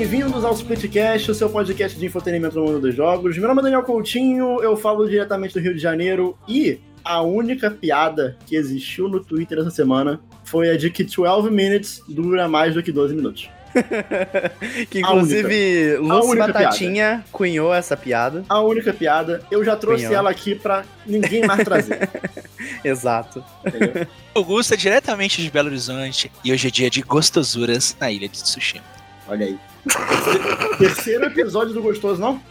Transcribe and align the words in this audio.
bem-vindos 0.00 0.46
ao 0.46 0.54
Splitcast, 0.54 1.30
o 1.30 1.34
seu 1.34 1.50
podcast 1.50 1.98
de 1.98 2.06
entretenimento 2.06 2.58
no 2.58 2.64
mundo 2.64 2.80
dos 2.80 2.94
jogos. 2.94 3.36
Meu 3.36 3.46
nome 3.46 3.60
é 3.60 3.64
Daniel 3.64 3.82
Coutinho, 3.82 4.58
eu 4.62 4.74
falo 4.74 5.06
diretamente 5.06 5.52
do 5.52 5.60
Rio 5.60 5.74
de 5.74 5.78
Janeiro 5.78 6.38
e 6.48 6.80
a 7.04 7.20
única 7.20 7.70
piada 7.70 8.38
que 8.46 8.56
existiu 8.56 9.10
no 9.10 9.22
Twitter 9.22 9.58
essa 9.58 9.68
semana 9.68 10.18
foi 10.42 10.70
a 10.70 10.76
de 10.78 10.88
que 10.88 11.04
12 11.04 11.50
minutes 11.50 12.02
dura 12.08 12.48
mais 12.48 12.72
do 12.72 12.82
que 12.82 12.90
12 12.90 13.14
minutos. 13.14 13.50
que 14.88 15.00
inclusive 15.00 15.98
Lúcio 15.98 16.38
Batatinha 16.38 17.08
piada. 17.08 17.24
cunhou 17.30 17.74
essa 17.74 17.94
piada. 17.94 18.42
A 18.48 18.58
única 18.62 18.94
piada, 18.94 19.42
eu 19.50 19.62
já 19.62 19.76
trouxe 19.76 20.04
cunhou. 20.04 20.18
ela 20.18 20.30
aqui 20.30 20.54
pra 20.54 20.82
ninguém 21.04 21.44
mais 21.44 21.62
trazer. 21.62 22.08
Exato. 22.82 23.44
Entendeu? 23.66 24.06
Augusto 24.34 24.72
é 24.72 24.78
diretamente 24.78 25.42
de 25.42 25.50
Belo 25.50 25.68
Horizonte 25.68 26.32
e 26.42 26.50
hoje 26.50 26.68
é 26.68 26.70
dia 26.70 26.88
de 26.88 27.02
gostosuras 27.02 27.94
na 28.00 28.10
ilha 28.10 28.30
de 28.30 28.42
Tsushima. 28.42 28.99
Olha 29.30 29.46
aí. 29.46 29.58
Terceiro 30.76 31.24
episódio 31.26 31.72
do 31.72 31.80
Gostoso, 31.80 32.20
não? 32.20 32.42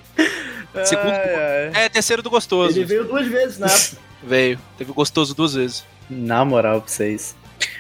Segundo. 0.85 1.11
Ai, 1.11 1.71
ai. 1.73 1.85
É, 1.85 1.89
terceiro 1.89 2.23
do 2.23 2.30
Gostoso. 2.30 2.77
Ele 2.77 2.85
veio 2.85 3.03
duas 3.03 3.27
vezes, 3.27 3.59
né? 3.59 3.67
veio. 4.23 4.58
Teve 4.77 4.91
o 4.91 4.94
Gostoso 4.94 5.35
duas 5.35 5.55
vezes. 5.55 5.83
Na 6.09 6.45
moral 6.45 6.81
pra 6.81 6.89
vocês. 6.89 7.35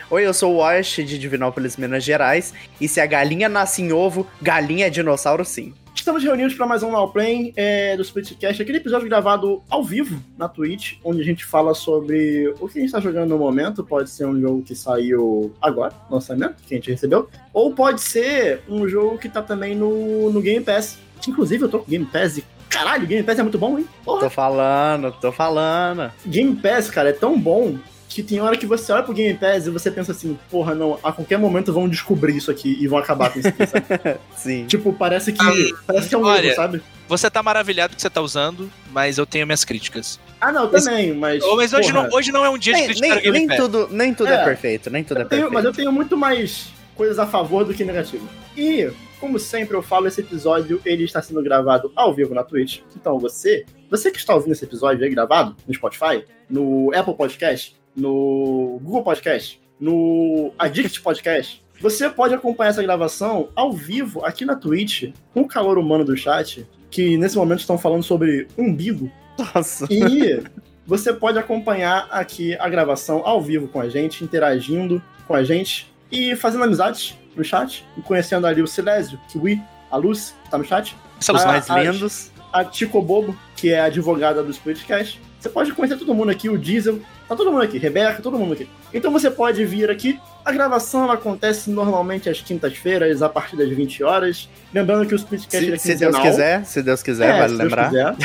Oi, 0.09 0.25
eu 0.25 0.33
sou 0.33 0.55
o 0.55 0.57
Wash 0.57 0.95
de 0.97 1.17
Divinópolis, 1.17 1.77
Minas 1.77 2.03
Gerais. 2.03 2.53
E 2.81 2.89
se 2.89 2.99
a 2.99 3.05
galinha 3.05 3.47
nasce 3.47 3.81
em 3.81 3.93
ovo, 3.93 4.27
galinha 4.41 4.87
é 4.87 4.89
dinossauro 4.89 5.45
sim. 5.45 5.73
Estamos 6.09 6.23
reunidos 6.23 6.55
para 6.55 6.65
mais 6.65 6.81
um 6.81 6.89
Now 6.89 7.07
Play 7.11 7.53
é, 7.55 7.95
do 7.95 8.01
Splitcast, 8.01 8.59
aquele 8.59 8.79
episódio 8.79 9.07
gravado 9.07 9.61
ao 9.69 9.83
vivo 9.83 10.19
na 10.35 10.49
Twitch, 10.49 10.93
onde 11.03 11.21
a 11.21 11.23
gente 11.23 11.45
fala 11.45 11.75
sobre 11.75 12.47
o 12.59 12.67
que 12.67 12.79
a 12.79 12.81
gente 12.81 12.85
está 12.85 12.99
jogando 12.99 13.29
no 13.29 13.37
momento. 13.37 13.83
Pode 13.83 14.09
ser 14.09 14.25
um 14.25 14.41
jogo 14.41 14.63
que 14.63 14.73
saiu 14.73 15.53
agora, 15.61 15.93
lançamento, 16.09 16.63
que 16.63 16.73
a 16.73 16.77
gente 16.77 16.89
recebeu, 16.89 17.29
ou 17.53 17.75
pode 17.75 18.01
ser 18.01 18.63
um 18.67 18.87
jogo 18.87 19.19
que 19.19 19.29
tá 19.29 19.43
também 19.43 19.75
no, 19.75 20.31
no 20.31 20.41
Game 20.41 20.65
Pass. 20.65 20.97
Inclusive, 21.27 21.65
eu 21.65 21.69
tô 21.69 21.77
com 21.77 21.91
Game 21.91 22.07
Pass 22.07 22.39
e 22.39 22.45
Caralho, 22.67 23.05
Game 23.05 23.21
Pass 23.21 23.37
é 23.37 23.43
muito 23.43 23.59
bom, 23.59 23.77
hein? 23.77 23.87
Porra. 24.03 24.21
Tô 24.21 24.29
falando, 24.31 25.11
tô 25.11 25.31
falando. 25.31 26.11
Game 26.25 26.55
Pass, 26.55 26.89
cara, 26.89 27.09
é 27.09 27.13
tão 27.13 27.39
bom 27.39 27.77
que 28.09 28.23
tem 28.23 28.41
hora 28.41 28.57
que 28.57 28.65
você 28.65 28.91
olha 28.91 29.03
pro 29.03 29.13
Game 29.13 29.37
Pass 29.37 29.67
e 29.67 29.69
você 29.69 29.91
pensa 29.91 30.11
assim, 30.11 30.37
porra, 30.49 30.73
não, 30.73 30.99
a 31.03 31.11
qualquer 31.11 31.37
momento 31.37 31.71
vão 31.71 31.87
descobrir 31.87 32.35
isso 32.35 32.49
aqui 32.49 32.75
e 32.81 32.87
vão 32.87 32.97
acabar 32.97 33.31
com 33.31 33.37
isso 33.37 33.49
aqui, 33.49 33.67
sabe? 33.67 34.19
Sim. 34.35 34.65
Tipo, 34.65 34.91
parece 34.91 35.31
que, 35.31 35.39
ah, 35.39 35.77
parece 35.85 36.09
que 36.09 36.15
é 36.15 36.17
um 36.17 36.23
olha, 36.23 36.47
erro, 36.47 36.55
sabe? 36.55 36.81
Você 37.07 37.29
tá 37.29 37.43
maravilhado 37.43 37.95
que 37.95 38.01
você 38.01 38.09
tá 38.09 38.19
usando, 38.19 38.69
mas 38.91 39.19
eu 39.19 39.27
tenho 39.27 39.45
minhas 39.45 39.63
críticas. 39.63 40.19
Ah, 40.41 40.51
não, 40.51 40.67
também, 40.67 41.13
mas. 41.13 41.43
Mas, 41.55 41.71
hoje, 41.71 41.91
não, 41.91 42.09
hoje 42.11 42.31
não 42.31 42.43
é 42.43 42.49
um 42.49 42.57
dia 42.57 42.73
nem, 42.73 42.81
de 42.81 42.87
criticar 42.87 43.09
nem, 43.09 43.19
o 43.19 43.21
Game 43.21 43.37
nem 43.37 43.47
Pass. 43.47 43.57
Tudo, 43.57 43.87
nem 43.91 44.13
tudo 44.13 44.29
é, 44.29 44.41
é 44.41 44.43
perfeito, 44.43 44.89
nem 44.89 45.03
tudo 45.03 45.21
é 45.21 45.25
tenho, 45.25 45.29
perfeito. 45.29 45.53
Mas 45.53 45.65
eu 45.65 45.73
tenho 45.73 45.91
muito 45.91 46.17
mais 46.17 46.69
coisas 46.95 47.19
a 47.19 47.27
favor 47.27 47.63
do 47.63 47.73
que 47.73 47.85
negativo. 47.85 48.27
E, 48.57 48.91
como 49.19 49.37
sempre 49.37 49.77
eu 49.77 49.83
falo, 49.83 50.07
esse 50.07 50.19
episódio 50.21 50.81
ele 50.83 51.03
está 51.03 51.21
sendo 51.21 51.43
gravado 51.43 51.91
ao 51.95 52.13
vivo 52.13 52.33
na 52.33 52.43
Twitch. 52.43 52.79
Então 52.95 53.19
você, 53.19 53.65
você 53.89 54.11
que 54.11 54.17
está 54.17 54.33
ouvindo 54.33 54.51
esse 54.51 54.65
episódio 54.65 55.03
aí 55.03 55.09
gravado 55.09 55.55
no 55.67 55.73
Spotify, 55.73 56.25
no 56.49 56.91
Apple 56.93 57.15
Podcast, 57.15 57.78
no 57.99 58.79
Google 58.81 59.03
Podcast, 59.03 59.61
no 59.79 60.51
Addict 60.57 61.01
Podcast, 61.01 61.63
você 61.81 62.09
pode 62.09 62.33
acompanhar 62.33 62.69
essa 62.69 62.83
gravação 62.83 63.49
ao 63.55 63.71
vivo 63.71 64.25
aqui 64.25 64.43
na 64.43 64.55
Twitch, 64.55 65.13
com 65.33 65.41
o 65.41 65.47
calor 65.47 65.77
humano 65.77 66.03
do 66.03 66.15
chat, 66.17 66.67
que 66.91 67.17
nesse 67.17 67.37
momento 67.37 67.59
estão 67.59 67.77
falando 67.77 68.03
sobre 68.03 68.47
umbigo. 68.57 69.11
Nossa. 69.37 69.87
E 69.89 70.43
você 70.85 71.13
pode 71.13 71.37
acompanhar 71.37 72.07
aqui 72.11 72.55
a 72.59 72.67
gravação 72.67 73.21
ao 73.25 73.41
vivo 73.41 73.67
com 73.67 73.79
a 73.79 73.87
gente, 73.87 74.23
interagindo 74.23 75.01
com 75.27 75.33
a 75.33 75.43
gente 75.43 75.89
e 76.11 76.35
fazendo 76.35 76.63
amizades 76.63 77.17
no 77.35 77.43
chat, 77.43 77.85
e 77.97 78.01
conhecendo 78.01 78.47
ali 78.47 78.61
o 78.61 78.67
Silésio, 78.67 79.19
Kiwi, 79.31 79.61
a 79.89 79.95
Luz, 79.95 80.35
que 80.43 80.49
tá 80.49 80.57
no 80.57 80.65
chat. 80.65 80.95
São 81.19 81.35
os 81.35 81.45
mais 81.45 81.69
lindos. 81.69 82.31
A, 82.51 82.61
a 82.61 82.65
Tico 82.65 83.01
Bobo, 83.01 83.37
que 83.55 83.71
é 83.71 83.79
a 83.79 83.85
advogada 83.85 84.43
do 84.43 84.51
Splitcast. 84.51 85.21
Você 85.39 85.47
pode 85.47 85.71
conhecer 85.71 85.97
todo 85.97 86.13
mundo 86.13 86.31
aqui, 86.31 86.49
o 86.49 86.57
Diesel, 86.57 86.99
tá 87.29 87.35
todo 87.35 87.51
mundo 87.51 87.61
aqui, 87.61 87.77
Rebeca, 87.77 88.21
todo 88.21 88.37
mundo 88.37 88.53
aqui. 88.53 88.67
Então 88.93 89.11
você 89.11 89.29
pode 89.29 89.63
vir 89.63 89.89
aqui. 89.89 90.19
A 90.43 90.51
gravação 90.51 91.09
acontece 91.11 91.69
normalmente 91.69 92.27
às 92.27 92.41
quintas-feiras, 92.41 93.21
a 93.21 93.29
partir 93.29 93.55
das 93.55 93.69
20 93.69 94.03
horas. 94.03 94.49
Lembrando 94.73 95.07
que 95.07 95.13
o 95.13 95.17
Splitcast 95.17 95.65
se, 95.65 95.73
é 95.73 95.77
Se 95.77 95.95
Deus 95.95 96.17
quiser, 96.17 96.65
se 96.65 96.81
Deus 96.81 97.03
quiser, 97.03 97.35
é, 97.35 97.39
vale 97.39 97.53
lembrar. 97.53 97.91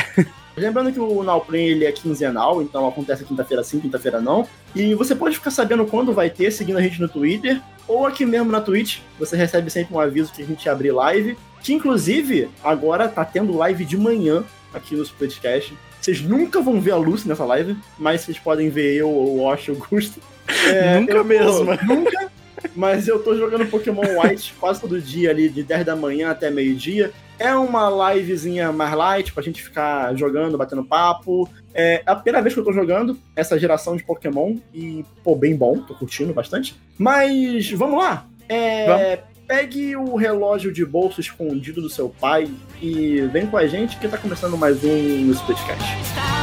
Lembrando 0.57 0.91
que 0.91 0.99
o 0.99 1.21
Nowplay 1.21 1.71
ele 1.71 1.85
é 1.85 1.91
quinzenal, 1.91 2.61
então 2.61 2.87
acontece 2.87 3.25
quinta-feira 3.25 3.61
sim, 3.61 3.79
quinta-feira 3.79 4.21
não. 4.21 4.47
E 4.73 4.95
você 4.95 5.13
pode 5.13 5.35
ficar 5.35 5.51
sabendo 5.51 5.85
quando 5.85 6.13
vai 6.13 6.29
ter, 6.29 6.49
seguindo 6.49 6.77
a 6.77 6.81
gente 6.81 7.01
no 7.01 7.09
Twitter, 7.09 7.61
ou 7.85 8.05
aqui 8.05 8.25
mesmo 8.25 8.51
na 8.51 8.61
Twitch. 8.61 8.99
Você 9.19 9.35
recebe 9.35 9.69
sempre 9.69 9.93
um 9.93 9.99
aviso 9.99 10.31
que 10.31 10.41
a 10.41 10.45
gente 10.45 10.67
abrir 10.69 10.91
live. 10.91 11.37
Que 11.61 11.73
inclusive 11.73 12.49
agora 12.63 13.07
tá 13.07 13.25
tendo 13.25 13.57
live 13.57 13.83
de 13.83 13.97
manhã 13.97 14.43
aqui 14.73 14.95
no 14.95 15.03
Splitcast. 15.03 15.73
Vocês 16.05 16.21
nunca 16.21 16.61
vão 16.61 16.79
ver 16.79 16.91
a 16.91 16.97
Lucy 16.97 17.27
nessa 17.27 17.43
live, 17.45 17.75
mas 17.97 18.21
vocês 18.21 18.37
podem 18.37 18.69
ver 18.69 18.93
eu, 18.93 19.09
o 19.09 19.41
Wash, 19.41 19.69
o 19.69 19.73
Gusto. 19.75 20.21
É, 20.67 20.99
nunca 20.99 21.23
mesmo. 21.23 21.65
Nunca. 21.83 22.31
Mas 22.75 23.07
eu 23.07 23.23
tô 23.23 23.35
jogando 23.35 23.65
Pokémon 23.65 24.03
White 24.21 24.53
quase 24.61 24.79
todo 24.79 25.01
dia 25.01 25.31
ali, 25.31 25.49
de 25.49 25.63
10 25.63 25.83
da 25.83 25.95
manhã 25.95 26.29
até 26.29 26.51
meio-dia. 26.51 27.11
É 27.39 27.55
uma 27.55 28.13
livezinha 28.13 28.71
mais 28.71 28.93
light 28.93 29.33
pra 29.33 29.41
gente 29.41 29.63
ficar 29.63 30.15
jogando, 30.15 30.59
batendo 30.59 30.85
papo. 30.85 31.49
É 31.73 32.03
a 32.05 32.15
primeira 32.15 32.39
vez 32.39 32.53
que 32.53 32.59
eu 32.59 32.63
tô 32.63 32.71
jogando 32.71 33.17
essa 33.35 33.57
geração 33.57 33.97
de 33.97 34.03
Pokémon 34.03 34.57
e, 34.71 35.03
pô, 35.23 35.35
bem 35.35 35.55
bom, 35.55 35.79
tô 35.79 35.95
curtindo 35.95 36.35
bastante. 36.35 36.79
Mas 36.99 37.71
vamos 37.71 37.97
lá. 37.97 38.27
É, 38.47 38.85
vamos. 38.85 39.34
Pegue 39.47 39.95
o 39.95 40.15
relógio 40.15 40.71
de 40.71 40.83
bolso 40.83 41.21
escondido 41.21 41.81
do 41.81 41.89
seu 41.89 42.09
pai 42.09 42.49
e 42.81 43.21
vem 43.31 43.45
com 43.45 43.57
a 43.57 43.67
gente 43.67 43.97
que 43.97 44.07
tá 44.07 44.17
começando 44.17 44.57
mais 44.57 44.83
um 44.83 45.31
Splitcast. 45.31 46.34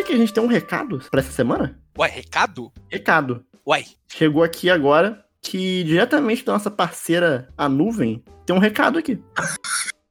Sabia 0.00 0.04
que 0.04 0.12
a 0.12 0.16
gente 0.16 0.32
tem 0.32 0.42
um 0.42 0.46
recado 0.46 1.00
para 1.10 1.20
essa 1.20 1.32
semana? 1.32 1.78
Ué, 1.98 2.08
recado? 2.08 2.72
Recado. 2.88 3.44
Uai. 3.66 3.84
Chegou 4.08 4.42
aqui 4.42 4.70
agora 4.70 5.24
que 5.42 5.84
diretamente 5.84 6.44
da 6.44 6.52
nossa 6.52 6.70
parceira, 6.70 7.48
a 7.56 7.68
Nuvem, 7.68 8.22
tem 8.44 8.54
um 8.54 8.58
recado 8.58 8.98
aqui. 8.98 9.22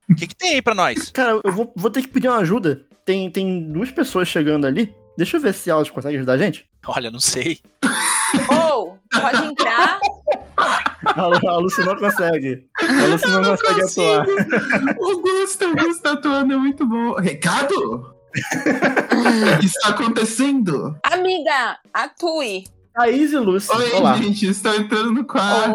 O 0.09 0.15
que, 0.15 0.27
que, 0.27 0.35
tem 0.35 0.55
aí 0.55 0.61
pra 0.61 0.73
nós? 0.73 1.11
Cara, 1.11 1.39
eu 1.43 1.51
vou, 1.51 1.71
vou 1.75 1.91
ter 1.91 2.01
que 2.01 2.07
pedir 2.07 2.27
uma 2.27 2.39
ajuda. 2.39 2.85
Tem, 3.05 3.29
tem 3.29 3.71
duas 3.71 3.91
pessoas 3.91 4.27
chegando 4.27 4.65
ali. 4.65 4.93
Deixa 5.17 5.37
eu 5.37 5.41
ver 5.41 5.53
se 5.53 5.69
elas 5.69 5.89
conseguem 5.89 6.17
ajudar 6.17 6.33
a 6.33 6.37
gente. 6.37 6.67
Olha, 6.87 7.11
não 7.11 7.19
sei. 7.19 7.59
Ou, 8.49 8.99
oh, 9.13 9.19
pode 9.19 9.45
entrar. 9.45 9.99
A, 10.57 11.21
a 11.21 11.57
Lucy 11.57 11.81
não 11.85 11.95
consegue. 11.95 12.67
A 12.81 13.05
Lucy 13.05 13.27
não, 13.27 13.41
não 13.41 13.51
consegue 13.51 13.81
consigo. 13.81 14.07
atuar. 14.07 14.95
O 14.99 15.21
Gusto, 15.21 15.65
o 15.65 15.75
Gusto 15.75 16.07
atuando 16.07 16.53
é 16.53 16.57
muito 16.57 16.85
bom. 16.87 17.15
Recado? 17.15 18.18
O 18.29 19.59
que 19.59 19.65
está 19.65 19.89
acontecendo? 19.89 20.97
Amiga, 21.03 21.77
atue. 21.93 22.63
Thaís 22.93 23.31
e 23.31 23.37
Lúcia. 23.37 23.75
Oi, 23.75 23.91
Olá. 23.93 24.17
gente, 24.17 24.47
estou 24.47 24.75
entrando 24.75 25.11
no 25.11 25.25
quarto. 25.25 25.73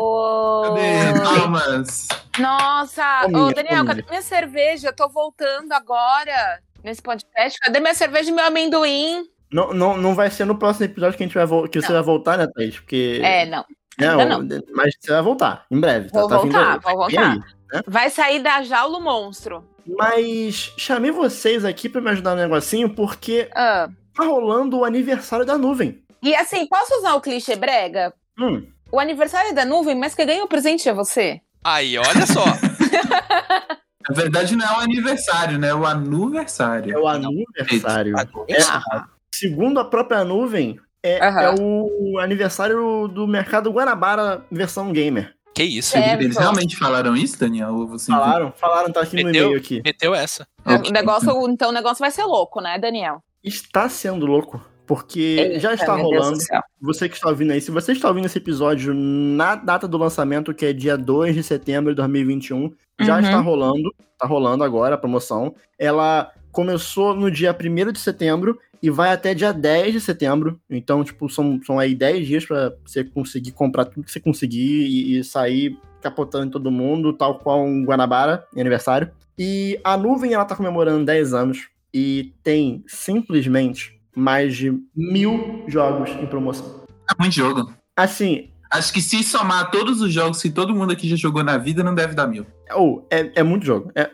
Cadê? 0.65 1.21
Palmas. 1.21 2.09
Nossa, 2.39 3.27
ô, 3.27 3.53
Daniel, 3.53 3.85
cadê 3.87 4.05
minha 4.09 4.23
cerveja? 4.23 4.89
Eu 4.89 4.97
tô 4.97 5.09
voltando 5.09 5.73
agora 5.73 6.61
nesse 6.83 7.01
podcast. 7.01 7.59
Cadê 7.61 7.81
minha 7.81 7.95
cerveja 7.95 8.31
e 8.31 8.33
meu 8.33 8.45
amendoim? 8.45 9.29
Não, 9.53 9.73
não, 9.73 9.97
não 9.97 10.15
vai 10.15 10.31
ser 10.31 10.45
no 10.45 10.59
próximo 10.59 10.87
episódio 10.87 11.17
que, 11.17 11.23
a 11.23 11.27
gente 11.27 11.35
vai 11.35 11.69
que 11.69 11.81
você 11.81 11.93
vai 11.93 12.03
voltar, 12.03 12.37
né, 12.37 12.47
Thaís? 12.55 12.77
Porque... 12.77 13.21
É, 13.23 13.47
não. 13.47 13.65
Não, 13.99 14.25
não. 14.27 14.49
Mas 14.75 14.95
você 15.01 15.12
vai 15.12 15.23
voltar, 15.23 15.65
em 15.71 15.81
breve. 15.81 16.09
Vou 16.12 16.29
tá, 16.29 16.37
voltar, 16.37 16.81
tá 16.81 16.91
vou 16.91 16.99
voltar. 16.99 17.31
Aí, 17.31 17.39
né? 17.39 17.83
Vai 17.87 18.11
sair 18.11 18.41
da 18.43 18.62
jaula 18.62 18.99
o 18.99 19.01
monstro. 19.01 19.65
Mas 19.87 20.73
chamei 20.77 21.11
vocês 21.11 21.65
aqui 21.65 21.89
para 21.89 22.01
me 22.01 22.11
ajudar 22.11 22.35
no 22.35 22.43
negocinho 22.43 22.89
porque 22.91 23.49
ah. 23.55 23.89
tá 24.15 24.25
rolando 24.25 24.79
o 24.79 24.85
aniversário 24.85 25.45
da 25.45 25.59
nuvem. 25.59 26.03
E 26.23 26.35
assim, 26.35 26.67
posso 26.67 26.99
usar 26.99 27.15
o 27.15 27.21
clichê 27.21 27.57
brega? 27.57 28.13
Hum. 28.39 28.67
O 28.91 28.99
aniversário 28.99 29.51
é 29.51 29.53
da 29.53 29.65
nuvem, 29.65 29.95
mas 29.95 30.15
quem 30.15 30.27
ganha 30.27 30.45
o 30.45 30.49
presente 30.49 30.89
é 30.89 30.95
você. 30.95 31.41
Aí, 31.63 31.99
olha 31.99 32.27
só. 32.27 32.45
Na 34.09 34.15
verdade, 34.15 34.55
não 34.55 34.67
é 34.67 34.73
o 34.73 34.81
aniversário, 34.81 35.59
né? 35.59 35.69
É 35.69 35.75
o 35.75 35.87
aniversário. 35.87 36.95
É 36.95 36.99
o 36.99 37.09
aniversário. 37.09 38.15
É, 38.49 38.63
Ah, 38.69 39.09
segundo 39.35 39.81
a 39.81 39.85
própria 39.85 40.25
nuvem, 40.25 40.79
é, 41.03 41.19
é 41.19 41.55
o 41.59 42.19
aniversário 42.19 43.09
do 43.09 43.27
mercado 43.27 43.71
Guanabara 43.71 44.45
versão 44.51 44.93
gamer. 44.93 45.35
Que 45.55 45.62
isso? 45.62 45.97
É. 45.97 46.15
Eles 46.15 46.37
realmente 46.37 46.77
falaram 46.77 47.17
isso, 47.17 47.39
Daniel? 47.39 47.75
Ou 47.75 47.87
você 47.87 48.11
Falaram? 48.11 48.53
Falaram, 48.56 48.93
tá 48.93 49.03
aqui 49.03 49.17
no 49.17 49.25
Meteu? 49.27 49.45
e-mail 49.47 49.59
aqui. 49.59 49.81
Meteu 49.85 50.15
essa. 50.15 50.47
Ok. 50.67 50.91
O 50.91 50.93
negócio, 50.93 51.49
então 51.49 51.71
o 51.71 51.73
negócio 51.73 52.01
vai 52.01 52.11
ser 52.11 52.25
louco, 52.25 52.61
né, 52.61 52.79
Daniel? 52.79 53.23
Está 53.43 53.89
sendo 53.89 54.27
louco, 54.27 54.61
porque 54.87 55.59
já 55.61 55.71
Eita, 55.71 55.83
está 55.85 55.95
rolando. 55.95 56.39
Você 56.81 57.09
que 57.09 57.15
está 57.15 57.29
ouvindo 57.29 57.53
aí, 57.53 57.61
se 57.61 57.71
você 57.71 57.93
está 57.93 58.09
ouvindo 58.09 58.25
esse 58.27 58.39
episódio 58.39 58.93
na 58.95 59.55
data 59.55 59.87
do 59.87 59.97
lançamento, 59.97 60.53
que 60.53 60.67
é 60.67 60.73
dia 60.73 60.97
2 60.99 61.35
de 61.35 61.43
setembro 61.43 61.93
de 61.93 61.97
2021, 61.97 62.73
já 63.01 63.15
Uhum. 63.15 63.21
está 63.21 63.39
rolando, 63.39 63.95
tá 64.19 64.27
rolando 64.27 64.65
agora 64.65 64.97
a 64.97 64.99
promoção. 64.99 65.55
Ela 65.79 66.33
começou 66.51 67.15
no 67.15 67.31
dia 67.31 67.53
1 67.53 67.93
de 67.93 67.99
setembro 68.01 68.59
e 68.85 68.91
vai 68.91 69.11
até 69.11 69.33
dia 69.33 69.51
10 69.51 69.95
de 69.95 70.01
setembro. 70.03 70.61
Então, 70.69 71.03
tipo, 71.03 71.27
são, 71.31 71.59
são 71.65 71.79
aí 71.79 71.95
10 71.95 72.27
dias 72.27 72.45
para 72.45 72.77
você 72.85 73.03
conseguir 73.03 73.53
comprar 73.53 73.87
tudo 73.87 74.05
que 74.05 74.13
você 74.13 74.21
conseguir 74.21 74.87
e, 74.87 75.19
e 75.19 75.25
sair 75.25 75.79
capotando 76.03 76.45
em 76.45 76.51
todo 76.51 76.71
mundo, 76.71 77.15
tal 77.15 77.39
qual 77.39 77.65
um 77.65 77.83
Guanabara, 77.83 78.47
em 78.55 78.61
aniversário. 78.61 79.11
E 79.39 79.81
a 79.83 79.97
nuvem, 79.97 80.35
ela 80.35 80.45
tá 80.45 80.55
comemorando 80.55 81.03
10 81.03 81.33
anos 81.33 81.69
e 81.95 82.35
tem 82.43 82.85
simplesmente 82.87 83.99
mais 84.15 84.55
de 84.55 84.79
mil 84.95 85.65
jogos 85.67 86.11
em 86.11 86.27
promoção. 86.27 86.85
É 87.11 87.23
muito 87.23 87.35
jogo. 87.35 87.73
Assim, 87.97 88.51
Acho 88.75 88.93
que 88.93 89.00
se 89.00 89.23
somar 89.23 89.71
todos 89.71 90.00
os 90.00 90.12
jogos 90.12 90.43
que 90.43 90.50
todo 90.50 90.75
mundo 90.75 90.93
aqui 90.93 91.09
já 91.09 91.15
jogou 91.15 91.44
na 91.44 91.56
vida, 91.56 91.85
não 91.85 91.94
deve 91.94 92.12
dar 92.12 92.26
mil. 92.26 92.44
ou 92.75 93.06
é, 93.09 93.31
é 93.37 93.43
muito 93.44 93.65
jogo. 93.65 93.93
É, 93.94 94.11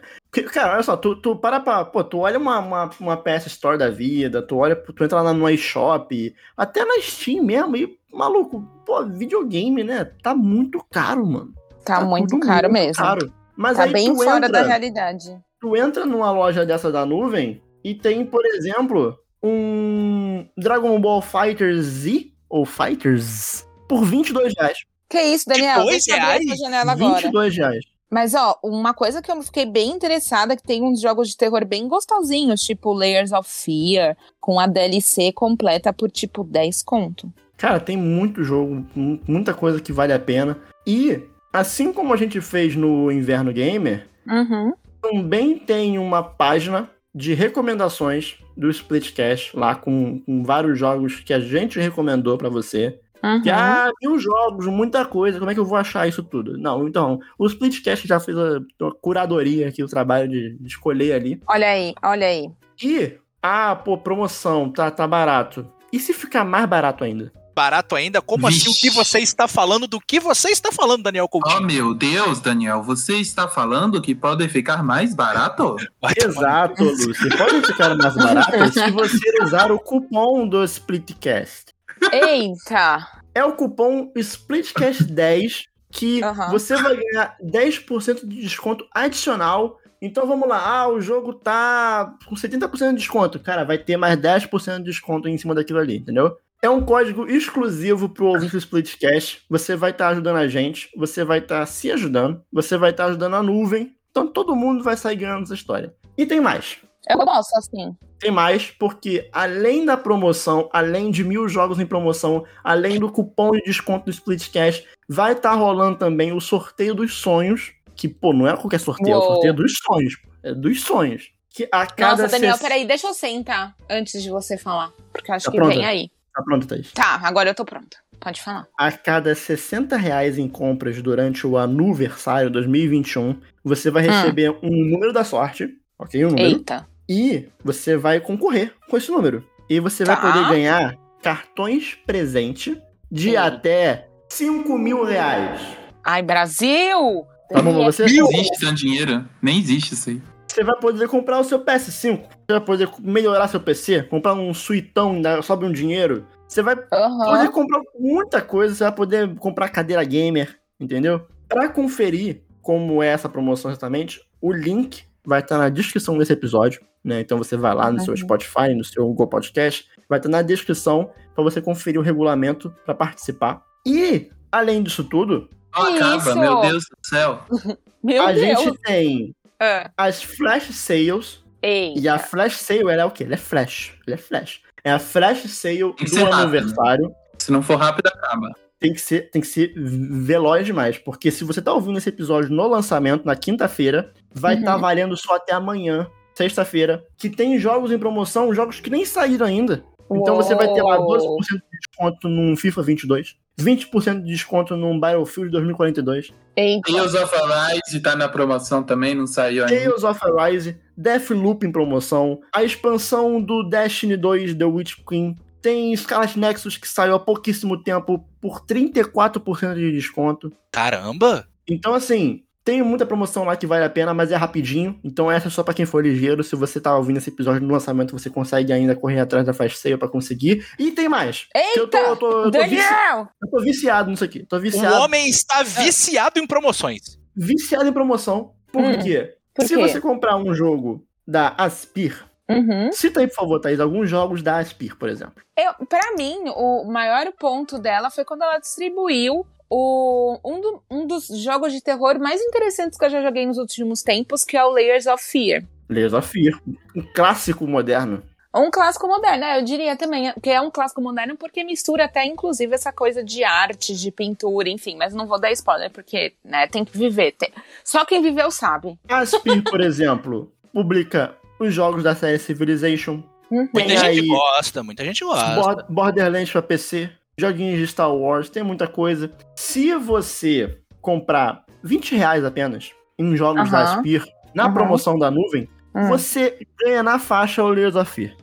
cara, 0.52 0.74
olha 0.74 0.82
só, 0.82 0.96
tu, 0.98 1.16
tu 1.16 1.34
para 1.34 1.60
pra. 1.60 1.82
Pô, 1.84 2.04
tu 2.04 2.18
olha 2.18 2.38
uma, 2.38 2.58
uma, 2.58 2.90
uma 3.00 3.16
PS 3.16 3.46
Store 3.46 3.78
da 3.78 3.88
vida, 3.88 4.42
tu 4.42 4.58
olha, 4.58 4.76
tu 4.76 5.02
entra 5.02 5.22
lá 5.22 5.32
no 5.32 5.48
iShop, 5.48 6.34
até 6.56 6.84
na 6.84 7.00
Steam 7.00 7.42
mesmo, 7.42 7.74
e, 7.74 7.98
maluco, 8.12 8.62
pô, 8.84 9.02
videogame, 9.06 9.82
né? 9.82 10.04
Tá 10.22 10.34
muito 10.34 10.84
caro, 10.92 11.24
mano. 11.26 11.54
Tá, 11.82 12.02
muito 12.02 12.28
tudo 12.28 12.46
caro 12.46 12.68
muito 12.68 12.82
mesmo. 12.82 13.02
Caro. 13.02 13.32
Mas 13.56 13.78
Tá 13.78 13.84
aí 13.84 13.92
bem 13.94 14.14
tu 14.14 14.22
fora 14.22 14.36
entra, 14.36 14.48
da 14.50 14.62
realidade. 14.62 15.38
tu 15.58 15.74
entra 15.74 16.04
numa 16.04 16.30
loja 16.30 16.66
dessa 16.66 16.92
da 16.92 17.06
nuvem 17.06 17.62
e 17.82 17.94
tem, 17.94 18.26
por 18.26 18.44
exemplo, 18.44 19.18
um 19.42 20.46
Dragon 20.56 21.00
Ball 21.00 21.22
Fighter 21.22 21.80
Z, 21.80 22.26
ou 22.48 22.66
Fighters, 22.66 23.66
por 23.90 24.04
22 24.04 24.54
reais. 24.56 24.78
Que 25.08 25.20
isso, 25.20 25.44
Daniel? 25.48 25.82
dois 25.82 26.06
eu 26.06 26.14
abrir 26.14 26.24
reais? 26.26 26.46
essa 26.46 26.56
janela 26.56 26.92
agora. 26.92 27.14
22 27.22 27.56
reais. 27.56 27.84
Mas, 28.08 28.34
ó, 28.34 28.58
uma 28.64 28.92
coisa 28.94 29.20
que 29.22 29.30
eu 29.30 29.40
fiquei 29.42 29.66
bem 29.66 29.90
interessada, 29.90 30.56
que 30.56 30.62
tem 30.62 30.82
uns 30.82 31.00
jogos 31.00 31.28
de 31.28 31.36
terror 31.36 31.64
bem 31.64 31.86
gostosinhos, 31.88 32.60
tipo 32.60 32.92
Layers 32.92 33.30
of 33.32 33.48
Fear, 33.48 34.16
com 34.40 34.58
a 34.58 34.66
DLC 34.66 35.32
completa 35.32 35.92
por, 35.92 36.10
tipo, 36.10 36.42
10 36.42 36.82
conto. 36.82 37.32
Cara, 37.56 37.78
tem 37.78 37.96
muito 37.96 38.42
jogo, 38.42 38.84
mu- 38.94 39.20
muita 39.28 39.52
coisa 39.54 39.80
que 39.80 39.92
vale 39.92 40.12
a 40.12 40.18
pena. 40.18 40.58
E, 40.86 41.20
assim 41.52 41.92
como 41.92 42.12
a 42.12 42.16
gente 42.16 42.40
fez 42.40 42.74
no 42.74 43.12
Inverno 43.12 43.52
Gamer, 43.52 44.08
Uhum. 44.28 44.72
também 45.02 45.56
tem 45.58 45.96
uma 45.98 46.22
página 46.22 46.90
de 47.14 47.32
recomendações 47.34 48.36
do 48.56 48.68
Splitcast 48.70 49.56
lá 49.56 49.74
com, 49.74 50.20
com 50.20 50.42
vários 50.44 50.78
jogos 50.78 51.20
que 51.20 51.32
a 51.32 51.40
gente 51.40 51.78
recomendou 51.78 52.36
pra 52.38 52.48
você. 52.48 52.98
Uhum. 53.22 53.42
Que, 53.42 53.50
ah, 53.50 53.90
mil 54.02 54.18
jogos, 54.18 54.66
muita 54.66 55.04
coisa, 55.04 55.38
como 55.38 55.50
é 55.50 55.54
que 55.54 55.60
eu 55.60 55.64
vou 55.64 55.76
achar 55.76 56.08
isso 56.08 56.22
tudo? 56.22 56.56
Não, 56.56 56.88
então, 56.88 57.20
o 57.38 57.46
Splitcast 57.46 58.08
já 58.08 58.18
fez 58.18 58.36
a, 58.38 58.56
a 58.56 58.90
curadoria 59.00 59.68
aqui, 59.68 59.82
o 59.82 59.88
trabalho 59.88 60.28
de, 60.28 60.56
de 60.58 60.66
escolher 60.66 61.12
ali. 61.12 61.40
Olha 61.46 61.68
aí, 61.68 61.94
olha 62.02 62.26
aí. 62.26 62.50
E, 62.82 63.12
ah, 63.42 63.76
pô, 63.76 63.98
promoção, 63.98 64.70
tá, 64.70 64.90
tá 64.90 65.06
barato. 65.06 65.66
E 65.92 65.98
se 65.98 66.12
ficar 66.14 66.44
mais 66.44 66.66
barato 66.66 67.04
ainda? 67.04 67.32
Barato 67.54 67.94
ainda? 67.94 68.22
Como 68.22 68.46
assim? 68.46 68.70
O 68.70 68.74
que 68.74 68.88
Vixe. 68.88 68.96
você 68.96 69.18
está 69.18 69.46
falando? 69.48 69.86
Do 69.86 70.00
que 70.00 70.18
você 70.20 70.48
está 70.50 70.70
falando, 70.72 71.02
Daniel 71.02 71.24
Oh, 71.24 71.28
Coutinho? 71.28 71.66
meu 71.66 71.94
Deus, 71.94 72.40
Daniel, 72.40 72.82
você 72.82 73.16
está 73.16 73.48
falando 73.48 74.00
que 74.00 74.14
pode 74.14 74.48
ficar 74.48 74.82
mais 74.82 75.14
barato? 75.14 75.76
Vai 76.00 76.14
Exato, 76.16 76.84
Lúcio. 76.84 77.36
Pode 77.36 77.66
ficar 77.66 77.94
mais 77.96 78.14
barato 78.14 78.72
se 78.72 78.90
você 78.92 79.42
usar 79.42 79.70
o 79.72 79.78
cupom 79.78 80.48
do 80.48 80.64
Splitcast. 80.64 81.74
Eita! 82.12 83.06
É 83.34 83.44
o 83.44 83.52
cupom 83.52 84.12
SplitCast10 84.14 85.64
que 85.92 86.20
você 86.50 86.76
vai 86.76 86.96
ganhar 86.96 87.36
10% 87.42 88.26
de 88.26 88.40
desconto 88.42 88.86
adicional. 88.92 89.78
Então 90.00 90.26
vamos 90.26 90.48
lá, 90.48 90.64
ah, 90.64 90.88
o 90.88 91.00
jogo 91.00 91.34
tá 91.34 92.16
com 92.26 92.34
70% 92.34 92.90
de 92.90 92.96
desconto. 92.96 93.38
Cara, 93.38 93.64
vai 93.64 93.76
ter 93.76 93.96
mais 93.96 94.16
10% 94.16 94.78
de 94.78 94.84
desconto 94.84 95.28
em 95.28 95.36
cima 95.36 95.54
daquilo 95.54 95.78
ali, 95.78 95.98
entendeu? 95.98 96.36
É 96.62 96.68
um 96.68 96.82
código 96.82 97.26
exclusivo 97.26 98.08
pro 98.08 98.26
ouvinte 98.26 98.52
do 98.52 98.58
Splitcast. 98.58 99.42
Você 99.48 99.76
vai 99.76 99.90
estar 99.90 100.08
ajudando 100.08 100.36
a 100.36 100.48
gente, 100.48 100.90
você 100.96 101.24
vai 101.24 101.38
estar 101.38 101.64
se 101.66 101.90
ajudando, 101.90 102.42
você 102.52 102.76
vai 102.76 102.90
estar 102.90 103.06
ajudando 103.06 103.34
a 103.34 103.42
nuvem. 103.42 103.94
Então 104.10 104.26
todo 104.26 104.56
mundo 104.56 104.84
vai 104.84 104.96
sair 104.96 105.16
ganhando 105.16 105.44
essa 105.44 105.54
história. 105.54 105.94
E 106.16 106.26
tem 106.26 106.40
mais. 106.40 106.78
Eu 107.08 107.18
gosto 107.18 107.56
assim. 107.56 107.96
Tem 108.18 108.30
mais, 108.30 108.70
porque 108.70 109.28
além 109.32 109.84
da 109.86 109.96
promoção, 109.96 110.68
além 110.72 111.10
de 111.10 111.24
mil 111.24 111.48
jogos 111.48 111.80
em 111.80 111.86
promoção, 111.86 112.44
além 112.62 112.98
do 113.00 113.10
cupom 113.10 113.50
de 113.52 113.62
desconto 113.62 114.04
do 114.06 114.10
Splitcast, 114.10 114.86
vai 115.08 115.32
estar 115.32 115.54
rolando 115.54 115.98
também 115.98 116.32
o 116.32 116.40
sorteio 116.40 116.94
dos 116.94 117.14
sonhos. 117.14 117.72
Que, 117.96 118.08
pô, 118.08 118.32
não 118.32 118.46
é 118.46 118.56
qualquer 118.56 118.80
sorteio, 118.80 119.14
é 119.14 119.16
o 119.16 119.20
Uou. 119.20 119.32
sorteio 119.32 119.54
dos 119.54 119.74
sonhos. 119.82 120.14
É 120.42 120.54
dos 120.54 120.82
sonhos. 120.82 121.30
Que 121.50 121.68
a 121.72 121.86
cada. 121.86 122.22
Nossa, 122.22 122.28
Daniel, 122.28 122.52
ses- 122.52 122.62
peraí, 122.62 122.84
deixa 122.86 123.06
eu 123.08 123.14
sentar 123.14 123.74
antes 123.88 124.22
de 124.22 124.30
você 124.30 124.56
falar. 124.56 124.92
Porque 125.12 125.32
acho 125.32 125.46
Tá 125.46 125.50
que 125.50 125.56
pronta? 125.56 125.74
vem 125.74 125.84
aí. 125.84 126.10
Tá 126.34 126.42
pronto, 126.42 126.66
Thaís. 126.66 126.92
Tá, 126.92 127.20
agora 127.24 127.50
eu 127.50 127.54
tô 127.54 127.64
pronta. 127.64 127.96
Pode 128.20 128.40
falar. 128.42 128.66
A 128.78 128.92
cada 128.92 129.34
60 129.34 129.96
reais 129.96 130.38
em 130.38 130.46
compras 130.48 131.00
durante 131.02 131.46
o 131.46 131.56
aniversário 131.58 132.50
2021, 132.50 133.40
você 133.64 133.90
vai 133.90 134.06
Hum. 134.06 134.10
receber 134.10 134.50
um 134.62 134.70
número 134.70 135.12
da 135.12 135.24
sorte. 135.24 135.68
Ok? 136.00 136.24
Um 136.24 136.30
número. 136.30 136.48
Eita. 136.48 136.86
E 137.08 137.48
você 137.62 137.96
vai 137.96 138.20
concorrer 138.20 138.72
com 138.88 138.96
esse 138.96 139.10
número. 139.10 139.44
E 139.68 139.78
você 139.80 140.04
vai 140.04 140.16
Tá. 140.16 140.22
poder 140.22 140.48
ganhar 140.48 140.96
cartões 141.22 141.94
presente 142.06 142.80
de 143.10 143.30
Sim. 143.30 143.36
até 143.36 144.08
5 144.30 144.78
mil 144.78 145.04
reais. 145.04 145.60
Ai, 146.04 146.22
Brasil! 146.22 147.26
Tá 147.52 147.60
bom 147.60 147.74
pra 147.74 147.84
você? 147.84 148.06
Não 148.06 148.30
existe 148.30 148.60
tanto 148.60 148.74
dinheiro. 148.76 149.28
Nem 149.42 149.58
existe 149.58 149.92
isso 149.94 150.10
aí. 150.10 150.22
Você 150.46 150.64
vai 150.64 150.76
poder 150.80 151.06
comprar 151.08 151.38
o 151.38 151.44
seu 151.44 151.60
PS5. 151.64 152.22
Você 152.22 152.52
vai 152.58 152.60
poder 152.60 152.88
melhorar 153.00 153.48
seu 153.48 153.60
PC, 153.60 154.02
comprar 154.04 154.34
um 154.34 154.54
suitão, 154.54 155.12
ainda 155.12 155.42
sobe 155.42 155.66
um 155.66 155.72
dinheiro. 155.72 156.26
Você 156.48 156.62
vai 156.62 156.76
Aham. 156.92 157.24
poder 157.26 157.50
comprar 157.50 157.80
muita 157.98 158.40
coisa, 158.40 158.74
você 158.74 158.84
vai 158.84 158.92
poder 158.92 159.34
comprar 159.36 159.68
cadeira 159.68 160.02
gamer, 160.02 160.56
entendeu? 160.80 161.26
Pra 161.48 161.68
conferir 161.68 162.42
como 162.62 163.02
é 163.02 163.08
essa 163.08 163.28
promoção 163.28 163.70
exatamente, 163.70 164.20
o 164.40 164.52
link 164.52 165.04
vai 165.30 165.40
estar 165.40 165.56
na 165.56 165.68
descrição 165.68 166.18
desse 166.18 166.32
episódio, 166.32 166.82
né? 167.04 167.20
Então 167.20 167.38
você 167.38 167.56
vai 167.56 167.72
lá 167.72 167.90
no 167.90 168.00
seu 168.00 168.12
Uhum. 168.12 168.16
Spotify, 168.18 168.74
no 168.76 168.84
seu 168.84 169.06
Google 169.06 169.28
Podcast, 169.28 169.86
vai 170.08 170.18
estar 170.18 170.28
na 170.28 170.42
descrição 170.42 171.12
pra 171.34 171.44
você 171.44 171.62
conferir 171.62 172.00
o 172.00 172.02
regulamento 172.02 172.74
pra 172.84 172.94
participar. 172.94 173.62
E 173.86 174.28
além 174.50 174.82
disso 174.82 175.04
tudo, 175.04 175.48
Não 175.72 175.94
acaba, 175.94 176.34
meu 176.34 176.60
Deus 176.62 176.82
do 176.84 177.06
céu. 177.08 177.44
Meu 178.02 178.26
a 178.26 178.32
Deus! 178.32 178.40
gente 178.62 178.78
tem 178.80 179.34
Ah, 179.60 179.90
as 179.96 180.22
flash 180.22 180.74
sales 180.74 181.44
Ei. 181.62 181.94
e 181.96 182.08
a 182.08 182.18
flash 182.18 182.56
sale 182.56 182.80
ela 182.80 183.02
é 183.02 183.04
o 183.04 183.10
quê? 183.10 183.24
Ela 183.24 183.34
é 183.34 183.36
flash, 183.36 183.92
ela 184.06 184.14
é 184.14 184.18
flash. 184.18 184.62
É 184.82 184.90
a 184.90 184.98
flash 184.98 185.42
sale 185.50 185.92
que 185.92 186.04
do 186.06 186.10
ser 186.10 186.22
rápido. 186.24 186.40
aniversário. 186.40 187.14
Se 187.38 187.52
não 187.52 187.62
for 187.62 187.76
rápido, 187.76 188.06
acaba. 188.08 188.50
Tem 188.80 188.92
que 188.94 189.00
ser, 189.00 189.30
tem 189.30 189.40
que 189.42 189.46
ser 189.48 189.72
veloz 189.76 190.64
demais. 190.66 190.98
Porque 190.98 191.30
se 191.30 191.44
você 191.44 191.60
tá 191.60 191.72
ouvindo 191.72 191.98
esse 191.98 192.08
episódio 192.08 192.50
no 192.50 192.66
lançamento, 192.66 193.24
na 193.26 193.36
quinta-feira, 193.36 194.12
vai 194.34 194.54
Uhum. 194.54 194.60
estar 194.60 194.76
valendo 194.78 195.16
só 195.16 195.36
até 195.36 195.52
amanhã, 195.52 196.06
sexta-feira, 196.34 197.04
que 197.18 197.28
tem 197.28 197.58
jogos 197.58 197.92
em 197.92 197.98
promoção, 197.98 198.54
jogos 198.54 198.80
que 198.80 198.88
nem 198.90 199.04
saíram 199.04 199.46
ainda. 199.46 199.84
Então 200.12 200.34
você 200.34 200.54
vai 200.56 200.72
ter 200.72 200.82
lá 200.82 200.98
Uou. 200.98 201.38
12% 201.38 201.58
de 201.58 201.78
desconto 201.78 202.28
num 202.28 202.56
FIFA 202.56 202.82
22, 202.82 203.36
20% 203.60 204.22
de 204.22 204.32
desconto 204.32 204.74
num 204.74 204.98
Battlefield 204.98 205.52
2042, 205.52 206.32
Eita. 206.56 206.90
Tales 206.92 207.14
of 207.14 207.32
Arise 207.36 208.00
tá 208.00 208.16
na 208.16 208.28
promoção 208.28 208.82
também, 208.82 209.14
não 209.14 209.26
saiu 209.28 209.64
ainda. 209.64 209.80
Tales 209.80 210.02
of 210.02 210.18
Arise, 210.24 210.76
Deathloop 210.96 211.64
em 211.64 211.70
promoção, 211.70 212.40
a 212.52 212.64
expansão 212.64 213.40
do 213.40 213.62
Destiny 213.62 214.16
2 214.16 214.54
The 214.54 214.64
Witch 214.64 214.94
Queen, 215.08 215.36
tem 215.62 215.94
Scarlet 215.96 216.38
Nexus 216.38 216.76
que 216.76 216.88
saiu 216.88 217.14
há 217.14 217.18
pouquíssimo 217.20 217.82
tempo 217.82 218.24
por 218.40 218.60
34% 218.64 219.74
de 219.74 219.92
desconto. 219.92 220.52
Caramba! 220.72 221.46
Então, 221.68 221.94
assim, 221.94 222.42
tem 222.64 222.82
muita 222.82 223.06
promoção 223.06 223.44
lá 223.44 223.56
que 223.56 223.66
vale 223.66 223.84
a 223.84 223.90
pena, 223.90 224.12
mas 224.12 224.30
é 224.32 224.36
rapidinho. 224.36 224.98
Então, 225.04 225.30
essa 225.30 225.48
é 225.48 225.50
só 225.50 225.62
pra 225.62 225.72
quem 225.74 225.86
for 225.86 226.04
ligeiro. 226.04 226.42
Se 226.42 226.56
você 226.56 226.80
tá 226.80 226.96
ouvindo 226.96 227.16
esse 227.18 227.30
episódio 227.30 227.60
no 227.66 227.72
lançamento, 227.72 228.12
você 228.18 228.28
consegue 228.28 228.72
ainda 228.72 228.94
correr 228.96 229.20
atrás 229.20 229.44
da 229.46 229.52
Fast 229.52 229.78
Sale 229.78 229.96
pra 229.96 230.08
conseguir. 230.08 230.66
E 230.78 230.90
tem 230.90 231.08
mais. 231.08 231.46
que 231.74 231.78
eu 231.80 231.88
tô, 231.88 231.96
eu 231.98 232.16
tô, 232.16 232.30
eu 232.44 232.50
tô, 232.50 232.58
vici- 232.64 232.76
Daniel! 232.76 233.28
eu 233.42 233.50
tô 233.50 233.60
viciado 233.60 234.10
nisso 234.10 234.24
aqui. 234.24 234.44
Tô 234.44 234.56
O 234.56 234.60
viciado, 234.60 234.96
homem 234.96 235.28
está 235.28 235.62
viciado 235.62 236.38
em 236.40 236.46
promoções. 236.46 237.00
viciado 237.36 237.88
em 237.88 237.92
promoção. 237.92 238.52
Por 238.72 238.82
Hum. 238.84 238.98
quê? 238.98 239.34
Por 239.54 239.66
Se 239.66 239.74
quê? 239.76 239.80
você 239.80 240.00
comprar 240.00 240.36
um 240.36 240.54
jogo 240.54 241.04
da 241.26 241.54
Aspir, 241.58 242.24
Uhum. 242.50 242.92
cita 242.92 243.20
aí, 243.20 243.26
por 243.28 243.34
favor, 243.36 243.60
Thaís, 243.60 243.80
alguns 243.80 244.08
jogos 244.08 244.42
da 244.42 244.58
Aspir, 244.58 244.96
por 244.96 245.08
exemplo. 245.08 245.42
Eu, 245.56 245.86
pra 245.86 246.14
mim, 246.16 246.36
o 246.56 246.84
maior 246.90 247.30
ponto 247.38 247.78
dela 247.78 248.10
foi 248.10 248.24
quando 248.24 248.42
ela 248.42 248.58
distribuiu 248.58 249.46
o, 249.68 250.38
um, 250.44 250.60
do- 250.60 250.82
um 250.90 251.06
dos 251.06 251.26
jogos 251.28 251.72
de 251.72 251.80
terror 251.80 252.18
mais 252.18 252.40
interessantes 252.40 252.98
que 252.98 253.04
eu 253.04 253.10
já 253.10 253.22
joguei 253.22 253.46
nos 253.46 253.56
últimos 253.58 254.02
tempos, 254.02 254.44
que 254.44 254.56
é 254.56 254.64
o 254.64 254.70
Layers 254.70 255.06
of 255.06 255.22
Fear. 255.22 255.62
Layers 255.88 256.12
of 256.12 256.26
Fear, 256.28 256.58
um 256.96 257.02
clássico 257.14 257.66
moderno. 257.66 258.22
Um 258.52 258.68
clássico 258.68 259.06
moderno, 259.06 259.44
é, 259.44 259.60
eu 259.60 259.64
diria 259.64 259.94
também 259.96 260.32
que 260.42 260.50
é 260.50 260.60
um 260.60 260.72
clássico 260.72 261.00
moderno 261.00 261.36
porque 261.36 261.62
mistura 261.62 262.06
até, 262.06 262.24
inclusive, 262.24 262.74
essa 262.74 262.92
coisa 262.92 263.22
de 263.22 263.44
arte, 263.44 263.94
de 263.94 264.10
pintura, 264.10 264.68
enfim, 264.68 264.96
mas 264.96 265.14
não 265.14 265.24
vou 265.28 265.38
dar 265.40 265.52
spoiler, 265.52 265.88
porque, 265.92 266.32
né, 266.44 266.66
tem 266.66 266.84
que 266.84 266.98
viver. 266.98 267.30
tem- 267.38 267.52
Só 267.84 268.04
quem 268.04 268.20
viveu 268.20 268.50
sabe. 268.50 268.98
A 269.08 269.18
Aspir, 269.18 269.62
por 269.62 269.80
exemplo, 269.86 270.52
publica 270.72 271.36
os 271.60 271.72
jogos 271.74 272.02
da 272.02 272.14
série 272.14 272.38
Civilization, 272.38 273.22
Uhum. 273.50 273.68
Muita 273.74 273.88
gente 273.88 274.04
aí- 274.20 274.26
gosta, 274.28 274.82
muita 274.82 275.04
gente 275.04 275.24
gosta. 275.24 275.54
Bor- 275.60 275.84
Borderlands 275.88 276.52
pra 276.52 276.62
PC, 276.62 277.10
joguinhos 277.36 277.78
de 277.80 277.86
Star 277.88 278.14
Wars, 278.14 278.48
tem 278.48 278.62
muita 278.62 278.86
coisa. 278.86 279.32
Se 279.56 279.92
você 279.96 280.78
comprar 281.00 281.64
20 281.82 282.14
reais 282.14 282.44
apenas 282.44 282.90
em 283.18 283.36
jogos 283.36 283.68
da. 283.68 283.96
Aspir, 283.96 284.24
na 284.54 284.70
promoção 284.70 285.18
da 285.18 285.30
nuvem, 285.32 285.68
Hum. 285.92 286.06
você 286.06 286.58
ganha 286.78 287.02
na 287.02 287.18
faixa 287.18 287.64
o 287.64 287.68
Layers 287.70 287.96
of 287.96 288.08
Fear. 288.12 288.36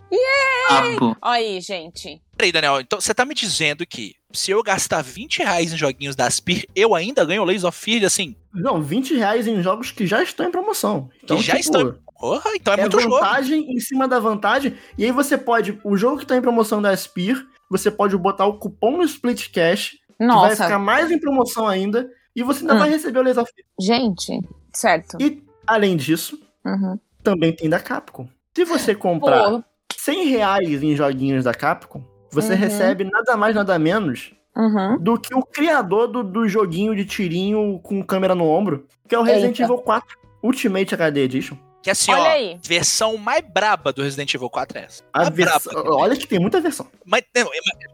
Papo. 0.67 1.15
Olha 1.21 1.37
aí, 1.37 1.61
gente. 1.61 2.21
Peraí, 2.35 2.51
Daniel, 2.51 2.81
então 2.81 2.99
você 2.99 3.13
tá 3.13 3.23
me 3.23 3.33
dizendo 3.33 3.85
que 3.85 4.13
se 4.33 4.51
eu 4.51 4.61
gastar 4.61 5.01
20 5.01 5.37
reais 5.39 5.71
em 5.71 5.77
joguinhos 5.77 6.15
da 6.15 6.25
Aspir, 6.27 6.65
eu 6.75 6.93
ainda 6.93 7.23
ganho 7.23 7.41
o 7.41 7.45
Lays 7.45 7.63
of 7.63 7.77
Fear, 7.79 8.03
assim? 8.03 8.35
Não, 8.53 8.81
20 8.81 9.15
reais 9.15 9.47
em 9.47 9.61
jogos 9.63 9.91
que 9.91 10.05
já 10.05 10.21
estão 10.21 10.45
em 10.47 10.51
promoção. 10.51 11.09
Então, 11.23 11.41
já 11.41 11.57
estão 11.57 11.95
Porra, 12.19 12.51
então 12.55 12.73
é, 12.73 12.77
é 12.77 12.81
muito 12.81 12.99
jogo. 12.99 13.15
vantagem 13.15 13.71
em 13.71 13.79
cima 13.79 14.07
da 14.07 14.19
vantagem. 14.19 14.75
E 14.97 15.05
aí 15.05 15.11
você 15.11 15.37
pode, 15.37 15.79
o 15.83 15.95
jogo 15.97 16.17
que 16.17 16.25
tá 16.25 16.35
em 16.35 16.41
promoção 16.41 16.81
da 16.81 16.89
Aspir, 16.89 17.45
você 17.69 17.91
pode 17.91 18.17
botar 18.17 18.45
o 18.45 18.57
cupom 18.57 18.97
no 18.97 19.03
Split 19.03 19.51
Cash, 19.51 19.91
que 19.91 19.97
vai 20.19 20.27
Nossa, 20.27 20.63
ficar 20.63 20.79
mais 20.79 21.11
em 21.11 21.19
promoção 21.19 21.67
ainda, 21.67 22.09
e 22.35 22.41
você 22.43 22.61
ainda 22.61 22.75
Hum. 22.75 22.79
vai 22.79 22.89
receber 22.89 23.19
o 23.19 23.23
Fear. 23.23 23.45
gente, 23.79 24.41
certo. 24.73 25.17
E, 25.21 25.43
além 25.65 25.95
disso, 25.95 26.39
Uhum. 26.65 26.97
também 27.23 27.51
tem 27.53 27.69
da 27.69 27.79
Capcom. 27.79 28.27
Se 28.55 28.65
você 28.65 28.95
comprar 28.95 29.49
Pô, 29.49 29.63
100 29.95 30.27
reais 30.29 30.81
em 30.83 30.95
joguinhos 30.95 31.43
da 31.43 31.53
Capcom, 31.53 32.03
você 32.31 32.53
Uhum. 32.53 32.59
recebe 32.59 33.03
nada 33.03 33.37
mais, 33.37 33.55
nada 33.55 33.77
menos 33.77 34.33
uhum. 34.55 34.97
do 34.99 35.19
que 35.19 35.33
o 35.35 35.43
criador 35.43 36.07
do, 36.07 36.23
do 36.23 36.47
joguinho 36.47 36.95
de 36.95 37.05
tirinho 37.05 37.79
com 37.83 38.01
câmera 38.03 38.33
no 38.33 38.45
ombro, 38.47 38.85
que 39.07 39.13
é 39.13 39.19
o 39.19 39.23
Resident 39.23 39.59
Eita. 39.59 39.71
Evil 39.71 39.83
4 39.83 40.17
Ultimate 40.43 40.93
HD 40.93 41.21
Edition. 41.21 41.57
Que 41.87 41.91
assim, 41.91 42.11
Olha 42.11 42.21
ó, 42.21 42.27
aí. 42.33 42.59
versão 42.61 43.15
mais 43.15 43.41
braba 43.47 43.93
do 43.93 44.03
Resident 44.03 44.33
Evil 44.33 44.49
4 44.49 44.77
é 44.77 44.81
essa. 44.83 45.03
A 45.13 45.19
Mais 45.23 45.33
vers- 45.33 45.63
braba. 45.63 45.89
Olha 45.95 46.17
que 46.17 46.27
tem 46.27 46.37
muita 46.37 46.59
versão. 46.59 46.85
Mas, 47.05 47.23
não, 47.33 47.49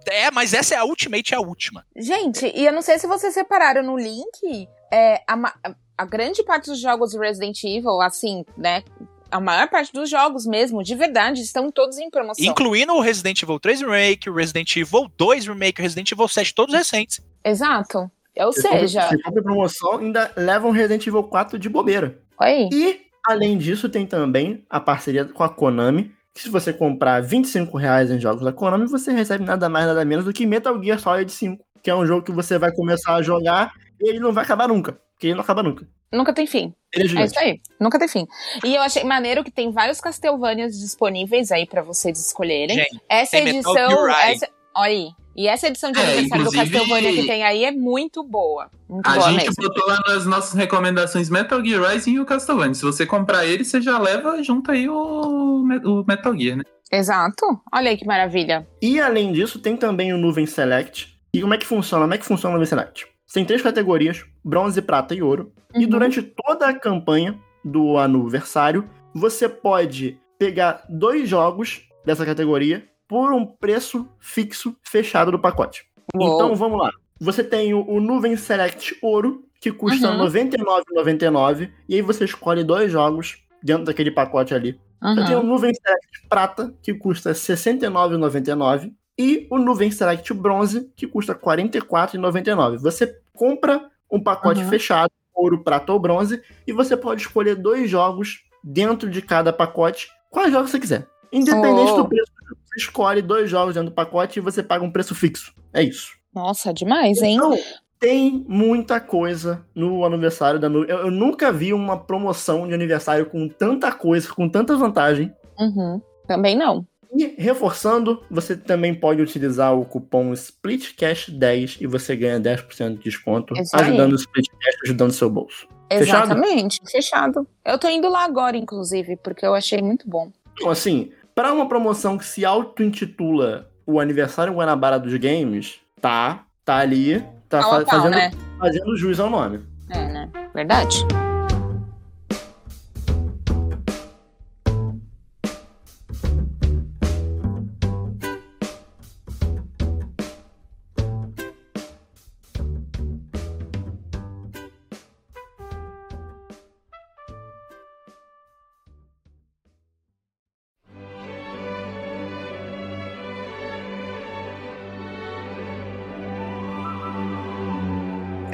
é, 0.10 0.24
é, 0.26 0.32
mas 0.32 0.52
essa 0.52 0.74
é 0.74 0.78
a 0.80 0.84
Ultimate, 0.84 1.32
é 1.32 1.38
a 1.38 1.42
última. 1.42 1.86
Gente, 1.96 2.52
e 2.56 2.66
eu 2.66 2.74
não 2.74 2.82
sei 2.82 2.98
se 2.98 3.06
vocês 3.06 3.36
separaram 3.36 3.84
no 3.84 3.96
link, 3.96 4.68
é, 4.92 5.22
a, 5.28 5.54
a 5.96 6.06
grande 6.06 6.44
parte 6.44 6.72
dos 6.72 6.80
jogos 6.80 7.12
do 7.12 7.20
Resident 7.20 7.64
Evil, 7.64 8.02
assim, 8.02 8.44
né? 8.58 8.84
A 9.30 9.40
maior 9.40 9.68
parte 9.70 9.94
dos 9.94 10.10
jogos 10.10 10.48
mesmo, 10.48 10.82
de 10.84 10.96
verdade, 10.96 11.42
estão 11.42 11.72
todos 11.72 12.00
em 12.00 12.10
promoção. 12.10 12.44
Incluindo 12.44 12.94
o 12.94 13.00
Resident 13.00 13.44
Evil 13.44 13.60
3 13.60 13.82
Remake, 13.82 14.28
o 14.28 14.34
Resident 14.34 14.76
Evil 14.76 15.08
2 15.16 15.46
Remake, 15.46 15.82
o 15.82 15.84
Resident 15.84 16.12
Evil 16.12 16.28
7, 16.28 16.56
todos 16.56 16.74
recentes. 16.74 17.22
Exato. 17.46 18.10
Ou 18.40 18.52
compra- 18.52 18.62
seja, 18.80 19.08
compra 19.24 19.40
em 19.40 19.44
promoção 19.44 20.00
ainda 20.00 20.32
leva 20.36 20.68
um 20.68 20.72
Resident 20.72 21.06
Evil 21.06 21.24
4 21.26 21.60
de 21.60 21.70
bobeira. 21.70 22.20
olha 22.40 22.50
aí. 22.52 22.70
E, 22.74 23.02
além 23.28 23.58
disso, 23.58 23.90
tem 23.90 24.06
também 24.06 24.66
a 24.70 24.80
parceria 24.80 25.26
com 25.26 25.44
a 25.44 25.50
Konami, 25.50 26.12
que 26.34 26.42
se 26.42 26.50
você 26.50 26.74
comprar 26.74 27.22
25 27.22 27.78
reais 27.78 28.10
em 28.10 28.20
jogos 28.20 28.44
da 28.44 28.52
Konami, 28.52 28.88
você 28.88 29.12
recebe 29.12 29.44
nada 29.44 29.70
mais, 29.70 29.86
nada 29.86 30.04
menos 30.04 30.26
do 30.26 30.34
que 30.34 30.46
Metal 30.46 30.82
Gear 30.82 31.00
Solid 31.00 31.32
5, 31.32 31.64
que 31.82 31.90
é 31.90 31.96
um 31.96 32.06
jogo 32.06 32.26
que 32.26 32.32
você 32.32 32.58
vai 32.58 32.72
começar 32.72 33.16
a 33.16 33.22
jogar 33.22 33.74
e 34.00 34.10
ele 34.10 34.20
não 34.20 34.34
vai 34.34 34.44
acabar 34.44 34.68
nunca, 34.68 34.94
porque 35.14 35.28
ele 35.28 35.36
não 35.36 35.42
acaba 35.42 35.62
nunca. 35.62 35.88
Nunca 36.12 36.32
tem 36.32 36.46
fim. 36.46 36.74
Ele 36.94 37.18
é 37.18 37.22
É 37.22 37.26
isso 37.26 37.40
aí. 37.40 37.60
Nunca 37.80 37.98
tem 37.98 38.08
fim. 38.08 38.28
E 38.64 38.76
eu 38.76 38.82
achei 38.82 39.04
maneiro 39.04 39.44
que 39.44 39.50
tem 39.50 39.72
vários 39.72 40.00
Castlevanias 40.00 40.80
disponíveis 40.80 41.52
aí 41.52 41.66
pra 41.66 41.82
vocês 41.82 42.20
escolherem. 42.20 42.78
Gente, 42.78 43.02
essa 43.10 43.32
tem 43.32 43.46
Metal 43.46 43.76
edição. 43.76 44.10
Essa, 44.10 44.48
olha 44.76 44.92
aí. 44.92 45.10
E 45.36 45.48
essa 45.48 45.68
edição 45.68 45.92
de 45.92 46.00
É, 46.00 46.04
aniversário 46.04 46.44
do 46.46 46.50
inclusive- 46.50 46.78
Castlevania 46.78 47.22
que 47.22 47.28
tem 47.28 47.44
aí 47.44 47.66
é 47.66 47.72
muito 47.72 48.24
boa. 48.24 48.70
Muito 48.88 49.08
A 49.08 49.14
boa 49.16 49.32
gente 49.32 49.46
mesmo. 49.48 49.64
botou 49.64 49.88
lá 49.88 50.00
nas 50.08 50.26
nossas 50.26 50.54
recomendações 50.54 51.30
Metal 51.30 51.64
Gear 51.66 51.82
Rising 51.92 52.14
e 52.14 52.20
o 52.20 52.26
Castlevania. 52.26 52.74
Se 52.76 52.84
você 52.84 53.06
comprar 53.06 53.46
ele, 53.46 53.64
você 53.66 53.82
já 53.82 53.98
leva 53.98 54.42
junto 54.44 54.72
aí 54.72 54.88
o, 54.88 54.94
o 54.96 56.04
Metal 56.08 56.38
Gear, 56.38 56.58
né? 56.58 56.64
Exato. 56.92 57.46
Olha 57.74 57.90
aí 57.90 57.98
que 57.98 58.06
maravilha. 58.06 58.68
E, 58.82 59.00
além 59.00 59.32
disso, 59.34 59.58
tem 59.60 59.76
também 59.76 60.14
o 60.14 60.18
Nuvem 60.18 60.46
Select. 60.46 61.18
E 61.34 61.42
como 61.42 61.54
é 61.56 61.58
que 61.58 61.66
funciona? 61.66 62.04
Como 62.04 62.14
é 62.14 62.18
que 62.20 62.26
funciona 62.26 62.52
o 62.56 62.60
Nuvem 62.60 62.68
Select? 62.70 63.08
Tem 63.34 63.44
três 63.44 63.64
categorias, 63.64 64.24
bronze, 64.46 64.80
prata 64.80 65.16
e 65.16 65.24
ouro. 65.24 65.52
E 65.74 65.86
Uhum. 65.86 65.90
durante 65.90 66.22
toda 66.22 66.68
a 66.68 66.74
campanha 66.74 67.36
do 67.66 67.98
aniversário, 67.98 68.88
você 69.16 69.50
pode 69.50 70.20
pegar 70.38 70.84
dois 70.88 71.28
jogos 71.28 71.82
dessa 72.06 72.24
categoria 72.24 72.84
por 73.08 73.32
um 73.34 73.46
preço 73.46 74.08
fixo 74.20 74.76
fechado 74.84 75.32
do 75.32 75.40
pacote. 75.40 75.86
Uou. 76.16 76.36
Então 76.36 76.56
vamos 76.56 76.80
lá. 76.80 76.92
Você 77.20 77.44
tem 77.44 77.74
o, 77.74 77.88
o 77.88 78.00
Nuvem 78.02 78.36
Select 78.36 78.98
Ouro, 79.02 79.44
que 79.62 79.72
custa 79.72 80.10
Uhum. 80.12 80.24
R$ 80.26 80.30
99,99. 80.30 81.72
E 81.88 81.96
aí 81.96 82.02
você 82.02 82.26
escolhe 82.26 82.64
dois 82.64 82.92
jogos 82.92 83.38
dentro 83.62 83.86
daquele 83.86 84.12
pacote 84.12 84.54
ali. 84.54 84.80
Eu 85.02 85.26
tenho 85.26 85.38
o 85.40 85.42
Uhum. 85.42 85.48
Nuvem 85.48 85.74
Select 85.74 86.28
Prata, 86.30 86.74
que 86.82 86.94
custa 86.94 87.30
R$ 87.30 87.36
69,99. 87.36 88.92
E 89.18 89.48
o 89.52 89.58
Nuvem 89.60 89.92
Select 89.92 90.34
Bronze, 90.34 90.92
que 90.96 91.06
custa 91.06 91.34
R$ 91.34 91.40
44,99. 91.40 92.78
Você 92.80 93.16
compra 93.36 93.90
um 94.12 94.22
pacote 94.22 94.62
Uhum. 94.62 94.70
fechado, 94.70 95.12
ouro, 95.34 95.64
prata 95.64 95.92
ou 95.92 96.00
bronze, 96.00 96.42
e 96.66 96.72
você 96.74 96.96
pode 96.98 97.22
escolher 97.22 97.56
dois 97.56 97.90
jogos 97.90 98.44
dentro 98.64 99.10
de 99.10 99.22
cada 99.22 99.52
pacote, 99.52 100.08
quais 100.30 100.52
jogos 100.52 100.72
você 100.72 100.80
quiser. 100.80 101.08
Independente 101.32 101.92
Oh. 101.92 102.04
do 102.04 102.10
preço, 102.10 102.32
você 102.74 102.80
escolhe 102.80 103.22
dois 103.22 103.50
jogos 103.50 103.76
dentro 103.76 103.90
do 103.90 103.96
pacote 103.96 104.40
e 104.40 104.42
você 104.42 104.64
paga 104.64 104.84
um 104.84 104.92
preço 104.92 105.14
fixo. 105.14 105.54
É 105.74 105.84
isso. 105.84 106.12
Nossa, 106.34 106.74
demais, 106.74 107.22
hein? 107.22 107.36
Então, 107.36 107.58
tem 108.00 108.44
muita 108.48 109.00
coisa 109.00 109.66
no 109.74 110.04
aniversário 110.04 110.60
da 110.60 110.68
Nuvem. 110.68 110.90
Eu, 110.90 110.98
eu 111.00 111.12
nunca 111.12 111.52
vi 111.52 111.74
uma 111.74 111.98
promoção 111.98 112.68
de 112.68 112.74
aniversário 112.74 113.28
com 113.28 113.48
tanta 113.48 113.92
coisa, 113.92 114.28
com 114.34 114.50
tanta 114.50 114.76
vantagem. 114.76 115.34
Uhum. 115.60 116.02
Também 116.28 116.56
não. 116.56 116.86
E 117.16 117.36
reforçando, 117.38 118.24
você 118.30 118.58
também 118.58 118.94
pode 118.94 119.22
utilizar 119.22 119.78
o 119.78 119.86
cupom 119.86 120.34
SPLITCASH10 120.34 121.78
e 121.80 121.86
você 121.86 122.16
ganha 122.16 122.40
10% 122.40 122.98
de 122.98 123.04
desconto, 123.04 123.54
Isso 123.54 123.76
aí. 123.76 123.84
ajudando 123.84 124.14
o 124.14 124.16
SPLITCASH, 124.16 124.76
ajudando 124.84 125.10
o 125.12 125.14
seu 125.14 125.30
bolso. 125.30 125.68
Fechado? 125.92 126.26
Exatamente, 126.26 126.80
fechado. 126.90 127.48
Eu 127.64 127.78
tô 127.78 127.88
indo 127.88 128.10
lá 128.10 128.24
agora, 128.24 128.58
inclusive, 128.58 129.16
porque 129.18 129.46
eu 129.46 129.54
achei 129.54 129.80
muito 129.80 130.10
bom. 130.10 130.32
Então, 130.54 130.72
assim, 130.72 131.12
para 131.36 131.52
uma 131.52 131.68
promoção 131.68 132.18
que 132.18 132.26
se 132.26 132.46
auto-intitula 132.46 133.70
o 133.86 134.00
aniversário 134.00 134.54
Guanabara 134.54 135.00
dos 135.00 135.14
games, 135.16 135.80
tá, 136.00 136.44
tá 136.64 136.78
ali, 136.78 137.24
tá 137.50 137.62
fa- 137.62 137.70
pau, 137.70 137.86
fazendo, 137.86 138.12
né? 138.16 138.32
fazendo 138.60 138.96
jus 138.96 139.20
ao 139.20 139.30
nome. 139.30 139.62
É, 139.90 140.06
né? 140.08 140.30
Verdade. 140.54 141.06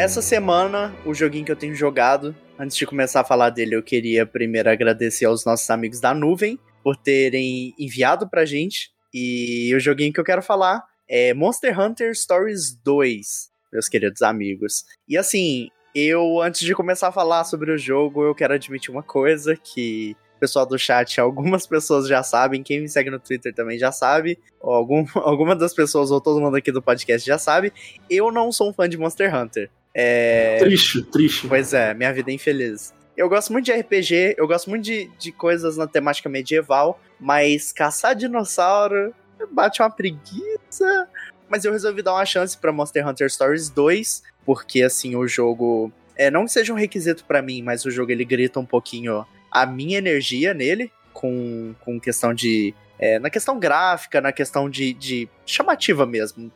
Essa 0.10 0.24
semana, 0.24 0.92
o 1.06 1.14
joguinho 1.14 1.46
que 1.46 1.52
eu 1.52 1.56
tenho 1.56 1.76
jogado, 1.76 2.36
antes 2.58 2.76
de 2.76 2.84
começar 2.84 3.22
a 3.22 3.24
falar 3.24 3.52
dele, 3.52 3.76
eu 3.76 3.84
queria 3.84 4.26
primeiro 4.26 4.68
agradecer 4.68 5.26
aos 5.26 5.46
nossos 5.46 5.70
amigos 5.70 6.00
da 6.00 6.16
Nuvem 6.16 6.58
por 6.84 6.98
terem 6.98 7.76
enviado 7.78 8.28
pra 8.28 8.44
gente. 8.44 8.90
E 9.14 9.72
o 9.76 9.80
joguinho 9.80 10.12
que 10.12 10.20
eu 10.20 10.24
quero 10.24 10.42
falar 10.42 10.84
é 11.08 11.32
Monster 11.36 11.80
Hunter 11.80 12.16
Stories 12.16 12.74
2, 12.84 13.52
meus 13.72 13.88
queridos 13.88 14.24
amigos. 14.24 14.84
E 15.08 15.16
assim, 15.16 15.68
eu, 15.94 16.42
antes 16.42 16.62
de 16.62 16.74
começar 16.74 17.10
a 17.10 17.12
falar 17.12 17.44
sobre 17.44 17.72
o 17.72 17.78
jogo, 17.78 18.24
eu 18.24 18.34
quero 18.34 18.56
admitir 18.56 18.90
uma 18.90 19.04
coisa 19.04 19.56
que 19.56 20.18
o 20.38 20.40
pessoal 20.40 20.66
do 20.66 20.80
chat, 20.80 21.22
algumas 21.22 21.68
pessoas 21.68 22.08
já 22.08 22.24
sabem, 22.24 22.64
quem 22.64 22.82
me 22.82 22.90
segue 22.90 23.12
no 23.12 23.20
Twitter 23.20 23.54
também 23.54 23.78
já 23.78 23.92
sabe, 23.92 24.40
algum, 24.60 25.06
alguma 25.22 25.56
das 25.56 25.76
pessoas, 25.76 26.10
ou 26.10 26.20
todo 26.20 26.42
mundo 26.42 26.58
aqui 26.58 26.72
do 26.72 26.82
podcast 26.82 27.28
já 27.28 27.38
sabe, 27.38 27.72
eu 28.10 28.32
não 28.32 28.52
sou 28.52 28.72
um 28.72 28.74
fã 28.74 28.90
de 28.90 28.98
Monster 28.98 29.36
Hunter. 29.36 29.70
É... 30.02 30.58
Triste, 30.60 31.02
triste. 31.04 31.48
Pois 31.48 31.74
é, 31.74 31.94
minha 31.94 32.14
vida 32.14 32.32
é 32.32 32.34
infeliz. 32.34 32.94
eu 33.18 33.28
gosto 33.28 33.52
muito 33.52 33.66
de 33.66 33.74
RPG, 33.74 34.36
eu 34.38 34.48
gosto 34.48 34.70
muito 34.70 34.84
de, 34.84 35.12
de 35.20 35.32
coisas 35.32 35.76
na 35.76 35.88
temática 35.88 36.30
medieval, 36.30 37.00
mas 37.20 37.74
caçar 37.74 38.16
dinossauro 38.16 39.14
bate 39.52 39.82
uma 39.82 39.90
preguiça. 39.90 41.08
Mas 41.50 41.66
eu 41.66 41.72
resolvi 41.72 42.02
dar 42.02 42.14
uma 42.14 42.26
chance 42.26 42.58
pra 42.58 42.72
Monster 42.72 43.08
Hunter 43.08 43.30
Stories 43.30 43.70
2, 43.70 44.24
porque 44.46 44.84
assim, 44.84 45.16
o 45.16 45.28
jogo. 45.28 45.92
É, 46.16 46.30
não 46.30 46.46
que 46.46 46.52
seja 46.52 46.74
um 46.74 46.76
requisito 46.76 47.26
pra 47.26 47.42
mim, 47.42 47.62
mas 47.62 47.86
o 47.86 47.92
jogo 47.92 48.12
ele 48.12 48.26
grita 48.26 48.60
um 48.60 48.66
pouquinho 48.66 49.26
a 49.52 49.66
minha 49.66 49.98
energia 49.98 50.54
nele, 50.54 50.92
com, 51.14 51.74
com 51.80 52.00
questão 52.00 52.34
de. 52.34 52.74
É, 53.00 53.18
na 53.18 53.30
questão 53.30 53.58
gráfica, 53.58 54.20
na 54.20 54.32
questão 54.32 54.70
de, 54.70 54.94
de 54.94 55.30
chamativa 55.46 56.06
mesmo. 56.06 56.52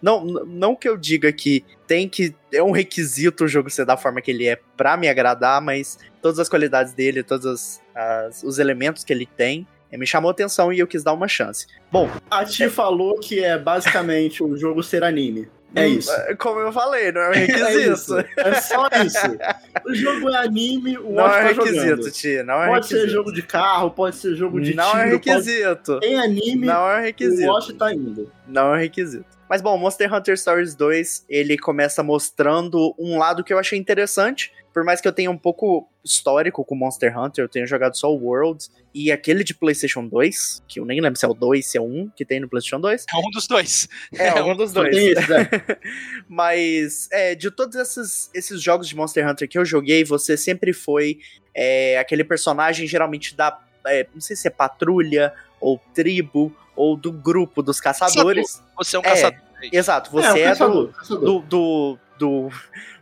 Não, 0.00 0.24
não 0.24 0.76
que 0.76 0.88
eu 0.88 0.96
diga 0.96 1.32
que 1.32 1.64
tem 1.86 2.08
que. 2.08 2.34
É 2.52 2.62
um 2.62 2.70
requisito 2.70 3.44
o 3.44 3.48
jogo 3.48 3.68
ser 3.68 3.84
da 3.84 3.96
forma 3.96 4.20
que 4.20 4.30
ele 4.30 4.46
é 4.46 4.56
pra 4.76 4.96
me 4.96 5.08
agradar, 5.08 5.60
mas 5.60 5.98
todas 6.22 6.38
as 6.38 6.48
qualidades 6.48 6.92
dele, 6.92 7.22
todos 7.22 7.44
as- 7.46 7.82
as- 7.94 8.42
os 8.44 8.58
elementos 8.58 9.02
que 9.04 9.12
ele 9.12 9.26
tem, 9.26 9.66
é, 9.90 9.96
me 9.98 10.06
chamou 10.06 10.30
atenção 10.30 10.72
e 10.72 10.78
eu 10.78 10.86
quis 10.86 11.02
dar 11.02 11.12
uma 11.12 11.26
chance. 11.26 11.66
Bom, 11.90 12.08
A 12.30 12.44
Ti 12.44 12.68
falou 12.70 13.18
que 13.18 13.42
é 13.42 13.58
basicamente 13.58 14.42
o 14.42 14.56
jogo 14.56 14.82
ser 14.82 15.02
anime. 15.02 15.48
É 15.74 15.86
isso. 15.86 16.10
Como 16.38 16.60
eu 16.60 16.72
falei, 16.72 17.12
não 17.12 17.20
é 17.20 17.28
um 17.28 17.32
É 17.34 17.38
requisito. 17.46 17.92
isso. 17.92 18.18
É 18.36 18.54
só 18.60 18.88
isso. 19.04 19.38
O 19.86 19.94
jogo 19.94 20.30
é 20.30 20.36
anime, 20.38 20.96
o 20.98 21.12
não 21.12 21.26
é 21.26 21.28
tá 21.28 21.48
requisito, 21.48 21.80
jogando. 21.86 22.10
tia. 22.10 22.42
Não 22.44 22.54
é 22.62 22.66
Pode 22.68 22.82
requisito. 22.86 23.00
ser 23.06 23.08
jogo 23.12 23.32
de 23.32 23.42
carro, 23.42 23.90
pode 23.90 24.16
ser 24.16 24.34
jogo 24.34 24.60
de 24.60 24.74
não 24.74 24.84
tiro, 24.90 24.98
é 24.98 25.02
pode... 25.18 25.30
requisito. 25.30 26.00
Em 26.02 26.18
anime, 26.18 26.66
Não 26.66 26.90
é 26.90 27.00
o 27.00 27.02
requisito. 27.02 27.48
Watch 27.50 27.72
tá 27.74 27.92
indo. 27.94 28.32
Não 28.46 28.74
é 28.74 28.80
requisito. 28.80 29.37
Mas 29.48 29.62
bom, 29.62 29.76
Monster 29.78 30.12
Hunter 30.12 30.36
Stories 30.36 30.74
2, 30.74 31.24
ele 31.28 31.56
começa 31.56 32.02
mostrando 32.02 32.94
um 32.98 33.18
lado 33.18 33.42
que 33.42 33.52
eu 33.52 33.58
achei 33.58 33.78
interessante. 33.78 34.52
Por 34.72 34.84
mais 34.84 35.00
que 35.00 35.08
eu 35.08 35.12
tenha 35.12 35.30
um 35.30 35.38
pouco 35.38 35.88
histórico 36.04 36.64
com 36.64 36.74
Monster 36.74 37.18
Hunter, 37.18 37.44
eu 37.44 37.48
tenho 37.48 37.66
jogado 37.66 37.96
só 37.96 38.12
o 38.12 38.22
World 38.22 38.66
e 38.94 39.10
aquele 39.10 39.42
de 39.42 39.54
PlayStation 39.54 40.06
2, 40.06 40.62
que 40.68 40.78
eu 40.78 40.84
nem 40.84 41.00
lembro 41.00 41.18
se 41.18 41.24
é 41.24 41.28
o 41.28 41.34
2, 41.34 41.66
se 41.66 41.78
é 41.78 41.80
o 41.80 41.84
1 41.84 42.10
que 42.14 42.24
tem 42.24 42.40
no 42.40 42.48
PlayStation 42.48 42.80
2. 42.80 43.06
É 43.12 43.16
um 43.16 43.30
dos 43.30 43.46
dois. 43.46 43.88
É, 44.14 44.28
algum 44.28 44.54
dos 44.54 44.70
Só 44.70 44.82
dois. 44.82 44.96
esse, 44.96 45.30
né? 45.30 45.48
Mas, 46.28 47.08
é, 47.10 47.34
de 47.34 47.50
todos 47.50 47.74
esses, 47.76 48.30
esses 48.34 48.62
jogos 48.62 48.88
de 48.88 48.94
Monster 48.94 49.26
Hunter 49.28 49.48
que 49.48 49.58
eu 49.58 49.64
joguei, 49.64 50.04
você 50.04 50.36
sempre 50.36 50.72
foi 50.72 51.18
é, 51.54 51.98
aquele 51.98 52.22
personagem 52.22 52.86
geralmente 52.86 53.34
da. 53.34 53.58
é, 53.86 54.06
não 54.12 54.20
sei 54.20 54.36
se 54.36 54.46
é 54.46 54.50
patrulha, 54.50 55.32
ou 55.60 55.80
tribo, 55.94 56.54
ou 56.74 56.96
do 56.96 57.10
grupo 57.12 57.62
dos 57.62 57.80
caçadores. 57.80 58.62
Você 58.76 58.96
é 58.96 58.98
um 58.98 59.02
É, 59.02 59.08
caçador. 59.10 59.38
Exato, 59.72 60.10
É, 60.10 60.22
você 60.22 60.28
um 60.28 60.36
é, 60.36 60.42
do, 60.42 60.48
caçador, 60.48 60.92
caçador. 60.92 61.24
do, 61.24 61.40
do, 61.40 61.98
do, 62.18 62.50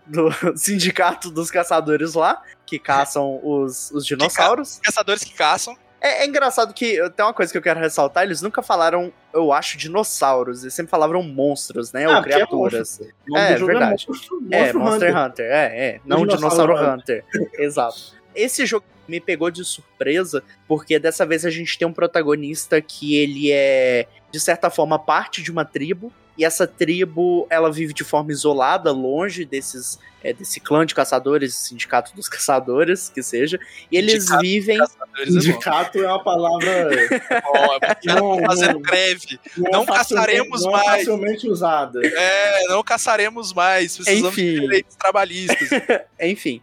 do 0.07 0.29
sindicato 0.57 1.31
dos 1.31 1.51
caçadores 1.51 2.15
lá, 2.15 2.43
que 2.65 2.79
caçam 2.79 3.41
os, 3.43 3.91
os 3.91 4.07
dinossauros. 4.07 4.81
Caçadores 4.83 5.23
que 5.23 5.35
caçam. 5.35 5.77
É, 6.01 6.23
é 6.23 6.27
engraçado 6.27 6.73
que 6.75 6.97
tem 7.11 7.25
uma 7.25 7.33
coisa 7.33 7.51
que 7.51 7.59
eu 7.59 7.63
quero 7.63 7.81
ressaltar: 7.81 8.25
eles 8.25 8.41
nunca 8.43 8.63
falaram, 8.63 9.13
eu 9.33 9.53
acho, 9.53 9.77
dinossauros, 9.77 10.63
eles 10.63 10.75
sempre 10.75 10.91
falavam 10.91 11.23
monstros, 11.23 11.93
né? 11.93 12.05
Ah, 12.05 12.11
ou 12.11 12.17
é 12.17 12.23
criaturas. 12.23 13.01
É, 13.35 13.57
jogo 13.57 13.73
verdade. 13.73 14.07
É, 14.51 14.61
Monstro 14.61 14.81
Monster 14.81 15.11
Hunter. 15.11 15.25
Hunter, 15.25 15.47
é, 15.47 15.87
é. 15.87 16.01
Não 16.05 16.19
Dinossauro 16.27 16.75
Dinossauro 16.75 16.95
Hunter. 16.95 17.25
Exato. 17.59 18.15
Esse 18.35 18.67
jogo 18.67 18.85
me 19.09 19.21
pegou 19.21 19.51
de 19.51 19.65
surpresa, 19.65 20.43
porque 20.67 20.99
dessa 20.99 21.25
vez 21.27 21.45
a 21.45 21.51
gente 21.51 21.79
tem 21.79 21.87
um 21.87 21.93
protagonista 21.93 22.81
que 22.81 23.17
ele 23.17 23.51
é, 23.53 24.07
de 24.31 24.41
certa 24.41 24.71
forma, 24.71 24.99
parte 24.99 25.43
de 25.43 25.51
uma 25.51 25.65
tribo. 25.65 26.13
E 26.39 26.45
essa 26.45 26.67
tribo, 26.67 27.47
ela 27.49 27.73
vive 27.73 27.95
de 27.95 28.05
forma 28.05 28.31
isolada, 28.31 28.93
longe 28.93 29.47
desses, 29.47 29.99
é, 30.23 30.35
desse 30.35 30.61
clã 30.61 30.85
de 30.85 30.95
caçadores, 30.95 31.55
sindicato 31.55 32.15
dos 32.15 32.29
caçadores, 32.29 33.09
que 33.09 33.23
seja. 33.23 33.59
E 33.91 33.97
eles 33.97 34.25
Sindicato 34.25 34.43
vivem. 34.43 34.79
Caçadores 34.79 35.37
é. 35.37 35.41
Sindicato 35.41 35.99
é 35.99 36.07
uma 36.07 36.23
palavra 36.23 36.69
é 37.07 37.95
porque 37.95 38.09
Não, 38.09 38.39
fazendo 38.45 38.75
não. 38.75 38.83
greve. 38.83 39.41
não, 39.57 39.71
Não 39.71 39.83
é 39.85 39.87
caçaremos 39.87 40.63
não 40.63 40.73
mais. 40.73 40.87
É 40.87 40.91
facilmente 40.99 41.49
usada. 41.49 42.07
É, 42.07 42.69
não 42.69 42.83
caçaremos 42.83 43.55
mais. 43.55 43.97
Precisamos 43.97 44.33
Enfim. 44.35 44.45
de 44.45 44.61
direitos 44.61 44.97
trabalhistas. 44.97 45.71
Enfim, 46.21 46.61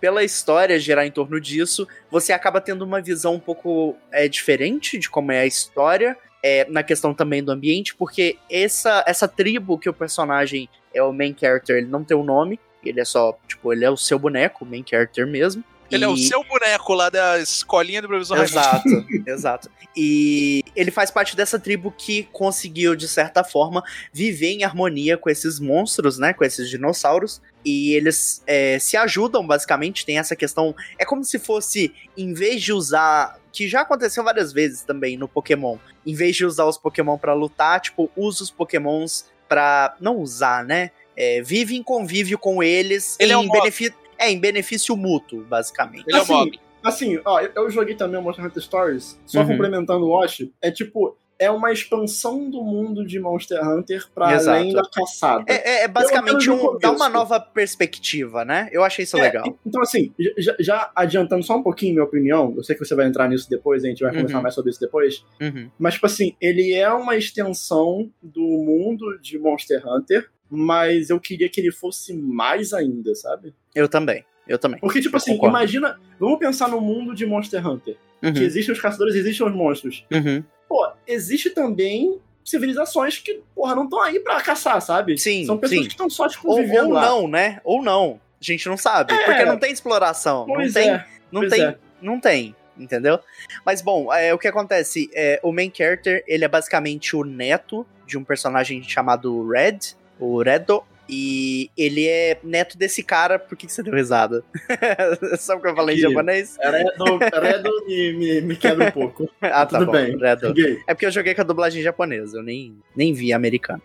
pela 0.00 0.24
história 0.24 0.78
girar 0.78 1.06
em 1.06 1.10
torno 1.10 1.40
disso, 1.40 1.86
você 2.10 2.32
acaba 2.32 2.60
tendo 2.60 2.82
uma 2.82 3.00
visão 3.00 3.34
um 3.34 3.40
pouco 3.40 3.96
é, 4.12 4.28
diferente 4.28 4.98
de 4.98 5.08
como 5.08 5.32
é 5.32 5.40
a 5.40 5.46
história, 5.46 6.16
é, 6.42 6.64
na 6.68 6.82
questão 6.82 7.12
também 7.12 7.42
do 7.42 7.50
ambiente, 7.50 7.94
porque 7.94 8.38
essa, 8.50 9.02
essa 9.06 9.26
tribo 9.26 9.78
que 9.78 9.88
o 9.88 9.94
personagem 9.94 10.68
é 10.94 11.02
o 11.02 11.12
main 11.12 11.34
character, 11.38 11.78
ele 11.78 11.88
não 11.88 12.04
tem 12.04 12.16
um 12.16 12.24
nome, 12.24 12.60
ele 12.84 13.00
é 13.00 13.04
só, 13.04 13.36
tipo, 13.48 13.72
ele 13.72 13.84
é 13.84 13.90
o 13.90 13.96
seu 13.96 14.18
boneco, 14.18 14.64
o 14.64 14.68
main 14.68 14.84
character 14.88 15.26
mesmo. 15.26 15.64
Ele 15.90 16.04
é 16.04 16.08
o 16.08 16.14
E- 16.14 16.26
seu 16.26 16.42
boneco 16.44 16.94
lá 16.94 17.08
da 17.10 17.38
escolinha 17.38 18.02
do 18.02 18.08
professor 18.08 18.36
Raimundo. 18.38 18.58
Exato, 18.58 18.88
exato. 19.26 19.70
E 19.96 20.62
ele 20.74 20.90
faz 20.90 21.10
parte 21.10 21.34
dessa 21.34 21.58
tribo 21.58 21.90
que 21.90 22.24
conseguiu, 22.32 22.94
de 22.94 23.08
certa 23.08 23.42
forma, 23.42 23.82
viver 24.12 24.48
em 24.50 24.64
harmonia 24.64 25.16
com 25.16 25.30
esses 25.30 25.58
monstros, 25.58 26.18
né? 26.18 26.32
Com 26.34 26.44
esses 26.44 26.68
dinossauros. 26.68 27.40
E 27.64 27.94
eles 27.94 28.42
é, 28.46 28.78
se 28.78 28.96
ajudam, 28.96 29.46
basicamente. 29.46 30.04
Tem 30.04 30.18
essa 30.18 30.36
questão. 30.36 30.74
É 30.98 31.04
como 31.04 31.24
se 31.24 31.38
fosse, 31.38 31.92
em 32.16 32.32
vez 32.34 32.62
de 32.62 32.72
usar. 32.72 33.38
Que 33.52 33.66
já 33.66 33.80
aconteceu 33.80 34.22
várias 34.22 34.52
vezes 34.52 34.82
também 34.82 35.16
no 35.16 35.26
Pokémon. 35.26 35.78
Em 36.04 36.14
vez 36.14 36.36
de 36.36 36.44
usar 36.44 36.66
os 36.66 36.76
Pokémon 36.76 37.16
pra 37.16 37.32
lutar, 37.32 37.80
tipo, 37.80 38.10
usa 38.14 38.42
os 38.42 38.50
Pokémons 38.50 39.24
pra. 39.48 39.96
Não 39.98 40.18
usar, 40.18 40.62
né? 40.62 40.90
É, 41.16 41.40
vive 41.40 41.74
em 41.74 41.82
convívio 41.82 42.38
com 42.38 42.62
eles 42.62 43.16
Ele 43.18 43.32
é 43.32 43.36
em 43.36 43.38
um 43.38 43.48
benefício. 43.48 43.94
É, 44.18 44.30
em 44.30 44.38
benefício 44.38 44.96
mútuo, 44.96 45.42
basicamente. 45.44 46.04
Ele 46.06 46.16
é 46.16 46.20
o 46.20 46.22
Assim, 46.22 46.32
mob. 46.32 46.60
Assim, 46.82 47.20
ó, 47.24 47.40
eu- 47.40 47.70
joguei 47.70 47.94
também 47.94 48.18
o 48.20 48.22
Monster 48.22 48.44
Hunter 48.44 48.62
Stories, 48.62 49.18
só 49.26 49.40
Uhum. 49.40 49.48
complementando 49.48 50.04
o 50.06 50.10
Watch, 50.10 50.52
é 50.62 50.70
tipo, 50.70 51.16
é 51.38 51.50
uma 51.50 51.70
expansão 51.70 52.48
do 52.48 52.62
mundo 52.62 53.04
de 53.04 53.18
Monster 53.20 53.60
Hunter 53.68 54.06
pra 54.14 54.32
Exato. 54.34 54.56
além 54.58 54.72
da 54.72 54.82
caçada. 54.88 55.44
É, 55.48 55.80
é- 55.80 55.82
é 55.82 55.88
basicamente 55.88 56.48
um, 56.50 56.78
dá 56.78 56.90
uma 56.92 57.08
nova 57.10 57.38
perspectiva, 57.40 58.42
né? 58.44 58.68
Eu 58.72 58.82
achei 58.82 59.02
isso 59.02 59.18
É, 59.18 59.20
legal. 59.22 59.58
Então, 59.66 59.82
assim, 59.82 60.14
já, 60.38 60.56
já 60.58 60.90
adiantando 60.94 61.42
só 61.44 61.56
um 61.56 61.62
pouquinho 61.62 61.92
minha 61.94 62.04
opinião, 62.04 62.54
eu 62.56 62.62
sei 62.64 62.74
que 62.74 62.82
você 62.84 62.94
vai 62.94 63.06
entrar 63.06 63.28
nisso 63.28 63.50
depois, 63.50 63.84
a 63.84 63.88
gente 63.88 64.00
vai 64.00 64.12
Uhum. 64.12 64.16
conversar 64.18 64.40
mais 64.40 64.54
sobre 64.54 64.70
isso 64.70 64.80
depois, 64.80 65.24
Uhum. 65.40 65.68
mas, 65.78 65.94
tipo 65.94 66.06
assim, 66.06 66.34
ele 66.40 66.72
é 66.72 66.88
uma 66.90 67.16
extensão 67.16 68.10
do 68.22 68.40
mundo 68.40 69.18
de 69.20 69.38
Monster 69.38 69.82
Hunter, 69.86 70.30
mas 70.50 71.10
eu 71.10 71.18
queria 71.20 71.48
que 71.48 71.60
ele 71.60 71.72
fosse 71.72 72.12
mais 72.14 72.72
ainda, 72.72 73.14
sabe? 73.14 73.54
Eu 73.74 73.88
também. 73.88 74.24
Eu 74.46 74.58
também. 74.58 74.78
Porque, 74.80 75.00
tipo 75.00 75.14
Eu 75.14 75.18
assim, 75.18 75.32
concordo. 75.32 75.56
imagina, 75.56 75.98
vamos 76.20 76.38
pensar 76.38 76.68
no 76.68 76.80
mundo 76.80 77.14
de 77.14 77.26
Monster 77.26 77.66
Hunter, 77.66 77.96
que 78.20 78.26
Uhum. 78.28 78.36
existem 78.46 78.72
os 78.72 78.80
caçadores, 78.80 79.14
existem 79.14 79.46
os 79.46 79.52
monstros. 79.54 80.04
Uhum. 80.12 80.42
pô, 80.68 80.88
existe 81.06 81.50
também 81.50 82.18
civilizações 82.44 83.18
que, 83.18 83.40
porra, 83.54 83.74
não 83.74 83.84
estão 83.84 84.00
aí 84.02 84.20
pra 84.20 84.40
caçar, 84.40 84.80
sabe? 84.80 85.18
Sim, 85.18 85.44
São 85.44 85.58
pessoas 85.58 85.80
sim. 85.80 85.86
que 85.86 85.92
estão 85.94 86.08
só, 86.08 86.28
tipo, 86.28 86.48
Ou, 86.48 86.56
vivendo 86.56 86.86
ou 86.86 86.92
lá. 86.92 87.06
não, 87.06 87.28
né? 87.28 87.60
Ou 87.64 87.82
não. 87.82 88.20
A 88.40 88.44
gente 88.44 88.68
não 88.68 88.76
sabe. 88.76 89.12
É. 89.12 89.24
Porque 89.24 89.44
não 89.44 89.58
tem 89.58 89.72
exploração. 89.72 90.44
Pois 90.46 90.72
não 90.74 90.80
tem. 90.82 90.90
é, 90.92 91.06
não 91.32 91.40
pois 91.40 91.52
tem. 91.52 91.62
é. 91.64 91.78
Não 92.00 92.20
tem. 92.20 92.54
Entendeu? 92.78 93.18
Mas 93.64 93.80
bom, 93.80 94.12
é, 94.12 94.32
o 94.34 94.38
que 94.38 94.46
acontece? 94.46 95.08
É, 95.14 95.40
o 95.42 95.50
main 95.50 95.72
character, 95.74 96.22
ele 96.28 96.44
é 96.44 96.48
basicamente 96.48 97.16
o 97.16 97.24
neto 97.24 97.86
de 98.06 98.16
um 98.18 98.22
personagem 98.24 98.82
chamado 98.82 99.48
Red, 99.48 99.78
o 100.18 100.42
Redo. 100.42 100.82
E 101.08 101.70
ele 101.76 102.06
é 102.08 102.36
neto 102.42 102.76
desse 102.76 103.00
cara. 103.00 103.38
Por 103.38 103.56
que, 103.56 103.66
que 103.66 103.72
você 103.72 103.80
deu 103.80 103.94
risada? 103.94 104.42
Sabe 105.38 105.60
o 105.60 105.62
que 105.62 105.68
eu 105.68 105.76
falei 105.76 105.96
em 105.96 106.00
japonês? 106.00 106.56
Redo, 106.60 107.18
Redo 107.40 107.86
me, 107.86 108.12
me, 108.12 108.40
me 108.40 108.56
quebra 108.56 108.88
um 108.88 108.90
pouco. 108.90 109.30
Ah, 109.40 109.64
tá 109.64 109.78
Tudo 109.78 109.86
bom. 109.86 109.92
bem. 109.92 110.18
Redo. 110.18 110.52
É 110.86 110.92
porque 110.92 111.06
eu 111.06 111.10
joguei 111.12 111.32
com 111.32 111.42
a 111.42 111.44
dublagem 111.44 111.80
japonesa, 111.80 112.38
eu 112.38 112.42
nem, 112.42 112.76
nem 112.96 113.12
vi 113.12 113.32
americano. 113.32 113.82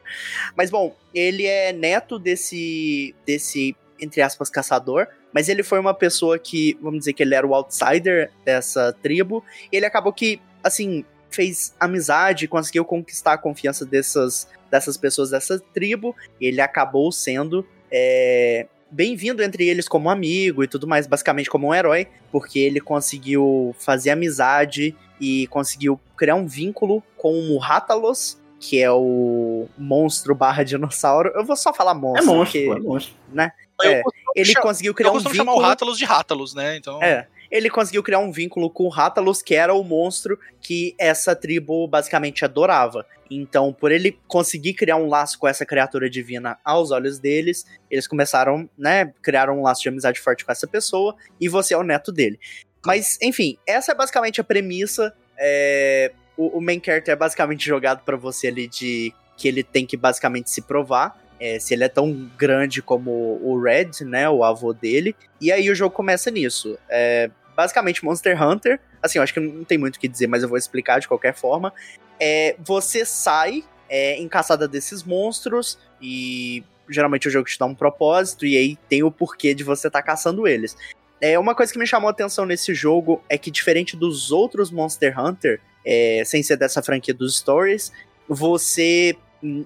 Mas 0.57 0.71
bom, 0.71 0.95
ele 1.13 1.45
é 1.45 1.71
neto 1.71 2.17
desse, 2.17 3.13
desse, 3.23 3.75
entre 3.99 4.21
aspas, 4.21 4.49
caçador, 4.49 5.07
mas 5.31 5.47
ele 5.47 5.61
foi 5.61 5.79
uma 5.79 5.93
pessoa 5.93 6.39
que, 6.39 6.77
vamos 6.81 6.99
dizer 6.99 7.13
que 7.13 7.21
ele 7.21 7.35
era 7.35 7.45
o 7.45 7.53
outsider 7.53 8.31
dessa 8.43 8.93
tribo, 9.01 9.43
e 9.71 9.77
ele 9.77 9.85
acabou 9.85 10.11
que, 10.11 10.41
assim, 10.63 11.05
fez 11.29 11.73
amizade, 11.79 12.47
conseguiu 12.47 12.83
conquistar 12.83 13.33
a 13.33 13.37
confiança 13.37 13.85
dessas, 13.85 14.47
dessas 14.71 14.95
pessoas 14.97 15.29
dessa 15.31 15.59
tribo, 15.73 16.15
e 16.39 16.47
ele 16.47 16.61
acabou 16.61 17.11
sendo 17.11 17.67
é, 17.91 18.65
bem-vindo 18.89 19.43
entre 19.43 19.67
eles 19.67 19.87
como 19.87 20.09
amigo 20.09 20.63
e 20.63 20.67
tudo 20.67 20.87
mais, 20.87 21.05
basicamente 21.05 21.49
como 21.49 21.67
um 21.67 21.73
herói, 21.73 22.07
porque 22.31 22.57
ele 22.59 22.79
conseguiu 22.79 23.75
fazer 23.77 24.11
amizade 24.11 24.95
e 25.19 25.45
conseguiu 25.47 25.99
criar 26.17 26.35
um 26.35 26.47
vínculo 26.47 27.03
com 27.17 27.33
o 27.51 27.57
Rátalos, 27.57 28.39
que 28.59 28.81
é 28.81 28.91
o 28.91 29.67
monstro 29.77 30.33
barra 30.35 30.63
dinossauro. 30.63 31.31
Eu 31.35 31.43
vou 31.45 31.55
só 31.55 31.73
falar 31.73 31.91
É 31.91 31.95
monstro. 31.95 32.25
monstro, 32.33 32.61
porque, 32.65 32.79
é 32.79 32.79
monstro. 32.79 33.13
né? 33.33 33.51
É, 33.83 34.03
Ele 34.35 34.53
conseguiu 34.55 34.91
Eu 34.91 34.95
criar 34.95 35.09
um 35.09 35.13
costumo 35.13 35.33
vínculo. 35.33 35.51
chamar 35.51 35.65
o 35.65 35.67
Rátalos 35.67 35.97
de 35.97 36.05
Rátalos, 36.05 36.53
né? 36.53 36.77
Então. 36.77 37.01
É. 37.01 37.27
ele 37.51 37.69
conseguiu 37.69 38.01
criar 38.01 38.19
um 38.19 38.31
vínculo 38.31 38.69
com 38.69 38.87
o 38.87 39.33
que 39.43 39.53
era 39.53 39.73
o 39.73 39.83
monstro 39.83 40.39
que 40.61 40.95
essa 40.97 41.35
tribo 41.35 41.87
basicamente 41.87 42.45
adorava. 42.45 43.05
Então, 43.29 43.73
por 43.73 43.91
ele 43.91 44.17
conseguir 44.27 44.73
criar 44.73 44.95
um 44.95 45.07
laço 45.07 45.37
com 45.37 45.47
essa 45.47 45.65
criatura 45.65 46.09
divina 46.09 46.57
aos 46.63 46.91
olhos 46.91 47.19
deles, 47.19 47.65
eles 47.89 48.07
começaram, 48.07 48.69
né, 48.77 49.13
criaram 49.21 49.59
um 49.59 49.63
laço 49.63 49.81
de 49.81 49.89
amizade 49.89 50.19
forte 50.19 50.45
com 50.45 50.51
essa 50.51 50.67
pessoa, 50.67 51.15
e 51.39 51.47
você 51.47 51.73
é 51.73 51.77
o 51.77 51.83
neto 51.83 52.11
dele. 52.11 52.39
Mas, 52.85 53.17
enfim, 53.21 53.57
essa 53.67 53.91
é 53.91 53.95
basicamente 53.95 54.41
a 54.41 54.43
premissa. 54.43 55.13
É, 55.37 56.11
o, 56.35 56.57
o 56.57 56.61
main 56.61 56.81
character 56.83 57.13
é 57.13 57.15
basicamente 57.15 57.65
jogado 57.65 58.03
para 58.03 58.17
você 58.17 58.47
ali 58.47 58.67
de 58.67 59.13
que 59.37 59.47
ele 59.47 59.63
tem 59.63 59.85
que 59.85 59.97
basicamente 59.97 60.49
se 60.49 60.61
provar. 60.61 61.19
É, 61.39 61.59
se 61.59 61.73
ele 61.73 61.83
é 61.83 61.89
tão 61.89 62.29
grande 62.37 62.83
como 62.83 63.39
o 63.41 63.59
Red, 63.59 64.05
né, 64.05 64.29
o 64.29 64.43
avô 64.43 64.73
dele. 64.73 65.15
E 65.39 65.51
aí 65.51 65.69
o 65.69 65.75
jogo 65.75 65.95
começa 65.95 66.29
nisso. 66.29 66.77
É, 66.87 67.31
basicamente 67.55 68.03
Monster 68.03 68.41
Hunter. 68.41 68.79
Assim, 69.01 69.17
eu 69.17 69.23
acho 69.23 69.33
que 69.33 69.39
não 69.39 69.63
tem 69.63 69.77
muito 69.77 69.95
o 69.95 69.99
que 69.99 70.07
dizer, 70.07 70.27
mas 70.27 70.43
eu 70.43 70.49
vou 70.49 70.57
explicar 70.57 70.99
de 70.99 71.07
qualquer 71.07 71.33
forma. 71.33 71.73
É, 72.19 72.55
você 72.59 73.05
sai 73.05 73.63
é, 73.89 74.15
em 74.17 74.27
caçada 74.27 74.67
desses 74.67 75.03
monstros 75.03 75.77
e 76.01 76.63
geralmente 76.89 77.27
o 77.27 77.31
jogo 77.31 77.47
te 77.47 77.57
dá 77.57 77.65
um 77.65 77.75
propósito 77.75 78.45
e 78.45 78.57
aí 78.57 78.77
tem 78.87 79.03
o 79.03 79.11
porquê 79.11 79.53
de 79.53 79.63
você 79.63 79.87
estar 79.87 80.01
tá 80.01 80.05
caçando 80.05 80.47
eles. 80.47 80.75
É, 81.19 81.37
uma 81.37 81.53
coisa 81.53 81.71
que 81.71 81.77
me 81.77 81.85
chamou 81.85 82.07
a 82.07 82.11
atenção 82.11 82.45
nesse 82.45 82.73
jogo 82.73 83.23
é 83.29 83.37
que 83.37 83.51
diferente 83.51 83.95
dos 83.95 84.31
outros 84.31 84.71
Monster 84.71 85.19
Hunter, 85.19 85.61
é, 85.85 86.23
sem 86.25 86.41
ser 86.41 86.57
dessa 86.57 86.81
franquia 86.81 87.13
dos 87.13 87.37
Stories, 87.37 87.91
você 88.27 89.15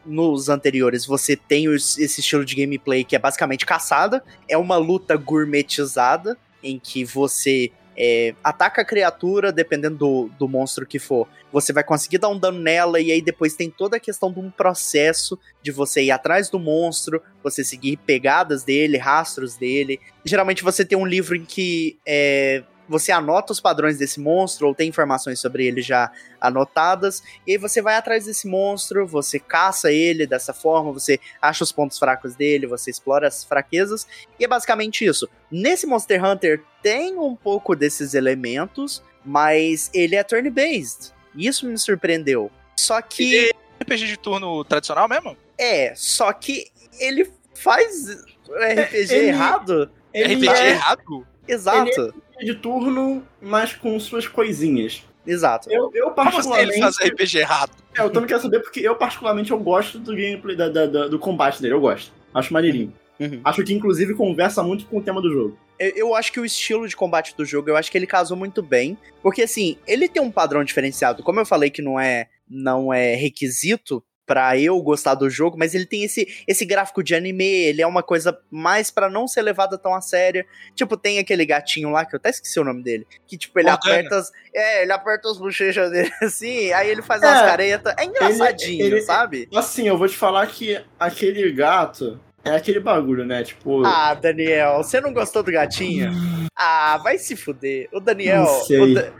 nos 0.05 0.47
anteriores 0.47 1.05
você 1.05 1.35
tem 1.35 1.65
esse 1.73 2.19
estilo 2.21 2.45
de 2.45 2.55
gameplay 2.55 3.03
que 3.03 3.15
é 3.15 3.19
basicamente 3.19 3.65
caçada, 3.65 4.23
é 4.47 4.57
uma 4.57 4.77
luta 4.77 5.17
gourmetizada 5.17 6.37
em 6.65 6.79
que 6.79 7.05
você 7.05 7.71
é, 7.97 8.33
ataca 8.43 8.81
a 8.81 8.85
criatura, 8.85 9.51
dependendo 9.51 9.97
do, 9.97 10.29
do 10.37 10.47
monstro 10.47 10.85
que 10.85 10.99
for, 10.99 11.27
você 11.51 11.71
vai 11.71 11.83
conseguir 11.83 12.17
dar 12.17 12.29
um 12.29 12.37
dano 12.37 12.59
nela, 12.59 12.99
e 12.99 13.11
aí 13.11 13.21
depois 13.21 13.55
tem 13.55 13.69
toda 13.69 13.97
a 13.97 13.99
questão 13.99 14.31
de 14.31 14.39
um 14.39 14.51
processo 14.51 15.39
de 15.61 15.71
você 15.71 16.03
ir 16.03 16.11
atrás 16.11 16.49
do 16.49 16.59
monstro, 16.59 17.21
você 17.41 17.63
seguir 17.63 17.97
pegadas 17.97 18.63
dele, 18.63 18.97
rastros 18.97 19.55
dele. 19.55 19.99
Geralmente 20.25 20.63
você 20.63 20.83
tem 20.83 20.97
um 20.97 21.05
livro 21.05 21.35
em 21.35 21.45
que 21.45 21.97
é, 22.05 22.63
você 22.87 23.11
anota 23.11 23.51
os 23.51 23.59
padrões 23.59 23.97
desse 23.97 24.19
monstro, 24.19 24.67
ou 24.67 24.75
tem 24.75 24.89
informações 24.89 25.39
sobre 25.39 25.65
ele 25.65 25.81
já 25.81 26.11
anotadas, 26.39 27.23
e 27.45 27.53
aí 27.53 27.57
você 27.57 27.81
vai 27.81 27.95
atrás 27.95 28.25
desse 28.25 28.47
monstro, 28.47 29.05
você 29.07 29.39
caça 29.39 29.91
ele 29.91 30.27
dessa 30.27 30.53
forma, 30.53 30.91
você 30.91 31.19
acha 31.41 31.63
os 31.63 31.71
pontos 31.71 31.97
fracos 31.97 32.35
dele, 32.35 32.67
você 32.67 32.91
explora 32.91 33.27
as 33.27 33.43
fraquezas, 33.43 34.07
e 34.39 34.45
é 34.45 34.47
basicamente 34.47 35.05
isso. 35.05 35.29
Nesse 35.51 35.87
Monster 35.87 36.23
Hunter 36.23 36.63
tem 36.81 37.17
um 37.17 37.35
pouco 37.35 37.75
desses 37.75 38.13
elementos, 38.13 39.01
mas 39.23 39.89
ele 39.93 40.15
é 40.15 40.23
turn-based. 40.23 41.13
Isso 41.35 41.65
me 41.65 41.77
surpreendeu. 41.77 42.51
Só 42.75 43.01
que. 43.01 43.33
Ele 43.33 43.51
é 43.79 43.83
RPG 43.83 44.07
de 44.07 44.17
turno 44.17 44.63
tradicional 44.63 45.07
mesmo? 45.07 45.37
É, 45.57 45.93
só 45.95 46.31
que 46.33 46.71
ele 46.99 47.31
faz 47.53 48.09
RPG 48.47 49.13
ele, 49.13 49.27
errado? 49.27 49.91
Ele 50.13 50.35
RPG 50.35 50.49
é... 50.49 50.69
errado? 50.71 51.27
Exato. 51.47 51.89
Ele 51.89 52.13
é 52.39 52.45
de 52.45 52.55
turno, 52.55 53.23
mas 53.41 53.73
com 53.73 53.99
suas 53.99 54.27
coisinhas. 54.27 55.03
Exato. 55.25 55.71
Eu, 55.71 55.91
eu 55.93 56.11
particularmente. 56.11 56.73
Como 56.73 56.87
assim 56.87 57.03
ele 57.03 57.11
faz 57.11 57.11
RPG 57.11 57.37
errado? 57.39 57.71
É, 57.97 58.01
eu 58.01 58.09
também 58.09 58.27
quero 58.27 58.41
saber 58.41 58.59
porque 58.59 58.79
eu, 58.79 58.95
particularmente, 58.95 59.51
eu 59.51 59.59
gosto 59.59 59.97
do 59.97 60.15
gameplay, 60.15 60.55
da, 60.55 60.69
da, 60.69 60.85
da, 60.85 61.07
do 61.07 61.17
combate 61.17 61.61
dele. 61.61 61.73
Eu 61.73 61.81
gosto. 61.81 62.11
Acho 62.33 62.53
maneirinho. 62.53 62.93
Uhum. 63.19 63.41
Acho 63.43 63.63
que, 63.63 63.73
inclusive, 63.73 64.13
conversa 64.13 64.61
muito 64.61 64.85
com 64.85 64.97
o 64.97 65.01
tema 65.01 65.21
do 65.21 65.31
jogo. 65.31 65.57
Eu, 65.79 65.89
eu 65.95 66.15
acho 66.15 66.31
que 66.31 66.39
o 66.39 66.45
estilo 66.45 66.87
de 66.87 66.95
combate 66.95 67.35
do 67.35 67.45
jogo, 67.45 67.69
eu 67.69 67.77
acho 67.77 67.89
que 67.89 67.97
ele 67.97 68.05
casou 68.05 68.37
muito 68.37 68.61
bem. 68.61 68.97
Porque, 69.23 69.41
assim, 69.41 69.77
ele 69.87 70.07
tem 70.07 70.21
um 70.21 70.31
padrão 70.31 70.63
diferenciado. 70.63 71.23
Como 71.23 71.39
eu 71.39 71.45
falei 71.45 71.69
que 71.69 71.81
não 71.81 71.99
é, 71.99 72.27
não 72.47 72.93
é 72.93 73.15
requisito 73.15 74.03
para 74.25 74.57
eu 74.57 74.81
gostar 74.81 75.15
do 75.15 75.29
jogo, 75.29 75.57
mas 75.57 75.75
ele 75.75 75.85
tem 75.85 76.03
esse, 76.03 76.43
esse 76.47 76.65
gráfico 76.65 77.03
de 77.03 77.13
anime, 77.13 77.45
ele 77.45 77.81
é 77.81 77.87
uma 77.87 78.01
coisa 78.01 78.37
mais 78.49 78.89
para 78.89 79.09
não 79.09 79.27
ser 79.27 79.41
levada 79.41 79.77
tão 79.77 79.93
a 79.93 80.01
sério. 80.01 80.45
Tipo, 80.73 80.97
tem 80.97 81.19
aquele 81.19 81.45
gatinho 81.45 81.89
lá, 81.91 82.05
que 82.05 82.15
eu 82.15 82.17
até 82.17 82.29
esqueci 82.29 82.59
o 82.59 82.63
nome 82.63 82.83
dele, 82.83 83.05
que 83.27 83.37
tipo, 83.37 83.59
ele 83.59 83.69
aperta 83.69 84.17
as, 84.17 84.31
é, 84.53 84.83
ele 84.83 84.91
aperta 84.91 85.29
as 85.29 85.37
bochechas 85.37 85.91
dele 85.91 86.11
assim, 86.21 86.71
aí 86.73 86.89
ele 86.89 87.01
faz 87.01 87.21
é, 87.21 87.27
umas 87.27 87.41
caretas. 87.41 87.93
É 87.97 88.05
engraçadinho, 88.05 88.85
ele, 88.85 88.95
ele, 88.95 89.01
sabe? 89.01 89.47
Assim, 89.53 89.87
eu 89.87 89.97
vou 89.97 90.07
te 90.07 90.17
falar 90.17 90.47
que 90.47 90.81
aquele 90.99 91.51
gato 91.51 92.19
é 92.45 92.51
aquele 92.51 92.79
bagulho, 92.79 93.25
né? 93.25 93.43
Tipo. 93.43 93.83
Ah, 93.83 94.13
Daniel, 94.13 94.77
você 94.77 95.01
não 95.01 95.11
gostou 95.11 95.41
do 95.41 95.51
gatinho? 95.51 96.11
ah, 96.55 96.99
vai 97.03 97.17
se 97.17 97.35
fuder. 97.35 97.89
O 97.91 97.99
Daniel. 97.99 98.43
Não 98.43 98.63
sei. 98.63 98.93
Da... 98.93 99.11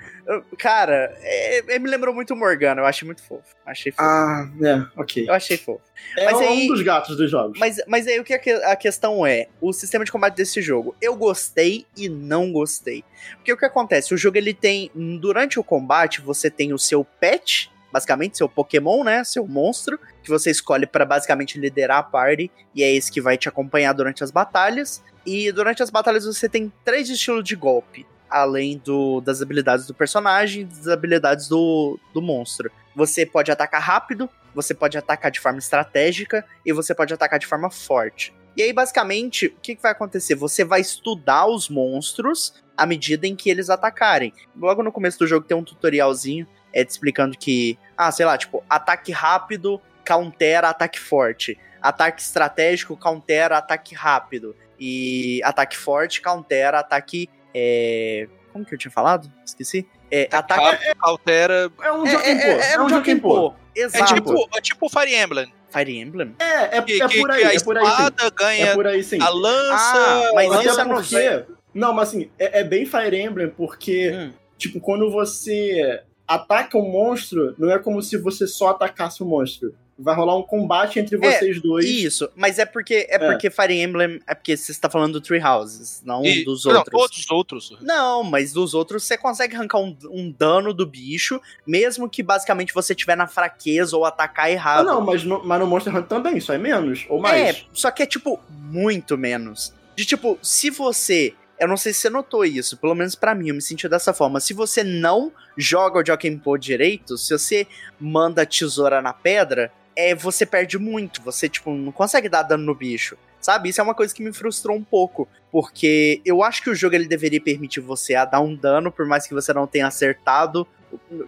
Cara, 0.57 1.15
é, 1.21 1.75
é, 1.75 1.79
me 1.79 1.87
lembrou 1.87 2.13
muito 2.13 2.33
o 2.33 2.37
Morgana, 2.37 2.81
eu 2.81 2.85
achei 2.85 3.05
muito 3.05 3.21
fofo. 3.21 3.55
Achei 3.65 3.91
fofo. 3.91 4.03
Ah, 4.03 4.49
é, 4.61 4.99
ok. 4.99 5.27
Eu 5.27 5.33
achei 5.33 5.55
fofo. 5.55 5.81
É 6.17 6.25
mas 6.25 6.37
um 6.37 6.39
aí, 6.39 6.67
dos 6.67 6.81
gatos 6.81 7.15
dos 7.15 7.29
jogos. 7.29 7.59
Mas, 7.59 7.77
mas 7.87 8.07
aí 8.07 8.19
o 8.19 8.23
que 8.23 8.33
a 8.33 8.75
questão 8.75 9.25
é? 9.25 9.47
O 9.61 9.71
sistema 9.71 10.03
de 10.03 10.11
combate 10.11 10.35
desse 10.35 10.61
jogo. 10.61 10.95
Eu 10.99 11.15
gostei 11.15 11.85
e 11.95 12.09
não 12.09 12.51
gostei. 12.51 13.03
Porque 13.35 13.53
o 13.53 13.57
que 13.57 13.65
acontece? 13.65 14.13
O 14.13 14.17
jogo 14.17 14.37
ele 14.37 14.53
tem. 14.53 14.89
Durante 15.19 15.59
o 15.59 15.63
combate, 15.63 16.21
você 16.21 16.49
tem 16.49 16.73
o 16.73 16.79
seu 16.79 17.03
pet, 17.03 17.71
basicamente, 17.91 18.37
seu 18.37 18.49
Pokémon, 18.49 19.03
né? 19.03 19.23
Seu 19.23 19.47
monstro, 19.47 19.99
que 20.23 20.29
você 20.29 20.49
escolhe 20.49 20.87
para 20.87 21.05
basicamente 21.05 21.59
liderar 21.59 21.99
a 21.99 22.03
party. 22.03 22.51
E 22.73 22.81
é 22.81 22.91
esse 22.91 23.11
que 23.11 23.21
vai 23.21 23.37
te 23.37 23.47
acompanhar 23.47 23.93
durante 23.93 24.23
as 24.23 24.31
batalhas. 24.31 25.03
E 25.23 25.51
durante 25.51 25.83
as 25.83 25.91
batalhas 25.91 26.25
você 26.25 26.49
tem 26.49 26.73
três 26.83 27.09
estilos 27.09 27.43
de 27.43 27.55
golpe 27.55 28.07
além 28.35 28.77
do, 28.83 29.21
das 29.21 29.41
habilidades 29.41 29.87
do 29.87 29.93
personagem 29.93 30.65
das 30.65 30.89
habilidades 30.89 31.47
do, 31.47 31.97
do 32.13 32.21
monstro. 32.21 32.69
Você 32.93 33.25
pode 33.25 33.49
atacar 33.49 33.81
rápido, 33.81 34.29
você 34.53 34.73
pode 34.73 34.97
atacar 34.97 35.31
de 35.31 35.39
forma 35.39 35.57
estratégica 35.57 36.45
e 36.65 36.73
você 36.73 36.93
pode 36.93 37.13
atacar 37.13 37.39
de 37.39 37.47
forma 37.47 37.71
forte. 37.71 38.35
E 38.57 38.61
aí, 38.61 38.73
basicamente, 38.73 39.47
o 39.47 39.55
que, 39.61 39.75
que 39.75 39.81
vai 39.81 39.93
acontecer? 39.93 40.35
Você 40.35 40.65
vai 40.65 40.81
estudar 40.81 41.45
os 41.45 41.69
monstros 41.69 42.53
à 42.75 42.85
medida 42.85 43.25
em 43.25 43.37
que 43.37 43.49
eles 43.49 43.69
atacarem. 43.69 44.33
Logo 44.53 44.83
no 44.83 44.91
começo 44.91 45.17
do 45.17 45.27
jogo 45.27 45.47
tem 45.47 45.55
um 45.55 45.63
tutorialzinho 45.63 46.45
é, 46.73 46.83
te 46.83 46.89
explicando 46.89 47.37
que, 47.37 47.79
ah, 47.97 48.11
sei 48.11 48.25
lá, 48.25 48.37
tipo, 48.37 48.61
ataque 48.69 49.13
rápido 49.13 49.81
countera 50.05 50.69
ataque 50.69 50.99
forte. 50.99 51.57
Ataque 51.81 52.21
estratégico 52.21 52.97
countera 52.97 53.57
ataque 53.57 53.95
rápido. 53.95 54.53
E 54.77 55.41
ataque 55.43 55.77
forte 55.77 56.21
countera 56.21 56.79
ataque 56.79 57.29
é... 57.55 58.27
Como 58.51 58.65
que 58.65 58.73
eu 58.73 58.77
tinha 58.77 58.91
falado? 58.91 59.31
Esqueci. 59.45 59.87
É, 60.11 60.27
ataque... 60.31 60.93
altera... 60.99 61.71
É 61.81 61.91
um 61.91 62.05
jogo 62.05 62.23
é, 62.23 62.31
é, 62.31 62.73
é, 62.73 62.81
um 62.81 62.89
jogo 62.89 63.55
Exato. 63.75 64.03
É 64.03 64.15
tipo, 64.15 64.49
é 64.57 64.61
tipo 64.61 64.89
Fire 64.89 65.15
Emblem. 65.15 65.53
Fire 65.69 65.97
Emblem? 65.97 66.35
É, 66.39 66.77
é, 66.77 66.81
que, 66.81 67.01
é 67.01 67.07
por 67.07 67.31
aí, 67.31 67.41
que 67.41 67.47
a 67.47 67.53
é 67.53 67.59
por 67.59 67.77
aí 67.77 67.85
sim. 67.85 68.31
ganha 68.35 68.65
é 68.65 68.73
por 68.73 68.87
aí, 68.87 69.03
sim. 69.03 69.21
a 69.21 69.29
lança... 69.29 69.97
Ah, 69.97 70.31
mas 70.35 70.51
Até 70.51 70.69
isso 70.69 70.79
é 70.79 70.85
porque... 70.85 71.45
Não, 71.73 71.93
mas 71.93 72.09
assim, 72.09 72.29
é, 72.39 72.59
é, 72.59 72.63
bem 72.63 72.85
Fire 72.85 73.19
Emblem 73.19 73.49
porque, 73.49 74.11
hum. 74.11 74.31
tipo, 74.57 74.79
quando 74.79 75.11
você 75.11 76.01
ataca 76.27 76.77
um 76.77 76.89
monstro, 76.89 77.53
não 77.57 77.71
é 77.71 77.79
como 77.79 78.01
se 78.01 78.17
você 78.17 78.47
só 78.47 78.69
atacasse 78.69 79.21
o 79.21 79.25
monstro 79.25 79.75
vai 79.97 80.13
rolar 80.13 80.35
um 80.35 80.43
combate 80.43 80.99
entre 80.99 81.17
vocês 81.17 81.57
é, 81.57 81.59
dois. 81.59 81.85
Isso, 81.85 82.29
mas 82.35 82.59
é 82.59 82.65
porque 82.65 83.07
é, 83.09 83.15
é, 83.15 83.19
porque 83.19 83.49
Fire 83.49 83.73
Emblem 83.73 84.19
é 84.27 84.35
porque 84.35 84.55
você 84.57 84.71
está 84.71 84.89
falando 84.89 85.13
do 85.13 85.21
Tree 85.21 85.41
Houses, 85.41 86.01
não 86.05 86.23
e, 86.25 86.43
dos 86.43 86.65
outros. 86.65 86.93
Não, 86.93 86.99
outros 86.99 87.31
outros. 87.31 87.77
Não, 87.81 88.23
mas 88.23 88.51
dos 88.51 88.73
outros 88.73 89.03
você 89.03 89.17
consegue 89.17 89.55
arrancar 89.55 89.79
um, 89.79 89.95
um, 90.11 90.31
dano 90.31 90.73
do 90.73 90.85
bicho, 90.85 91.39
mesmo 91.65 92.09
que 92.09 92.21
basicamente 92.21 92.73
você 92.73 92.93
tiver 92.93 93.15
na 93.15 93.27
fraqueza 93.27 93.95
ou 93.95 94.05
atacar 94.05 94.51
errado. 94.51 94.89
Ah, 94.89 94.93
não, 94.93 95.01
mas 95.01 95.23
no, 95.23 95.43
mas 95.43 95.59
no 95.59 95.67
Monster 95.67 95.95
Hunter 95.95 96.07
também, 96.07 96.39
só 96.39 96.53
é 96.53 96.57
menos 96.57 97.05
ou 97.09 97.19
mais. 97.19 97.57
É, 97.57 97.61
só 97.71 97.89
que 97.89 98.03
é 98.03 98.05
tipo 98.05 98.39
muito 98.49 99.17
menos. 99.17 99.73
De 99.95 100.05
tipo, 100.05 100.37
se 100.41 100.69
você 100.69 101.33
eu 101.57 101.69
não 101.69 101.77
sei 101.77 101.93
se 101.93 102.01
você 102.01 102.09
notou 102.09 102.43
isso, 102.43 102.75
pelo 102.75 102.93
menos 102.93 103.15
para 103.15 103.33
mim, 103.33 103.47
eu 103.47 103.55
me 103.55 103.61
senti 103.61 103.87
dessa 103.87 104.13
forma. 104.13 104.41
Se 104.41 104.53
você 104.53 104.83
não 104.83 105.31
joga 105.57 105.99
o 105.99 106.05
Jokenpo 106.05 106.57
direito, 106.57 107.17
se 107.17 107.31
você 107.31 107.65
manda 107.97 108.45
tesoura 108.45 109.01
na 109.01 109.13
pedra, 109.13 109.71
é, 109.95 110.13
você 110.13 110.45
perde 110.45 110.77
muito. 110.77 111.21
Você, 111.21 111.47
tipo, 111.47 111.71
não 111.71 111.91
consegue 111.91 112.29
dar 112.29 112.43
dano 112.43 112.63
no 112.63 112.75
bicho. 112.75 113.17
Sabe? 113.39 113.69
Isso 113.69 113.79
é 113.79 113.83
uma 113.83 113.93
coisa 113.93 114.13
que 114.13 114.23
me 114.23 114.33
frustrou 114.33 114.75
um 114.75 114.83
pouco. 114.83 115.27
Porque 115.51 116.21
eu 116.25 116.43
acho 116.43 116.63
que 116.63 116.69
o 116.69 116.75
jogo 116.75 116.95
ele 116.95 117.07
deveria 117.07 117.39
permitir 117.39 117.79
você 117.79 118.15
a 118.15 118.25
dar 118.25 118.41
um 118.41 118.55
dano, 118.55 118.91
por 118.91 119.05
mais 119.05 119.27
que 119.27 119.33
você 119.33 119.53
não 119.53 119.67
tenha 119.67 119.87
acertado, 119.87 120.67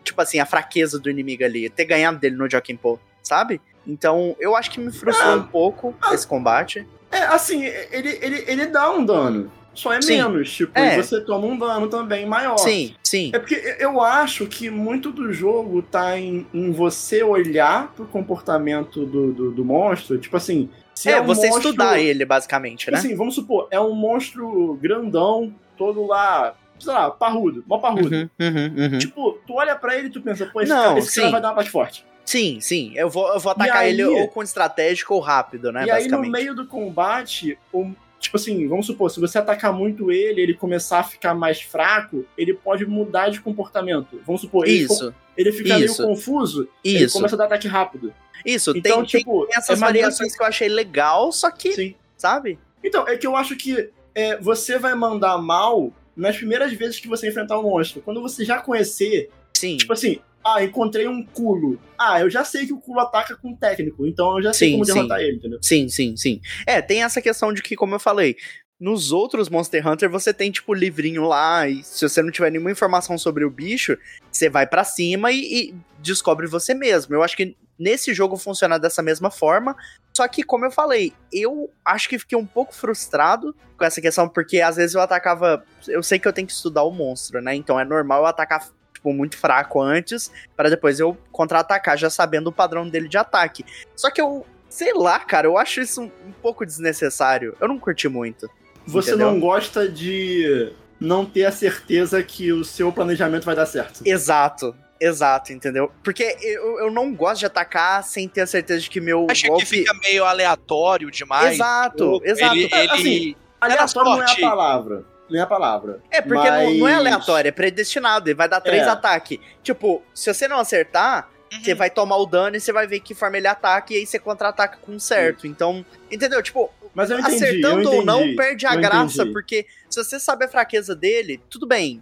tipo 0.04 0.22
assim, 0.22 0.40
a 0.40 0.46
fraqueza 0.46 1.00
do 1.00 1.10
inimigo 1.10 1.44
ali. 1.44 1.70
Ter 1.70 1.86
ganhado 1.86 2.18
dele 2.18 2.36
no 2.36 2.50
Joaquim 2.50 2.76
Poe, 2.76 2.98
sabe? 3.22 3.62
Então, 3.86 4.36
eu 4.40 4.56
acho 4.56 4.72
que 4.72 4.80
me 4.80 4.92
frustrou 4.92 5.32
ah, 5.32 5.36
um 5.36 5.44
pouco 5.44 5.96
ah, 6.02 6.14
esse 6.14 6.28
combate. 6.28 6.86
É, 7.12 7.20
assim, 7.20 7.64
ele, 7.64 8.20
ele, 8.22 8.44
ele 8.48 8.66
dá 8.66 8.92
um 8.92 9.06
dano 9.06 9.52
só 9.78 9.94
é 9.94 10.02
sim. 10.02 10.18
menos. 10.18 10.52
Tipo, 10.52 10.78
é. 10.78 11.02
você 11.02 11.22
toma 11.22 11.46
um 11.46 11.58
dano 11.58 11.88
também 11.88 12.26
maior. 12.26 12.58
Sim, 12.58 12.96
sim. 13.04 13.32
É 13.34 13.40
porque 13.40 13.78
eu 13.80 14.02
acho 14.02 14.48
que 14.48 14.70
muito 14.70 15.12
do 15.12 15.32
jogo 15.32 15.82
tá 15.82 16.18
em, 16.18 16.46
em 16.54 16.72
você 16.72 17.22
olhar 17.24 17.94
pro 17.94 18.06
comportamento 18.06 19.06
do, 19.06 19.32
do, 19.32 19.52
do 19.52 19.66
monstro. 19.66 20.18
Tipo 20.18 20.38
assim. 20.38 20.70
Se 20.96 21.10
é, 21.10 21.14
é 21.14 21.22
um 21.22 21.26
você 21.26 21.48
monstro, 21.48 21.70
estudar 21.70 22.00
ele, 22.00 22.26
basicamente, 22.26 22.90
né? 22.90 22.98
Assim, 22.98 23.16
vamos 23.16 23.36
supor, 23.36 23.68
é 23.70 23.80
um 23.80 23.94
monstro 23.94 24.78
grandão, 24.82 25.54
todo 25.78 26.08
lá 26.08 26.56
sei 26.80 26.94
lá, 26.94 27.10
parrudo, 27.10 27.64
mó 27.68 27.80
parrudo. 27.80 28.16
Uhum, 28.16 28.30
uhum, 28.40 28.74
uhum. 28.78 29.00
Tipo, 29.00 29.40
tu 29.48 29.54
olha 29.54 29.76
pra 29.76 29.98
ele 29.98 30.08
e 30.08 30.10
tu 30.12 30.22
pensa, 30.22 30.46
pô, 30.46 30.62
esse, 30.62 30.72
Não, 30.72 30.84
cara, 30.90 31.00
esse 31.00 31.16
cara 31.16 31.28
sim. 31.28 31.32
vai 31.32 31.42
dar 31.42 31.48
uma 31.50 31.56
parte 31.56 31.72
forte. 31.72 32.06
Sim, 32.24 32.60
sim. 32.60 32.92
Eu 32.96 33.10
vou, 33.10 33.34
eu 33.34 33.40
vou 33.40 33.52
atacar 33.52 33.78
aí- 33.78 33.90
ele 33.92 34.04
ou 34.04 34.28
com 34.28 34.44
estratégico 34.44 35.14
ou 35.14 35.20
rápido, 35.22 35.72
né? 35.72 35.86
e 35.86 35.92
aí, 35.92 36.08
no 36.08 36.20
meio 36.20 36.54
do 36.54 36.68
combate, 36.68 37.58
o- 37.72 37.92
tipo 38.20 38.36
assim, 38.38 38.68
vamos 38.68 38.86
supor, 38.86 39.10
se 39.10 39.20
você 39.20 39.38
atacar 39.38 39.74
muito 39.74 40.12
ele, 40.12 40.42
ele 40.42 40.54
começar 40.54 41.00
a 41.00 41.04
ficar 41.04 41.34
mais 41.34 41.62
fraco, 41.62 42.26
ele 42.38 42.54
pode 42.54 42.86
mudar 42.86 43.30
de 43.30 43.40
comportamento. 43.40 44.20
Vamos 44.26 44.42
supor, 44.42 44.68
ele, 44.68 44.84
Isso, 44.84 45.14
ele 45.38 45.52
fica 45.52 45.78
isso. 45.80 46.02
meio 46.02 46.16
confuso, 46.16 46.68
ele 46.84 47.06
isso, 47.06 47.16
começa 47.16 47.36
a 47.36 47.38
dar 47.38 47.46
ataque 47.46 47.68
rápido. 47.68 48.14
isso. 48.46 48.74
Então, 48.76 48.98
tem, 48.98 49.20
tipo, 49.20 49.46
tem 49.46 49.58
essas 49.58 49.78
é 49.78 49.80
variações 49.80 50.36
que 50.36 50.42
eu 50.42 50.48
achei 50.48 50.68
legal, 50.68 51.32
só 51.32 51.52
que, 51.52 51.74
Sim. 51.74 51.96
sabe? 52.16 52.60
Então, 52.84 53.08
é 53.08 53.18
que 53.18 53.28
eu 53.28 53.36
acho 53.36 53.56
que 53.56 53.90
é, 54.16 54.38
você 54.38 54.80
vai 54.80 54.96
mandar 54.96 55.38
mal 55.38 55.92
nas 56.16 56.36
primeiras 56.36 56.74
vezes 56.74 57.00
que 57.00 57.08
você 57.08 57.30
enfrentar 57.30 57.60
o 57.60 57.64
monstro. 57.64 58.02
Quando 58.02 58.22
você 58.22 58.44
já 58.44 58.60
conhecer, 58.60 59.30
Sim, 59.54 59.78
tipo 59.78 59.94
assim, 59.94 60.20
ah, 60.48 60.64
encontrei 60.64 61.08
um 61.08 61.26
culo. 61.26 61.78
Ah, 61.98 62.22
eu 62.22 62.30
já 62.30 62.44
sei 62.44 62.66
que 62.66 62.74
o 62.74 62.80
culo 62.80 63.02
ataca 63.02 63.36
com 63.36 63.54
técnico, 63.54 64.08
então 64.08 64.38
eu 64.38 64.44
já 64.44 64.54
sei 64.54 64.70
Sim, 64.70 64.74
como 64.74 64.86
sim. 64.86 64.94
derrotar 64.94 65.20
ele, 65.20 65.38
entendeu? 65.38 65.60
sim, 65.62 65.90
sim, 65.90 66.16
sim. 66.16 66.42
É, 66.66 66.82
tem 66.82 67.04
essa 67.04 67.22
questão 67.22 67.52
de 67.52 67.62
que, 67.62 67.76
como 67.76 67.96
eu 67.96 68.00
falei, 68.00 68.38
nos 68.80 69.12
outros 69.12 69.50
Monster 69.50 69.86
Hunter 69.86 70.10
você 70.10 70.34
tem, 70.34 70.50
tipo, 70.50 70.74
livrinho 70.74 71.24
lá, 71.24 71.68
e 71.68 71.84
se 71.84 72.08
você 72.08 72.22
não 72.22 72.32
tiver 72.32 72.50
nenhuma 72.52 72.72
informação 72.72 73.18
sobre 73.18 73.44
o 73.44 73.50
bicho, 73.50 73.98
você 74.32 74.50
vai 74.50 74.66
pra 74.66 74.84
cima 74.84 75.32
e, 75.32 75.38
e 75.70 75.76
descobre 76.00 76.48
você 76.48 76.74
mesmo. 76.74 77.14
Eu 77.14 77.24
acho 77.24 77.36
que 77.36 77.58
nesse 77.78 78.14
jogo 78.14 78.38
funciona 78.38 78.80
dessa 78.80 79.02
mesma 79.02 79.30
forma, 79.30 79.76
só 80.16 80.28
que, 80.28 80.44
como 80.44 80.66
eu 80.66 80.72
falei, 80.72 81.14
eu 81.32 81.70
acho 81.84 82.08
que 82.08 82.18
fiquei 82.18 82.38
um 82.38 82.46
pouco 82.46 82.74
frustrado 82.74 83.56
com 83.78 83.86
essa 83.86 84.02
questão, 84.02 84.28
porque 84.28 84.62
às 84.62 84.76
vezes 84.76 84.96
eu 84.96 85.02
atacava. 85.02 85.64
Eu 85.88 86.02
sei 86.02 86.18
que 86.18 86.28
eu 86.28 86.34
tenho 86.34 86.48
que 86.48 86.54
estudar 86.54 86.84
o 86.84 86.92
monstro, 86.92 87.42
né? 87.42 87.54
Então 87.54 87.80
é 87.80 87.86
normal 87.86 88.22
eu 88.22 88.26
atacar. 88.26 88.68
Tipo, 88.98 89.14
muito 89.14 89.38
fraco 89.38 89.80
antes, 89.80 90.32
para 90.56 90.70
depois 90.72 91.00
eu 91.00 91.16
contra-atacar, 91.32 91.96
já 91.98 92.10
sabendo 92.10 92.48
o 92.48 92.52
padrão 92.52 92.90
dele 92.90 93.08
de 93.08 93.16
ataque. 93.16 93.64
Só 93.96 94.10
que 94.10 94.20
eu, 94.20 94.44
sei 94.68 94.92
lá, 94.92 95.20
cara, 95.20 95.46
eu 95.46 95.56
acho 95.56 95.80
isso 95.82 96.02
um, 96.02 96.06
um 96.26 96.32
pouco 96.42 96.66
desnecessário. 96.66 97.56
Eu 97.62 97.68
não 97.68 97.78
curti 97.78 98.10
muito. 98.10 98.50
Você 98.88 99.12
Entendeu? 99.12 99.32
não 99.32 99.40
gosta 99.40 99.88
de 99.88 100.74
não 101.00 101.26
ter 101.28 101.46
a 101.46 101.52
certeza 101.52 102.24
que 102.24 102.52
o 102.52 102.64
seu 102.66 102.92
planejamento 102.92 103.44
vai 103.46 103.56
dar 103.56 103.68
certo. 103.68 104.02
Exato. 104.04 104.76
Exato, 105.00 105.54
entendeu? 105.54 105.92
Porque 106.04 106.36
eu, 106.42 106.80
eu 106.80 106.92
não 106.92 107.14
gosto 107.14 107.42
de 107.42 107.46
atacar 107.46 108.04
sem 108.04 108.28
ter 108.28 108.42
a 108.42 108.48
certeza 108.48 108.80
de 108.82 108.90
que 108.90 109.00
meu 109.00 109.28
Acho 109.30 109.46
golpe. 109.48 109.64
que 109.64 109.70
fica 109.70 109.94
meio 109.94 110.26
aleatório 110.26 111.12
demais. 111.12 111.54
Exato, 111.54 112.20
exato. 112.24 112.56
Ele, 112.56 112.64
ele- 112.74 112.92
Assim, 112.92 113.36
Aleatório 113.62 114.10
não 114.12 114.22
é 114.22 114.24
a 114.24 114.28
sorte. 114.28 114.42
palavra. 114.42 115.06
É 115.32 115.40
a 115.40 115.46
palavra. 115.48 116.02
É, 116.10 116.22
porque 116.22 116.50
não, 116.50 116.74
não 116.76 116.88
é 116.88 116.92
Mas- 116.92 117.00
aleatório, 117.00 117.50
é 117.50 117.52
predestinado. 117.52 118.30
Ele 118.30 118.36
vai 118.36 118.48
dar 118.48 118.62
três 118.62 118.84
É. 118.84 118.90
ataques. 118.90 119.40
Tipo, 119.62 120.02
se 120.14 120.34
você 120.34 120.48
não 120.48 120.58
acertar, 120.60 121.30
Uhum. 121.52 121.64
você 121.64 121.74
vai 121.74 121.90
tomar 121.90 122.18
o 122.18 122.26
dano 122.26 122.56
e 122.58 122.60
você 122.60 122.72
vai 122.74 122.88
ver 122.88 123.00
que 123.00 123.14
forma 123.16 123.38
ele 123.38 123.48
ataca 123.48 123.94
e 123.94 123.98
aí 123.98 124.06
você 124.06 124.20
contra-ataca 124.20 124.78
com 124.82 124.94
um 124.94 125.00
certo. 125.00 125.48
Então, 125.48 125.86
entendeu? 126.12 126.42
Tipo, 126.44 126.70
Mas 126.94 127.10
eu 127.10 127.20
entendi. 127.20 127.36
acertando 127.36 127.84
eu 127.92 127.98
ou 128.00 128.06
não, 128.06 128.22
entendi, 128.22 128.36
perde 128.36 128.66
a 128.66 128.76
graça, 128.76 129.16
entendi. 129.22 129.32
porque 129.34 129.66
se 129.90 130.04
você 130.04 130.20
sabe 130.20 130.46
a 130.46 130.48
fraqueza 130.48 130.96
dele, 130.96 131.42
tudo 131.50 131.66
bem. 131.68 132.02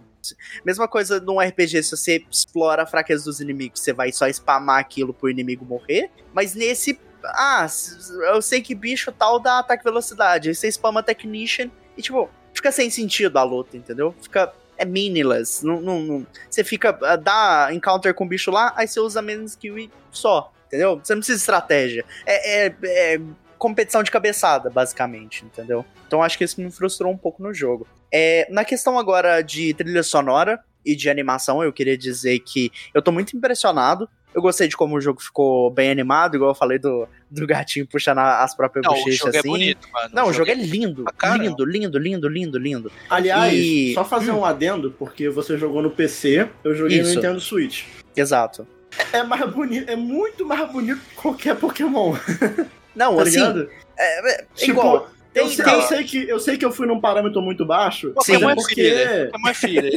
Mesma 0.64 0.88
coisa 0.88 1.20
num 1.20 1.38
RPG, 1.40 1.82
se 1.84 1.96
você 1.96 2.24
explora 2.28 2.82
a 2.82 2.86
fraqueza 2.86 3.24
dos 3.26 3.40
inimigos, 3.40 3.80
você 3.80 3.92
vai 3.92 4.10
só 4.10 4.26
spamar 4.28 4.80
aquilo 4.80 5.14
pro 5.14 5.30
inimigo 5.30 5.64
morrer. 5.64 6.10
Mas 6.34 6.54
nesse. 6.54 6.98
Ah, 7.24 7.66
eu 8.34 8.40
sei 8.42 8.60
que 8.60 8.74
bicho 8.74 9.12
tal 9.12 9.38
dá 9.38 9.58
ataque 9.60 9.84
velocidade. 9.84 10.48
Aí 10.48 10.54
você 10.54 10.68
spama 10.70 11.02
Technician 11.02 11.70
e, 11.96 12.02
tipo, 12.02 12.28
fica 12.56 12.72
sem 12.72 12.90
sentido 12.90 13.36
a 13.38 13.42
luta, 13.42 13.76
entendeu? 13.76 14.14
Fica. 14.20 14.52
É 14.78 14.84
meaningless. 14.84 15.64
Não, 15.64 15.80
não, 15.80 16.00
não- 16.00 16.26
você 16.50 16.62
fica. 16.62 16.98
ah, 17.02 17.16
Dá 17.16 17.68
encounter 17.72 18.12
com 18.12 18.24
o 18.24 18.28
bicho 18.28 18.50
lá, 18.50 18.72
aí 18.76 18.86
você 18.86 19.00
usa 19.00 19.22
menos 19.22 19.52
skill 19.52 19.78
e 19.78 19.90
só. 20.10 20.52
Entendeu? 20.66 21.00
Você 21.02 21.14
não 21.14 21.20
precisa 21.20 21.36
de 21.38 21.40
estratégia. 21.42 22.04
É, 22.26 22.66
é- 22.66 22.76
é 23.14 23.20
competição 23.56 24.02
de 24.02 24.10
cabeçada, 24.10 24.68
basicamente, 24.68 25.44
entendeu? 25.44 25.82
Então 26.06 26.22
acho 26.22 26.36
que 26.36 26.44
isso 26.44 26.60
me 26.60 26.70
frustrou 26.70 27.10
um 27.10 27.16
pouco 27.16 27.42
no 27.42 27.54
jogo. 27.54 27.86
É, 28.12 28.46
na 28.50 28.64
questão 28.64 28.98
agora 28.98 29.40
de 29.42 29.72
trilha 29.72 30.02
sonora 30.02 30.60
e 30.84 30.94
de 30.94 31.08
animação, 31.08 31.64
eu 31.64 31.72
queria 31.72 31.96
dizer 31.96 32.38
que 32.40 32.70
eu 32.92 33.00
tô 33.00 33.10
muito 33.10 33.34
impressionado. 33.36 34.08
Eu 34.36 34.42
gostei 34.42 34.68
de 34.68 34.76
como 34.76 34.94
o 34.96 35.00
jogo 35.00 35.22
ficou 35.22 35.70
bem 35.70 35.90
animado, 35.90 36.34
igual 36.36 36.50
eu 36.50 36.54
falei 36.54 36.78
do, 36.78 37.08
do 37.30 37.46
gatinho 37.46 37.86
puxando 37.86 38.18
as 38.18 38.54
próprias 38.54 38.84
Não, 38.84 38.92
o 38.92 38.96
bochechas 38.96 39.18
jogo 39.18 39.34
é 39.34 39.38
assim. 39.38 39.48
bonito, 39.48 39.88
mano. 39.90 40.10
Não, 40.12 40.28
o 40.28 40.32
jogo 40.34 40.50
é 40.50 40.54
lindo, 40.54 41.04
pra 41.04 41.12
caramba. 41.14 41.44
lindo, 41.44 41.64
lindo, 41.64 41.98
lindo, 41.98 42.28
lindo, 42.28 42.58
lindo. 42.58 42.92
Aliás, 43.08 43.54
E- 43.54 43.94
só 43.94 44.04
fazer 44.04 44.32
um 44.32 44.44
adendo, 44.44 44.94
porque 44.98 45.30
você 45.30 45.56
jogou 45.56 45.80
no 45.80 45.90
PC, 45.90 46.50
eu 46.62 46.74
joguei 46.74 47.00
Isso. 47.00 47.08
no 47.08 47.14
Nintendo 47.16 47.40
Switch. 47.40 47.84
Exato. 48.14 48.66
É 49.10 49.22
mais 49.22 49.50
bonito, 49.50 49.88
é 49.90 49.96
muito 49.96 50.44
mais 50.44 50.70
bonito 50.70 51.00
que 51.00 51.14
qualquer 51.16 51.56
Pokémon, 51.56 52.14
Não, 52.94 53.16
tá 53.16 53.22
assim, 53.22 53.40
é, 53.98 54.32
é, 54.40 54.44
Tipo, 54.54 54.70
igual. 54.72 55.10
eu, 55.34 55.44
Tem, 55.46 55.48
sei, 55.56 55.64
tem- 55.64 55.74
eu 55.74 55.82
sei 55.82 56.04
que, 56.04 56.28
eu 56.28 56.40
sei 56.40 56.56
que 56.58 56.64
eu 56.64 56.70
fui 56.72 56.86
num 56.86 57.00
parâmetro 57.00 57.40
muito 57.40 57.64
baixo. 57.64 58.12
Sim. 58.22 58.36
É 58.36 58.54
porque- 58.54 58.74
filha. 58.74 59.30
Pokémon 59.32 59.48
é 59.48 59.54
filha. 59.54 59.90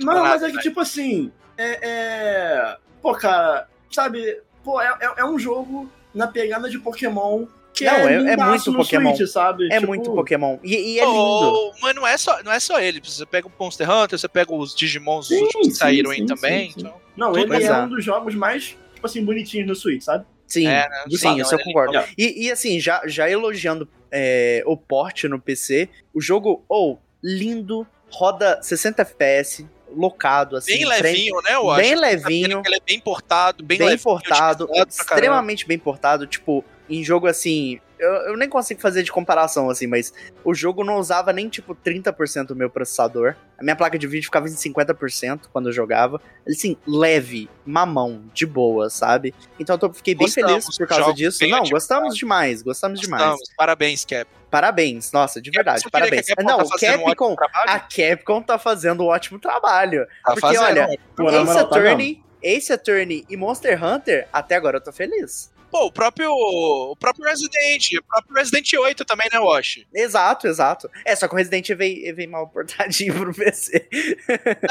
Não 0.00 0.22
mas 0.22 0.42
é 0.42 0.50
que, 0.50 0.56
né? 0.56 0.62
tipo 0.62 0.80
assim, 0.80 1.32
é, 1.58 1.78
é- 1.82 2.76
Pô, 3.06 3.14
cara, 3.14 3.68
sabe? 3.92 4.40
Pô, 4.64 4.80
é, 4.80 4.88
é- 5.00 5.20
é 5.20 5.24
um 5.24 5.38
jogo 5.38 5.88
na 6.12 6.26
pegada 6.26 6.68
de 6.68 6.76
Pokémon 6.76 7.46
que 7.72 7.84
Não, 7.84 7.92
é- 7.92 8.14
é 8.14 8.18
lindaço 8.18 8.48
muito 8.48 8.72
no 8.72 8.76
Pokémon. 8.78 9.14
Switch, 9.14 9.30
sabe? 9.30 9.66
É 9.70 9.76
Tipo, 9.76 9.86
muito 9.86 10.10
Pokémon. 10.12 10.58
E, 10.64 10.74
e 10.94 10.98
é 10.98 11.04
lindo. 11.04 11.14
Ô, 11.14 11.72
mas 11.80 11.94
não 11.94 12.04
é, 12.04 12.16
só, 12.16 12.42
não 12.42 12.50
é 12.50 12.58
só 12.58 12.80
ele. 12.80 13.00
Você 13.04 13.24
pega 13.24 13.46
o 13.46 13.52
Monster 13.60 13.88
Hunter, 13.88 14.18
você 14.18 14.26
pega 14.28 14.52
os 14.52 14.74
Digimons 14.74 15.28
Sim, 15.28 15.36
os 15.36 15.42
últimos 15.42 15.66
que 15.68 15.72
sim, 15.74 15.78
saíram 15.78 16.10
sim, 16.10 16.20
aí 16.22 16.26
também. 16.26 16.66
sim, 16.66 16.72
sim. 16.72 16.80
então- 16.80 16.94
Não, 17.16 17.38
ele 17.38 17.52
é 17.54 17.58
exato. 17.58 17.86
um 17.86 17.88
dos 17.94 18.04
jogos 18.04 18.34
mais, 18.34 18.74
tipo 18.94 19.06
assim, 19.06 19.24
bonitinhos 19.24 19.68
no 19.68 19.76
Switch, 19.76 20.02
sabe? 20.02 20.24
Sim, 20.48 20.66
É, 20.66 20.88
né? 20.88 21.04
sim, 21.10 21.16
Sim, 21.16 21.40
isso 21.40 21.54
eu 21.54 21.58
ele- 21.58 21.64
concordo. 21.64 21.92
E, 22.18 22.46
e, 22.46 22.50
assim, 22.50 22.80
já, 22.80 23.02
já 23.06 23.30
elogiando 23.30 23.88
é, 24.10 24.64
o 24.66 24.76
porte 24.76 25.28
no 25.28 25.38
PC, 25.40 25.88
o 26.12 26.20
jogo, 26.20 26.64
ou 26.68 26.98
lindo, 27.22 27.86
roda 28.10 28.58
60 28.62 29.02
FPS, 29.02 29.64
locado, 29.96 30.56
assim. 30.56 30.72
Bem 30.72 30.84
levinho, 30.84 31.40
né? 31.42 31.54
Eu 31.54 31.70
acho. 31.70 31.82
Bem 31.82 31.94
Tá 31.94 32.00
vendo 32.00 32.00
levinho, 32.00 32.62
Ele 32.64 32.76
é 32.76 32.80
bem 32.84 33.00
portado, 33.00 33.64
bem, 33.64 33.78
bem 33.78 33.88
levinho, 33.88 34.02
portado, 34.02 34.68
extremamente 34.88 35.66
bem 35.66 35.78
portado, 35.78 36.26
tipo, 36.26 36.64
em 36.88 37.02
jogo 37.02 37.26
assim. 37.26 37.80
Eu, 37.98 38.12
eu 38.28 38.36
nem 38.36 38.48
consigo 38.48 38.80
fazer 38.80 39.02
de 39.02 39.10
comparação, 39.10 39.70
assim, 39.70 39.86
mas 39.86 40.12
o 40.44 40.54
jogo 40.54 40.84
não 40.84 40.96
usava 40.96 41.32
nem, 41.32 41.48
tipo, 41.48 41.74
30% 41.74 42.46
do 42.46 42.56
meu 42.56 42.68
processador. 42.68 43.34
A 43.58 43.62
minha 43.62 43.74
placa 43.76 43.98
de 43.98 44.06
vídeo 44.06 44.26
ficava 44.26 44.46
em 44.48 44.52
50% 44.52 45.42
quando 45.52 45.68
eu 45.68 45.72
jogava. 45.72 46.20
Assim, 46.46 46.76
leve, 46.86 47.48
mamão, 47.64 48.22
de 48.34 48.44
boa, 48.44 48.90
sabe? 48.90 49.34
Então 49.58 49.78
eu 49.80 49.92
fiquei 49.92 50.14
bem 50.14 50.26
Gostamos 50.26 50.64
feliz 50.64 50.76
por 50.78 50.86
causa 50.86 51.14
disso. 51.14 51.38
Não, 51.42 51.58
otimizados. 51.58 51.70
gostamos 51.70 52.16
demais, 52.16 52.62
gostamos 52.62 53.00
demais. 53.00 53.22
Gostamos. 53.22 53.50
Parabéns, 53.56 54.04
Cap. 54.04 54.30
Parabéns, 54.50 55.12
nossa, 55.12 55.40
de 55.40 55.50
verdade, 55.50 55.82
parabéns. 55.90 56.26
que 56.26 56.32
a 56.32 56.36
Capcom 56.36 56.50
Não, 56.50 56.58
tá 56.58 56.64
um 56.64 56.78
Capcom, 56.78 57.34
trabalho. 57.34 57.70
a 57.70 57.80
Capcom 57.80 58.42
tá 58.42 58.58
fazendo 58.58 59.02
um 59.02 59.06
ótimo 59.06 59.38
trabalho. 59.38 60.06
Tá 60.24 60.34
porque, 60.34 60.40
fazendo, 60.40 60.62
olha, 60.62 60.88
Ace 61.42 61.58
Attorney, 61.58 62.24
Ace 62.42 62.72
Attorney 62.72 63.26
e 63.28 63.36
Monster 63.36 63.82
Hunter, 63.82 64.28
até 64.32 64.54
agora 64.54 64.76
eu 64.76 64.80
tô 64.80 64.92
feliz. 64.92 65.50
Pô, 65.70 65.86
o 65.86 65.92
próprio, 65.92 66.30
o 66.32 66.96
próprio 66.96 67.24
Resident, 67.26 67.92
o 67.98 68.02
próprio 68.04 68.34
Resident 68.36 68.72
8 68.72 69.04
também, 69.04 69.28
né, 69.32 69.38
Wash? 69.38 69.84
Exato, 69.94 70.46
exato. 70.46 70.90
É, 71.04 71.14
só 71.14 71.26
que 71.28 71.34
o 71.34 71.36
Resident 71.36 71.68
veio, 71.76 72.14
veio 72.14 72.30
mal 72.30 72.48
portadinho 72.48 73.14
pro 73.14 73.34
PC. 73.34 73.88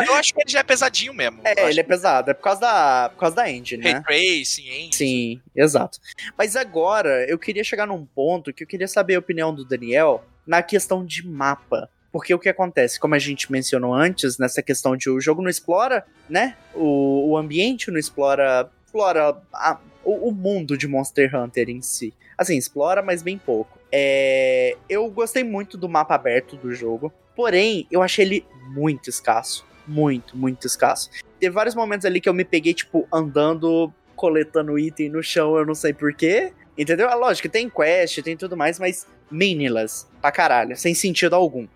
Eu 0.08 0.14
acho 0.16 0.34
que 0.34 0.42
ele 0.42 0.52
já 0.52 0.60
é 0.60 0.64
pesadinho 0.64 1.14
mesmo. 1.14 1.42
É, 1.44 1.70
ele 1.70 1.80
é 1.80 1.84
pesado. 1.84 2.32
É 2.32 2.34
por 2.34 2.42
causa 2.44 2.62
da, 2.62 3.10
por 3.10 3.20
causa 3.20 3.36
da 3.36 3.50
engine, 3.52 3.84
Ray 3.84 3.94
né? 3.94 4.04
Tracing, 4.06 4.70
hein? 4.70 4.90
Sim, 4.92 5.42
exato. 5.56 6.00
Mas 6.38 6.56
agora, 6.56 7.26
eu 7.30 7.38
queria 7.38 7.64
chegar 7.64 7.86
num 7.86 8.06
ponto 8.06 8.54
que 8.54 8.64
eu 8.64 8.68
queria 8.68 8.88
saber 8.88 9.16
a 9.16 9.20
opinião 9.20 9.54
do 9.54 9.66
Daniel 9.66 10.24
na 10.48 10.64
questão 10.64 11.06
de 11.06 11.28
mapa. 11.28 11.90
Porque 12.12 12.34
o 12.34 12.40
que 12.40 12.48
acontece, 12.48 12.98
como 12.98 13.14
a 13.14 13.20
gente 13.20 13.52
mencionou 13.52 13.94
antes, 13.94 14.38
nessa 14.38 14.62
questão 14.62 14.96
de 14.96 15.10
o 15.10 15.20
jogo 15.20 15.42
não 15.42 15.50
explora, 15.50 16.06
né? 16.30 16.56
O, 16.74 17.32
o 17.32 17.38
ambiente 17.38 17.92
não 17.92 18.00
explora. 18.00 18.70
Explora 18.86 19.38
a- 19.54 19.78
o, 20.06 20.30
o 20.30 20.32
mundo 20.32 20.78
de 20.78 20.88
Monster 20.88 21.36
Hunter 21.36 21.70
em 21.70 21.82
si. 21.82 22.14
Assim, 22.38 22.58
explora, 22.58 23.02
mas 23.02 23.22
bem 23.22 23.38
pouco. 23.38 23.78
É, 23.92 24.78
eu 24.88 25.10
gostei 25.10 25.44
muito 25.44 25.78
do 25.78 25.90
mapa 25.90 26.16
aberto 26.16 26.56
do 26.56 26.74
jogo. 26.74 27.12
Porém, 27.36 27.88
eu 27.92 28.02
achei 28.02 28.24
ele 28.24 28.46
muito 28.70 29.10
escasso. 29.10 29.66
Muito, 29.88 30.38
muito 30.38 30.66
escasso. 30.66 31.10
Teve 31.40 31.54
vários 31.54 31.76
momentos 31.76 32.06
ali 32.06 32.22
que 32.22 32.30
eu 32.30 32.34
me 32.34 32.46
peguei, 32.46 32.74
tipo, 32.74 33.08
andando, 33.12 33.92
coletando 34.16 34.80
item 34.80 35.10
no 35.10 35.22
chão, 35.22 35.58
eu 35.58 35.66
não 35.66 35.76
sei 35.76 35.94
porquê. 35.94 36.54
Entendeu? 36.78 37.10
É 37.10 37.16
lógico, 37.16 37.50
tem 37.50 37.70
quest, 37.70 38.22
tem 38.22 38.36
tudo 38.36 38.58
mais, 38.58 38.80
mas 38.80 39.08
meaningless 39.32 40.08
pra 40.22 40.32
caralho, 40.32 40.76
sem 40.76 40.94
sentido 40.94 41.36
algum. 41.36 41.68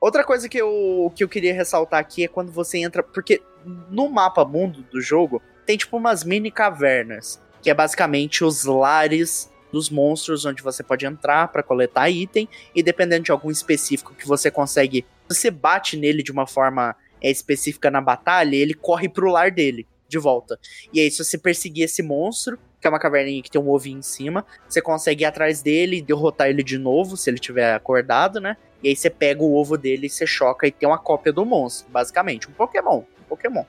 Outra 0.00 0.24
coisa 0.24 0.48
que 0.48 0.58
eu, 0.58 1.12
que 1.14 1.24
eu 1.24 1.28
queria 1.28 1.54
ressaltar 1.54 2.00
aqui 2.00 2.24
é 2.24 2.28
quando 2.28 2.50
você 2.50 2.78
entra. 2.78 3.02
Porque 3.02 3.42
no 3.90 4.08
mapa 4.08 4.44
mundo 4.44 4.82
do 4.82 5.00
jogo 5.00 5.42
tem 5.66 5.76
tipo 5.76 5.96
umas 5.96 6.24
mini 6.24 6.50
cavernas, 6.50 7.40
que 7.68 7.70
é 7.70 7.74
basicamente 7.74 8.42
os 8.42 8.64
lares 8.64 9.52
dos 9.70 9.90
monstros 9.90 10.46
onde 10.46 10.62
você 10.62 10.82
pode 10.82 11.04
entrar 11.04 11.48
pra 11.48 11.62
coletar 11.62 12.08
item 12.08 12.48
e 12.74 12.82
dependendo 12.82 13.24
de 13.24 13.30
algum 13.30 13.50
específico 13.50 14.14
que 14.14 14.26
você 14.26 14.50
consegue 14.50 15.04
Se 15.28 15.36
você 15.36 15.50
bate 15.50 15.94
nele 15.94 16.22
de 16.22 16.32
uma 16.32 16.46
forma 16.46 16.96
é, 17.20 17.30
específica 17.30 17.90
na 17.90 18.00
batalha, 18.00 18.56
ele 18.56 18.72
corre 18.72 19.06
pro 19.06 19.30
lar 19.30 19.50
dele, 19.50 19.86
de 20.08 20.16
volta. 20.16 20.58
E 20.94 20.98
aí, 20.98 21.10
se 21.10 21.22
você 21.22 21.36
perseguir 21.36 21.84
esse 21.84 22.02
monstro, 22.02 22.58
que 22.80 22.86
é 22.86 22.90
uma 22.90 22.98
caverninha 22.98 23.42
que 23.42 23.50
tem 23.50 23.60
um 23.60 23.68
ovinho 23.68 23.98
em 23.98 24.02
cima, 24.02 24.46
você 24.66 24.80
consegue 24.80 25.24
ir 25.24 25.26
atrás 25.26 25.60
dele 25.60 25.98
e 25.98 26.02
derrotar 26.02 26.48
ele 26.48 26.62
de 26.62 26.78
novo, 26.78 27.18
se 27.18 27.28
ele 27.28 27.38
tiver 27.38 27.74
acordado, 27.74 28.40
né? 28.40 28.56
E 28.82 28.88
aí 28.88 28.96
você 28.96 29.10
pega 29.10 29.42
o 29.42 29.54
ovo 29.54 29.76
dele 29.76 30.08
você 30.08 30.26
choca 30.26 30.66
e 30.66 30.72
tem 30.72 30.88
uma 30.88 30.98
cópia 30.98 31.34
do 31.34 31.44
monstro, 31.44 31.90
basicamente. 31.90 32.48
Um 32.48 32.52
Pokémon. 32.52 33.00
Um 33.00 33.24
Pokémon. 33.28 33.66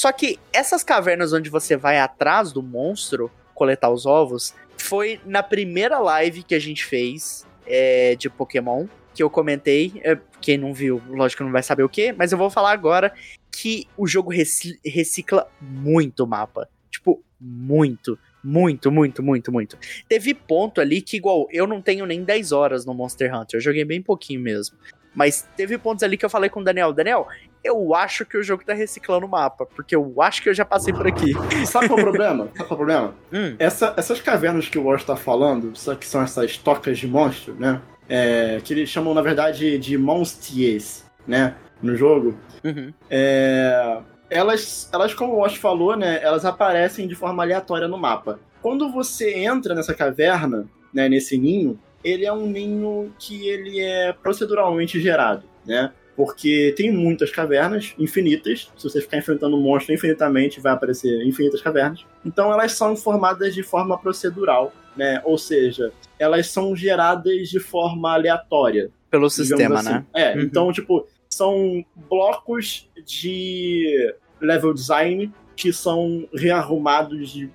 Só 0.00 0.10
que 0.12 0.38
essas 0.50 0.82
cavernas 0.82 1.34
onde 1.34 1.50
você 1.50 1.76
vai 1.76 1.98
atrás 1.98 2.52
do 2.52 2.62
monstro 2.62 3.30
coletar 3.54 3.90
os 3.90 4.06
ovos, 4.06 4.54
foi 4.78 5.20
na 5.26 5.42
primeira 5.42 5.98
live 5.98 6.42
que 6.42 6.54
a 6.54 6.58
gente 6.58 6.86
fez 6.86 7.46
é, 7.66 8.16
de 8.16 8.30
Pokémon, 8.30 8.86
que 9.14 9.22
eu 9.22 9.28
comentei. 9.28 10.00
É, 10.02 10.16
quem 10.40 10.56
não 10.56 10.72
viu, 10.72 11.02
lógico 11.06 11.44
não 11.44 11.52
vai 11.52 11.62
saber 11.62 11.82
o 11.82 11.88
que, 11.88 12.14
mas 12.14 12.32
eu 12.32 12.38
vou 12.38 12.48
falar 12.48 12.72
agora 12.72 13.12
que 13.52 13.86
o 13.94 14.06
jogo 14.06 14.30
reci- 14.30 14.80
recicla 14.82 15.46
muito 15.60 16.24
o 16.24 16.26
mapa. 16.26 16.66
Tipo, 16.90 17.22
muito. 17.38 18.18
Muito, 18.42 18.90
muito, 18.90 19.22
muito, 19.22 19.52
muito. 19.52 19.76
Teve 20.08 20.32
ponto 20.32 20.80
ali 20.80 21.02
que, 21.02 21.18
igual, 21.18 21.46
eu 21.50 21.66
não 21.66 21.82
tenho 21.82 22.06
nem 22.06 22.24
10 22.24 22.52
horas 22.52 22.86
no 22.86 22.94
Monster 22.94 23.34
Hunter. 23.36 23.58
Eu 23.58 23.60
joguei 23.62 23.84
bem 23.84 24.00
pouquinho 24.00 24.40
mesmo. 24.40 24.78
Mas 25.14 25.46
teve 25.58 25.76
pontos 25.76 26.02
ali 26.02 26.16
que 26.16 26.24
eu 26.24 26.30
falei 26.30 26.48
com 26.48 26.60
o 26.60 26.64
Daniel. 26.64 26.90
Daniel, 26.90 27.28
eu 27.62 27.94
acho 27.94 28.24
que 28.24 28.36
o 28.36 28.42
jogo 28.42 28.64
tá 28.64 28.72
reciclando 28.72 29.26
o 29.26 29.28
mapa. 29.28 29.66
Porque 29.66 29.94
eu 29.94 30.14
acho 30.20 30.42
que 30.42 30.48
eu 30.48 30.54
já 30.54 30.64
passei 30.64 30.92
por 30.92 31.06
aqui. 31.06 31.32
Sabe 31.66 31.88
qual 31.88 31.98
é 31.98 32.02
o 32.02 32.04
problema? 32.04 32.44
Sabe 32.44 32.54
qual 32.56 32.68
é 32.70 32.72
o 32.72 32.76
problema? 32.76 33.14
Hum, 33.32 33.56
Essa- 33.58 33.94
essas 33.96 34.20
cavernas 34.20 34.68
que 34.68 34.78
o 34.78 34.84
Wash 34.84 35.04
tá 35.04 35.16
falando, 35.16 35.76
só 35.76 35.94
que 35.94 36.06
são 36.06 36.22
essas 36.22 36.56
tocas 36.56 36.98
de 36.98 37.06
monstro, 37.06 37.54
né? 37.58 37.80
É, 38.08 38.60
que 38.64 38.72
eles 38.74 38.88
chamam, 38.88 39.14
na 39.14 39.22
verdade, 39.22 39.78
de 39.78 39.96
monstiers, 39.96 41.04
né? 41.26 41.54
No 41.82 41.94
jogo. 41.96 42.34
uhum. 42.64 42.92
É, 43.08 43.98
elas, 44.28 44.88
elas, 44.92 45.14
como 45.14 45.34
o 45.34 45.38
Wash 45.38 45.56
falou, 45.56 45.96
né? 45.96 46.20
Elas 46.22 46.44
aparecem 46.44 47.06
de 47.08 47.14
forma 47.14 47.42
aleatória 47.42 47.86
no 47.88 47.98
mapa. 47.98 48.38
Quando 48.62 48.90
você 48.92 49.34
entra 49.34 49.74
nessa 49.74 49.94
caverna, 49.94 50.66
né? 50.92 51.08
Nesse 51.08 51.38
ninho, 51.38 51.78
ele 52.02 52.24
é 52.26 52.32
um 52.32 52.46
ninho 52.46 53.12
que 53.18 53.46
ele 53.48 53.80
é 53.80 54.12
proceduralmente 54.12 55.00
gerado, 55.00 55.44
né? 55.66 55.92
Porque 56.24 56.74
tem 56.76 56.92
muitas 56.92 57.30
cavernas 57.30 57.94
infinitas. 57.98 58.70
Se 58.76 58.84
você 58.84 59.00
ficar 59.00 59.16
enfrentando 59.16 59.56
um 59.56 59.60
monstro 59.62 59.94
infinitamente, 59.94 60.60
vai 60.60 60.72
aparecer 60.72 61.24
infinitas 61.26 61.62
cavernas. 61.62 62.04
Então 62.24 62.52
elas 62.52 62.72
são 62.72 62.94
formadas 62.94 63.54
de 63.54 63.62
forma 63.62 63.96
procedural, 63.98 64.70
né? 64.94 65.22
Ou 65.24 65.38
seja, 65.38 65.90
elas 66.18 66.46
são 66.48 66.76
geradas 66.76 67.48
de 67.48 67.58
forma 67.58 68.12
aleatória 68.12 68.90
Pelo 69.10 69.30
sistema, 69.30 69.76
assim. 69.80 69.88
né? 69.92 70.04
É, 70.14 70.34
Uhum. 70.36 70.42
então, 70.42 70.70
tipo, 70.72 71.06
são 71.30 71.82
blocos 71.96 72.86
de 73.06 74.14
level 74.40 74.74
design 74.74 75.32
que 75.56 75.72
são 75.72 76.28
rearrumados 76.34 77.30
de, 77.32 77.50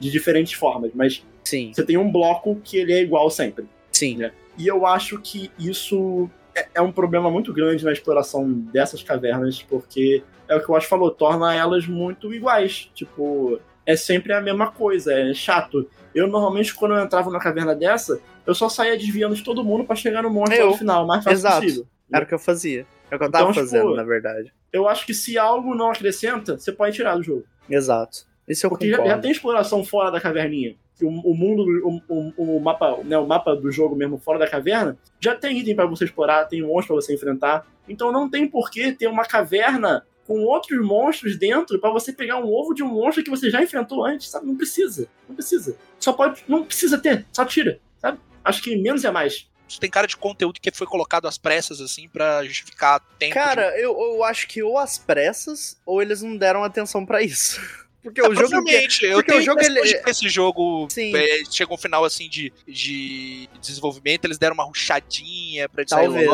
de 0.00 0.10
diferentes 0.10 0.54
formas, 0.54 0.92
mas 0.94 1.22
Sim, 1.44 1.72
você 1.74 1.82
tem 1.84 1.98
um 1.98 2.10
bloco 2.10 2.58
que 2.64 2.78
ele 2.78 2.92
é 2.94 3.02
igual 3.02 3.28
sempre. 3.30 3.66
sim. 3.92 4.18
E 4.56 4.66
eu 4.66 4.84
acho 4.84 5.20
que 5.20 5.52
isso 5.58 6.28
é, 6.58 6.68
é 6.74 6.82
um 6.82 6.92
problema 6.92 7.30
muito 7.30 7.52
grande 7.52 7.84
na 7.84 7.92
exploração 7.92 8.50
dessas 8.50 9.02
cavernas, 9.02 9.62
porque 9.62 10.22
é 10.48 10.56
o 10.56 10.60
que 10.60 10.70
o 10.70 10.76
Ash 10.76 10.84
falou, 10.84 11.10
torna 11.10 11.54
elas 11.54 11.86
muito 11.86 12.32
iguais. 12.32 12.90
Tipo, 12.94 13.60
é 13.84 13.96
sempre 13.96 14.32
a 14.32 14.40
mesma 14.40 14.70
coisa, 14.70 15.12
é 15.12 15.32
chato. 15.34 15.88
Eu 16.14 16.26
normalmente, 16.26 16.74
quando 16.74 16.94
eu 16.94 17.02
entrava 17.02 17.30
numa 17.30 17.40
caverna 17.40 17.74
dessa, 17.74 18.20
eu 18.46 18.54
só 18.54 18.68
saía 18.68 18.96
desviando 18.96 19.34
de 19.34 19.44
todo 19.44 19.64
mundo 19.64 19.84
pra 19.84 19.94
chegar 19.94 20.22
no 20.22 20.30
monstro 20.30 20.58
Eu. 20.58 20.70
no 20.70 20.76
final, 20.76 21.06
mais 21.06 21.22
fácil 21.22 21.38
Exato. 21.38 21.62
possível. 21.62 21.86
Era 22.12 22.24
o 22.24 22.28
que 22.28 22.34
eu 22.34 22.38
fazia. 22.38 22.86
Era 23.10 23.16
o 23.16 23.18
que 23.18 23.24
eu 23.24 23.30
tava 23.30 23.50
Então, 23.50 23.52
tipo, 23.52 23.66
fazendo, 23.66 23.94
na 23.94 24.04
verdade. 24.04 24.52
Eu 24.72 24.88
acho 24.88 25.06
que 25.06 25.14
se 25.14 25.38
algo 25.38 25.74
não 25.74 25.90
acrescenta, 25.90 26.58
você 26.58 26.72
pode 26.72 26.96
tirar 26.96 27.16
do 27.16 27.22
jogo. 27.22 27.44
Exato. 27.68 28.26
Isso 28.48 28.64
eu 28.64 28.70
Porque 28.70 28.90
já, 28.90 29.04
já 29.04 29.18
tem 29.18 29.30
exploração 29.30 29.84
fora 29.84 30.10
da 30.10 30.20
caverninha. 30.20 30.74
Que 30.98 31.04
O, 31.04 31.08
o 31.08 31.34
mundo, 31.34 31.62
o, 32.08 32.32
o, 32.36 32.56
o 32.56 32.60
mapa, 32.60 32.98
né, 33.04 33.16
o 33.16 33.26
mapa 33.26 33.54
do 33.54 33.70
jogo 33.70 33.94
mesmo 33.94 34.18
fora 34.18 34.38
da 34.38 34.48
caverna, 34.50 34.98
já 35.20 35.34
tem 35.34 35.58
item 35.58 35.76
pra 35.76 35.86
você 35.86 36.04
explorar, 36.04 36.44
tem 36.46 36.60
monstro 36.62 36.94
pra 36.96 37.02
você 37.02 37.14
enfrentar. 37.14 37.66
Então 37.88 38.10
não 38.12 38.28
tem 38.28 38.48
por 38.48 38.70
que 38.70 38.92
ter 38.92 39.06
uma 39.06 39.24
caverna 39.24 40.04
com 40.26 40.40
outros 40.42 40.84
monstros 40.84 41.38
dentro 41.38 41.78
pra 41.78 41.90
você 41.90 42.12
pegar 42.12 42.36
um 42.38 42.52
ovo 42.52 42.74
de 42.74 42.82
um 42.82 42.88
monstro 42.88 43.22
que 43.24 43.30
você 43.30 43.48
já 43.48 43.62
enfrentou 43.62 44.04
antes, 44.04 44.28
sabe? 44.28 44.46
Não 44.46 44.56
precisa. 44.56 45.08
Não 45.28 45.34
precisa. 45.34 45.76
Só 45.98 46.12
pode. 46.12 46.42
Não 46.48 46.64
precisa 46.64 46.98
ter, 46.98 47.24
só 47.32 47.44
tira, 47.44 47.80
sabe? 47.98 48.18
Acho 48.44 48.62
que 48.62 48.76
menos 48.76 49.04
é 49.04 49.10
mais. 49.10 49.48
Isso 49.68 49.78
tem 49.80 49.88
cara 49.90 50.06
de 50.06 50.16
conteúdo 50.16 50.58
que 50.60 50.70
foi 50.70 50.86
colocado 50.86 51.28
às 51.28 51.36
pressas, 51.38 51.80
assim, 51.80 52.08
pra 52.08 52.42
justificar 52.44 53.00
tempo. 53.18 53.32
de- 53.32 53.38
Cara, 53.38 53.78
eu, 53.78 53.98
eu 53.98 54.24
acho 54.24 54.48
que 54.48 54.62
ou 54.62 54.78
às 54.78 54.98
pressas, 54.98 55.78
ou 55.86 56.00
eles 56.02 56.22
não 56.22 56.36
deram 56.36 56.64
atenção 56.64 57.04
pra 57.06 57.22
isso. 57.22 57.60
Porque 58.02 58.20
o 58.22 58.24
jogo. 58.26 58.36
provavelmente. 58.36 59.04
eu 59.04 59.14
porque 59.14 59.30
o 59.30 59.34
tenho 59.34 59.44
jogo, 59.44 59.60
impressão 59.60 59.84
ele- 60.00 60.10
esse 60.10 60.28
jogo 60.28 60.88
é, 60.96 61.38
chega 61.50 61.74
um 61.74 61.78
final 61.78 62.04
assim 62.04 62.28
de, 62.28 62.52
de 62.66 63.48
desenvolvimento, 63.60 64.24
eles 64.24 64.38
deram 64.38 64.54
uma 64.54 64.64
ruchadinha 64.64 65.68
pra 65.68 65.84
Talvez. 65.84 66.30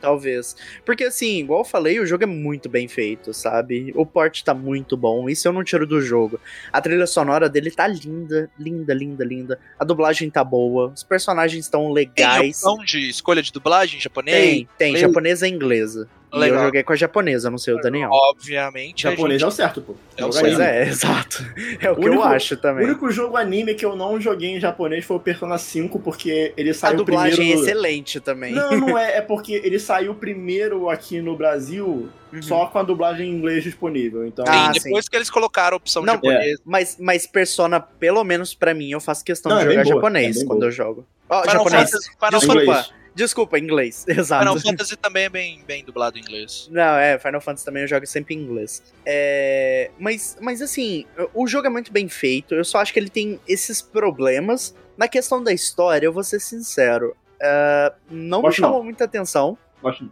Talvez. 0.00 0.56
Porque 0.82 1.04
assim, 1.04 1.40
igual 1.40 1.60
eu 1.60 1.64
falei, 1.64 2.00
o 2.00 2.06
jogo 2.06 2.22
é 2.24 2.26
muito 2.26 2.70
bem 2.70 2.88
feito, 2.88 3.34
sabe? 3.34 3.92
O 3.94 4.06
port 4.06 4.40
tá 4.42 4.54
muito 4.54 4.96
bom. 4.96 5.28
Isso 5.28 5.46
eu 5.46 5.52
não 5.52 5.62
tiro 5.62 5.86
do 5.86 6.00
jogo. 6.00 6.40
A 6.72 6.80
trilha 6.80 7.06
sonora 7.06 7.50
dele 7.50 7.70
tá 7.70 7.86
linda, 7.86 8.50
linda, 8.58 8.94
linda, 8.94 9.22
linda. 9.24 9.60
A 9.78 9.84
dublagem 9.84 10.30
tá 10.30 10.42
boa. 10.42 10.86
Os 10.94 11.02
personagens 11.02 11.66
estão 11.66 11.82
Tem 11.84 11.92
legais. 11.92 12.48
opção 12.64 12.78
de 12.82 13.10
escolha 13.10 13.42
de 13.42 13.52
dublagem 13.52 14.00
japonês? 14.00 14.34
Tem, 14.34 14.68
tem. 14.78 14.92
Tem. 14.94 15.02
Japonesa 15.02 15.46
e 15.46 15.50
inglesa. 15.50 16.08
E 16.32 16.36
eu 16.36 16.40
Legal. 16.40 16.64
joguei 16.64 16.82
com 16.82 16.92
a 16.92 16.96
japonesa, 16.96 17.50
não 17.50 17.58
sei 17.58 17.74
o 17.74 17.80
Daniel. 17.80 18.10
Obviamente. 18.12 19.06
a 19.06 19.10
Japonês 19.10 19.40
gente- 19.40 19.44
é 19.44 19.48
o 19.48 19.50
certo, 19.50 19.80
pô. 19.82 19.94
É 20.16 20.24
o 20.24 20.30
Pois 20.30 20.36
anime. 20.44 20.62
é, 20.62 20.82
exato. 20.88 21.44
É 21.80 21.90
o 21.90 21.96
que 21.96 22.06
único- 22.08 22.22
eu 22.22 22.28
acho 22.28 22.54
O 22.54 22.56
também. 22.56 22.84
único 22.86 23.10
jogo 23.10 23.36
anime 23.36 23.74
que 23.74 23.84
eu 23.84 23.96
não 23.96 24.20
joguei 24.20 24.50
em 24.50 24.60
japonês 24.60 25.04
foi 25.04 25.16
o 25.16 25.20
Persona 25.20 25.58
5, 25.58 25.98
porque 25.98 26.52
ele 26.56 26.70
A 26.70 26.74
saiu 26.74 26.96
dublagem 26.98 27.34
primeiro. 27.36 27.58
é 27.60 27.62
excelente 27.62 28.20
também. 28.20 28.52
Não, 28.52 28.70
não 28.78 28.98
é. 28.98 29.10
É 29.20 29.20
porque 29.20 29.54
ele 29.64 29.78
saiu 29.78 30.14
primeiro 30.14 30.88
aqui 30.88 31.20
no 31.20 31.36
Brasil 31.36 32.08
Uhum. 32.32 32.40
só 32.42 32.66
com 32.66 32.78
a 32.78 32.82
dublagem 32.84 33.28
em 33.28 33.32
inglês 33.34 33.64
disponível. 33.64 34.24
Então, 34.24 34.44
Ah, 34.48 34.72
Sim, 34.72 34.80
depois 34.84 35.08
que 35.08 35.16
eles 35.16 35.28
colocaram 35.28 35.74
a 35.74 35.78
opção 35.78 36.02
Não, 36.02 36.14
japonesa. 36.14 36.60
Mas, 36.64 36.96
mas 37.00 37.26
Persona, 37.26 37.80
pelo 37.80 38.22
menos 38.22 38.54
pra 38.54 38.72
mim, 38.72 38.90
eu 38.92 39.00
faço 39.00 39.24
questão 39.24 39.50
Não, 39.50 39.58
de 39.58 39.64
é 39.64 39.68
jogar 39.70 39.82
boa, 39.82 39.94
japonês 39.96 40.36
é 40.40 40.44
quando 40.46 40.60
boa. 40.60 40.68
eu 40.68 40.72
jogo. 40.72 41.06
Ó, 41.28 41.42
Final 41.42 41.56
japonês. 41.64 41.90
Fantasy, 41.90 42.10
Final, 42.14 42.40
Desculpa. 42.40 42.86
Desculpa, 43.14 43.58
inglês. 43.58 44.04
Exato. 44.08 44.42
Final 44.44 44.60
Fantasy 44.60 44.96
também 44.96 45.24
é 45.24 45.28
bem, 45.28 45.62
bem 45.66 45.84
dublado 45.84 46.16
em 46.18 46.20
inglês. 46.20 46.68
Não, 46.70 46.96
é, 46.96 47.18
Final 47.18 47.40
Fantasy 47.40 47.64
também 47.64 47.82
eu 47.82 47.88
jogo 47.88 48.06
sempre 48.06 48.34
em 48.34 48.38
inglês. 48.38 48.82
É, 49.04 49.90
mas, 49.98 50.36
mas 50.40 50.62
assim, 50.62 51.04
o 51.34 51.46
jogo 51.46 51.66
é 51.66 51.70
muito 51.70 51.92
bem 51.92 52.08
feito. 52.08 52.54
Eu 52.54 52.64
só 52.64 52.78
acho 52.78 52.92
que 52.92 52.98
ele 52.98 53.10
tem 53.10 53.40
esses 53.48 53.82
problemas. 53.82 54.74
Na 54.96 55.08
questão 55.08 55.42
da 55.42 55.52
história, 55.52 56.06
eu 56.06 56.12
vou 56.12 56.22
ser 56.24 56.40
sincero. 56.40 57.16
é, 57.40 57.92
não 58.10 58.42
me 58.42 58.52
chamou 58.52 58.78
não. 58.78 58.84
muita 58.84 59.04
atenção. 59.04 59.56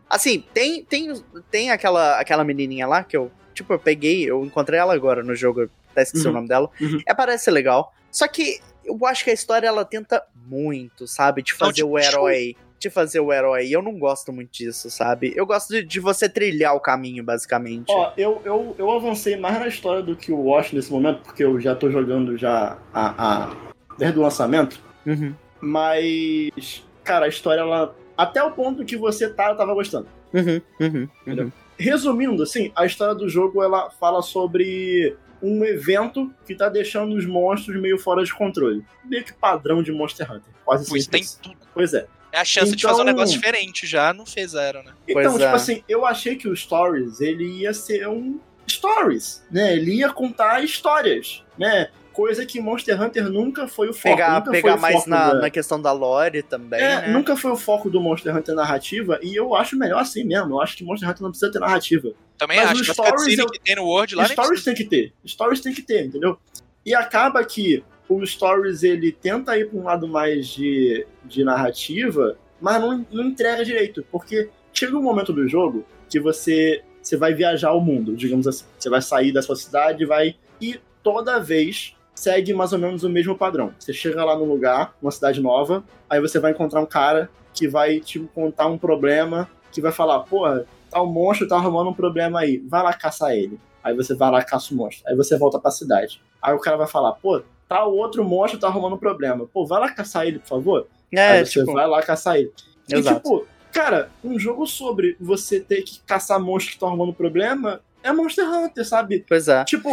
Assim, 0.09 0.43
tem, 0.55 0.83
tem, 0.83 1.13
tem 1.51 1.71
aquela, 1.71 2.19
aquela 2.19 2.43
menininha 2.43 2.87
lá 2.87 3.05
que 3.05 3.15
eu, 3.17 3.31
tipo, 3.53 3.73
eu 3.75 3.79
peguei, 3.79 4.25
eu 4.25 4.43
encontrei 4.45 4.81
ela 4.81 4.95
agora 4.95 5.23
no 5.23 5.35
jogo, 5.35 5.61
eu 5.63 5.71
até 5.93 6.03
esqueci 6.03 6.25
Uhum. 6.25 6.31
o 6.31 6.35
nome 6.37 6.49
dela. 6.49 6.71
Uhum. 6.81 7.03
É, 7.07 7.13
parece 7.15 7.51
legal. 7.51 7.93
Só 8.11 8.27
que 8.27 8.61
eu 8.83 8.99
acho 9.05 9.23
que 9.25 9.31
a 9.31 9.35
história 9.35 9.67
ela 9.69 9.85
tenta 9.85 10.25
muito, 10.47 11.07
sabe? 11.07 11.43
De 11.43 11.53
Não, 11.53 11.59
fazer 11.59 11.73
tipo, 11.75 11.89
o 11.89 11.99
herói. 11.99 12.57
De 12.79 12.88
fazer 12.91 13.21
o 13.21 13.33
herói. 13.33 13.67
E 13.67 13.73
eu 13.73 13.83
não 13.83 13.99
gosto 13.99 14.33
muito 14.33 14.51
disso, 14.53 14.89
sabe? 14.91 15.33
Eu 15.35 15.45
gosto 15.47 15.70
de, 15.70 15.83
de 15.83 15.99
você 16.01 16.29
trilhar 16.29 16.74
o 16.76 16.81
caminho, 16.81 17.24
basicamente. 17.24 17.91
Ó, 17.91 18.12
eu, 18.16 18.41
eu, 18.45 18.74
eu 18.79 18.91
avancei 18.93 19.37
mais 19.37 19.59
na 19.59 19.66
história 19.66 20.03
do 20.03 20.14
que 20.14 20.31
o 20.31 20.45
Wash 20.45 20.72
nesse 20.72 20.91
momento, 20.93 21.22
porque 21.22 21.43
eu 21.45 21.59
já 21.61 21.74
tô 21.74 21.91
jogando 21.91 22.37
já 22.37 22.79
a, 22.95 23.45
a- 23.45 23.57
desde 23.99 24.18
o 24.18 24.22
lançamento. 24.22 24.81
Uhum. 25.05 25.35
Mas, 25.61 26.85
cara, 27.05 27.26
a 27.26 27.29
história, 27.29 27.61
ela. 27.61 27.95
Até 28.16 28.43
o 28.43 28.51
ponto 28.53 28.85
que 28.85 28.97
você 28.97 29.29
tá, 29.29 29.51
eu 29.51 29.57
tava 29.57 29.72
gostando. 29.74 30.09
Uhum, 30.35 30.61
uhum, 30.81 31.09
uhum. 31.26 31.53
Resumindo, 31.79 32.43
assim, 32.43 32.72
a 32.74 32.85
história 32.85 33.14
do 33.14 33.29
jogo 33.29 33.62
ela 33.62 33.91
fala 33.91 34.20
sobre 34.22 35.16
um 35.41 35.64
evento 35.64 36.33
que 36.45 36.55
tá 36.55 36.68
deixando 36.68 37.14
os 37.14 37.24
monstros 37.24 37.81
meio 37.81 37.97
fora 37.99 38.24
de 38.24 38.35
controle. 38.35 38.85
Meio 39.05 39.24
que 39.24 39.33
padrão 39.33 39.83
de 39.83 39.93
Monster 39.93 40.26
Hunter. 40.31 40.53
Quase 40.64 40.89
Pois 40.89 41.05
sempre. 41.05 41.20
tem 41.20 41.29
tudo. 41.41 41.66
Pois 41.72 41.95
é. 41.95 42.07
É 42.33 42.41
a 42.41 42.45
chance 42.45 42.72
de 42.72 42.76
Então- 42.79 42.91
fazer 42.91 43.03
um 43.03 43.07
negócio 43.07 43.35
diferente 43.35 43.87
já, 43.87 44.12
não 44.12 44.26
fizeram, 44.26 44.83
né? 44.83 44.93
Então, 45.07 45.22
Pois 45.22 45.33
tipo 45.33 45.45
é. 45.45 45.53
assim, 45.55 45.83
eu 45.89 46.05
achei 46.07 46.37
que 46.37 46.49
o 46.49 46.55
Stories, 46.57 47.20
ele 47.20 47.45
ia 47.61 47.72
ser 47.72 48.07
um 48.09 48.39
Stories, 48.70 49.43
né? 49.51 49.74
Ele 49.74 49.95
ia 49.97 50.11
contar 50.12 50.62
histórias, 50.62 51.43
né? 51.59 51.89
Coisa 52.12 52.45
que 52.45 52.61
Monster 52.61 53.01
Hunter 53.01 53.29
nunca 53.31 53.68
foi 53.68 53.89
o 53.89 53.93
foco. 53.95 54.03
Pegar, 54.16 54.41
nunca 54.41 54.51
pegar 54.51 54.70
foi 54.72 54.79
o 54.79 54.83
mais 54.83 54.95
foco 54.97 55.09
na, 55.11 55.33
da- 55.35 55.41
na 55.43 55.51
questão 55.51 55.81
da 55.81 55.93
lore 55.93 56.43
também, 56.43 56.81
É, 56.81 57.03
né? 57.03 57.09
nunca 57.09 57.37
foi 57.37 57.51
o 57.53 57.57
foco 57.57 57.89
do 57.89 58.01
Monster 58.01 58.37
Hunter 58.37 58.55
narrativa, 58.57 59.18
e 59.22 59.35
eu 59.37 59.55
acho 59.55 59.76
melhor 59.79 60.01
assim 60.01 60.24
mesmo. 60.24 60.55
Eu 60.55 60.61
acho 60.61 60.76
que 60.76 60.83
Monster 60.85 61.09
Hunter 61.09 61.22
não 61.22 61.31
precisa 61.31 61.51
ter 61.53 61.61
narrativa. 61.61 62.11
Também 62.37 62.57
Mas 62.59 62.70
acho 62.72 62.85
Stories 62.93 63.39
eu- 63.39 63.47
que 63.49 63.61
tem 63.61 63.76
no 63.76 63.85
World 63.85 64.14
lá 64.16 64.26
Stories 64.26 64.64
tem 64.64 64.74
que 64.74 64.85
ter. 64.85 65.12
Stories 65.26 65.61
tem 65.61 65.72
que 65.72 65.81
ter, 65.83 66.05
entendeu? 66.07 66.37
E 66.85 66.93
acaba 66.95 67.43
que 67.45 67.85
o 68.09 68.25
Stories 68.27 68.83
ele 68.83 69.13
tenta 69.13 69.57
ir 69.59 69.69
pra 69.69 69.79
um 69.79 69.85
lado 69.85 70.09
mais 70.09 70.47
de, 70.49 71.07
de 71.25 71.45
narrativa, 71.45 72.37
mas 72.61 72.81
não, 72.81 73.07
não 73.11 73.25
entrega 73.25 73.65
direito. 73.65 74.05
Porque 74.11 74.49
chega 74.73 74.97
um 74.97 75.03
momento 75.03 75.33
do 75.33 75.47
jogo 75.47 75.85
que 76.09 76.19
você, 76.19 76.83
você 77.03 77.17
vai 77.17 77.35
viajar 77.35 77.73
o 77.73 77.81
mundo, 77.81 78.17
digamos 78.17 78.47
assim. 78.47 78.65
Você 78.79 78.89
vai 78.89 79.03
sair 79.03 79.33
da 79.33 79.43
sua 79.43 79.57
cidade, 79.57 80.05
vai. 80.05 80.37
E 80.61 80.81
toda 81.03 81.39
vez 81.39 81.95
segue 82.15 82.53
mais 82.53 82.73
ou 82.73 82.79
menos 82.79 83.05
o 83.05 83.09
mesmo 83.09 83.37
padrão. 83.37 83.73
Você 83.79 83.93
chega 83.93 84.25
lá 84.25 84.37
no 84.37 84.45
lugar, 84.45 84.97
uma 85.01 85.11
cidade 85.11 85.41
nova, 85.41 85.85
aí 86.11 86.21
você 86.21 86.41
vai 86.41 86.51
encontrar 86.51 86.81
um 86.81 86.87
cara 86.87 87.31
que 87.55 87.69
vai 87.69 88.01
te 88.01 88.19
contar 88.35 88.67
um 88.67 88.79
problema, 88.79 89.49
que 89.71 89.81
vai 89.81 89.93
falar, 89.93 90.21
porra, 90.21 90.67
tal 90.91 91.07
monstro 91.07 91.47
tá 91.47 91.57
arrumando 91.57 91.91
um 91.91 91.95
problema 91.95 92.41
aí, 92.41 92.59
vai 92.59 92.83
lá 92.83 92.93
caçar 92.93 93.37
ele. 93.37 93.61
Aí 93.83 93.95
você 93.95 94.15
vai 94.15 94.31
lá, 94.31 94.43
caça 94.43 94.75
o 94.75 94.77
monstro. 94.77 95.09
Aí 95.09 95.17
você 95.17 95.39
volta 95.39 95.59
pra 95.59 95.71
cidade. 95.71 96.21
Aí 96.43 96.55
o 96.55 96.59
cara 96.59 96.77
vai 96.77 96.87
falar, 96.87 97.13
pô, 97.13 97.43
tal 97.69 97.95
outro 97.95 98.25
monstro 98.25 98.59
tá 98.59 98.66
arrumando 98.69 98.95
um 98.95 98.99
problema. 98.99 99.47
Pô, 99.53 99.66
vai 99.66 99.81
lá 99.81 99.91
caçar 99.91 100.27
ele, 100.27 100.39
por 100.39 100.49
favor. 100.49 100.87
É, 101.12 101.31
Aí 101.31 101.47
você 101.47 101.61
tipo, 101.61 101.73
vai 101.73 101.87
lá 101.87 102.03
caçar 102.03 102.37
ele. 102.37 102.53
Exato. 102.91 103.16
E 103.16 103.23
tipo, 103.23 103.47
cara, 103.73 104.11
um 104.25 104.39
jogo 104.39 104.66
sobre 104.66 105.16
você 105.21 105.61
ter 105.61 105.83
que 105.83 106.01
caçar 106.07 106.41
monstros 106.41 106.71
que 106.71 106.77
estão 106.77 106.89
arrumando 106.89 107.12
problema 107.12 107.81
é 108.03 108.12
Monster 108.12 108.49
Hunter, 108.49 108.87
sabe? 108.87 109.25
pois 109.29 109.49
é. 109.49 109.64
Tipo, 109.64 109.91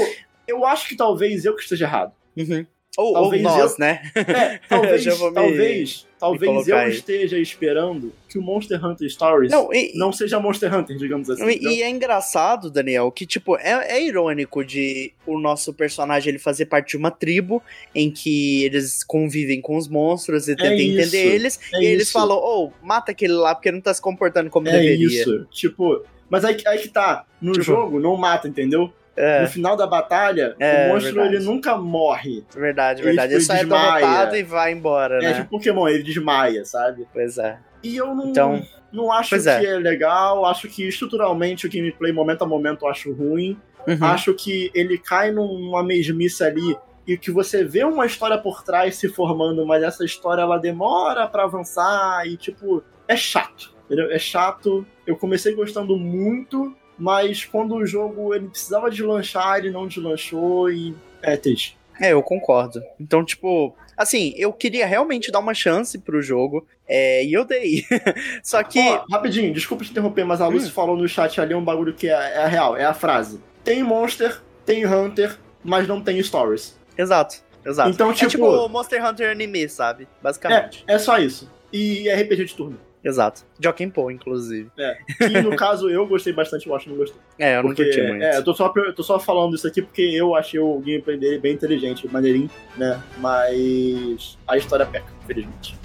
eu 0.48 0.66
acho 0.66 0.88
que 0.88 0.96
talvez 0.96 1.44
eu 1.46 1.56
que 1.56 1.64
esteja 1.64 1.86
errado. 1.86 2.14
Uhum. 2.38 2.66
Ou, 2.98 3.08
ou 3.08 3.14
Talvez 3.14 3.42
nós, 3.44 3.78
né? 3.78 4.02
É, 4.16 4.60
talvez, 4.70 5.06
me- 5.06 5.34
talvez, 5.34 6.08
talvez 6.32 6.68
eu 6.68 6.78
aí. 6.78 6.92
esteja 6.92 7.38
esperando 7.38 8.12
que 8.30 8.38
o 8.38 8.42
Monster 8.42 8.84
Hunter 8.84 9.10
Stories 9.10 9.52
não, 9.52 9.70
Não, 9.96 10.10
e, 10.10 10.14
seja 10.14 10.40
Monster 10.40 10.74
Hunter, 10.74 10.98
digamos 10.98 11.30
assim. 11.30 11.46
e- 11.48 11.78
e 11.78 11.82
é 11.84 11.90
engraçado, 11.90 12.70
Daniel, 12.70 13.12
que, 13.12 13.26
tipo, 13.26 13.56
é, 13.58 13.98
é 13.98 14.04
irônico 14.06 14.64
de 14.64 15.14
o 15.26 15.40
nosso 15.40 15.74
personagem 15.74 16.30
ele 16.30 16.40
fazer 16.40 16.66
parte 16.66 16.90
de 16.92 16.98
uma 16.98 17.12
tribo 17.12 17.62
em 17.94 18.12
que 18.12 18.64
eles 18.64 19.04
convivem 19.04 19.62
com 19.62 19.78
os 19.78 19.88
monstros 19.88 20.48
e 20.48 20.56
tentam 20.56 20.72
É 20.72 20.76
isso, 20.76 21.00
entender 21.02 21.34
eles. 21.36 21.60
é 21.74 21.82
e 21.82 21.86
eles 21.86 22.04
isso. 22.04 22.14
falam, 22.14 22.38
ô, 22.38 22.72
mata 22.82 23.12
aquele 23.12 23.34
lá 23.34 23.54
porque 23.56 23.72
não 23.72 23.82
tá 23.82 23.94
se 23.94 24.02
comportando 24.02 24.50
como 24.50 24.68
é 24.68 24.72
deveria. 24.72 25.06
isso. 25.08 25.46
Tipo, 25.52 26.04
mas 26.30 26.44
aí, 26.44 26.58
aí 26.68 26.80
que 26.80 26.90
tá. 26.90 27.26
No 27.42 27.52
Tipo- 27.52 27.64
jogo, 27.64 28.00
não 28.00 28.18
mata, 28.18 28.48
entendeu? 28.48 28.92
É, 29.18 29.44
No 29.44 29.48
final 29.48 29.78
da 29.78 29.88
batalha, 29.88 30.56
É, 30.60 30.88
o 30.90 30.94
monstro 30.94 31.14
verdade. 31.16 31.36
ele 31.38 31.46
nunca 31.46 31.78
morre. 31.78 32.44
verdade, 32.56 33.00
ele, 33.02 33.08
verdade. 33.08 33.34
Ele 33.34 33.40
tipo, 33.42 33.54
só 33.54 33.58
é 33.58 33.64
desmaia. 33.64 34.06
derrotado 34.06 34.36
e 34.36 34.44
vai 34.44 34.72
embora, 34.74 35.18
É 35.18 35.22
né? 35.22 35.34
tipo 35.36 35.50
Pokémon, 35.52 35.88
ele 35.88 36.04
desmaia, 36.04 36.66
sabe? 36.66 37.08
Pois 37.14 37.38
é. 37.38 37.58
E 37.82 37.96
eu 37.96 38.14
não, 38.14 38.28
Então, 38.30 38.62
não 38.92 39.12
acho 39.12 39.40
que 39.42 39.48
é. 39.50 39.66
é. 39.66 39.78
legal, 39.78 40.44
acho 40.46 40.68
que 40.68 40.88
estruturalmente 40.88 41.66
o 41.66 41.72
gameplay, 41.72 42.12
momento 42.12 42.44
a 42.44 42.48
momento, 42.48 42.84
eu 42.86 42.90
acho 42.90 43.14
ruim. 43.14 43.58
Uhum. 43.88 43.98
Acho 44.02 44.34
que 44.34 44.72
ele 44.74 44.98
cai 44.98 45.32
num- 45.32 45.60
numa 45.60 45.84
mesmice 45.84 46.44
ali 46.44 46.76
e 47.08 47.16
que 47.16 47.30
você 47.32 47.64
vê 47.64 47.84
uma 47.84 48.06
história 48.08 48.38
por 48.38 48.64
trás 48.64 48.96
se 48.98 49.08
formando, 49.08 49.64
mas 49.66 49.84
essa 49.84 50.04
história 50.04 50.42
ela 50.42 50.58
demora 50.58 51.28
pra 51.28 51.44
avançar 51.44 52.26
e 52.28 52.36
tipo, 52.36 52.84
é 53.08 53.16
chato. 53.16 53.74
Entendeu? 53.86 54.12
É 54.12 54.18
chato. 54.18 54.84
Eu 55.06 55.16
comecei 55.16 55.54
gostando 55.54 55.96
muito, 55.96 56.76
mas 56.98 57.46
quando 57.46 57.76
o 57.76 57.86
jogo 57.86 58.34
ele 58.34 58.48
precisava 58.48 58.90
deslanchar, 58.90 59.58
ele 59.58 59.72
não 59.72 59.88
deslanchou 59.88 60.70
e 60.70 60.96
é 61.22 61.36
triste. 61.38 61.78
É, 62.00 62.12
eu 62.12 62.22
concordo. 62.22 62.82
Então, 63.00 63.24
tipo, 63.24 63.74
assim, 63.96 64.34
eu 64.36 64.52
queria 64.52 64.86
realmente 64.86 65.32
dar 65.32 65.40
uma 65.40 65.54
chance 65.54 65.98
pro 65.98 66.22
jogo, 66.22 66.68
é, 66.88 67.24
e 67.24 67.34
eu 67.34 67.46
dei. 67.46 67.86
Só 68.44 68.62
que. 68.64 68.80
Ó, 68.80 69.06
rapidinho, 69.10 69.54
desculpa 69.54 69.84
te 69.84 69.92
interromper, 69.92 70.26
mas 70.26 70.42
a 70.42 70.48
Lucy 70.48 70.68
Hum. 70.68 70.72
falou 70.72 70.98
no 70.98 71.08
chat 71.08 71.40
ali 71.40 71.56
um 71.56 71.64
bagulho 71.64 71.94
que 71.94 72.08
é, 72.10 72.44
é 72.44 72.48
real, 72.48 72.76
é 72.76 72.86
a 72.86 72.94
frase. 72.94 73.42
Tem 73.64 73.82
Monster, 73.82 74.42
tem 74.66 74.86
Hunter, 74.86 75.38
mas 75.64 75.88
não 75.88 76.02
tem 76.02 76.22
Stories. 76.22 76.78
Exato, 76.98 77.38
exato. 77.66 77.90
Então, 77.90 78.12
é 78.12 78.14
tipo, 78.14 78.30
tipo 78.30 78.70
Monster 78.70 79.04
Hunter 79.06 79.32
anime, 79.32 79.68
sabe? 79.70 80.08
Basicamente. 80.22 80.84
é 80.88 80.98
só 81.00 81.18
isso. 81.18 81.52
E 81.72 82.10
RPG 82.10 82.46
de 82.46 82.56
turno. 82.56 82.80
Exato. 83.06 83.44
Joaquim 83.60 83.90
Poe, 83.90 84.14
inclusive. 84.14 84.72
Que 85.18 85.40
no 85.42 85.56
caso 85.56 85.90
eu 85.90 86.08
gostei 86.08 86.34
bastante, 86.34 86.68
o 86.68 86.74
Acho 86.76 86.90
não 86.90 86.98
gostei. 86.98 87.22
É, 87.38 87.58
eu 87.58 87.64
não 87.64 87.70
Porque, 87.70 87.84
curti 87.84 88.02
muito. 88.02 88.24
é, 88.24 88.38
eu 88.38 88.44
tô 88.44 88.54
só, 88.56 88.74
eu 88.76 88.96
tô 88.96 89.04
só 89.04 89.20
falando 89.20 89.56
isso 89.56 89.68
aqui 89.68 89.82
porque 89.82 90.02
eu 90.02 90.36
achei 90.36 90.60
o 90.60 90.80
gameplay 90.80 91.16
dele 91.18 91.38
bem 91.38 91.54
inteligente, 91.54 92.12
maneirinho, 92.12 92.50
né? 92.76 93.00
Mas 93.20 94.38
a 94.48 94.58
história 94.58 94.86
peca, 94.88 95.06
infelizmente. 95.24 95.78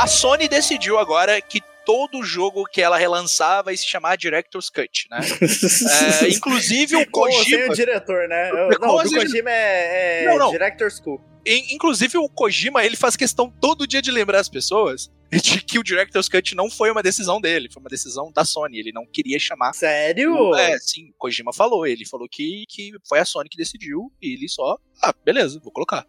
A 0.00 0.06
Sony 0.06 0.48
decidiu 0.48 0.98
agora 0.98 1.40
que 1.40 1.60
todo 1.84 2.22
jogo 2.22 2.64
que 2.64 2.80
ela 2.80 2.96
relançar 2.96 3.62
vai 3.64 3.76
se 3.76 3.84
chamar 3.84 4.16
Director's 4.16 4.70
Cut, 4.70 5.06
né? 5.10 5.18
É, 6.24 6.28
inclusive 6.28 6.96
o 6.96 7.10
Como 7.10 7.30
sem 7.32 7.42
Kojima. 7.44 7.72
o 7.72 7.74
diretor, 7.74 8.28
né? 8.28 8.50
Eu- 8.50 8.78
Não, 8.80 8.94
do 8.94 9.00
assim? 9.00 9.14
Kojima 9.16 9.50
é, 9.50 10.22
é 10.22 10.26
Não, 10.26 10.38
não. 10.38 10.50
Director 10.50 10.90
School. 10.90 11.20
in- 11.46 11.74
Inclusive 11.74 12.16
o 12.18 12.28
Kojima, 12.28 12.84
ele 12.84 12.96
faz 12.96 13.16
questão 13.16 13.50
todo 13.60 13.86
dia 13.86 14.00
de 14.00 14.10
lembrar 14.10 14.40
as 14.40 14.48
pessoas 14.48 15.10
de 15.30 15.60
que 15.62 15.78
o 15.78 15.82
Director's 15.82 16.28
Cut 16.28 16.54
não 16.54 16.70
foi 16.70 16.90
uma 16.90 17.02
decisão 17.02 17.40
dele, 17.40 17.68
foi 17.70 17.80
uma 17.82 17.90
decisão 17.90 18.32
da 18.32 18.44
Sony. 18.44 18.78
Ele 18.78 18.92
não 18.92 19.04
queria 19.06 19.38
chamar. 19.38 19.72
Sério? 19.74 20.54
É, 20.56 20.78
sim, 20.78 21.10
o 21.10 21.14
Kojima 21.18 21.52
falou. 21.52 21.86
Ele 21.86 22.06
falou 22.06 22.26
que, 22.30 22.64
que 22.68 22.92
foi 23.08 23.18
a 23.18 23.24
Sony 23.24 23.48
que 23.50 23.56
decidiu 23.56 24.10
e 24.22 24.34
ele 24.34 24.48
só. 24.48 24.78
Ah, 25.02 25.14
beleza, 25.24 25.60
vou 25.62 25.72
colocar. 25.72 26.06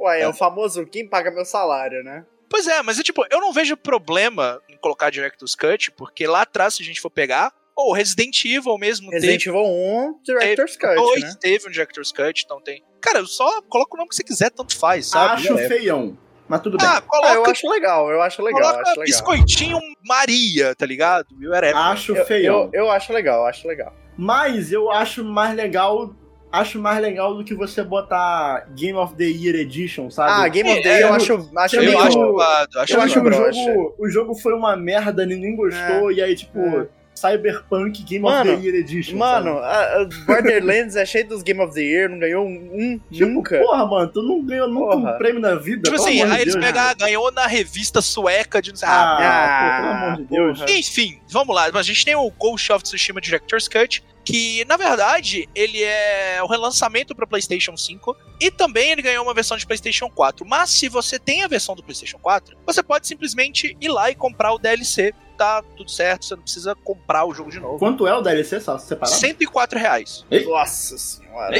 Ué, 0.00 0.20
é 0.22 0.28
o 0.28 0.34
famoso 0.34 0.84
quem 0.86 1.08
paga 1.08 1.30
meu 1.30 1.44
salário, 1.44 2.02
né? 2.04 2.24
Pois 2.48 2.66
é, 2.66 2.82
mas 2.82 2.98
é 2.98 3.02
tipo, 3.02 3.24
eu 3.30 3.40
não 3.40 3.52
vejo 3.52 3.76
problema 3.76 4.60
em 4.68 4.76
colocar 4.78 5.10
Director's 5.10 5.54
Cut, 5.54 5.90
porque 5.92 6.26
lá 6.26 6.42
atrás, 6.42 6.74
se 6.74 6.82
a 6.82 6.86
gente 6.86 7.00
for 7.00 7.10
pegar, 7.10 7.52
ou 7.76 7.92
Resident 7.92 8.44
Evil 8.44 8.76
mesmo 8.78 9.10
Resident 9.10 9.38
teve. 9.44 9.50
Evil 9.50 9.64
1, 9.66 10.20
Director's 10.24 10.76
Cut, 10.76 10.94
dois 10.96 11.22
né? 11.22 11.34
teve 11.40 11.68
um 11.68 11.70
Director's 11.70 12.10
Cut, 12.12 12.42
então 12.44 12.60
tem. 12.60 12.82
Cara, 13.00 13.24
só 13.26 13.62
coloca 13.62 13.94
o 13.94 13.98
nome 13.98 14.08
que 14.08 14.16
você 14.16 14.24
quiser, 14.24 14.50
tanto 14.50 14.76
faz, 14.76 15.06
sabe? 15.08 15.34
Acho 15.34 15.58
É. 15.58 15.68
feião, 15.68 16.18
mas 16.48 16.60
tudo 16.60 16.76
bem. 16.78 16.86
Ah, 16.86 16.94
Ah, 16.94 16.98
eu 16.98 17.02
coloca, 17.06 17.50
acho 17.52 17.68
legal, 17.70 18.10
eu 18.10 18.20
acho 18.22 18.42
legal, 18.42 18.60
coloca 18.62 18.80
acho 18.82 18.90
legal. 19.00 19.04
biscoitinho 19.04 19.78
Maria, 20.04 20.74
tá 20.74 20.84
ligado? 20.86 21.26
E 21.38 21.46
o 21.46 21.50
whatever. 21.50 21.76
acho 21.76 22.16
Eu, 22.16 22.24
feião. 22.26 22.70
eu, 22.72 22.84
eu 22.86 22.90
acho 22.90 23.12
legal, 23.12 23.46
acho 23.46 23.68
legal. 23.68 23.94
Mas 24.16 24.72
eu 24.72 24.90
acho 24.90 25.22
mais 25.22 25.54
legal. 25.54 26.12
Acho 26.50 26.78
mais 26.80 26.98
legal 27.00 27.34
do 27.36 27.44
que 27.44 27.54
você 27.54 27.82
botar 27.82 28.66
Game 28.74 28.96
of 28.96 29.14
the 29.16 29.24
Year 29.24 29.54
Edition, 29.56 30.10
sabe? 30.10 30.30
Ah, 30.32 30.48
Game 30.48 30.70
of 30.70 30.82
the 30.82 30.88
É, 30.88 30.92
Year 30.92 31.02
eu 31.02 31.08
eu- 31.08 31.14
acho, 31.14 31.32
acho 31.56 31.76
eu 31.76 31.82
eu 31.82 31.98
acho 31.98 32.18
eu- 32.18 32.40
acho 32.40 32.92
eu 32.94 33.00
acho 33.02 33.20
que 33.20 33.28
o 33.28 33.32
jogo, 33.32 33.94
o 33.98 34.08
jogo 34.08 34.34
foi 34.34 34.54
uma 34.54 34.74
merda, 34.76 35.26
ninguém 35.26 35.54
gostou, 35.54 36.10
e 36.10 36.22
aí, 36.22 36.34
tipo, 36.34 36.58
É. 36.58 36.88
Cyberpunk 37.18 38.02
Game 38.04 38.22
Mano, 38.22 38.52
of 38.52 38.60
the 38.60 38.66
Year 38.66 38.76
Edition. 38.78 39.16
Mano, 39.16 39.58
a- 39.58 40.02
a 40.02 40.04
Borderlands 40.26 40.96
é 40.96 41.04
cheio 41.04 41.28
dos 41.28 41.42
Game 41.42 41.60
of 41.60 41.74
the 41.74 41.80
Year, 41.80 42.08
não 42.08 42.18
ganhou 42.18 42.46
um, 42.46 43.00
tipo, 43.10 43.26
nunca. 43.30 43.58
porra, 43.58 43.86
mano, 43.86 44.08
tu 44.12 44.22
não 44.22 44.42
ganhou 44.44 44.68
nunca 44.68 44.96
Porra. 44.96 45.14
um 45.14 45.18
prêmio 45.18 45.40
na 45.40 45.54
vida. 45.54 45.82
Tipo 45.82 45.96
assim, 45.96 46.16
de 46.16 46.22
aí 46.22 46.42
eles 46.42 46.56
pegaram, 46.56 46.96
ganhou 46.98 47.30
na 47.32 47.46
revista 47.46 48.00
sueca 48.00 48.60
de. 48.62 48.72
Ah, 48.82 49.16
Ah, 49.18 49.76
pô, 49.76 49.82
pelo 49.82 49.94
amor 50.04 50.16
de 50.18 50.24
Deus. 50.24 50.58
porra. 50.60 50.70
Enfim, 50.70 51.20
vamos 51.28 51.54
lá. 51.54 51.66
A 51.72 51.82
gente 51.82 52.04
tem 52.04 52.14
o 52.14 52.30
Ghost 52.30 52.72
of 52.72 52.82
Tsushima 52.84 53.20
Director's 53.20 53.68
Cut, 53.68 54.02
que 54.24 54.64
na 54.66 54.76
verdade 54.76 55.48
ele 55.54 55.82
é 55.82 56.38
o 56.42 56.46
relançamento 56.46 57.14
para 57.14 57.26
PlayStation 57.26 57.76
5 57.76 58.14
e 58.40 58.50
também 58.50 58.90
ele 58.92 59.00
ganhou 59.02 59.24
uma 59.24 59.32
versão 59.32 59.56
de 59.56 59.66
PlayStation 59.66 60.10
4. 60.10 60.44
Mas 60.46 60.70
se 60.70 60.88
você 60.88 61.18
tem 61.18 61.42
a 61.42 61.48
versão 61.48 61.74
do 61.74 61.82
PlayStation 61.82 62.18
4, 62.18 62.56
você 62.66 62.82
pode 62.82 63.06
simplesmente 63.06 63.74
ir 63.80 63.88
lá 63.88 64.10
e 64.10 64.14
comprar 64.14 64.52
o 64.52 64.58
DLC. 64.58 65.14
Tá 65.38 65.62
tudo 65.76 65.88
certo, 65.88 66.24
você 66.24 66.34
não 66.34 66.42
precisa 66.42 66.74
comprar 66.74 67.24
o 67.24 67.32
jogo 67.32 67.48
de 67.48 67.60
novo. 67.60 67.78
Quanto 67.78 68.08
é 68.08 68.12
o 68.12 68.20
DLC 68.20 68.60
só 68.60 68.76
separado? 68.76 69.16
104 69.16 69.78
reais. 69.78 70.26
Nossa 70.44 70.98
senhora. 70.98 71.56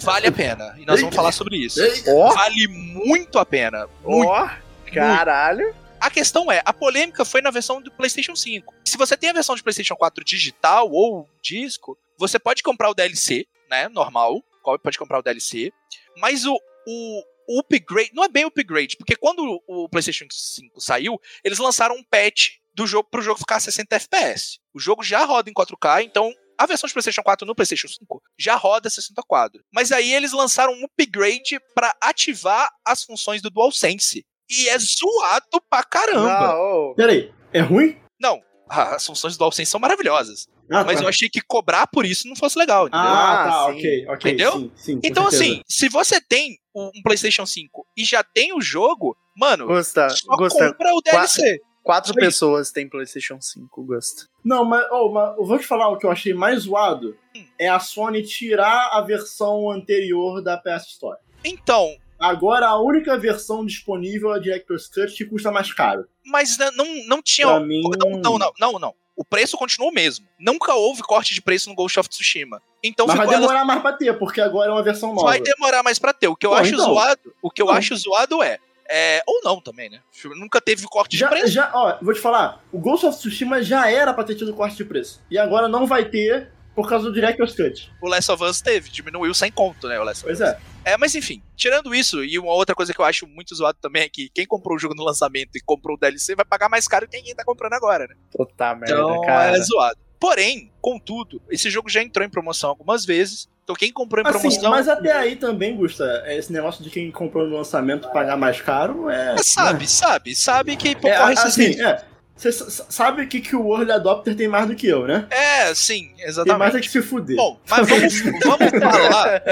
Vale 0.00 0.28
a 0.28 0.32
pena. 0.32 0.74
E 0.78 0.86
nós 0.86 0.98
vamos 1.00 1.14
falar 1.14 1.30
sobre 1.30 1.58
isso. 1.58 1.78
Ó, 2.08 2.32
Vale 2.32 2.66
muito 2.68 3.38
a 3.38 3.44
pena. 3.44 3.86
Muito. 4.02 4.26
ó, 4.30 4.48
caralho. 4.94 5.74
A 6.00 6.10
questão 6.10 6.50
é, 6.50 6.62
a 6.64 6.72
polêmica 6.72 7.22
foi 7.22 7.42
na 7.42 7.50
versão 7.50 7.82
do 7.82 7.90
PlayStation 7.90 8.34
5. 8.34 8.72
Se 8.86 8.96
você 8.96 9.14
tem 9.14 9.28
a 9.28 9.34
versão 9.34 9.54
de 9.54 9.62
PlayStation 9.62 9.94
4 9.94 10.24
digital 10.24 10.90
ou 10.90 11.28
disco, 11.42 11.98
você 12.18 12.38
pode 12.38 12.62
comprar 12.62 12.88
o 12.88 12.94
DLC, 12.94 13.46
né? 13.68 13.90
Normal. 13.90 14.42
Pode 14.82 14.98
comprar 14.98 15.18
o 15.18 15.22
DLC. 15.22 15.70
Mas 16.16 16.46
o, 16.46 16.58
o, 16.86 17.22
o 17.48 17.60
upgrade. 17.60 18.10
Não 18.14 18.24
é 18.24 18.28
bem 18.28 18.44
upgrade, 18.44 18.96
porque 18.96 19.16
quando 19.16 19.62
o 19.66 19.86
PlayStation 19.88 20.26
5 20.30 20.80
saiu, 20.80 21.20
eles 21.44 21.58
lançaram 21.58 21.94
um 21.94 22.02
patch 22.02 22.52
do 22.76 22.86
jogo 22.86 23.08
pro 23.10 23.22
jogo 23.22 23.38
ficar 23.40 23.56
a 23.56 23.60
60 23.60 23.96
FPS. 23.96 24.58
O 24.74 24.78
jogo 24.78 25.02
já 25.02 25.24
roda 25.24 25.48
em 25.50 25.54
4K, 25.54 26.02
então. 26.04 26.30
A 26.58 26.64
versão 26.64 26.86
de 26.88 26.94
PlayStation 26.94 27.22
4 27.22 27.46
no 27.46 27.54
PlayStation 27.54 27.86
5 27.86 28.22
já 28.38 28.54
roda 28.56 28.88
60 28.88 29.20
quadros. 29.28 29.62
Mas 29.70 29.92
aí 29.92 30.14
eles 30.14 30.32
lançaram 30.32 30.72
um 30.72 30.86
upgrade 30.86 31.58
pra 31.74 31.94
ativar 32.02 32.70
as 32.82 33.04
funções 33.04 33.42
do 33.42 33.50
DualSense. 33.50 34.24
E 34.48 34.68
é 34.70 34.78
zoado 34.78 35.60
pra 35.68 35.84
caramba. 35.84 36.40
Não, 36.48 36.60
ô, 36.90 36.94
Peraí, 36.94 37.30
é 37.52 37.60
ruim? 37.60 37.98
Não, 38.18 38.40
as 38.70 39.04
funções 39.04 39.34
do 39.36 39.40
DualSense 39.40 39.70
são 39.70 39.78
maravilhosas. 39.78 40.46
Ah, 40.72 40.82
Mas 40.82 40.96
tá. 40.98 41.04
eu 41.04 41.08
achei 41.10 41.28
que 41.28 41.42
cobrar 41.42 41.86
por 41.88 42.06
isso 42.06 42.26
não 42.26 42.34
fosse 42.34 42.58
legal, 42.58 42.88
entendeu? 42.88 43.06
Ah, 43.06 43.42
Ah, 43.44 43.50
tá, 43.50 43.66
sim. 43.66 43.78
ok, 43.78 44.06
ok. 44.08 44.32
Entendeu? 44.32 44.52
Sim, 44.52 44.72
sim, 44.76 45.00
então, 45.04 45.30
certeza. 45.30 45.44
assim, 45.52 45.62
se 45.68 45.88
você 45.90 46.20
tem 46.22 46.56
um 46.74 46.90
PlayStation 47.04 47.44
5 47.44 47.86
e 47.98 48.02
já 48.04 48.24
tem 48.24 48.54
o 48.54 48.62
jogo, 48.62 49.14
mano, 49.36 49.66
Gusta, 49.66 50.08
só 50.08 50.34
Gusta, 50.36 50.70
compra 50.72 50.90
o 50.94 51.02
DLC. 51.02 51.60
Quatro 51.86 52.12
pessoas 52.14 52.70
têm 52.72 52.88
PlayStation 52.88 53.40
5, 53.40 53.82
Gusta. 53.84 54.26
Não, 54.44 54.64
mas, 54.64 54.84
oh, 54.90 55.08
mas 55.10 55.36
eu 55.38 55.44
vou 55.44 55.58
te 55.58 55.66
falar 55.66 55.88
o 55.88 55.96
que 55.96 56.04
eu 56.04 56.10
achei 56.10 56.34
mais 56.34 56.62
zoado. 56.64 57.16
Hum. 57.34 57.44
É 57.58 57.68
a 57.68 57.78
Sony 57.78 58.22
tirar 58.22 58.90
a 58.92 59.00
versão 59.00 59.70
anterior 59.70 60.42
da 60.42 60.56
PS 60.58 60.86
Store. 60.88 61.18
Então, 61.44 61.88
Agora 62.18 62.66
a 62.68 62.80
única 62.80 63.14
versão 63.18 63.64
disponível 63.66 64.32
é 64.32 64.36
a 64.36 64.40
Director's 64.40 64.88
Cut 64.88 65.12
que 65.14 65.26
custa 65.26 65.50
mais 65.50 65.70
caro. 65.70 66.06
mas 66.24 66.56
n- 66.58 66.70
não, 66.74 66.86
não 67.06 67.22
tinha. 67.22 67.46
Pra 67.46 67.60
mim. 67.60 67.82
Não, 67.82 68.10
não, 68.18 68.38
não, 68.38 68.52
não, 68.58 68.78
não. 68.78 68.94
O 69.14 69.22
preço 69.22 69.54
continua 69.58 69.90
o 69.90 69.92
mesmo. 69.92 70.26
Nunca 70.40 70.72
houve 70.74 71.02
corte 71.02 71.34
de 71.34 71.42
preço 71.42 71.68
no 71.68 71.74
Ghost 71.74 72.00
of 72.00 72.08
Tsushima. 72.08 72.62
Então 72.82 73.06
Mas 73.06 73.16
vai 73.18 73.26
ficou 73.26 73.34
ela- 73.34 73.46
demorar 73.48 73.64
mais 73.66 73.82
pra 73.82 73.92
ter, 73.92 74.18
porque 74.18 74.40
agora 74.40 74.70
é 74.70 74.72
uma 74.72 74.82
versão 74.82 75.10
nova. 75.14 75.26
vai 75.28 75.40
demorar 75.40 75.82
mais 75.82 75.98
pra 75.98 76.14
ter. 76.14 76.26
O 76.28 76.34
que 76.34 76.46
eu 76.46 76.50
Pô, 76.50 76.56
acho 76.56 76.72
então. 76.74 76.86
zoado, 76.86 77.34
o 77.42 77.50
que 77.50 77.60
eu 77.60 77.66
Não. 77.66 77.74
acho 77.74 77.94
zoado 77.96 78.42
é, 78.42 78.58
é 78.90 79.22
ou 79.26 79.40
não 79.44 79.60
também, 79.60 79.88
né? 79.90 80.00
Nunca 80.36 80.60
teve 80.60 80.84
corte 80.86 81.16
Já, 81.16 81.28
de 81.28 81.34
preço. 81.36 81.52
já, 81.52 81.70
ó, 81.74 81.98
vou 82.02 82.14
te 82.14 82.20
falar, 82.20 82.62
o 82.72 82.78
Ghost 82.78 83.06
of 83.06 83.18
Tsushima 83.18 83.62
já 83.62 83.90
era 83.90 84.12
pra 84.14 84.24
ter 84.24 84.34
tido 84.34 84.52
corte 84.54 84.76
de 84.76 84.84
preço. 84.84 85.20
E 85.30 85.38
agora 85.38 85.68
não 85.68 85.86
vai 85.86 86.04
ter 86.04 86.50
por 86.74 86.88
causa 86.88 87.06
do 87.06 87.12
Director's 87.12 87.54
Cut. 87.56 87.90
O 88.02 88.08
Last 88.08 88.30
of 88.30 88.42
Us 88.44 88.60
teve, 88.60 88.90
diminuiu 88.90 89.32
sem 89.32 89.50
conto, 89.50 89.88
né? 89.88 89.98
O 89.98 90.04
Last 90.04 90.24
of 90.24 90.36
Pois 90.36 90.40
Us. 90.40 90.54
é. 90.54 90.92
É, 90.92 90.96
mas 90.98 91.14
enfim, 91.14 91.42
tirando 91.56 91.92
isso, 91.94 92.22
e 92.22 92.38
uma 92.38 92.52
outra 92.52 92.74
coisa 92.74 92.92
que 92.94 93.00
eu 93.00 93.04
acho 93.04 93.26
muito 93.26 93.54
zoado 93.54 93.78
também 93.80 94.02
é 94.02 94.08
que 94.08 94.28
quem 94.28 94.46
comprou 94.46 94.76
o 94.76 94.78
jogo 94.78 94.94
no 94.94 95.02
lançamento 95.02 95.56
e 95.56 95.60
comprou 95.60 95.96
o 95.96 95.98
DLC 95.98 96.34
vai 96.36 96.44
pagar 96.44 96.68
mais 96.68 96.86
caro 96.86 97.08
que 97.08 97.20
quem 97.20 97.34
tá 97.34 97.44
comprando 97.44 97.72
agora, 97.72 98.06
né? 98.06 98.14
Puta 98.30 98.74
merda, 98.74 98.92
Então 98.92 99.20
cara. 99.22 99.56
é 99.56 99.60
zoado. 99.62 99.98
Porém, 100.18 100.70
contudo, 100.80 101.40
esse 101.50 101.68
jogo 101.70 101.88
já 101.88 102.02
entrou 102.02 102.24
em 102.26 102.30
promoção 102.30 102.70
algumas 102.70 103.04
vezes. 103.04 103.48
Então 103.64 103.74
quem 103.74 103.92
comprou 103.92 104.24
em 104.24 104.28
Assim, 104.28 104.38
promoção. 104.40 104.70
mas 104.70 104.88
até 104.88 105.12
aí 105.12 105.34
também, 105.36 105.74
Gusta, 105.76 106.22
esse 106.28 106.52
negócio 106.52 106.84
de 106.84 106.88
quem 106.90 107.10
comprou 107.10 107.46
no 107.48 107.56
lançamento 107.56 108.08
pagar 108.12 108.36
mais 108.36 108.60
caro 108.60 109.10
é. 109.10 109.34
é, 109.34 109.38
sabe, 109.42 109.88
sabe, 109.88 110.34
sabe 110.36 110.76
que 110.76 110.90
É, 110.90 110.94
corre 110.94 111.32
assim, 111.32 111.64
riscos. 111.66 111.84
é. 111.84 112.04
Você 112.36 112.52
sabe 112.52 113.26
que, 113.26 113.40
que 113.40 113.56
o 113.56 113.74
Early 113.74 113.90
Adopter 113.92 114.36
tem 114.36 114.46
mais 114.46 114.66
do 114.68 114.76
que 114.76 114.86
eu, 114.86 115.06
né? 115.06 115.26
É, 115.30 115.74
sim, 115.74 116.12
Tem 116.16 116.26
exatamente. 116.26 116.58
mais 116.58 116.74
é 116.74 116.80
que 116.80 116.90
se 116.90 117.00
fuder. 117.00 117.34
Bom, 117.34 117.58
mas 117.68 117.88
vamos, 117.88 118.20
vamos 118.44 118.70
falar. 118.78 119.42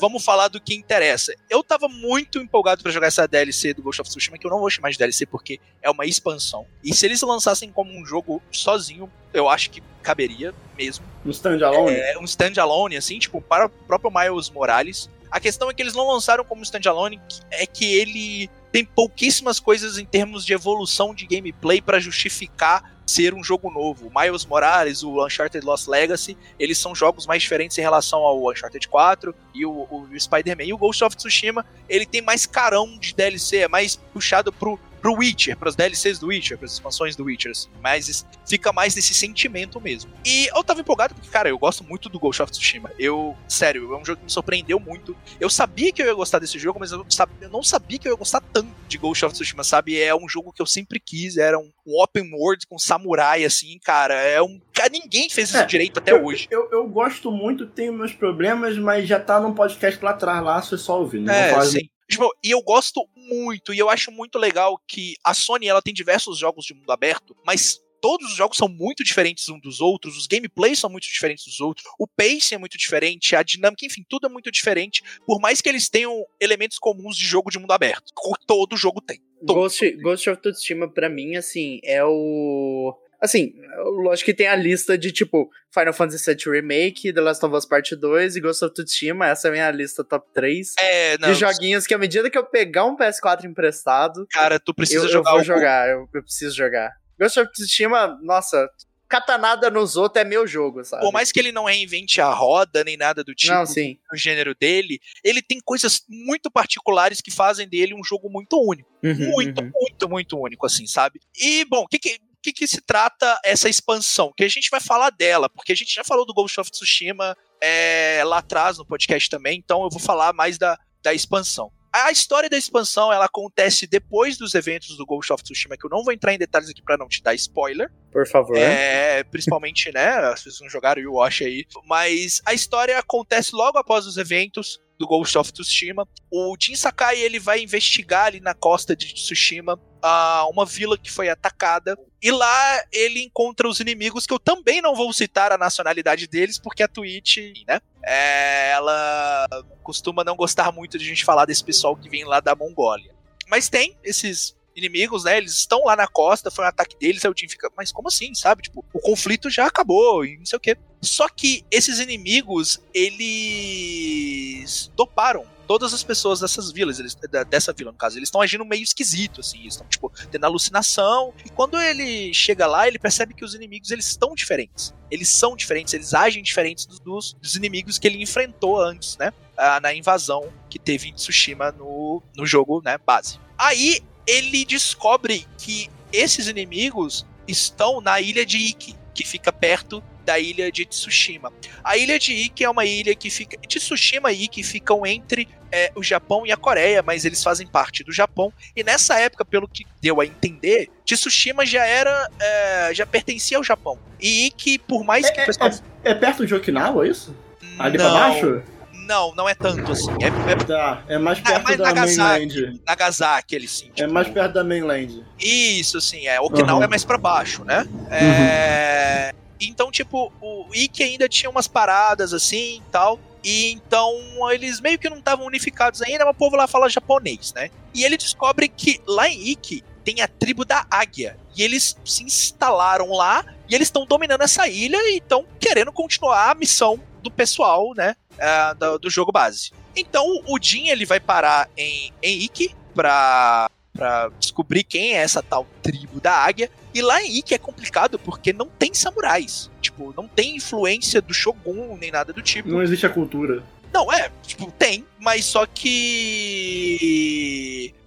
Vamos 0.00 0.24
falar 0.24 0.48
do 0.48 0.60
que 0.60 0.74
interessa. 0.74 1.34
Eu 1.48 1.62
tava 1.62 1.88
muito 1.88 2.38
empolgado 2.38 2.82
pra 2.82 2.92
jogar 2.92 3.08
essa 3.08 3.26
DLC 3.26 3.74
do 3.74 3.82
Ghost 3.82 4.00
of 4.00 4.10
Tsushima, 4.10 4.38
que 4.38 4.46
eu 4.46 4.50
não 4.50 4.60
vou 4.60 4.70
chamar 4.70 4.90
de 4.90 4.98
DLC 4.98 5.26
porque 5.26 5.60
é 5.80 5.90
uma 5.90 6.06
expansão. 6.06 6.66
E 6.82 6.94
se 6.94 7.06
eles 7.06 7.20
lançassem 7.22 7.70
como 7.70 7.92
um 7.92 8.04
jogo 8.04 8.42
sozinho, 8.50 9.10
eu 9.32 9.48
acho 9.48 9.70
que 9.70 9.82
caberia 10.02 10.54
mesmo. 10.76 11.04
No 11.24 11.30
standalone. 11.30 11.94
É 11.94 12.18
um 12.18 12.24
standalone, 12.24 12.96
assim, 12.96 13.18
tipo, 13.18 13.40
para 13.40 13.66
o 13.66 13.68
próprio 13.68 14.10
Miles 14.10 14.50
Morales. 14.50 15.08
A 15.30 15.40
questão 15.40 15.70
é 15.70 15.74
que 15.74 15.82
eles 15.82 15.94
não 15.94 16.06
lançaram 16.06 16.44
como 16.44 16.62
standalone, 16.62 17.20
é 17.50 17.66
que 17.66 17.84
ele 17.84 18.50
tem 18.72 18.84
pouquíssimas 18.84 19.60
coisas 19.60 19.98
em 19.98 20.06
termos 20.06 20.44
de 20.44 20.54
evolução 20.54 21.14
de 21.14 21.26
gameplay 21.26 21.80
pra 21.80 22.00
justificar 22.00 22.90
ser 23.06 23.34
um 23.34 23.44
jogo 23.44 23.70
novo. 23.70 24.08
O 24.08 24.20
Miles 24.20 24.46
Morales, 24.46 25.02
o 25.02 25.24
Uncharted 25.24 25.64
Lost 25.64 25.86
Legacy, 25.86 26.36
eles 26.58 26.78
são 26.78 26.94
jogos 26.94 27.26
mais 27.26 27.42
diferentes 27.42 27.76
em 27.76 27.82
relação 27.82 28.20
ao 28.20 28.50
Uncharted 28.50 28.88
4 28.88 29.34
e 29.54 29.66
o, 29.66 29.86
o 29.90 30.08
Spider-Man. 30.18 30.64
E 30.64 30.72
o 30.72 30.78
Ghost 30.78 31.04
of 31.04 31.14
Tsushima, 31.14 31.66
ele 31.88 32.06
tem 32.06 32.22
mais 32.22 32.46
carão 32.46 32.96
de 32.98 33.14
DLC, 33.14 33.58
é 33.58 33.68
mais 33.68 33.96
puxado 33.96 34.50
pro, 34.50 34.80
pro 35.02 35.14
Witcher, 35.14 35.56
pras 35.56 35.74
DLCs 35.74 36.20
do 36.20 36.28
Witcher, 36.28 36.56
pras 36.56 36.72
expansões 36.72 37.16
do 37.16 37.24
Witcher, 37.24 37.50
assim. 37.50 37.68
Mas 37.82 38.24
fica 38.48 38.72
mais 38.72 38.94
nesse 38.94 39.12
sentimento 39.12 39.80
mesmo. 39.80 40.12
E 40.24 40.46
eu 40.54 40.62
tava 40.62 40.80
empolgado 40.80 41.12
porque, 41.12 41.28
cara, 41.28 41.48
eu 41.48 41.58
gosto 41.58 41.82
muito 41.82 42.08
do 42.08 42.20
Ghost 42.20 42.40
of 42.40 42.52
Tsushima. 42.52 42.90
Eu, 42.96 43.36
sério, 43.48 43.92
é 43.92 43.98
um 43.98 44.04
jogo 44.04 44.18
que 44.18 44.24
me 44.24 44.30
surpreendeu 44.30 44.78
muito. 44.78 45.16
Eu 45.40 45.50
sabia 45.50 45.92
que 45.92 46.00
eu 46.00 46.06
ia 46.06 46.14
gostar 46.14 46.38
desse 46.38 46.58
jogo, 46.58 46.78
mas 46.78 46.92
eu, 46.92 47.04
eu 47.40 47.48
não 47.48 47.64
sabia 47.64 47.98
que 47.98 48.06
eu 48.06 48.12
ia 48.12 48.18
gostar 48.18 48.40
tanto 48.52 48.70
de 48.86 48.96
Ghost 48.96 49.24
of 49.24 49.34
Tsushima, 49.34 49.64
sabe? 49.64 50.00
É 50.00 50.14
um 50.14 50.28
jogo 50.28 50.52
que 50.52 50.62
eu 50.62 50.66
sempre 50.66 51.00
quis, 51.00 51.36
era 51.36 51.58
um, 51.58 51.70
um 51.84 52.00
open 52.00 52.30
world 52.32 52.64
com 52.68 52.78
samurai, 52.78 53.44
assim, 53.44 53.78
cara. 53.82 54.14
É 54.14 54.40
um. 54.40 54.60
Cara, 54.72 54.88
ninguém 54.88 55.28
fez 55.28 55.48
isso 55.48 55.58
É, 55.58 55.66
direito 55.66 55.98
até 55.98 56.12
eu, 56.12 56.24
hoje. 56.24 56.46
Eu, 56.48 56.68
eu 56.70 56.86
gosto 56.86 57.32
muito, 57.32 57.66
tenho 57.66 57.92
meus 57.92 58.12
problemas, 58.12 58.78
mas 58.78 59.08
já 59.08 59.18
tá 59.18 59.40
num 59.40 59.52
podcast 59.52 60.02
lá 60.04 60.12
atrás, 60.12 60.44
lá, 60.44 60.62
você 60.62 60.78
só 60.78 61.00
ouvir. 61.00 61.20
Não 61.20 61.32
É, 61.32 61.60
sim. 61.64 61.88
Tipo, 62.12 62.30
e 62.44 62.50
eu 62.50 62.62
gosto 62.62 63.08
muito, 63.16 63.72
e 63.72 63.78
eu 63.78 63.88
acho 63.88 64.12
muito 64.12 64.38
legal 64.38 64.78
que 64.86 65.14
a 65.24 65.32
Sony 65.32 65.66
ela 65.66 65.80
tem 65.80 65.94
diversos 65.94 66.38
jogos 66.38 66.64
de 66.64 66.74
mundo 66.74 66.90
aberto, 66.90 67.34
mas 67.44 67.80
todos 68.02 68.32
os 68.32 68.36
jogos 68.36 68.56
são 68.56 68.68
muito 68.68 69.04
diferentes 69.04 69.48
uns 69.48 69.62
dos 69.62 69.80
outros, 69.80 70.16
os 70.16 70.26
gameplays 70.26 70.78
são 70.78 70.90
muito 70.90 71.04
diferentes 71.04 71.44
dos 71.44 71.60
outros, 71.60 71.86
o 71.98 72.06
pacing 72.06 72.56
é 72.56 72.58
muito 72.58 72.76
diferente, 72.76 73.36
a 73.36 73.42
dinâmica, 73.42 73.86
enfim, 73.86 74.04
tudo 74.08 74.26
é 74.26 74.28
muito 74.28 74.50
diferente, 74.50 75.02
por 75.24 75.40
mais 75.40 75.60
que 75.60 75.68
eles 75.68 75.88
tenham 75.88 76.26
elementos 76.40 76.78
comuns 76.78 77.16
de 77.16 77.24
jogo 77.24 77.50
de 77.50 77.58
mundo 77.58 77.70
aberto. 77.70 78.12
Todo 78.46 78.76
jogo 78.76 79.00
tem. 79.00 79.20
Todo. 79.46 79.54
Ghost, 79.54 79.90
Ghost 79.92 80.30
of 80.30 80.42
Tsushima, 80.42 80.88
pra 80.88 81.08
mim, 81.08 81.36
assim, 81.36 81.80
é 81.84 82.04
o. 82.04 82.94
Assim, 83.22 83.54
lógico 84.02 84.26
que 84.26 84.34
tem 84.34 84.48
a 84.48 84.56
lista 84.56 84.98
de 84.98 85.12
tipo 85.12 85.48
Final 85.72 85.92
Fantasy 85.92 86.34
VII 86.34 86.52
Remake, 86.52 87.12
The 87.12 87.20
Last 87.20 87.44
of 87.46 87.54
Us 87.54 87.64
Part 87.64 87.94
2 87.94 88.34
e 88.34 88.40
Ghost 88.40 88.64
of 88.64 88.74
Tsushima. 88.74 89.28
Essa 89.28 89.46
é 89.46 89.50
a 89.50 89.52
minha 89.52 89.70
lista 89.70 90.02
top 90.02 90.26
3 90.34 90.74
É, 90.80 91.18
não, 91.18 91.32
de 91.32 91.38
joguinhos 91.38 91.86
que, 91.86 91.94
à 91.94 91.98
medida 91.98 92.28
que 92.28 92.36
eu 92.36 92.44
pegar 92.44 92.84
um 92.84 92.96
PS4 92.96 93.44
emprestado, 93.44 94.26
cara, 94.28 94.58
tu 94.58 94.70
eu, 94.70 94.74
precisa 94.74 95.04
eu 95.04 95.08
jogar 95.08 95.30
vou 95.30 95.40
o 95.40 95.44
jogar. 95.44 95.88
Eu, 95.88 96.08
eu 96.12 96.22
preciso 96.22 96.56
jogar. 96.56 96.90
Ghost 97.16 97.38
of 97.38 97.52
Tsushima, 97.52 98.18
nossa, 98.22 98.68
catanada 99.12 99.70
nos 99.70 99.94
outros 99.94 100.24
é 100.24 100.26
meu 100.26 100.46
jogo, 100.46 100.82
sabe? 100.82 101.02
Por 101.02 101.12
mais 101.12 101.30
que 101.30 101.38
ele 101.38 101.52
não 101.52 101.66
reinvente 101.66 102.18
a 102.20 102.30
roda 102.32 102.82
nem 102.82 102.96
nada 102.96 103.22
do 103.22 103.34
tipo 103.34 103.52
Não, 103.52 103.66
sim. 103.66 103.98
gênero 104.14 104.54
dele, 104.54 104.98
ele 105.22 105.42
tem 105.42 105.60
coisas 105.62 106.02
muito 106.08 106.50
particulares 106.50 107.20
que 107.20 107.30
fazem 107.30 107.68
dele 107.68 107.94
um 107.94 108.02
jogo 108.02 108.30
muito 108.30 108.58
único. 108.58 108.90
Uhum, 109.02 109.30
muito, 109.30 109.60
uhum. 109.60 109.70
muito, 109.74 110.08
muito 110.08 110.40
único, 110.40 110.66
assim, 110.66 110.86
sabe? 110.86 111.20
E, 111.38 111.64
bom, 111.66 111.82
o 111.82 111.86
que 111.86 111.98
que, 111.98 112.18
que 112.42 112.52
que 112.52 112.66
se 112.66 112.80
trata 112.80 113.40
essa 113.44 113.68
expansão? 113.68 114.32
Que 114.36 114.44
a 114.44 114.48
gente 114.48 114.68
vai 114.70 114.80
falar 114.80 115.10
dela, 115.10 115.48
porque 115.48 115.72
a 115.72 115.76
gente 115.76 115.94
já 115.94 116.04
falou 116.04 116.26
do 116.26 116.34
Ghost 116.34 116.60
of 116.60 116.70
Tsushima 116.70 117.36
é, 117.60 118.22
lá 118.24 118.38
atrás 118.38 118.78
no 118.78 118.84
podcast 118.84 119.30
também, 119.30 119.58
então 119.58 119.82
eu 119.82 119.90
vou 119.90 120.00
falar 120.00 120.32
mais 120.32 120.58
da, 120.58 120.78
da 121.02 121.14
expansão. 121.14 121.70
A 121.92 122.10
história 122.10 122.48
da 122.48 122.56
expansão, 122.56 123.12
ela 123.12 123.26
acontece 123.26 123.86
depois 123.86 124.38
dos 124.38 124.54
eventos 124.54 124.96
do 124.96 125.04
Ghost 125.04 125.30
of 125.30 125.42
Tsushima, 125.42 125.76
que 125.76 125.84
eu 125.84 125.90
não 125.90 126.02
vou 126.02 126.12
entrar 126.12 126.32
em 126.32 126.38
detalhes 126.38 126.70
aqui 126.70 126.80
pra 126.80 126.96
não 126.96 127.06
te 127.06 127.22
dar 127.22 127.34
spoiler. 127.34 127.92
Por 128.10 128.26
favor. 128.26 128.56
É, 128.56 129.22
principalmente, 129.24 129.92
né? 129.92 130.08
As 130.08 130.42
pessoas 130.42 130.62
não 130.62 130.70
jogaram 130.70 131.02
o 131.02 131.14
Watch 131.14 131.44
aí. 131.44 131.66
Mas 131.84 132.40
a 132.46 132.54
história 132.54 132.98
acontece 132.98 133.54
logo 133.54 133.76
após 133.76 134.06
os 134.06 134.16
eventos 134.16 134.80
do 134.98 135.06
Ghost 135.06 135.36
of 135.36 135.52
Tsushima. 135.52 136.08
O 136.30 136.56
Jin 136.58 136.76
Sakai 136.76 137.20
ele 137.20 137.38
vai 137.38 137.60
investigar 137.60 138.26
ali 138.26 138.40
na 138.40 138.54
costa 138.54 138.96
de 138.96 139.12
Tsushima 139.12 139.78
ah, 140.02 140.46
uma 140.50 140.64
vila 140.64 140.96
que 140.96 141.10
foi 141.10 141.28
atacada. 141.28 141.96
E 142.22 142.30
lá 142.30 142.82
ele 142.92 143.22
encontra 143.22 143.68
os 143.68 143.80
inimigos, 143.80 144.26
que 144.26 144.32
eu 144.32 144.38
também 144.38 144.80
não 144.80 144.94
vou 144.94 145.12
citar 145.12 145.52
a 145.52 145.58
nacionalidade 145.58 146.26
deles, 146.26 146.58
porque 146.58 146.82
a 146.82 146.88
Twitch, 146.88 147.38
né? 147.66 147.80
É, 148.04 148.72
ela 148.72 149.46
costuma 149.82 150.24
não 150.24 150.36
gostar 150.36 150.72
muito 150.72 150.98
de 150.98 151.04
a 151.04 151.08
gente 151.08 151.24
falar 151.24 151.44
desse 151.44 151.64
pessoal 151.64 151.96
que 151.96 152.08
vem 152.08 152.24
lá 152.24 152.40
da 152.40 152.54
Mongólia. 152.54 153.14
Mas 153.48 153.68
tem 153.68 153.96
esses 154.02 154.56
inimigos, 154.74 155.24
né? 155.24 155.36
Eles 155.38 155.52
estão 155.52 155.84
lá 155.84 155.94
na 155.94 156.06
costa, 156.06 156.50
foi 156.50 156.64
um 156.64 156.68
ataque 156.68 156.96
deles, 156.98 157.24
aí 157.24 157.30
o 157.30 157.34
Jim 157.36 157.48
fica, 157.48 157.70
mas 157.76 157.92
como 157.92 158.08
assim, 158.08 158.34
sabe? 158.34 158.62
Tipo, 158.62 158.84
o 158.92 159.00
conflito 159.00 159.50
já 159.50 159.66
acabou 159.66 160.24
e 160.24 160.38
não 160.38 160.46
sei 160.46 160.56
o 160.56 160.60
quê. 160.60 160.76
Só 161.00 161.28
que 161.28 161.64
esses 161.70 161.98
inimigos, 161.98 162.80
eles 162.94 164.90
doparam 164.96 165.44
todas 165.72 165.94
as 165.94 166.02
pessoas 166.02 166.40
dessas 166.40 166.70
vilas, 166.70 166.98
eles, 166.98 167.16
dessa 167.48 167.72
vila, 167.72 167.90
no 167.90 167.96
caso, 167.96 168.18
eles 168.18 168.26
estão 168.26 168.42
agindo 168.42 168.62
meio 168.62 168.82
esquisito, 168.82 169.40
assim, 169.40 169.58
eles 169.60 169.72
estão, 169.72 169.86
tipo, 169.86 170.12
tendo 170.30 170.44
alucinação, 170.44 171.32
e 171.46 171.48
quando 171.48 171.80
ele 171.80 172.34
chega 172.34 172.66
lá, 172.66 172.86
ele 172.86 172.98
percebe 172.98 173.32
que 173.32 173.42
os 173.42 173.54
inimigos, 173.54 173.90
eles 173.90 174.06
estão 174.06 174.34
diferentes. 174.34 174.92
Eles 175.10 175.30
são 175.30 175.56
diferentes, 175.56 175.94
eles 175.94 176.12
agem 176.12 176.42
diferentes 176.42 176.84
dos, 176.84 177.32
dos, 177.40 177.56
inimigos 177.56 177.98
que 177.98 178.06
ele 178.06 178.22
enfrentou 178.22 178.78
antes, 178.78 179.16
né? 179.16 179.32
na 179.80 179.94
invasão 179.94 180.52
que 180.68 180.78
teve 180.78 181.08
em 181.08 181.14
Tsushima 181.14 181.72
no, 181.72 182.22
no 182.36 182.44
jogo, 182.44 182.82
né, 182.84 182.98
base. 182.98 183.40
Aí 183.56 184.00
ele 184.26 184.66
descobre 184.66 185.46
que 185.56 185.88
esses 186.12 186.48
inimigos 186.48 187.24
estão 187.48 188.02
na 188.02 188.20
ilha 188.20 188.44
de 188.44 188.58
Iki, 188.58 188.94
que 189.14 189.24
fica 189.24 189.50
perto 189.50 190.04
da 190.24 190.38
ilha 190.38 190.70
de 190.72 190.84
Tsushima. 190.84 191.52
A 191.82 191.96
ilha 191.96 192.18
de 192.18 192.32
Iki 192.32 192.64
é 192.64 192.70
uma 192.70 192.84
ilha 192.84 193.14
que 193.14 193.30
fica. 193.30 193.56
Tsushima 193.66 194.32
e 194.32 194.44
Iki 194.44 194.62
ficam 194.62 195.04
entre 195.06 195.48
é, 195.70 195.90
o 195.94 196.02
Japão 196.02 196.46
e 196.46 196.52
a 196.52 196.56
Coreia, 196.56 197.02
mas 197.02 197.24
eles 197.24 197.42
fazem 197.42 197.66
parte 197.66 198.04
do 198.04 198.12
Japão. 198.12 198.52
E 198.76 198.82
nessa 198.84 199.18
época, 199.18 199.44
pelo 199.44 199.66
que 199.68 199.84
deu 200.00 200.20
a 200.20 200.26
entender, 200.26 200.88
Tsushima 201.04 201.64
já 201.66 201.84
era. 201.86 202.28
é, 202.40 202.94
já 202.94 203.04
pertencia 203.06 203.56
ao 203.56 203.64
Japão. 203.64 203.98
E 204.20 204.46
Iki, 204.46 204.78
por 204.78 205.04
mais 205.04 205.28
que 205.30 205.40
o 205.40 205.46
pessoal. 205.46 205.70
É 206.04 206.14
perto 206.14 206.46
de 206.46 206.54
Okinawa, 206.54 207.06
isso? 207.06 207.34
Ali 207.78 207.96
não, 207.98 208.10
pra 208.10 208.20
baixo? 208.20 208.62
Não, 209.04 209.34
não 209.34 209.48
é 209.48 209.54
tanto 209.54 209.90
assim. 209.90 210.10
É, 210.20 210.52
é 210.52 210.56
Tá, 210.56 211.02
é 211.08 211.18
mais 211.18 211.38
Ah, 211.40 211.42
perto 211.42 211.64
mas 211.64 211.76
da 211.76 211.84
Nagasaki. 211.86 212.46
mainland. 212.46 212.80
Nagasaki, 212.86 213.54
ele 213.56 213.66
sim. 213.68 213.88
É 213.88 213.94
tipo, 214.02 214.12
mais 214.12 214.28
perto 214.28 214.52
da 214.52 214.62
mainland. 214.64 215.24
Isso, 215.40 215.98
assim, 215.98 216.26
é. 216.26 216.40
Okinawa 216.40 216.78
Uhum. 216.78 216.84
é 216.84 216.86
mais 216.88 217.04
pra 217.04 217.18
baixo, 217.18 217.64
né? 217.64 217.84
É, 218.10 219.34
Então, 219.68 219.90
tipo, 219.90 220.32
o 220.40 220.66
Ikki 220.74 221.02
ainda 221.02 221.28
tinha 221.28 221.50
umas 221.50 221.68
paradas 221.68 222.32
assim 222.32 222.76
e 222.76 222.82
tal. 222.90 223.18
E 223.44 223.72
então 223.72 224.16
eles 224.50 224.80
meio 224.80 224.98
que 224.98 225.10
não 225.10 225.18
estavam 225.18 225.46
unificados 225.46 226.00
ainda, 226.00 226.24
mas 226.24 226.34
o 226.34 226.38
povo 226.38 226.56
lá 226.56 226.66
fala 226.66 226.88
japonês, 226.88 227.52
né? 227.54 227.70
E 227.92 228.04
ele 228.04 228.16
descobre 228.16 228.68
que 228.68 229.00
lá 229.06 229.28
em 229.28 229.48
Ikki 229.48 229.82
tem 230.04 230.20
a 230.20 230.28
tribo 230.28 230.64
da 230.64 230.86
águia. 230.90 231.36
E 231.56 231.62
eles 231.62 231.96
se 232.04 232.22
instalaram 232.22 233.10
lá 233.10 233.44
e 233.68 233.74
eles 233.74 233.88
estão 233.88 234.06
dominando 234.06 234.42
essa 234.42 234.68
ilha 234.68 234.96
e 235.10 235.18
estão 235.18 235.44
querendo 235.58 235.92
continuar 235.92 236.50
a 236.50 236.54
missão 236.54 237.00
do 237.22 237.30
pessoal, 237.30 237.92
né? 237.94 238.16
Uh, 238.32 238.74
do, 238.74 238.98
do, 238.98 239.10
jogo 239.10 239.30
base. 239.30 239.72
Então 239.94 240.24
o 240.46 240.58
Jin 240.60 240.88
ele 240.88 241.04
vai 241.04 241.20
parar 241.20 241.68
em, 241.76 242.12
em 242.22 242.42
Ikki 242.42 242.74
pra, 242.94 243.70
pra 243.92 244.30
descobrir 244.38 244.84
quem 244.84 245.14
é 245.14 245.18
essa 245.18 245.42
tal 245.42 245.66
tribo 245.82 246.20
da 246.20 246.32
águia. 246.32 246.70
E 246.94 247.00
lá 247.00 247.22
em 247.22 247.38
Ikki 247.38 247.54
é 247.54 247.58
complicado 247.58 248.18
porque 248.18 248.52
não 248.52 248.66
tem 248.66 248.92
samurais. 248.92 249.70
Tipo, 249.80 250.12
não 250.16 250.28
tem 250.28 250.56
influência 250.56 251.22
do 251.22 251.32
Shogun 251.32 251.96
nem 251.98 252.10
nada 252.10 252.32
do 252.32 252.42
tipo. 252.42 252.68
Não 252.68 252.82
existe 252.82 253.06
a 253.06 253.10
cultura. 253.10 253.62
Não, 253.92 254.12
é, 254.12 254.30
tipo, 254.42 254.70
tem, 254.72 255.06
mas 255.20 255.44
só 255.44 255.66
que. 255.66 256.74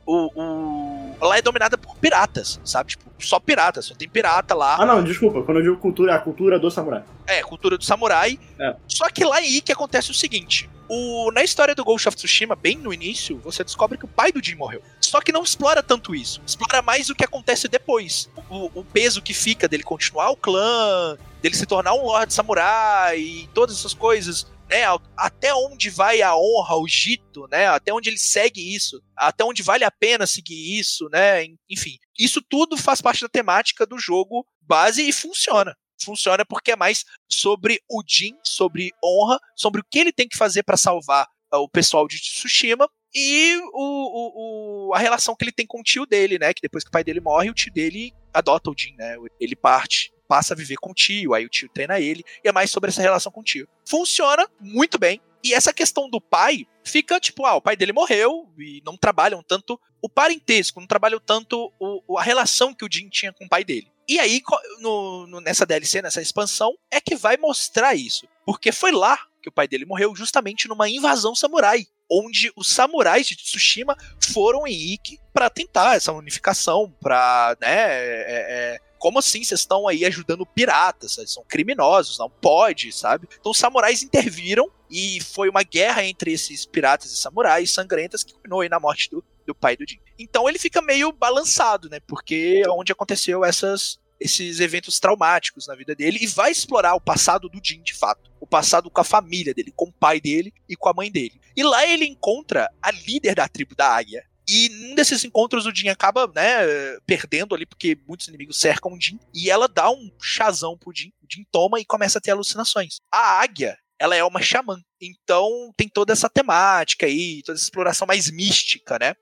O, 0.05 0.29
o, 0.35 0.94
Lá 1.25 1.37
é 1.37 1.41
dominada 1.41 1.77
por 1.77 1.95
piratas, 1.97 2.59
sabe? 2.63 2.91
Tipo, 2.91 3.05
só 3.19 3.39
piratas, 3.39 3.85
só 3.85 3.95
tem 3.95 4.07
pirata 4.07 4.53
lá. 4.53 4.77
Ah, 4.79 4.85
não, 4.85 5.03
desculpa. 5.03 5.41
Quando 5.43 5.57
eu 5.57 5.63
digo 5.63 5.77
cultura, 5.77 6.11
é 6.11 6.15
a 6.15 6.19
cultura 6.19 6.59
do 6.59 6.69
samurai. 6.69 7.03
É, 7.25 7.41
cultura 7.41 7.77
do 7.77 7.83
samurai. 7.83 8.39
É. 8.59 8.75
Só 8.87 9.09
que 9.09 9.23
lá 9.23 9.41
em 9.41 9.57
Ikki 9.57 9.71
acontece 9.71 10.11
o 10.11 10.13
seguinte: 10.13 10.69
o, 10.87 11.31
na 11.31 11.43
história 11.43 11.73
do 11.73 11.83
Ghost 11.83 12.07
of 12.07 12.15
Tsushima, 12.15 12.55
bem 12.55 12.77
no 12.77 12.93
início, 12.93 13.39
você 13.43 13.63
descobre 13.63 13.97
que 13.97 14.05
o 14.05 14.07
pai 14.07 14.31
do 14.31 14.43
Jin 14.43 14.55
morreu. 14.55 14.81
Só 15.01 15.19
que 15.19 15.31
não 15.31 15.43
explora 15.43 15.81
tanto 15.81 16.13
isso. 16.13 16.41
Explora 16.45 16.81
mais 16.81 17.09
o 17.09 17.15
que 17.15 17.23
acontece 17.23 17.67
depois. 17.67 18.29
O, 18.49 18.79
o 18.79 18.83
peso 18.83 19.21
que 19.21 19.33
fica 19.33 19.67
dele 19.67 19.83
continuar 19.83 20.29
o 20.29 20.37
clã, 20.37 21.17
dele 21.41 21.55
se 21.55 21.65
tornar 21.65 21.93
um 21.93 22.03
Lord 22.03 22.33
Samurai 22.33 23.19
e 23.19 23.49
todas 23.53 23.77
essas 23.77 23.93
coisas. 23.93 24.47
Né, 24.69 24.83
até 25.15 25.53
onde 25.53 25.91
vai 25.91 26.23
a 26.23 26.35
honra, 26.35 26.75
o 26.75 26.87
Jito, 26.87 27.47
né? 27.51 27.67
Até 27.67 27.93
onde 27.93 28.09
ele 28.09 28.17
segue 28.17 28.75
isso, 28.75 28.99
até 29.15 29.43
onde 29.43 29.61
vale 29.61 29.83
a 29.83 29.91
pena 29.91 30.25
seguir 30.25 30.79
isso, 30.79 31.07
né? 31.09 31.45
Enfim, 31.69 31.97
isso 32.17 32.41
tudo 32.41 32.75
faz 32.75 32.99
parte 32.99 33.21
da 33.21 33.29
temática 33.29 33.85
do 33.85 33.99
jogo 33.99 34.45
base 34.61 35.07
e 35.07 35.13
funciona 35.13 35.75
funciona 36.03 36.45
porque 36.45 36.71
é 36.71 36.75
mais 36.75 37.05
sobre 37.29 37.79
o 37.89 38.03
Jin, 38.05 38.37
sobre 38.43 38.91
honra, 39.03 39.39
sobre 39.55 39.81
o 39.81 39.83
que 39.89 39.99
ele 39.99 40.11
tem 40.11 40.27
que 40.27 40.37
fazer 40.37 40.63
para 40.63 40.77
salvar 40.77 41.27
uh, 41.53 41.57
o 41.57 41.69
pessoal 41.69 42.07
de 42.07 42.19
Tsushima 42.19 42.87
e 43.13 43.57
o, 43.73 43.73
o, 43.73 44.89
o, 44.89 44.93
a 44.93 44.99
relação 44.99 45.35
que 45.35 45.45
ele 45.45 45.51
tem 45.51 45.65
com 45.65 45.79
o 45.79 45.83
tio 45.83 46.05
dele, 46.05 46.37
né? 46.37 46.53
Que 46.53 46.61
depois 46.61 46.83
que 46.83 46.89
o 46.89 46.91
pai 46.91 47.03
dele 47.03 47.21
morre, 47.21 47.49
o 47.49 47.53
tio 47.53 47.71
dele 47.71 48.13
adota 48.33 48.69
o 48.69 48.75
Jin, 48.77 48.93
né? 48.97 49.15
Ele 49.39 49.55
parte, 49.55 50.11
passa 50.27 50.53
a 50.53 50.57
viver 50.57 50.77
com 50.77 50.91
o 50.91 50.93
tio, 50.93 51.33
aí 51.33 51.45
o 51.45 51.49
tio 51.49 51.69
treina 51.69 51.99
ele, 51.99 52.23
e 52.43 52.47
é 52.47 52.51
mais 52.51 52.71
sobre 52.71 52.89
essa 52.89 53.01
relação 53.01 53.31
com 53.31 53.41
o 53.41 53.43
tio. 53.43 53.67
Funciona 53.85 54.47
muito 54.59 54.97
bem. 54.97 55.21
E 55.43 55.53
essa 55.53 55.71
questão 55.71 56.09
do 56.09 56.19
pai 56.19 56.65
fica 56.83 57.19
tipo, 57.19 57.45
ah, 57.45 57.55
o 57.55 57.61
pai 57.61 57.75
dele 57.75 57.93
morreu 57.93 58.49
e 58.57 58.81
não 58.83 58.97
trabalham 58.97 59.43
tanto 59.43 59.79
o 60.01 60.09
parentesco, 60.09 60.79
não 60.79 60.87
trabalham 60.87 61.19
tanto 61.19 61.71
o, 61.79 62.17
a 62.17 62.23
relação 62.23 62.73
que 62.73 62.83
o 62.83 62.89
Jin 62.91 63.09
tinha 63.09 63.31
com 63.31 63.45
o 63.45 63.49
pai 63.49 63.63
dele. 63.63 63.91
E 64.07 64.19
aí, 64.19 64.41
no, 64.79 65.25
no, 65.27 65.41
nessa 65.41 65.65
DLC, 65.65 66.01
nessa 66.01 66.21
expansão, 66.21 66.75
é 66.91 67.01
que 67.01 67.15
vai 67.15 67.37
mostrar 67.37 67.95
isso. 67.95 68.27
Porque 68.45 68.71
foi 68.71 68.91
lá 68.91 69.17
que 69.41 69.49
o 69.49 69.51
pai 69.51 69.67
dele 69.67 69.85
morreu, 69.85 70.15
justamente 70.15 70.67
numa 70.67 70.89
invasão 70.89 71.35
samurai. 71.35 71.87
Onde 72.09 72.51
os 72.55 72.67
samurais 72.67 73.25
de 73.25 73.35
Tsushima 73.35 73.97
foram 74.31 74.67
em 74.67 74.93
Ikki 74.93 75.19
para 75.33 75.49
tentar 75.49 75.95
essa 75.95 76.11
unificação, 76.11 76.91
pra, 77.01 77.57
né, 77.59 77.67
é, 77.67 78.25
é, 78.27 78.79
como 78.97 79.19
assim 79.19 79.43
vocês 79.43 79.61
estão 79.61 79.87
aí 79.87 80.05
ajudando 80.05 80.45
piratas? 80.45 81.13
Vocês 81.13 81.31
são 81.31 81.43
criminosos, 81.47 82.17
não 82.17 82.29
pode, 82.29 82.91
sabe? 82.91 83.27
Então 83.39 83.51
os 83.51 83.57
samurais 83.57 84.03
interviram 84.03 84.69
e 84.89 85.19
foi 85.21 85.49
uma 85.49 85.63
guerra 85.63 86.03
entre 86.03 86.31
esses 86.31 86.65
piratas 86.65 87.11
e 87.11 87.17
samurais 87.17 87.71
sangrentas 87.71 88.23
que 88.23 88.33
culminou 88.33 88.61
aí 88.61 88.69
na 88.69 88.79
morte 88.79 89.09
do, 89.09 89.23
do 89.45 89.55
pai 89.55 89.75
do 89.75 89.87
Jin. 89.87 89.99
Então 90.17 90.47
ele 90.47 90.59
fica 90.59 90.81
meio 90.81 91.11
balançado, 91.11 91.89
né? 91.89 91.99
Porque 92.07 92.61
é 92.65 92.69
onde 92.69 92.91
aconteceu 92.91 93.43
essas 93.43 93.99
esses 94.19 94.61
eventos 94.61 94.99
traumáticos 94.99 95.67
na 95.67 95.75
vida 95.75 95.93
dele 95.93 96.19
e 96.21 96.27
vai 96.27 96.49
explorar 96.49 96.95
o 96.95 97.01
passado 97.01 97.49
do 97.49 97.59
Jin 97.61 97.81
de 97.83 97.93
fato, 97.93 98.31
o 98.39 98.47
passado 98.47 98.89
com 98.89 99.01
a 99.01 99.03
família 99.03 99.53
dele, 99.53 99.73
com 99.75 99.89
o 99.89 99.93
pai 99.93 100.21
dele 100.21 100.53
e 100.69 100.75
com 100.75 100.87
a 100.87 100.93
mãe 100.93 101.11
dele. 101.11 101.39
E 101.55 101.63
lá 101.63 101.85
ele 101.85 102.05
encontra 102.05 102.69
a 102.81 102.91
líder 102.91 103.35
da 103.35 103.47
tribo 103.47 103.75
da 103.75 103.87
Águia. 103.87 104.25
E 104.47 104.69
num 104.69 104.95
desses 104.95 105.23
encontros 105.23 105.65
o 105.65 105.73
Jin 105.73 105.89
acaba, 105.89 106.27
né, 106.27 106.99
perdendo 107.05 107.55
ali 107.55 107.65
porque 107.65 107.97
muitos 108.07 108.27
inimigos 108.27 108.59
cercam 108.59 108.93
o 108.93 109.01
Jin 109.01 109.19
e 109.33 109.49
ela 109.49 109.67
dá 109.67 109.89
um 109.89 110.11
chazão 110.21 110.77
pro 110.77 110.93
Jin. 110.95 111.11
O 111.23 111.27
Jin 111.31 111.45
toma 111.51 111.79
e 111.79 111.85
começa 111.85 112.19
a 112.19 112.21
ter 112.21 112.31
alucinações. 112.31 112.99
A 113.11 113.41
águia, 113.41 113.77
ela 113.99 114.15
é 114.15 114.23
uma 114.23 114.41
xamã. 114.41 114.79
Então 115.01 115.73
tem 115.75 115.89
toda 115.89 116.13
essa 116.13 116.29
temática 116.29 117.05
aí, 117.05 117.41
toda 117.43 117.57
essa 117.57 117.65
exploração 117.65 118.07
mais 118.07 118.29
mística, 118.29 118.97
né? 118.99 119.15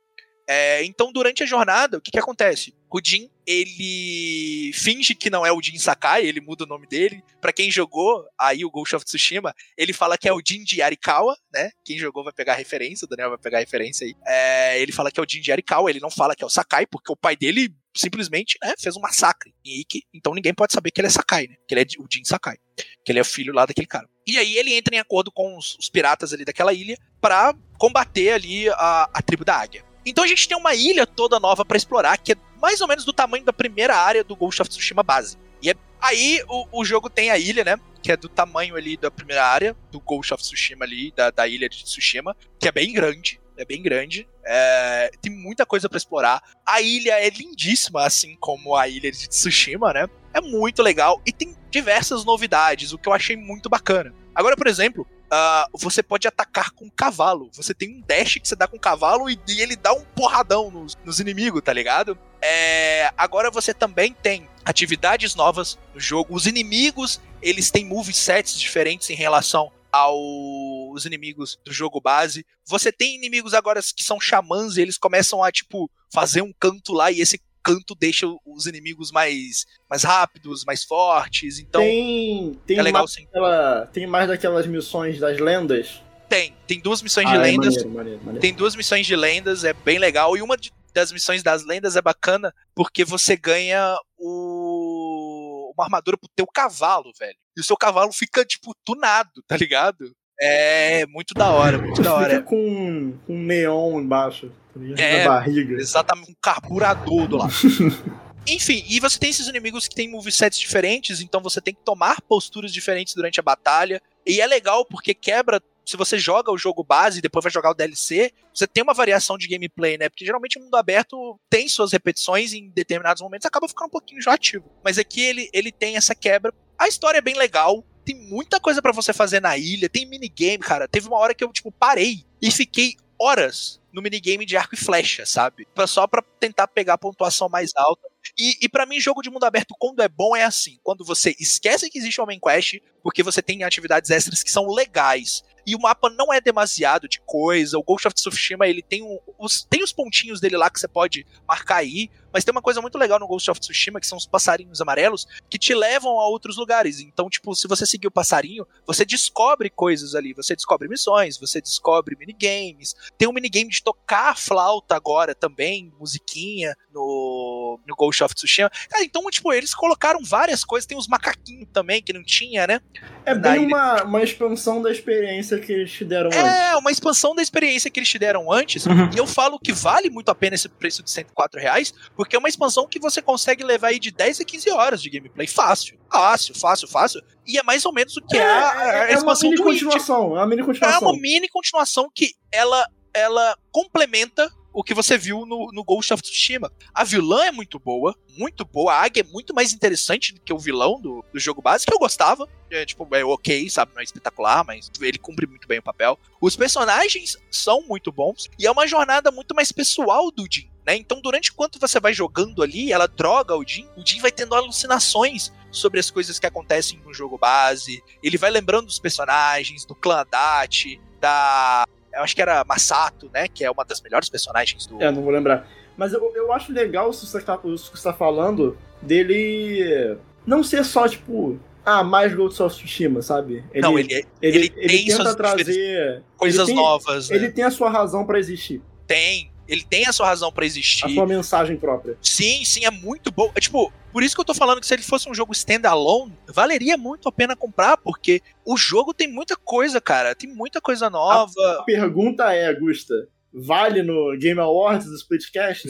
É, 0.48 0.84
então, 0.84 1.12
durante 1.12 1.42
a 1.42 1.46
jornada, 1.46 1.98
o 1.98 2.02
que, 2.02 2.12
que 2.12 2.20
acontece? 2.20 2.76
O 2.94 3.02
Jin, 3.04 3.28
ele 3.48 4.72
finge 4.72 5.16
que 5.16 5.28
não 5.28 5.44
é 5.44 5.52
o 5.52 5.60
Jin 5.60 5.80
Sakai, 5.80 6.28
ele 6.28 6.40
muda 6.40 6.64
o 6.64 6.68
nome 6.68 6.86
dele. 6.86 7.24
Para 7.42 7.52
quem 7.52 7.72
jogou 7.72 8.24
aí 8.40 8.64
o 8.64 8.70
Ghost 8.70 8.96
of 8.96 9.04
Tsushima, 9.04 9.52
ele 9.76 9.92
fala 9.92 10.16
que 10.16 10.30
é 10.30 10.32
o 10.32 10.40
Jin 10.46 10.64
de 10.64 10.80
Arikawa, 10.80 11.36
né? 11.52 11.72
Quem 11.84 11.98
jogou 11.98 12.24
vai 12.24 12.32
pegar 12.32 12.54
a 12.54 12.56
referência, 12.56 13.06
o 13.06 13.10
Daniel 13.10 13.30
vai 13.30 13.40
pegar 13.40 13.58
a 13.58 13.62
referência 13.62 14.06
aí. 14.06 14.14
É, 14.28 14.80
ele 14.80 14.92
fala 14.92 15.12
que 15.12 15.20
é 15.20 15.24
o 15.24 15.26
Jin 15.28 15.42
de 15.42 15.52
Arikawa, 15.52 15.90
ele 15.90 16.00
não 16.00 16.12
fala 16.12 16.36
que 16.36 16.44
é 16.44 16.46
o 16.46 16.52
Sakai, 16.52 16.86
porque 16.86 17.12
o 17.12 17.16
pai 17.16 17.36
dele 17.36 17.74
simplesmente 17.98 18.60
né, 18.64 18.76
fez 18.78 18.96
um 18.96 19.02
massacre 19.02 19.52
em 19.66 19.80
Ikki, 19.80 20.04
então 20.14 20.36
ninguém 20.36 20.54
pode 20.54 20.74
saber 20.74 20.92
que 20.92 21.02
ele 21.02 21.08
é 21.08 21.12
Sakai, 21.12 21.48
né? 21.48 21.56
Que 21.68 21.74
ele 21.74 21.82
é 21.82 21.86
o 21.98 22.08
Jin 22.08 22.24
Sakai, 22.24 22.58
que 23.04 23.12
ele 23.12 23.18
é 23.18 23.24
o 23.24 23.26
filho 23.26 23.56
lá 23.56 23.66
daquele 23.66 23.88
cara. 23.88 24.08
E 24.28 24.38
aí 24.38 24.56
ele 24.56 24.72
entra 24.72 24.96
em 24.96 25.00
acordo 25.00 25.32
com 25.32 25.58
os, 25.58 25.76
os 25.80 25.90
piratas 25.90 26.32
ali 26.32 26.46
daquela 26.46 26.72
ilha 26.72 26.96
para 27.20 27.56
combater 27.80 28.34
ali 28.34 28.70
a, 28.70 29.10
a 29.12 29.22
tribo 29.24 29.44
da 29.44 29.56
Águia. 29.56 29.84
Então 30.06 30.24
a 30.24 30.28
gente 30.28 30.48
tem 30.48 30.58
uma 30.58 30.76
ilha 30.76 31.06
toda 31.06 31.40
nova 31.40 31.64
para 31.64 31.78
explorar, 31.78 32.18
que 32.18 32.34
é 32.34 32.36
mais 32.62 32.82
ou 32.82 32.88
menos 32.88 33.06
do 33.06 33.14
tamanho 33.14 33.44
da 33.44 33.54
primeira 33.54 33.96
área 33.96 34.24
do 34.24 34.36
Ghost 34.36 34.62
of 34.62 34.70
Tsushima 34.70 35.04
base. 35.04 35.38
E 35.62 35.70
é, 35.70 35.76
aí 36.02 36.44
o, 36.48 36.82
o 36.82 36.86
jogo 36.86 37.10
tem 37.10 37.32
a 37.32 37.38
ilha, 37.38 37.64
né? 37.64 37.80
Que 38.02 38.12
é 38.12 38.18
do 38.18 38.28
tamanho 38.28 38.76
ali 38.76 38.98
da 38.98 39.10
primeira 39.10 39.46
área, 39.46 39.76
do 39.92 40.00
Ghost 40.00 40.34
of 40.34 40.44
Tsushima 40.44 40.86
ali, 40.86 41.12
da, 41.16 41.32
da 41.32 41.48
ilha 41.48 41.70
de 41.70 41.84
Tsushima, 41.84 42.36
que 42.60 42.68
é 42.68 42.72
bem 42.72 42.92
grande. 42.92 43.40
É 43.56 43.64
bem 43.64 43.82
grande. 43.82 44.28
É, 44.46 45.12
tem 45.22 45.32
muita 45.32 45.66
coisa 45.66 45.88
para 45.88 45.98
explorar. 45.98 46.42
A 46.66 46.82
ilha 46.82 47.14
é 47.14 47.30
lindíssima, 47.30 48.06
assim 48.06 48.36
como 48.40 48.76
a 48.76 48.88
ilha 48.88 49.12
de 49.12 49.30
Tsushima, 49.30 49.94
né? 49.94 50.08
É 50.34 50.42
muito 50.42 50.82
legal 50.82 51.22
e 51.26 51.32
tem 51.32 51.56
diversas 51.70 52.26
novidades, 52.26 52.92
o 52.92 52.98
que 52.98 53.08
eu 53.08 53.14
achei 53.14 53.36
muito 53.36 53.70
bacana. 53.70 54.14
Agora, 54.36 54.56
por 54.56 54.68
exemplo, 54.68 55.08
uh, 55.34 55.78
você 55.78 56.04
pode 56.04 56.28
atacar 56.28 56.72
com 56.72 56.90
cavalo. 56.90 57.50
Você 57.54 57.74
tem 57.74 57.98
um 57.98 58.02
dash 58.02 58.36
que 58.36 58.48
você 58.48 58.56
dá 58.56 58.68
com 58.68 58.78
cavalo 58.78 59.30
e, 59.30 59.40
e 59.48 59.62
ele 59.62 59.76
dá 59.76 59.92
um 59.92 60.04
porradão 60.16 60.70
nos, 60.70 60.96
nos 61.04 61.20
inimigos, 61.20 61.62
tá 61.62 61.74
ligado? 61.74 62.18
É, 62.42 63.12
agora 63.18 63.50
você 63.50 63.74
também 63.74 64.14
tem 64.14 64.48
atividades 64.64 65.36
novas 65.36 65.78
no 65.94 66.00
jogo. 66.00 66.36
Os 66.36 66.46
inimigos, 66.46 67.20
eles 67.42 67.72
têm 67.72 67.86
movesets 67.86 68.60
diferentes 68.60 69.10
em 69.10 69.16
relação 69.16 69.72
aos 69.92 71.06
inimigos 71.06 71.60
do 71.64 71.72
jogo 71.72 72.02
base. 72.02 72.46
Você 72.66 72.92
tem 72.92 73.16
inimigos 73.16 73.54
agora 73.54 73.82
que 73.82 74.04
são 74.04 74.20
xamãs 74.20 74.78
e 74.78 74.82
eles 74.82 74.98
começam 74.98 75.44
a, 75.44 75.52
tipo, 75.52 75.90
fazer 76.12 76.42
um 76.42 76.54
canto 76.60 76.94
lá 76.94 77.12
e 77.12 77.22
esse 77.22 77.40
canto 77.64 77.96
deixa 77.96 78.28
os 78.46 78.66
inimigos 78.66 79.12
mais, 79.12 79.66
mais 79.90 80.04
rápidos, 80.04 80.64
mais 80.66 80.84
fortes. 80.84 81.60
Então, 81.60 81.82
tem, 81.82 82.60
tem 82.66 82.78
é 82.78 82.82
legal 82.82 83.08
sim. 83.08 83.26
Daquela, 83.26 83.88
tem 83.88 84.08
mais 84.08 84.28
daquelas 84.28 84.68
missões 84.68 85.20
das 85.20 85.40
lendas? 85.40 86.02
Tem, 86.28 86.54
tem 86.68 86.80
duas 86.80 87.02
missões 87.02 87.28
ah, 87.28 87.32
de 87.32 87.38
é 87.38 87.42
lendas. 87.42 87.76
Maneiro, 87.76 87.96
maneiro, 87.96 88.20
maneiro. 88.20 88.42
Tem 88.42 88.54
duas 88.54 88.76
missões 88.76 89.06
de 89.06 89.16
lendas, 89.16 89.64
é 89.64 89.74
bem 89.74 89.98
legal. 89.98 90.36
E 90.36 90.42
uma 90.42 90.58
das 90.94 91.12
missões 91.12 91.42
das 91.42 91.66
lendas 91.66 91.96
é 91.96 92.02
bacana 92.02 92.54
porque 92.76 93.04
você 93.04 93.36
ganha 93.36 93.96
o 94.18 95.74
uma 95.76 95.86
armadura 95.86 96.18
pro 96.18 96.30
teu 96.36 96.46
cavalo, 96.48 97.12
velho. 97.18 97.38
E 97.58 97.62
o 97.62 97.64
seu 97.64 97.76
cavalo 97.76 98.12
fica, 98.12 98.46
tipo, 98.46 98.74
tunado, 98.84 99.44
tá 99.48 99.58
ligado? 99.58 100.16
É 100.46 101.06
muito 101.06 101.34
da 101.34 101.52
hora, 101.52 101.78
muito 101.78 102.02
da 102.02 102.14
hora. 102.14 102.30
Fica 102.32 102.42
com, 102.44 103.18
com 103.26 103.38
neon 103.38 104.02
embaixo, 104.02 104.52
tá 104.74 105.02
é, 105.02 105.20
na 105.20 105.30
barriga. 105.30 105.76
Exatamente, 105.76 106.32
um 106.32 106.36
carburador 106.42 107.28
do 107.30 107.38
lado. 107.38 107.54
Enfim, 108.46 108.84
e 108.90 109.00
você 109.00 109.18
tem 109.18 109.30
esses 109.30 109.48
inimigos 109.48 109.88
que 109.88 109.96
têm 109.96 110.10
movesets 110.10 110.60
diferentes, 110.60 111.22
então 111.22 111.40
você 111.42 111.62
tem 111.62 111.74
que 111.74 111.80
tomar 111.80 112.22
posturas 112.22 112.74
diferentes 112.74 113.16
durante 113.16 113.40
a 113.40 113.44
batalha. 113.44 114.02
E 114.26 114.42
é 114.42 114.46
legal 114.46 114.84
porque 114.84 115.14
quebra. 115.14 115.62
Se 115.86 115.96
você 115.96 116.18
joga 116.18 116.52
o 116.52 116.58
jogo 116.58 116.84
base 116.84 117.20
e 117.20 117.22
depois 117.22 117.44
vai 117.44 117.52
jogar 117.52 117.72
o 117.72 117.74
DLC, 117.74 118.32
você 118.54 118.68
tem 118.68 118.84
uma 118.84 118.94
variação 118.94 119.38
de 119.38 119.48
gameplay, 119.48 119.98
né? 119.98 120.10
Porque 120.10 120.26
geralmente 120.26 120.58
o 120.58 120.62
mundo 120.62 120.76
aberto 120.76 121.40
tem 121.50 121.70
suas 121.70 121.94
repetições 121.94 122.52
e 122.52 122.60
em 122.60 122.70
determinados 122.70 123.22
momentos 123.22 123.46
acaba 123.46 123.68
ficando 123.68 123.88
um 123.88 123.92
pouquinho 123.92 124.20
enjoativo. 124.20 124.70
Mas 124.84 124.98
aqui 124.98 125.22
ele, 125.22 125.50
ele 125.54 125.72
tem 125.72 125.96
essa 125.96 126.14
quebra. 126.14 126.54
A 126.78 126.88
história 126.90 127.18
é 127.20 127.22
bem 127.22 127.36
legal, 127.36 127.84
tem 128.04 128.16
muita 128.16 128.60
coisa 128.60 128.82
para 128.82 128.92
você 128.92 129.14
fazer 129.14 129.42
na 129.42 129.58
ilha, 129.58 129.90
tem 129.90 130.06
minigame, 130.06 130.60
cara. 130.60 130.88
Teve 130.88 131.08
uma 131.08 131.18
hora 131.18 131.34
que 131.34 131.44
eu, 131.44 131.52
tipo, 131.52 131.72
parei 131.72 132.26
e 132.42 132.52
fiquei 132.52 132.96
horas 133.20 133.80
no 133.92 134.02
minigame 134.02 134.46
de 134.46 134.58
arco 134.58 134.74
e 134.76 134.78
flecha, 134.78 135.26
sabe? 135.26 135.68
Só 135.88 136.08
pra 136.08 136.24
tentar 136.40 136.68
pegar 136.68 136.96
a 136.96 136.98
pontuação 136.98 137.48
mais 137.48 137.72
alta. 137.76 138.08
E, 138.38 138.58
e 138.62 138.70
para 138.70 138.86
mim, 138.86 139.00
jogo 139.00 139.22
de 139.22 139.30
mundo 139.30 139.44
aberto, 139.44 139.76
quando 139.78 140.02
é 140.02 140.08
bom, 140.10 140.36
é 140.36 140.44
assim. 140.44 140.80
Quando 140.84 141.06
você 141.06 141.36
esquece 141.40 141.90
que 141.90 142.00
existe 142.00 142.20
uma 142.20 142.28
main 142.28 142.40
quest, 142.40 142.80
porque 143.04 143.22
você 143.22 143.42
tem 143.42 143.64
atividades 143.64 144.10
extras 144.10 144.42
que 144.42 144.50
são 144.52 144.68
legais. 144.68 145.44
E 145.66 145.76
o 145.76 145.80
mapa 145.80 146.10
não 146.10 146.34
é 146.34 146.42
demasiado 146.42 147.08
de 147.08 147.22
coisa. 147.22 147.78
O 147.78 147.84
Ghost 147.84 148.08
of 148.08 148.16
Tsushima, 148.16 148.68
ele 148.68 148.82
tem, 148.82 149.04
um- 149.04 149.20
os, 149.38 149.64
tem 149.64 149.84
os 149.84 149.94
pontinhos 149.94 150.42
dele 150.42 150.58
lá 150.58 150.70
que 150.70 150.80
você 150.80 150.88
pode 150.88 151.26
marcar 151.48 151.78
aí. 151.78 152.10
Mas 152.34 152.44
tem 152.44 152.52
uma 152.52 152.62
coisa 152.62 152.82
muito 152.82 152.98
legal 152.98 153.20
no 153.20 153.28
Ghost 153.28 153.50
of 153.52 153.60
Tsushima, 153.60 154.00
que 154.00 154.08
são 154.08 154.18
os 154.18 154.26
passarinhos 154.26 154.82
amarelos, 154.82 155.28
que 155.50 155.58
te 155.58 155.74
levam 155.74 156.20
a 156.20 156.28
outros 156.28 156.58
lugares. 156.58 157.00
Então, 157.00 157.30
tipo, 157.30 157.56
se 157.56 157.68
você 157.68 157.86
seguir 157.86 158.08
o 158.08 158.12
passarinho, 158.12 158.66
você 158.86 159.06
descobre 159.06 159.70
coisas 159.70 160.16
ali. 160.16 160.34
Você 160.34 160.56
descobre 160.56 160.88
missões, 160.88 161.38
você 161.38 161.62
descobre 161.62 162.16
minigames. 162.18 162.96
Tem 163.18 163.28
um 163.28 163.34
minigame 163.34 163.70
de 163.70 163.84
tocar 163.84 164.32
a 164.32 164.36
flauta 164.36 164.96
agora 164.96 165.36
também, 165.36 165.94
musiquinha, 166.00 166.76
no, 166.94 167.80
no 167.86 167.96
Ghost 167.96 168.24
of 168.24 168.34
Tsushima. 168.34 168.72
Cara, 168.90 169.04
então, 169.04 169.24
tipo, 169.30 169.54
eles 169.54 169.74
colocaram 169.74 170.24
várias 170.24 170.64
coisas. 170.64 170.88
Tem 170.88 170.98
os 170.98 171.08
macaquinhos 171.08 171.68
também, 171.72 172.02
que 172.02 172.14
não 172.14 172.24
tinha, 172.24 172.66
né? 172.66 172.82
É 173.26 173.34
Na 173.34 173.52
bem 173.52 173.64
ilha. 173.64 173.68
uma, 173.68 174.04
uma 174.04 174.24
expansão 174.24 174.82
da 174.82 174.92
experiência 174.92 175.60
que 175.60 175.72
eles 175.72 175.92
te 175.92 176.04
deram 176.04 176.30
antes. 176.30 176.44
É, 176.44 176.76
uma 176.76 176.92
expansão 176.92 177.36
da 177.36 177.42
experiência 177.42 177.90
que 177.90 178.00
eles 178.00 178.10
te 178.10 178.20
deram 178.20 178.52
antes. 178.52 178.86
Uhum. 178.86 179.10
E 179.14 179.18
eu 179.18 179.28
falo 179.28 179.60
que 179.60 179.72
vale 179.72 180.10
muito 180.10 180.30
a 180.30 180.36
pena 180.36 180.56
esse 180.56 180.70
preço 180.70 181.04
de 181.04 181.12
104 181.12 181.60
reais, 181.60 181.94
porque 182.16 182.23
é 182.36 182.40
uma 182.40 182.50
expansão 182.50 182.88
que 182.88 183.00
você 183.00 183.22
consegue 183.22 183.64
levar 183.64 183.88
aí 183.90 184.00
de 184.00 184.12
10 184.12 184.42
a 184.42 184.46
15 184.46 184.70
horas 184.72 185.02
de 185.02 185.10
gameplay 185.10 185.48
fácil. 185.48 186.00
Fácil, 186.12 186.56
fácil, 186.56 186.88
fácil. 186.88 187.22
E 187.46 187.58
é 187.58 187.64
mais 187.64 187.86
ou 187.86 187.94
menos 187.94 188.16
o 188.18 188.22
que 188.22 188.38
é, 188.38 188.44
a, 188.44 188.72
a 188.72 188.84
é 188.86 189.06
uma 189.10 189.14
expansão 189.14 189.50
mini 189.50 189.62
do 189.62 189.68
Witch. 189.68 189.84
continuação. 189.84 190.38
É 190.38 190.40
uma 190.40 190.48
mini 190.48 190.62
É 190.62 190.66
continuação. 190.66 191.02
uma 191.02 191.20
mini 191.20 191.48
continuação 191.50 192.12
que 192.14 192.34
ela, 192.52 192.88
ela 193.14 193.58
complementa 193.72 194.50
o 194.74 194.84
que 194.84 194.94
você 194.94 195.18
viu 195.18 195.46
no, 195.46 195.70
no 195.72 195.84
Ghost 195.84 196.12
of 196.14 196.24
Tsushima. 196.24 196.72
A 196.94 197.04
vilã 197.04 197.46
é 197.46 197.52
muito 197.52 197.78
boa, 197.78 198.16
muito 198.38 198.66
boa. 198.66 198.94
A 198.94 199.04
águia 199.04 199.22
é 199.22 199.32
muito 199.32 199.54
mais 199.54 199.72
interessante 199.72 200.34
do 200.34 200.42
que 200.42 200.52
o 200.52 200.58
vilão 200.58 201.00
do, 201.00 201.24
do 201.32 201.40
jogo 201.40 201.62
base, 201.62 201.86
que 201.86 201.94
eu 201.94 202.00
gostava. 202.00 202.50
É, 202.72 202.84
tipo, 202.84 203.08
é 203.16 203.24
ok, 203.24 203.70
sabe? 203.70 203.92
Não 203.94 204.02
é 204.02 204.04
espetacular, 204.04 204.66
mas 204.66 204.90
ele 205.00 205.20
cumpre 205.20 205.46
muito 205.46 205.68
bem 205.68 205.78
o 205.78 205.84
papel. 205.84 206.18
Os 206.42 206.56
personagens 206.56 207.38
são 207.52 207.84
muito 207.84 208.12
bons 208.12 208.50
e 208.58 208.66
é 208.66 208.72
uma 208.72 208.88
jornada 208.88 209.30
muito 209.32 209.54
mais 209.54 209.72
pessoal 209.72 210.32
do 210.32 210.48
Jin. 210.52 210.73
Né? 210.86 210.96
Então, 210.98 211.22
durante 211.22 211.52
enquanto 211.52 211.80
você 211.80 212.00
vai 212.00 212.14
jogando 212.14 212.62
ali, 212.62 212.92
ela 212.92 213.08
droga 213.08 213.56
o 213.56 213.64
Jin, 213.66 213.88
o 213.96 214.06
Jin 214.06 214.20
vai 214.20 214.32
tendo 214.32 214.54
alucinações 214.54 215.52
sobre 215.72 216.00
as 216.00 216.12
coisas 216.12 216.38
que 216.40 216.46
acontecem 216.46 217.00
no 217.06 217.14
jogo 217.14 217.38
base. 217.38 218.04
Ele 218.22 218.38
vai 218.38 218.52
lembrando 218.52 218.88
dos 218.88 219.00
personagens, 219.00 219.86
do 219.86 219.96
clã 219.96 220.26
Dati, 220.30 221.00
da. 221.20 221.86
Eu 222.14 222.22
acho 222.22 222.36
que 222.36 222.42
era 222.42 222.64
Masato, 222.64 223.30
né? 223.34 223.48
Que 223.48 223.64
é 223.64 223.72
uma 223.72 223.84
das 223.86 224.02
melhores 224.02 224.30
personagens 224.30 224.86
do. 224.86 225.02
É, 225.02 225.12
não 225.12 225.24
vou 225.24 225.32
lembrar. 225.32 225.68
Mas 225.96 226.12
eu, 226.12 226.32
eu 226.36 226.52
acho 226.52 226.72
legal 226.72 227.10
isso 227.10 227.22
que 227.22 227.28
você 227.28 227.42
tá, 227.42 227.60
isso 227.66 227.92
que 227.92 227.98
você 227.98 228.04
tá 228.04 228.14
falando 228.14 228.78
dele 229.02 230.18
não 230.46 230.64
ser 230.64 230.84
só, 230.84 231.08
tipo, 231.08 231.60
ah, 231.86 232.04
mais 232.04 232.34
Ghost 232.34 232.62
of 232.62 232.76
Tsushima, 232.76 233.22
sabe? 233.22 233.64
Ele, 233.72 233.82
Não, 233.82 233.98
ele, 233.98 234.14
é- 234.14 234.24
ele, 234.42 234.58
ele 234.58 234.74
ele 234.76 234.98
tem 234.98 235.06
tenta 235.08 235.36
trazer 235.36 236.24
coisas 236.36 236.68
ele 236.68 236.76
tem, 236.76 236.76
novas, 236.76 237.30
né? 237.30 237.36
Ele 237.36 237.52
tem 237.52 237.64
a 237.64 237.72
sua 237.72 237.90
razão 237.90 238.26
pra 238.26 238.40
existir, 238.40 238.82
Tem. 239.08 239.53
Ele 239.74 239.84
tem 239.84 240.06
a 240.08 240.14
sua 240.14 240.28
razão 240.28 240.52
pra 240.52 240.64
a 240.64 240.68
existir. 240.68 241.14
sua 241.14 241.26
mensagem 241.26 241.76
própria. 241.78 242.16
Sim, 242.22 242.64
sim, 242.64 242.86
é 242.86 242.92
muito 242.92 243.32
bom. 243.32 243.52
É, 243.56 243.60
tipo, 243.60 243.92
por 244.12 244.22
isso 244.22 244.36
que 244.36 244.42
eu 244.42 244.46
tô 244.46 244.54
falando 244.54 244.80
que 244.80 244.86
se 244.86 244.94
ele 244.94 245.02
fosse 245.02 245.28
um 245.28 245.34
jogo 245.34 245.52
standalone, 245.52 246.32
valeria 246.48 246.96
muito 246.96 247.28
a 247.28 247.32
pena 247.32 247.56
comprar, 247.56 247.98
porque 247.98 248.42
o 248.64 248.78
jogo 248.78 249.14
tem 249.14 249.28
muita 249.28 249.56
coisa, 249.56 250.00
cara. 250.00 250.36
Tem 250.36 250.48
muita 250.48 250.80
coisa 250.80 251.10
nova. 251.10 251.52
A 251.80 251.84
pergunta 251.84 252.54
é, 252.54 252.72
Gusta, 252.74 253.14
vale 253.52 254.04
no 254.04 254.38
Game 254.38 254.60
Awards 254.60 255.08
do 255.08 255.16
Splitcast? 255.16 255.88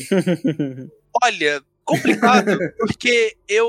Olha, 1.24 1.62
complicado, 1.84 2.58
porque 2.80 3.36
eu. 3.48 3.68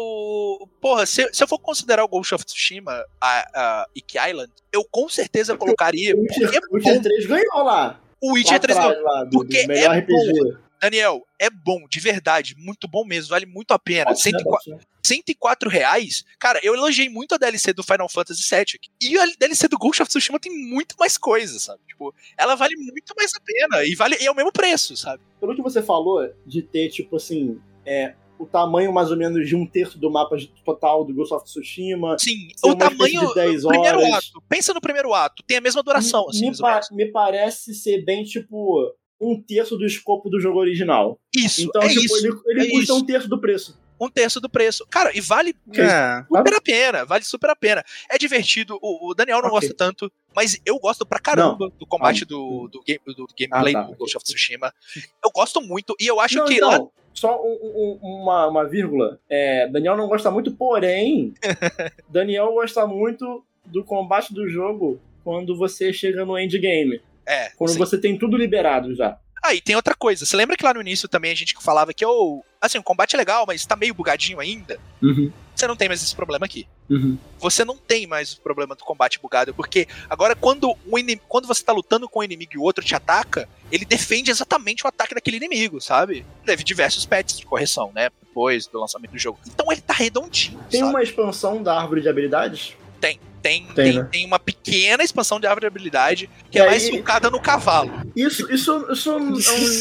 Porra, 0.80 1.06
se, 1.06 1.28
se 1.32 1.42
eu 1.42 1.48
for 1.48 1.58
considerar 1.58 2.04
o 2.04 2.08
Ghost 2.08 2.34
of 2.34 2.44
Tsushima 2.44 3.04
a, 3.20 3.44
a 3.54 3.86
Iki 3.94 4.18
Island, 4.30 4.52
eu 4.72 4.84
com 4.90 5.08
certeza 5.08 5.56
colocaria. 5.56 6.14
O 6.14 6.20
Witcher, 6.20 6.54
é 6.54 6.58
o 6.70 6.76
Witcher 6.76 6.94
bom. 6.94 7.02
3 7.02 7.26
ganhou 7.26 7.64
lá. 7.64 8.00
O 8.20 8.32
Witcher 8.32 8.54
lá 8.54 8.58
3 8.60 8.78
atrás, 8.78 9.02
lá, 9.02 9.24
do, 9.24 9.30
porque 9.30 9.58
é 9.58 9.98
RPG. 9.98 10.56
Daniel, 10.80 11.26
é 11.38 11.48
bom, 11.48 11.86
de 11.88 11.98
verdade, 11.98 12.54
muito 12.58 12.86
bom 12.86 13.04
mesmo, 13.04 13.30
vale 13.30 13.46
muito 13.46 13.72
a 13.72 13.78
pena. 13.78 14.14
Ser, 14.14 14.30
104, 14.32 14.50
pode 14.50 14.64
ser. 14.64 14.86
104 15.02 15.70
reais, 15.70 16.24
cara, 16.38 16.60
eu 16.62 16.74
elogiei 16.74 17.08
muito 17.08 17.34
a 17.34 17.38
DLC 17.38 17.72
do 17.72 17.82
Final 17.82 18.08
Fantasy 18.08 18.42
VII 18.48 18.60
aqui. 18.60 18.90
E 19.00 19.18
a 19.18 19.26
DLC 19.38 19.68
do 19.68 19.78
Ghost 19.78 20.02
of 20.02 20.08
Tsushima 20.08 20.38
tem 20.38 20.52
muito 20.52 20.94
mais 20.98 21.16
coisa, 21.16 21.58
sabe? 21.58 21.80
Tipo, 21.86 22.14
ela 22.36 22.54
vale 22.54 22.76
muito 22.76 23.14
mais 23.16 23.32
a 23.34 23.40
pena 23.40 23.84
e 23.84 23.94
vale 23.94 24.16
e 24.20 24.26
é 24.26 24.30
o 24.30 24.34
mesmo 24.34 24.52
preço, 24.52 24.96
sabe? 24.96 25.22
Pelo 25.40 25.54
que 25.54 25.62
você 25.62 25.82
falou, 25.82 26.30
de 26.46 26.62
ter, 26.62 26.90
tipo 26.90 27.16
assim, 27.16 27.60
é, 27.84 28.14
o 28.38 28.46
tamanho 28.46 28.92
mais 28.92 29.10
ou 29.10 29.16
menos 29.16 29.46
de 29.48 29.54
um 29.54 29.66
terço 29.66 29.98
do 29.98 30.10
mapa 30.10 30.36
total 30.64 31.04
do 31.04 31.14
Ghost 31.14 31.32
of 31.34 31.44
Tsushima. 31.44 32.18
Sim, 32.18 32.48
o 32.64 32.74
tamanho 32.74 33.28
de 33.28 33.34
10 33.34 33.62
do 33.62 33.68
primeiro 33.68 33.98
horas. 34.00 34.14
ato. 34.14 34.42
Pensa 34.48 34.74
no 34.74 34.80
primeiro 34.80 35.14
ato, 35.14 35.42
tem 35.46 35.56
a 35.58 35.60
mesma 35.60 35.82
duração, 35.82 36.28
assim, 36.28 36.50
me, 36.50 36.58
mais 36.58 36.60
ou 36.60 36.66
pa- 36.90 36.94
me 36.96 37.06
parece 37.12 37.74
ser 37.74 38.04
bem, 38.04 38.24
tipo, 38.24 38.92
um 39.20 39.40
terço 39.40 39.76
do 39.76 39.86
escopo 39.86 40.28
do 40.28 40.40
jogo 40.40 40.58
original. 40.58 41.18
Isso, 41.34 41.62
Então, 41.62 41.82
é 41.82 41.88
tipo, 41.88 42.00
isso. 42.04 42.16
ele, 42.26 42.36
ele 42.46 42.60
é 42.60 42.70
custa 42.70 42.82
isso. 42.92 42.96
um 42.96 43.04
terço 43.06 43.28
do 43.28 43.40
preço. 43.40 43.78
Um 44.00 44.10
terço 44.10 44.40
do 44.40 44.50
preço. 44.50 44.84
Cara, 44.90 45.16
e 45.16 45.20
vale 45.20 45.54
É. 45.72 46.24
super 46.26 46.54
a 46.54 46.60
pena, 46.60 47.04
vale 47.04 47.22
super 47.24 47.48
a 47.50 47.54
pena. 47.56 47.84
É 48.10 48.18
divertido, 48.18 48.76
o, 48.82 49.10
o 49.10 49.14
Daniel 49.14 49.38
não 49.40 49.48
Ok. 49.48 49.60
gosta 49.60 49.74
tanto, 49.74 50.10
mas 50.34 50.60
eu 50.66 50.76
gosto 50.80 51.06
pra 51.06 51.20
caramba 51.20 51.70
do 51.78 51.86
combate 51.86 52.24
do, 52.24 52.68
do, 52.68 52.82
game, 52.82 52.98
do 53.06 53.24
gameplay 53.38 53.74
Ah, 53.76 53.84
tá. 53.84 53.90
do 53.92 53.96
Ghost 53.96 54.16
of 54.16 54.24
Tsushima. 54.24 54.74
Eu 55.24 55.30
gosto 55.32 55.62
muito, 55.62 55.94
e 56.00 56.06
eu 56.08 56.18
acho 56.18 56.38
Não, 56.38 56.44
que 56.46 56.54
então, 56.54 56.68
lá 56.70 56.80
só 57.14 57.40
um- 57.42 57.58
um- 57.62 57.98
uma, 58.02 58.48
uma 58.48 58.64
vírgula. 58.68 59.18
É, 59.30 59.66
Daniel 59.68 59.96
não 59.96 60.08
gosta 60.08 60.30
muito, 60.30 60.52
porém, 60.52 61.32
Daniel 62.10 62.52
gosta 62.52 62.86
muito 62.86 63.44
do 63.64 63.82
combate 63.84 64.34
do 64.34 64.48
jogo 64.48 65.00
quando 65.22 65.56
você 65.56 65.92
chega 65.92 66.24
no 66.24 66.38
endgame. 66.38 67.00
É. 67.26 67.48
Quando 67.56 67.70
sim. 67.70 67.78
você 67.78 67.98
tem 67.98 68.18
tudo 68.18 68.36
liberado 68.36 68.94
já. 68.94 69.18
Ah, 69.46 69.52
e 69.52 69.60
tem 69.60 69.76
outra 69.76 69.94
coisa. 69.94 70.24
Você 70.24 70.34
lembra 70.34 70.56
que 70.56 70.64
lá 70.64 70.72
no 70.72 70.80
início 70.80 71.06
também 71.06 71.30
a 71.30 71.34
gente 71.34 71.54
falava 71.60 71.92
que 71.92 72.04
oh, 72.06 72.42
assim, 72.58 72.78
o 72.78 72.82
combate 72.82 73.14
é 73.14 73.18
legal, 73.18 73.44
mas 73.46 73.66
tá 73.66 73.76
meio 73.76 73.92
bugadinho 73.92 74.40
ainda? 74.40 74.80
Uhum, 75.02 75.30
Você 75.54 75.66
não 75.66 75.76
tem 75.76 75.86
mais 75.86 76.02
esse 76.02 76.16
problema 76.16 76.46
aqui. 76.46 76.66
uhum. 76.88 77.18
Você 77.40 77.62
não 77.62 77.76
tem 77.76 78.06
mais 78.06 78.32
o 78.32 78.40
problema 78.40 78.74
do 78.74 78.82
combate 78.82 79.20
bugado, 79.20 79.52
porque 79.52 79.86
agora 80.08 80.34
quando, 80.34 80.74
o 80.86 80.98
inim- 80.98 81.20
quando 81.28 81.46
você 81.46 81.62
tá 81.62 81.74
lutando 81.74 82.08
com 82.08 82.20
um 82.20 82.24
inimigo 82.24 82.52
e 82.54 82.58
o 82.58 82.62
outro 82.62 82.82
te 82.82 82.94
ataca, 82.94 83.46
ele 83.70 83.84
defende 83.84 84.30
exatamente 84.30 84.82
o 84.82 84.88
ataque 84.88 85.14
daquele 85.14 85.36
inimigo, 85.36 85.78
sabe? 85.78 86.24
Teve 86.46 86.64
diversos 86.64 87.04
patches 87.04 87.38
de 87.38 87.44
correção, 87.44 87.92
né? 87.94 88.08
Depois 88.22 88.66
do 88.66 88.80
lançamento 88.80 89.10
do 89.10 89.18
jogo. 89.18 89.38
Então 89.46 89.70
ele 89.70 89.82
tá 89.82 89.92
redondinho. 89.92 90.58
Tem 90.70 90.80
sabe? 90.80 90.90
uma 90.90 91.02
expansão 91.02 91.62
da 91.62 91.78
árvore 91.78 92.00
de 92.00 92.08
habilidades? 92.08 92.74
Tem, 93.04 93.20
tem, 93.42 93.66
Tem, 93.66 93.74
tem, 93.74 93.98
né? 93.98 94.08
tem 94.10 94.26
uma 94.26 94.38
pequena 94.38 95.02
expansão 95.02 95.38
de 95.38 95.46
árvore 95.46 95.62
de 95.62 95.66
habilidade 95.66 96.30
que 96.50 96.58
E 96.58 96.62
é 96.62 96.66
mais 96.66 96.88
focada 96.88 97.28
no 97.30 97.38
cavalo. 97.40 97.90
Isso, 98.16 98.50
isso, 98.52 98.86
isso 98.90 99.10
é, 99.10 99.16
um, 99.16 99.34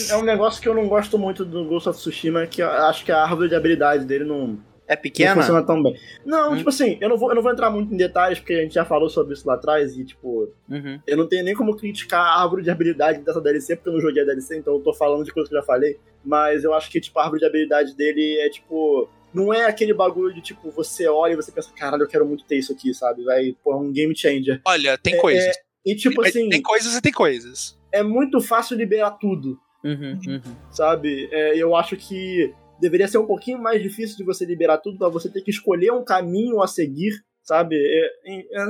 é 0.10 0.22
um 0.22 0.26
negócio 0.26 0.62
que 0.62 0.68
eu 0.68 0.74
não 0.76 0.88
gosto 0.88 1.18
muito 1.18 1.46
do 1.46 1.64
Ghost 1.66 1.88
of 1.90 1.98
Tsushima, 1.98 2.46
que 2.46 2.62
eu 2.62 2.70
acho 2.70 3.06
que 3.06 3.12
a 3.12 3.22
árvore 3.24 3.48
de 3.48 3.56
habilidade 3.56 4.04
dele 4.06 4.26
não, 4.26 4.60
É 4.86 4.96
não 4.96 5.02
pequena? 5.02 5.36
funciona 5.36 5.64
tão 5.64 5.82
bem. 5.82 5.96
Não, 6.26 6.52
Hum. 6.52 6.58
tipo 6.58 6.68
assim, 6.70 6.98
eu 7.00 7.08
não, 7.08 7.18
vou, 7.18 7.30
eu 7.30 7.36
não 7.36 7.42
vou 7.42 7.52
entrar 7.54 7.70
muito 7.70 7.94
em 7.94 7.98
detalhes, 7.98 8.38
porque 8.40 8.54
a 8.54 8.62
gente 8.64 8.74
já 8.74 8.84
falou 8.84 9.10
sobre 9.10 9.34
isso 9.34 9.48
lá 9.48 9.54
atrás, 9.54 9.98
e 9.98 10.04
tipo, 10.04 10.50
Uhum. 10.70 11.00
eu 11.08 11.16
não 11.18 11.26
tenho 11.28 11.46
nem 11.46 11.56
como 11.56 11.74
criticar 11.78 12.20
a 12.20 12.42
árvore 12.44 12.64
de 12.64 12.70
habilidade 12.70 13.20
dessa 13.22 13.40
DLC, 13.40 13.78
porque 13.78 13.88
eu 13.90 13.94
não 13.94 14.02
joguei 14.02 14.24
a 14.24 14.26
DLC, 14.26 14.58
então 14.58 14.74
eu 14.74 14.82
tô 14.82 14.94
falando 14.94 15.24
de 15.24 15.32
coisas 15.32 15.50
que 15.50 15.56
eu 15.56 15.62
já 15.62 15.66
falei. 15.66 15.98
Mas 16.26 16.66
eu 16.66 16.74
acho 16.74 16.90
que, 16.90 17.00
tipo, 17.00 17.18
a 17.18 17.24
árvore 17.24 17.40
de 17.40 17.46
habilidade 17.46 17.96
dele 17.96 18.40
é, 18.42 18.50
tipo... 18.50 19.10
Não 19.34 19.54
é 19.54 19.66
aquele 19.66 19.94
bagulho 19.94 20.34
de, 20.34 20.42
tipo, 20.42 20.70
você 20.72 21.08
olha 21.08 21.34
e 21.34 21.36
você 21.36 21.52
pensa, 21.52 21.72
caralho, 21.76 22.04
eu 22.04 22.08
quero 22.08 22.26
muito 22.26 22.44
ter 22.46 22.58
isso 22.58 22.72
aqui, 22.72 22.94
sabe? 22.94 23.24
Vai, 23.24 23.56
pô, 23.64 23.74
é 23.74 23.76
um 23.78 23.92
game 23.92 24.16
changer. 24.16 24.62
Olha, 24.66 24.98
tem 24.98 25.16
É, 25.16 25.18
coisas. 25.18 25.56
E, 25.86 25.96
tipo 25.96 26.22
assim, 26.26 26.48
Tem 26.50 26.62
coisas 26.62 26.96
e 26.96 27.02
tem 27.02 27.12
coisas. 27.12 27.78
é 27.92 28.02
muito 28.04 28.40
fácil 28.40 28.78
liberar 28.78 29.12
tudo, 29.12 29.60
Uhum, 29.84 30.18
uhum. 30.28 30.42
sabe? 30.72 31.28
É, 31.32 31.58
eu 31.58 31.76
acho 31.76 31.98
que 31.98 32.54
deveria 32.80 33.08
ser 33.08 33.18
um 33.18 33.26
pouquinho 33.26 33.60
mais 33.60 33.82
difícil 33.82 34.16
de 34.16 34.24
você 34.24 34.46
liberar 34.46 34.78
tudo, 34.78 34.98
pra 34.98 35.10
você 35.10 35.30
ter 35.30 35.42
que 35.42 35.52
escolher 35.52 35.92
um 35.92 36.04
caminho 36.06 36.62
a 36.62 36.68
seguir, 36.68 37.12
sabe? 37.44 37.76
É, 37.76 38.40
é, 38.56 38.66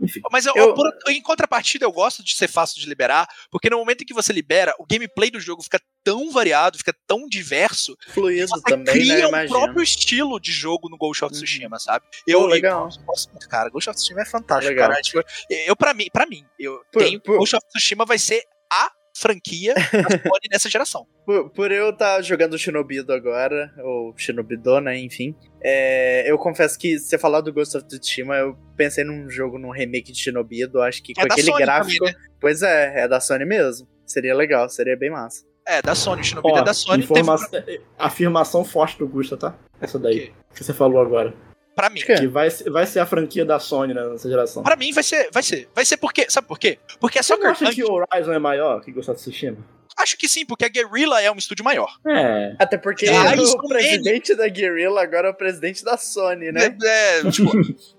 enfim. 0.00 0.20
Mas 0.30 0.46
eu, 0.46 0.54
Eu- 0.56 0.74
por- 0.74 0.90
em 1.08 1.20
contrapartida, 1.20 1.84
eu 1.84 1.92
gosto 1.92 2.22
de 2.24 2.34
ser 2.34 2.48
fácil 2.48 2.80
de 2.80 2.88
liberar, 2.88 3.26
porque 3.50 3.68
no 3.68 3.76
momento 3.78 4.02
em 4.02 4.06
que 4.06 4.14
você 4.14 4.32
libera, 4.32 4.74
o 4.78 4.86
gameplay 4.86 5.30
do 5.30 5.40
jogo 5.40 5.62
fica 5.62 5.80
tão 6.02 6.30
variado, 6.30 6.78
fica 6.78 6.94
tão 7.06 7.26
diverso, 7.26 7.96
Fluido 8.08 8.48
você 8.48 8.62
também, 8.62 8.84
né? 8.86 8.92
cria 8.92 9.26
um 9.26 9.28
imagino. 9.28 9.58
próprio 9.58 9.82
estilo 9.82 10.38
de 10.40 10.52
jogo 10.52 10.88
no 10.88 10.96
Ghost 10.96 11.24
of 11.24 11.34
Uhum. 11.34 11.40
Tsushima, 11.40 11.78
sabe? 11.78 12.04
Pô, 12.06 12.22
Eu, 12.26 12.46
legal. 12.46 12.88
eu 12.96 13.02
gosto 13.04 13.30
muito, 13.30 13.48
cara. 13.48 13.68
Ghost 13.70 13.90
of 13.90 13.96
Tsushima 13.96 14.22
é 14.22 14.26
fantástico, 14.26 14.70
Legal. 14.70 14.88
cara. 14.90 15.02
Tipo, 15.02 15.22
eu, 15.50 15.76
pra 15.76 15.92
mim, 15.92 16.06
pra 16.12 16.26
mim, 16.26 16.44
eu 16.58 16.78
Pô, 16.92 16.98
tenho. 17.00 17.20
pô. 17.20 17.38
Ghost 17.38 17.56
of 17.56 17.66
Tsushima 17.68 18.04
vai 18.04 18.18
ser 18.18 18.42
a 18.72 18.90
franquia 19.16 19.74
da 19.74 20.10
Sony 20.10 20.48
nessa 20.50 20.68
geração. 20.68 21.06
Por, 21.24 21.48
por 21.50 21.72
eu 21.72 21.88
estar 21.88 22.20
jogando 22.20 22.58
Shinobido 22.58 23.10
agora, 23.10 23.72
ou 23.78 24.12
Shinobido, 24.14 24.78
né, 24.80 24.98
enfim, 24.98 25.34
é, 25.62 26.30
eu 26.30 26.36
confesso 26.36 26.78
que 26.78 26.98
se 26.98 27.06
você 27.06 27.18
falar 27.18 27.40
do 27.40 27.50
Ghost 27.50 27.78
of 27.78 27.86
Tsushima, 27.86 28.36
eu 28.36 28.54
pensei 28.76 29.04
num 29.04 29.30
jogo, 29.30 29.58
num 29.58 29.70
remake 29.70 30.12
de 30.12 30.20
Shinobido, 30.20 30.82
acho 30.82 31.02
que 31.02 31.14
com 31.14 31.22
É 31.22 31.26
da 31.26 31.32
aquele 31.32 31.50
Sony 31.50 31.62
gráfico... 31.62 32.04
também, 32.04 32.20
Pois 32.38 32.60
é, 32.60 33.04
é 33.04 33.08
da 33.08 33.20
Sony 33.20 33.46
mesmo. 33.46 33.88
Seria 34.04 34.34
legal, 34.34 34.68
seria 34.68 34.98
bem 34.98 35.10
massa. 35.10 35.46
É, 35.66 35.80
da 35.80 35.94
Sony, 35.94 36.22
Shinobi 36.22 36.52
é 36.52 36.62
da 36.62 36.74
Sony. 36.74 37.02
Informa 37.02 37.38
teve... 37.48 37.80
Afirmação 37.98 38.62
forte 38.62 38.98
do 38.98 39.08
Gusta, 39.08 39.34
tá? 39.34 39.56
Essa 39.80 39.98
daí. 39.98 40.30
Que 40.54 40.62
você 40.62 40.74
falou 40.74 41.00
agora. 41.00 41.32
Pra 41.74 41.90
mim. 41.90 42.00
Que 42.00 42.26
vai, 42.26 42.48
vai 42.50 42.86
ser 42.86 43.00
a 43.00 43.06
franquia 43.06 43.44
da 43.44 43.58
Sony 43.58 43.92
né, 43.92 44.06
nessa 44.08 44.28
geração. 44.28 44.62
Pra 44.62 44.76
mim 44.76 44.92
vai 44.92 45.02
ser, 45.02 45.28
vai 45.32 45.42
ser. 45.42 45.68
Vai 45.74 45.84
ser 45.84 45.96
porque. 45.96 46.30
Sabe 46.30 46.46
por 46.46 46.58
quê? 46.58 46.78
Porque 47.00 47.18
a 47.18 47.22
Você 47.22 47.34
acha 47.34 47.72
que 47.72 47.82
o 47.82 47.92
Horizon 47.92 48.32
é 48.32 48.38
maior 48.38 48.80
que 48.80 48.92
Ghost 48.92 49.10
of 49.10 49.20
Tsushima? 49.20 49.58
Acho 49.96 50.16
que 50.16 50.28
sim, 50.28 50.44
porque 50.44 50.64
a 50.64 50.68
Guerrilla 50.68 51.20
é 51.22 51.30
um 51.30 51.36
estúdio 51.36 51.64
maior. 51.64 51.88
É. 52.06 52.56
Até 52.58 52.76
porque 52.76 53.06
Ah, 53.06 53.32
o 53.36 53.68
presidente 53.68 54.34
da 54.34 54.48
Guerrilla 54.48 55.02
agora 55.02 55.28
é 55.28 55.30
o 55.30 55.34
presidente 55.34 55.84
da 55.84 55.96
Sony, 55.96 56.50
né? 56.50 56.76
É, 56.82 57.18
é, 57.20 57.30
tipo, 57.30 57.50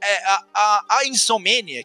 é, 0.03 0.25
a, 0.25 0.43
a, 0.53 0.85
a 0.89 1.01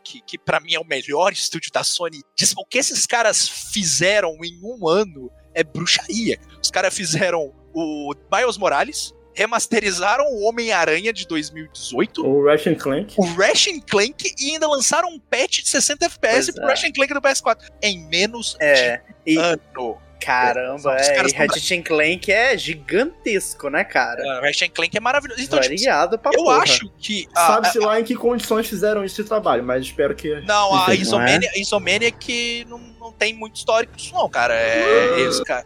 que, 0.02 0.20
que 0.22 0.38
pra 0.38 0.58
mim 0.58 0.74
é 0.74 0.80
o 0.80 0.84
melhor 0.84 1.32
estúdio 1.32 1.70
da 1.72 1.84
Sony, 1.84 2.22
diz, 2.36 2.52
o 2.56 2.64
que 2.64 2.78
esses 2.78 3.06
caras 3.06 3.48
fizeram 3.72 4.36
em 4.42 4.58
um 4.64 4.88
ano 4.88 5.30
é 5.54 5.62
bruxaria. 5.62 6.38
Os 6.60 6.70
caras 6.70 6.92
fizeram 6.94 7.52
o 7.72 8.12
Miles 8.32 8.58
Morales, 8.58 9.14
remasterizaram 9.34 10.24
o 10.32 10.42
Homem-Aranha 10.48 11.12
de 11.12 11.26
2018, 11.26 12.26
O 12.26 12.44
Ratchet 12.46 12.76
Clank. 12.78 13.14
o 13.16 13.24
Ratchet 13.34 13.80
Clank 13.82 14.34
e 14.38 14.52
ainda 14.52 14.68
lançaram 14.68 15.08
um 15.08 15.18
patch 15.18 15.62
de 15.62 15.68
60 15.68 16.06
FPS 16.06 16.46
Pois 16.46 16.54
pro 16.56 16.64
é. 16.64 16.68
Ratchet 16.68 16.92
Clank 16.92 17.14
do 17.14 17.20
PS4 17.20 17.58
em 17.82 17.98
menos 18.08 18.56
É. 18.60 18.98
de 19.26 19.32
E, 19.34 19.36
ano. 19.36 19.98
caramba, 20.20 20.96
é. 20.96 21.14
caras 21.14 21.32
E 21.32 21.36
Ratchet 21.36 21.82
Clank 21.82 22.30
é 22.30 22.56
gigantesco, 22.58 23.68
né, 23.70 23.84
cara? 23.84 24.22
Uh, 24.22 24.42
Ratchet 24.42 24.70
Clank 24.70 24.96
é 24.96 25.00
maravilhoso. 25.00 25.40
Então, 25.40 25.58
tipo, 25.60 25.74
Variado 25.74 26.18
pra 26.18 26.30
eu 26.34 26.44
porra. 26.44 26.58
acho 26.62 26.90
que 26.98 27.26
Sabe-se 27.34 27.78
lá 27.78 27.98
em 28.00 28.04
que 28.04 28.14
condições 28.14 28.66
fizeram 28.68 29.04
esse 29.04 29.22
trabalho, 29.24 29.62
mas 29.64 29.84
espero 29.84 30.14
que. 30.14 30.40
Não, 30.42 30.74
a 30.74 30.92
Enfim, 30.92 31.02
Insomania, 31.02 31.50
a 31.54 31.58
Insomania 31.58 32.10
que 32.10 32.66
não, 32.68 32.78
não 33.00 33.12
tem 33.12 33.32
muito 33.32 33.56
histórico 33.56 33.94
disso, 33.96 34.12
não, 34.14 34.28
cara. 34.28 34.54
É 34.54 35.20
eles, 35.20 35.40
cara. 35.40 35.64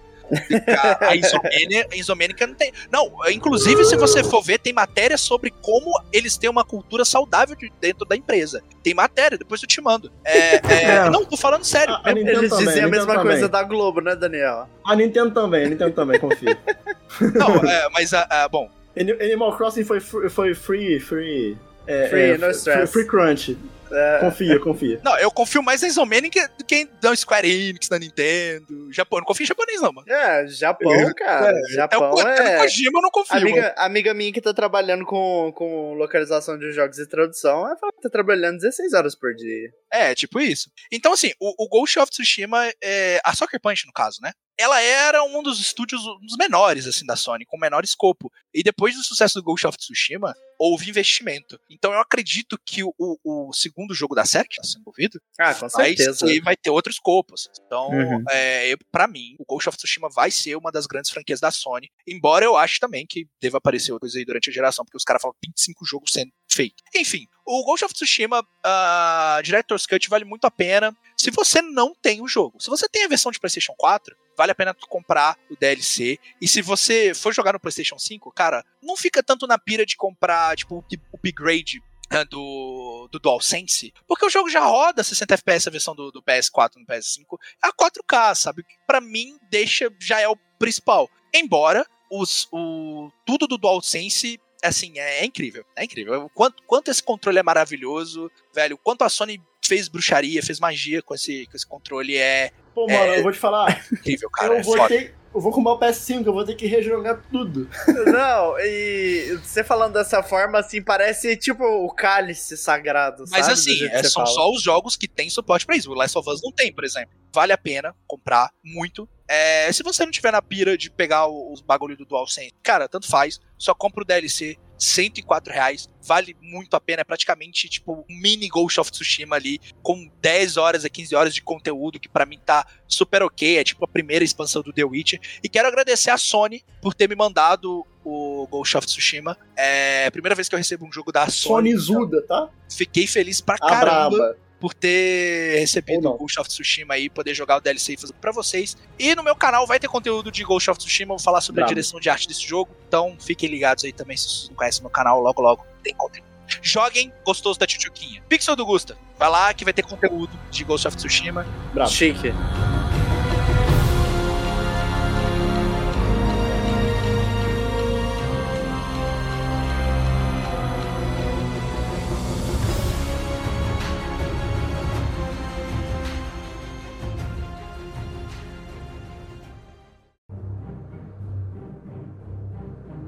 A- 0.79 1.09
A 1.11 1.17
Insomania, 1.17 1.87
a 1.93 1.97
Insomania 1.97 2.35
que 2.35 2.47
não 2.47 2.55
tem. 2.55 2.73
Não, 2.91 3.11
inclusive, 3.31 3.85
se 3.85 3.97
você 3.97 4.23
for 4.25 4.43
ver, 4.43 4.59
tem 4.59 4.73
matéria 4.73 5.17
sobre 5.19 5.51
como 5.63 5.91
eles 6.13 6.37
têm 6.37 6.49
uma 6.51 6.65
cultura 6.65 7.05
saudável 7.05 7.55
de- 7.57 7.73
dentro 7.81 8.05
da 8.07 8.17
empresa. 8.17 8.63
Tem 8.83 8.95
matéria, 8.95 9.37
depois 9.39 9.63
eu 9.63 9.69
te 9.69 9.81
mando. 9.81 10.11
É, 10.25 10.57
é, 10.57 10.61
É. 11.05 11.11
Não, 11.11 11.25
tô 11.25 11.37
falando 11.37 11.65
sério. 11.65 11.95
A, 11.95 12.11
a 12.11 12.13
Nintendo 12.13 12.39
Eles 12.41 12.51
também, 12.51 12.67
dizem 12.67 12.83
a 12.83 12.87
Nintendo 12.87 12.91
mesma 13.07 13.15
também. 13.15 13.33
coisa 13.33 13.49
da 13.49 13.63
Globo, 13.63 14.01
né, 14.01 14.15
Daniel? 14.17 14.69
A 14.85 14.97
Nintendo 14.97 15.31
também, 15.33 15.67
a 15.67 15.69
Nintendo 15.69 15.93
também, 15.93 16.19
confia. 16.21 16.57
Não, 17.35 17.57
é, 17.57 17.89
mas, 17.93 18.13
ah, 18.13 18.27
ah, 18.29 18.49
bom, 18.49 18.69
Ani- 18.99 19.13
Animal 19.13 19.57
Crossing 19.57 19.85
foi, 19.85 20.01
free- 20.01 20.29
foi 20.29 20.55
free, 20.55 20.99
free. 21.01 21.57
é, 21.87 22.09
Free, 22.09 22.21
é, 22.23 22.33
no 22.33 22.39
free, 22.47 22.51
stress. 22.51 22.93
free 22.93 23.07
crunch. 23.07 23.57
É, 23.97 24.19
Confia, 24.21 24.59
confia. 24.61 25.01
não, 25.05 25.17
eu 25.19 25.31
confio 25.31 25.63
mais 25.63 25.83
na 25.83 25.89
Insomnia 25.89 26.23
que- 26.31 26.49
do 26.49 26.65
que 26.65 26.89
na 27.03 27.15
Square 27.15 27.49
Enix, 27.51 27.89
na 27.89 27.99
Nintendo. 27.99 28.93
Japão, 28.93 29.19
eu 29.19 29.21
não 29.21 29.27
confio 29.27 29.45
em 29.45 29.47
japonês, 29.47 29.81
não, 29.81 29.93
mano. 29.93 30.07
é, 30.11 30.47
Japão, 30.49 31.15
cara. 31.15 31.57
É 31.57 31.61
o 31.61 31.69
Japão 31.75 32.21
é. 32.21 32.53
no 32.57 32.61
Kojima 32.63 32.99
eu 32.99 33.03
não 33.03 33.11
confio. 33.11 33.37
Amiga, 33.37 33.75
amiga 33.77 34.15
minha 34.15 34.33
que 34.33 34.41
tá 34.41 34.53
trabalhando 34.55 35.05
com, 35.05 35.53
com 35.55 35.95
localização 35.95 36.59
de 36.59 36.73
jogos 36.73 36.99
e 36.99 37.09
tradução, 37.09 37.67
ela 37.67 37.77
fala 37.77 37.93
que 37.93 38.01
tá 38.03 38.11
trabalhando 38.11 38.59
16 38.59 38.93
horas 38.95 39.15
por 39.15 39.35
dia. 39.35 39.71
É, 39.93 40.15
tipo 40.15 40.41
isso. 40.41 40.71
Então, 40.93 41.13
assim, 41.13 41.33
o, 41.41 41.65
o 41.65 41.69
Ghost 41.69 41.99
of 41.99 42.11
Tsushima, 42.11 42.71
é, 42.83 43.21
a 43.25 43.35
Soccer 43.35 43.61
Punch, 43.61 43.87
no 43.87 43.93
caso, 43.93 44.19
né? 44.23 44.33
Ela 44.59 44.81
era 44.81 45.23
um 45.25 45.43
dos 45.43 45.59
estúdios, 45.61 46.07
um 46.07 46.21
dos 46.27 46.37
menores, 46.37 46.87
assim, 46.87 47.05
da 47.05 47.17
Sony, 47.17 47.45
com 47.45 47.59
menor 47.59 47.83
escopo. 47.85 48.31
E 48.53 48.63
depois 48.63 48.95
do 48.95 49.03
sucesso 49.03 49.35
do 49.35 49.43
Ghost 49.43 49.67
of 49.67 49.77
Tsushima, 49.77 50.33
houve 50.59 50.89
investimento. 50.89 51.59
Então 51.69 51.93
eu 51.93 51.99
acredito 51.99 52.57
que 52.65 52.85
o, 52.85 52.95
o, 52.99 53.53
segundo 53.53 53.93
jogo 53.95 54.15
da 54.15 54.25
série, 54.25 54.49
que 54.49 54.55
está 54.55 54.63
sendo 54.65 54.83
envolvido, 54.83 55.21
Ah, 55.39 55.53
com 55.55 55.69
vai, 55.69 55.97
certeza. 55.97 56.27
vai 56.43 56.57
ter 56.57 56.71
outros 56.71 56.95
escopos. 56.97 57.51
Então, 57.67 57.89
Uhum. 57.91 58.25
é, 58.31 58.75
pra 58.93 59.09
mim, 59.09 59.35
o 59.41 59.45
Ghost 59.45 59.69
of 59.69 59.77
Tsushima 59.77 60.09
vai 60.09 60.31
ser 60.31 60.57
uma 60.57 60.71
das 60.71 60.87
grandes 60.87 61.11
franquias 61.11 61.41
da 61.41 61.51
Sony. 61.51 61.91
Embora 62.07 62.45
eu 62.45 62.57
ache 62.57 62.79
também 62.79 63.05
que 63.07 63.27
deva 63.41 63.59
aparecer 63.59 63.91
outra 63.93 64.05
coisa 64.05 64.19
aí 64.19 64.25
durante 64.25 64.51
a 64.51 64.53
geração, 64.53 64.85
porque 64.85 64.97
os 64.97 65.05
caras 65.05 65.21
falam 65.21 65.37
25 65.45 65.85
jogos 65.85 66.13
sendo 66.13 66.31
feitos. 66.49 66.83
Enfim, 66.95 67.27
o 67.45 67.65
Ghost 67.65 67.85
of 67.85 67.93
Tsushima 67.93 68.41
uh, 68.41 69.43
Director's 69.43 69.87
Cut 69.87 70.09
vale 70.09 70.25
muito 70.25 70.45
a 70.45 70.51
pena 70.51 70.97
se 71.19 71.31
você 71.31 71.61
não 71.61 71.95
tem 71.95 72.23
o 72.23 72.29
jogo. 72.29 72.61
Se 72.63 72.69
você 72.71 72.89
tem 72.89 73.05
a 73.05 73.09
versão 73.09 73.33
de 73.33 73.41
PlayStation 73.41 73.75
4, 73.77 74.15
vale 74.37 74.53
a 74.53 74.55
pena 74.55 74.75
tu 74.75 74.87
comprar 74.87 75.37
o 75.51 75.57
DLC. 75.57 76.19
E 76.41 76.49
se 76.49 76.63
você 76.63 77.15
for 77.15 77.33
jogar 77.33 77.53
no 77.53 77.61
PlayStation 77.61 77.99
5, 77.99 78.31
cara, 78.33 78.65
não 78.83 78.97
fica 78.97 79.23
tanto 79.23 79.47
na 79.47 79.59
pira 79.59 79.85
de 79.85 79.97
comprar, 79.97 80.57
tipo, 80.57 80.77
o 80.77 80.79
up- 80.79 81.01
upgrade 81.13 81.83
ah, 82.11 82.25
do, 82.25 83.09
do 83.11 83.19
DualSense, 83.19 83.93
porque 84.07 84.27
o 84.27 84.31
jogo 84.31 84.49
já 84.51 84.61
roda 84.61 85.03
60 85.03 85.35
FPS 85.35 85.69
a 85.69 85.73
versão 85.73 85.95
do, 85.95 86.11
do 86.11 86.23
PS4 86.23 86.77
no 86.77 86.87
PS5 86.87 87.39
a 87.63 87.73
4K, 87.73 88.35
sabe? 88.35 88.65
Pra 88.87 89.01
mim 89.01 89.39
deixa 89.51 89.91
já 90.01 90.21
é 90.21 90.29
o 90.29 90.37
principal. 90.59 91.09
Embora 91.33 91.87
os, 92.11 92.47
o 92.53 93.11
tudo 93.27 93.47
do 93.47 93.59
DualSense 93.59 94.39
assim, 94.63 94.99
é, 94.99 95.21
é 95.21 95.25
incrível, 95.25 95.65
é 95.77 95.85
incrível. 95.85 96.25
O 96.25 96.31
quanto, 96.31 96.63
quanto 96.67 96.91
esse 96.91 97.03
controle 97.03 97.39
é 97.39 97.43
maravilhoso, 97.43 98.31
velho, 98.55 98.77
o 98.77 98.79
quanto 98.79 99.03
a 99.03 99.09
Sony 99.09 99.41
fez 99.65 99.89
bruxaria, 99.89 100.43
fez 100.43 100.61
magia 100.61 101.03
com 101.03 101.15
esse, 101.15 101.47
com 101.47 101.57
esse 101.57 101.67
controle 101.67 102.17
é 102.17 102.51
Pô, 102.75 102.87
mano, 102.87 103.15
eu 103.15 103.23
vou 103.23 103.33
te 103.33 103.39
falar. 103.39 103.85
incrível, 103.93 104.29
cara. 104.31 104.55
eu 104.55 104.59
é 104.59 104.63
vou 104.63 104.77
foda. 104.77 104.89
ter. 104.89 105.15
Eu 105.35 105.41
vou 105.41 105.51
comprar 105.51 105.73
o 105.73 105.81
PS5, 105.81 106.27
eu 106.27 106.33
vou 106.33 106.45
ter 106.45 106.55
que 106.55 106.65
rejogar 106.65 107.21
tudo. 107.29 107.69
Não, 108.07 108.57
e 108.61 109.37
você 109.43 109.65
falando 109.65 109.95
dessa 109.95 110.23
forma, 110.23 110.61
assim, 110.61 110.81
parece 110.81 111.37
tipo 111.37 111.65
o 111.65 111.91
cálice 111.91 112.57
sagrado, 112.57 113.25
Mas 113.29 113.47
sabe? 113.47 113.53
Assim, 113.53 113.85
é, 113.87 114.03
são 114.05 114.25
fala. 114.25 114.35
só 114.35 114.53
os 114.53 114.63
jogos 114.63 114.95
que 114.95 115.09
tem 115.09 115.29
suporte 115.29 115.67
pra 115.67 115.77
isso. 115.77 115.91
O 115.91 115.95
Last 115.95 116.17
of 116.17 116.31
Us 116.31 116.41
não 116.41 116.53
tem, 116.53 116.73
por 116.73 116.85
exemplo. 116.85 117.17
Vale 117.35 117.53
a 117.53 117.59
pena 117.59 117.93
comprar 118.07 118.51
muito. 118.63 119.09
É, 119.27 119.73
se 119.73 119.83
você 119.83 120.05
não 120.05 120.13
tiver 120.13 120.31
na 120.31 120.41
pira 120.41 120.79
de 120.79 120.89
pegar 120.89 121.27
os 121.27 121.61
bagulho 121.61 121.97
do 121.97 122.05
DualSense, 122.05 122.55
cara, 122.63 122.89
tanto 122.89 123.09
faz. 123.09 123.41
Só 123.59 123.75
compra 123.75 124.03
o 124.03 124.07
DLC, 124.07 124.57
104 124.85 125.53
reais. 125.53 125.89
Vale 126.03 126.37
muito 126.41 126.75
a 126.75 126.81
pena. 126.81 127.01
É 127.01 127.05
praticamente 127.05 127.69
tipo 127.69 128.05
um 128.09 128.21
mini 128.21 128.49
Ghost 128.49 128.79
of 128.81 128.91
Tsushima 128.91 129.37
ali, 129.37 129.61
com 129.83 130.11
10 130.21 130.57
horas 130.57 130.85
a 130.85 130.89
15 130.89 131.15
horas 131.15 131.35
de 131.35 131.43
conteúdo, 131.43 131.99
que 131.99 132.09
pra 132.09 132.27
mim 132.27 132.39
tá 132.45 132.67
super 132.87 133.23
ok. 133.23 133.59
É 133.59 133.65
tipo 133.65 133.85
a 133.85 133.89
primeira 133.89 134.25
expansão 134.25 134.63
do 134.63 134.73
The 134.73 134.85
Witcher. 134.85 135.21
E 135.43 135.49
quero 135.49 135.69
agradecer 135.69 136.11
a 136.11 136.19
Sony 136.19 136.63
por 136.81 136.95
ter 136.95 137.09
me 137.09 137.15
mandado 137.15 137.87
o 138.05 138.47
Ghost 138.51 138.77
of 138.77 138.87
Tsushima. 138.87 139.37
É 139.57 140.07
a 140.07 140.11
primeira 140.11 140.35
vez 140.35 140.49
que 140.49 140.55
eu 140.55 140.59
recebo 140.59 140.87
um 140.87 140.93
jogo 140.93 141.11
da 141.11 141.29
Sony. 141.29 141.73
Sony 141.73 141.77
Zuda, 141.77 142.23
tá? 142.23 142.51
Fiquei 142.71 143.07
feliz 143.07 143.41
pra 143.41 143.55
A 143.55 143.59
caramba 143.59 144.11
braba. 144.17 144.37
Por 144.65 144.73
ter 144.73 145.59
recebido 145.61 146.09
o. 146.09 146.17
Ghost 146.17 146.41
of 146.41 146.49
Tsushima 146.49 146.95
aí, 146.95 147.11
poder 147.11 147.35
jogar 147.35 147.59
o 147.59 147.61
DLC 147.61 147.93
e 147.93 147.97
fazer 147.99 148.15
pra 148.15 148.33
vocês. 148.33 148.75
E 148.99 149.15
no 149.15 149.23
meu 149.23 149.37
canal 149.37 149.67
vai 149.67 149.79
ter 149.79 149.89
conteúdo 149.89 150.33
de 150.33 150.43
Ghost 150.43 150.71
of 150.71 150.79
Tsushima, 150.79 151.13
eu 151.13 151.19
vou 151.19 151.23
falar 151.23 151.43
sobre 151.43 151.61
a 151.61 151.65
Brabo. 151.65 151.75
direção 151.75 152.01
de 152.01 152.09
arte 152.09 152.27
desse 152.27 152.49
jogo. 152.49 152.75
Então 152.89 153.15
fiquem 153.21 153.51
ligados 153.51 153.85
aí 153.85 153.93
também, 153.93 154.17
se 154.17 154.27
vocês 154.27 154.49
não 154.49 154.57
conhecem 154.57 154.81
meu 154.81 154.89
canal, 154.89 155.21
logo 155.21 155.43
logo 155.43 155.67
tem 155.83 155.93
conteúdo. 155.93 156.27
Joguem 156.63 157.13
gostoso 157.27 157.59
da 157.59 157.67
Tchutchuquinha. 157.67 158.23
Pixel 158.27 158.57
do 158.57 158.65
Gusta, 158.65 158.97
vai 159.19 159.29
lá 159.29 159.53
que 159.53 159.65
vai 159.65 159.75
ter 159.75 159.83
conteúdo 159.83 160.33
de 160.51 160.65
Ghost 160.65 160.89
of 160.89 160.97
Tsushima. 160.97 161.47
Brabo. 161.75 161.91
Chique. 161.91 162.33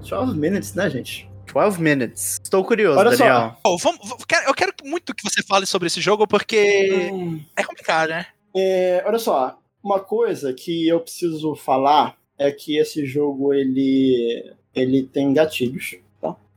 Twelve 0.09 0.37
minutes, 0.39 0.75
né, 0.75 0.89
gente? 0.91 1.29
12 1.53 1.81
minutes. 1.81 2.39
Estou 2.43 2.63
curioso, 2.65 2.99
Olha 2.99 3.13
só. 3.17 3.25
Daniel. 3.25 3.57
Oh, 3.65 3.79
vamos, 3.79 4.01
eu 4.47 4.55
quero 4.55 4.73
muito 4.85 5.15
que 5.15 5.23
você 5.23 5.43
fale 5.43 5.65
sobre 5.65 5.87
esse 5.87 6.01
jogo, 6.03 6.27
porque 6.27 7.11
Hum, 7.13 7.41
é 7.57 7.63
complicado, 7.65 8.11
né? 8.11 8.27
é, 8.55 9.03
olha 9.07 9.19
só, 9.19 9.59
uma 9.83 10.01
coisa 10.01 10.53
que 10.53 10.87
eu 10.87 11.01
preciso 11.01 11.55
falar 11.55 12.17
é 12.39 12.51
que 12.53 12.77
esse 12.77 13.07
jogo 13.07 13.55
ele, 13.55 14.53
ele 14.75 15.05
tem 15.05 15.33
gatilhos. 15.33 15.97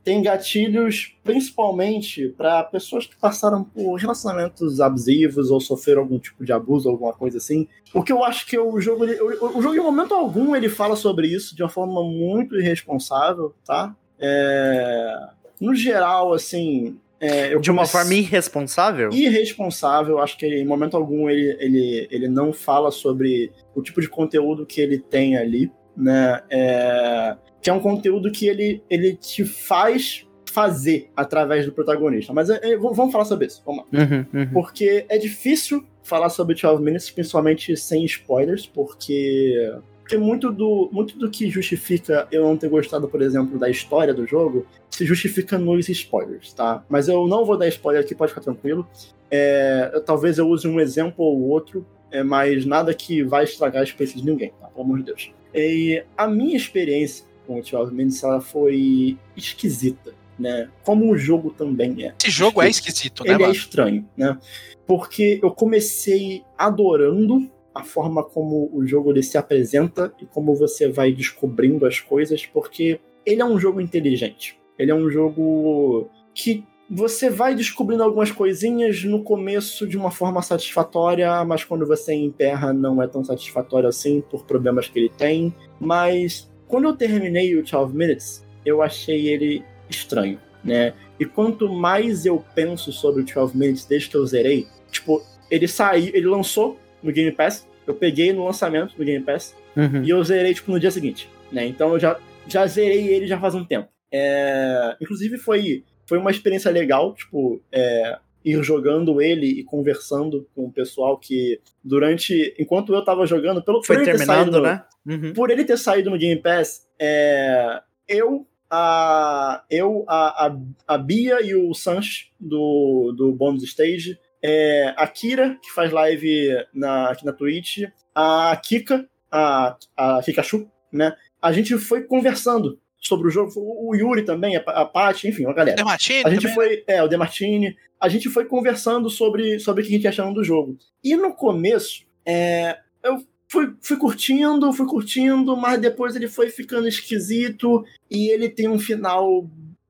Tem 0.02 0.22
gatilhos 0.22 1.14
principalmente 1.22 2.28
para 2.28 2.62
pessoas 2.64 3.06
que 3.06 3.14
passaram 3.16 3.62
por 3.62 3.94
relacionamentos 3.96 4.80
abusivos 4.80 5.50
ou 5.50 5.60
sofreram 5.60 6.02
algum 6.02 6.18
tipo 6.18 6.44
de 6.44 6.52
abuso, 6.52 6.88
alguma 6.88 7.12
coisa 7.12 7.36
assim. 7.38 7.68
Porque 7.92 8.10
eu 8.12 8.24
acho 8.24 8.46
que 8.46 8.58
o 8.58 8.80
jogo, 8.80 9.04
o, 9.04 9.58
o 9.58 9.62
jogo 9.62 9.74
em 9.74 9.80
momento 9.80 10.14
algum 10.14 10.56
ele 10.56 10.68
fala 10.68 10.96
sobre 10.96 11.26
isso 11.28 11.54
de 11.54 11.62
uma 11.62 11.68
forma 11.68 12.02
muito 12.02 12.56
irresponsável, 12.58 13.54
tá? 13.64 13.94
É, 14.18 15.28
no 15.60 15.74
geral, 15.74 16.32
assim, 16.32 16.98
é, 17.20 17.48
De 17.58 17.70
uma 17.70 17.82
comecei- 17.82 18.00
forma 18.00 18.14
irresponsável? 18.14 19.10
irresponsável. 19.12 20.18
Acho 20.18 20.38
que 20.38 20.46
em 20.46 20.64
momento 20.64 20.96
algum 20.96 21.28
ele, 21.28 21.56
ele, 21.60 22.08
ele 22.10 22.28
não 22.28 22.52
fala 22.52 22.90
sobre 22.90 23.52
o 23.74 23.82
tipo 23.82 24.00
de 24.00 24.08
conteúdo 24.08 24.64
que 24.64 24.80
ele 24.80 24.98
tem 24.98 25.36
ali, 25.36 25.70
né? 25.96 26.40
É, 26.48 27.36
que 27.60 27.68
é 27.68 27.72
um 27.72 27.80
conteúdo 27.80 28.30
que 28.30 28.46
ele, 28.46 28.82
ele 28.88 29.14
te 29.14 29.44
faz 29.44 30.26
fazer 30.50 31.08
através 31.16 31.64
do 31.64 31.72
protagonista. 31.72 32.32
Mas 32.32 32.50
é, 32.50 32.72
é, 32.72 32.76
vamos 32.76 33.12
falar 33.12 33.24
sobre 33.24 33.46
isso. 33.46 33.62
Vamos 33.64 33.84
lá. 33.92 34.00
Uhum, 34.00 34.26
uhum. 34.40 34.50
Porque 34.52 35.06
é 35.08 35.16
difícil 35.16 35.84
falar 36.02 36.28
sobre 36.28 36.60
12 36.60 36.82
Minutes, 36.82 37.10
principalmente 37.10 37.76
sem 37.76 38.04
spoilers, 38.04 38.66
porque, 38.66 39.72
porque 40.00 40.16
muito, 40.18 40.50
do, 40.50 40.88
muito 40.92 41.16
do 41.16 41.30
que 41.30 41.48
justifica 41.48 42.26
eu 42.32 42.42
não 42.42 42.56
ter 42.56 42.68
gostado, 42.68 43.08
por 43.08 43.22
exemplo, 43.22 43.58
da 43.58 43.70
história 43.70 44.12
do 44.12 44.26
jogo, 44.26 44.66
se 44.90 45.06
justifica 45.06 45.56
nos 45.56 45.88
spoilers, 45.88 46.52
tá? 46.52 46.84
Mas 46.88 47.06
eu 47.06 47.28
não 47.28 47.44
vou 47.44 47.56
dar 47.56 47.68
spoiler 47.68 48.02
aqui, 48.02 48.14
pode 48.14 48.32
ficar 48.32 48.42
tranquilo. 48.42 48.88
É, 49.30 50.02
talvez 50.04 50.38
eu 50.38 50.48
use 50.48 50.66
um 50.66 50.80
exemplo 50.80 51.24
ou 51.24 51.48
outro, 51.48 51.86
é, 52.10 52.24
mas 52.24 52.66
nada 52.66 52.92
que 52.92 53.22
vai 53.22 53.44
estragar 53.44 53.82
a 53.82 53.84
experiência 53.84 54.20
de 54.20 54.26
ninguém, 54.26 54.52
tá? 54.60 54.66
Pelo 54.66 54.84
amor 54.84 54.98
de 54.98 55.04
Deus. 55.04 55.32
E 55.54 56.02
a 56.16 56.26
minha 56.26 56.56
experiência 56.56 57.29
com 57.50 57.58
o 57.58 57.62
12 57.62 57.92
Minutes 57.92 58.22
ela 58.22 58.40
foi 58.40 59.18
esquisita. 59.36 60.14
Né? 60.38 60.70
Como 60.84 61.10
o 61.10 61.18
jogo 61.18 61.50
também 61.50 62.06
é. 62.06 62.14
Esse 62.18 62.30
jogo 62.30 62.62
é 62.62 62.70
esquisito, 62.70 63.24
né, 63.24 63.34
Ele 63.34 63.44
é 63.44 63.50
estranho, 63.50 64.08
né? 64.16 64.38
Porque 64.86 65.38
eu 65.42 65.50
comecei 65.50 66.42
adorando 66.56 67.50
a 67.74 67.84
forma 67.84 68.24
como 68.24 68.70
o 68.72 68.86
jogo 68.86 69.10
ele 69.10 69.22
se 69.22 69.36
apresenta 69.36 70.12
e 70.18 70.24
como 70.24 70.54
você 70.54 70.88
vai 70.88 71.12
descobrindo 71.12 71.84
as 71.84 72.00
coisas, 72.00 72.46
porque 72.46 73.00
ele 73.26 73.42
é 73.42 73.44
um 73.44 73.58
jogo 73.58 73.82
inteligente. 73.82 74.58
Ele 74.78 74.90
é 74.90 74.94
um 74.94 75.10
jogo 75.10 76.08
que 76.34 76.64
você 76.88 77.28
vai 77.28 77.54
descobrindo 77.54 78.02
algumas 78.02 78.32
coisinhas 78.32 79.04
no 79.04 79.22
começo 79.22 79.86
de 79.86 79.98
uma 79.98 80.10
forma 80.10 80.40
satisfatória, 80.40 81.44
mas 81.44 81.64
quando 81.64 81.86
você 81.86 82.14
emperra 82.14 82.72
não 82.72 83.02
é 83.02 83.06
tão 83.06 83.22
satisfatório 83.22 83.88
assim 83.88 84.22
por 84.22 84.46
problemas 84.46 84.88
que 84.88 84.98
ele 84.98 85.10
tem. 85.10 85.54
Mas 85.78 86.50
quando 86.70 86.84
eu 86.84 86.96
terminei 86.96 87.56
o 87.56 87.62
12 87.64 87.94
Minutes, 87.94 88.46
eu 88.64 88.80
achei 88.80 89.28
ele 89.28 89.64
estranho, 89.88 90.38
né? 90.64 90.94
E 91.18 91.24
quanto 91.24 91.68
mais 91.68 92.24
eu 92.24 92.42
penso 92.54 92.92
sobre 92.92 93.22
o 93.22 93.24
12 93.24 93.56
Minutes 93.56 93.84
desde 93.84 94.08
que 94.08 94.16
eu 94.16 94.24
zerei, 94.26 94.66
tipo, 94.90 95.22
ele 95.50 95.66
saiu, 95.68 96.10
ele 96.14 96.26
lançou 96.26 96.78
no 97.02 97.12
Game 97.12 97.32
Pass, 97.32 97.66
eu 97.86 97.94
peguei 97.94 98.32
no 98.32 98.44
lançamento 98.44 98.96
do 98.96 99.04
Game 99.04 99.24
Pass 99.24 99.54
Uhum. 99.76 100.02
e 100.02 100.10
eu 100.10 100.22
zerei 100.24 100.52
tipo 100.52 100.70
no 100.72 100.80
dia 100.80 100.90
seguinte, 100.90 101.28
né? 101.52 101.64
Então 101.64 101.92
eu 101.92 101.98
já, 102.00 102.18
já 102.48 102.66
zerei 102.66 103.06
ele 103.06 103.26
já 103.26 103.38
faz 103.38 103.54
um 103.54 103.64
tempo. 103.64 103.88
É, 104.12 104.96
inclusive 105.00 105.38
foi 105.38 105.84
foi 106.06 106.18
uma 106.18 106.32
experiência 106.32 106.70
legal, 106.72 107.14
tipo, 107.14 107.62
é, 107.70 108.18
ir 108.44 108.62
jogando 108.62 109.20
ele 109.20 109.46
e 109.46 109.64
conversando 109.64 110.48
com 110.54 110.64
o 110.66 110.72
pessoal 110.72 111.18
que 111.18 111.60
durante 111.84 112.54
enquanto 112.58 112.94
eu 112.94 113.04
tava 113.04 113.26
jogando 113.26 113.62
pelo 113.62 113.82
Foi 113.82 114.02
terminando, 114.04 114.52
saído- 114.52 114.62
né? 114.62 114.84
Uhum. 115.06 115.32
por 115.32 115.50
ele 115.50 115.64
ter 115.64 115.78
saído 115.78 116.10
no 116.10 116.18
Game 116.18 116.40
Pass, 116.40 116.86
é, 116.98 117.80
eu, 118.08 118.46
a, 118.70 119.64
eu 119.70 120.04
a, 120.06 120.46
a, 120.46 120.56
a 120.88 120.98
Bia 120.98 121.40
e 121.42 121.54
o 121.54 121.72
Sanches 121.74 122.28
do, 122.38 123.12
do 123.16 123.32
Bonus 123.32 123.62
Stage, 123.62 124.18
é, 124.42 124.92
a 124.96 125.06
Kira, 125.06 125.58
que 125.62 125.70
faz 125.72 125.90
live 125.90 126.50
na, 126.72 127.10
aqui 127.10 127.24
na 127.24 127.32
Twitch, 127.32 127.84
a 128.14 128.54
Kika, 128.62 129.08
a, 129.30 129.76
a 129.96 130.20
Kikachu, 130.22 130.68
né? 130.92 131.14
A 131.40 131.52
gente 131.52 131.76
foi 131.78 132.02
conversando 132.02 132.78
sobre 133.00 133.28
o 133.28 133.30
jogo, 133.30 133.52
o 133.56 133.94
Yuri 133.94 134.22
também, 134.22 134.56
a, 134.56 134.60
a 134.60 134.84
Paty, 134.84 135.28
enfim, 135.28 135.44
uma 135.46 135.54
galera. 135.54 135.76
Demartini 135.76 136.22
A 136.24 136.30
gente 136.30 136.42
também, 136.42 136.54
foi, 136.54 136.84
é, 136.86 137.02
o 137.02 137.08
Demartini, 137.08 137.76
a 137.98 138.08
gente 138.08 138.28
foi 138.28 138.44
conversando 138.44 139.08
sobre, 139.08 139.58
sobre 139.58 139.82
o 139.82 139.86
que 139.86 139.92
a 139.92 139.96
gente 139.96 140.08
achando 140.08 140.34
do 140.34 140.44
jogo. 140.44 140.76
E 141.02 141.16
no 141.16 141.32
começo, 141.32 142.04
é, 142.26 142.78
eu 143.02 143.24
fui, 143.48 143.72
fui 143.80 143.96
curtindo, 143.96 144.72
fui 144.72 144.86
curtindo, 144.86 145.56
mas 145.56 145.80
depois 145.80 146.14
ele 146.14 146.28
foi 146.28 146.50
ficando 146.50 146.86
esquisito 146.86 147.84
e 148.10 148.30
ele 148.30 148.48
tem 148.48 148.68
um 148.68 148.78
final. 148.78 149.48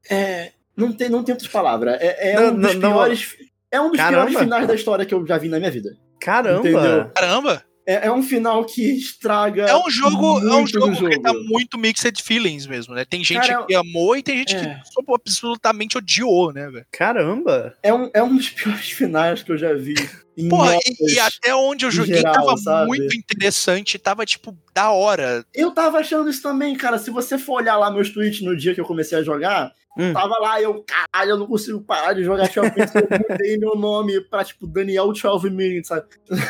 É, 0.09 0.53
não, 0.77 0.93
tem, 0.93 1.09
não 1.09 1.23
tem 1.23 1.33
outras 1.33 1.51
palavras. 1.51 2.01
É, 2.01 2.33
é 2.33 2.35
Não, 2.37 2.53
um 2.55 2.61
dos 2.61 2.75
não, 2.75 2.81
não. 2.81 2.93
piores. 2.93 3.37
É 3.71 3.81
um 3.81 3.89
dos 3.89 3.99
Caramba. 3.99 4.27
piores 4.27 4.39
finais 4.39 4.67
da 4.67 4.75
história 4.75 5.05
que 5.05 5.15
eu 5.15 5.25
já 5.27 5.37
vi 5.37 5.49
na 5.49 5.59
minha 5.59 5.71
vida. 5.71 5.97
Caramba! 6.21 6.69
Entendeu? 6.69 7.11
Caramba! 7.15 7.65
É, 7.91 8.07
é 8.07 8.13
um 8.13 8.23
final 8.23 8.65
que 8.65 8.83
estraga. 8.83 9.65
É 9.65 9.77
um 9.77 9.91
jogo, 9.91 10.39
é 10.39 10.53
um 10.55 10.61
muito 10.61 10.79
do 10.79 10.95
jogo 10.95 11.09
que 11.09 11.15
jogo. 11.15 11.23
tá 11.23 11.33
muito 11.33 11.77
mixed 11.77 12.23
feelings 12.23 12.65
mesmo, 12.65 12.95
né? 12.95 13.05
Tem 13.05 13.25
gente 13.25 13.49
Cara, 13.49 13.67
que 13.67 13.75
amou 13.75 14.17
e 14.17 14.23
tem 14.23 14.39
gente 14.39 14.55
é. 14.55 14.61
que 14.61 15.13
absolutamente 15.13 15.99
odiou, 15.99 16.53
né, 16.53 16.71
velho? 16.71 16.87
Caramba! 16.93 17.77
É 17.83 17.93
um, 17.93 18.09
é 18.15 18.23
um 18.23 18.37
dos 18.37 18.49
piores 18.55 18.91
finais 18.93 19.43
que 19.43 19.51
eu 19.51 19.59
já 19.59 19.75
vi. 19.75 19.95
Em 20.37 20.49
Porra, 20.49 20.77
e, 20.77 21.15
e 21.15 21.19
até 21.19 21.53
onde 21.53 21.85
eu 21.85 21.91
joguei 21.91 22.19
geral, 22.19 22.33
tava 22.33 22.57
sabe? 22.59 22.87
muito 22.87 23.17
interessante, 23.17 23.99
tava, 23.99 24.25
tipo, 24.25 24.57
da 24.73 24.93
hora. 24.93 25.45
Eu 25.53 25.73
tava 25.73 25.99
achando 25.99 26.31
isso 26.31 26.43
também, 26.43 26.77
cara. 26.77 26.97
Se 26.97 27.11
você 27.11 27.37
for 27.39 27.55
olhar 27.55 27.77
lá 27.77 27.91
meus 27.91 28.09
tweets 28.09 28.41
no 28.41 28.57
dia 28.57 28.73
que 28.73 28.81
eu 28.81 28.87
comecei 28.87 29.19
a 29.19 29.25
jogar, 29.25 29.73
Hum. 29.99 30.13
tava 30.13 30.39
lá, 30.39 30.61
eu, 30.63 30.85
caralho, 30.85 31.31
eu 31.31 31.37
não 31.39 31.47
consigo 31.47 31.81
parar 31.81 32.13
de 32.13 32.23
jogar 32.23 32.49
12 32.49 32.61
Minutes. 32.61 32.95
Eu 32.95 33.29
mudei 33.29 33.59
meu 33.59 33.75
nome 33.75 34.21
pra, 34.21 34.45
tipo, 34.45 34.67
Daniel 34.67 35.13
12 35.13 35.51
Minutes, 35.51 35.89
sabe? 35.89 36.07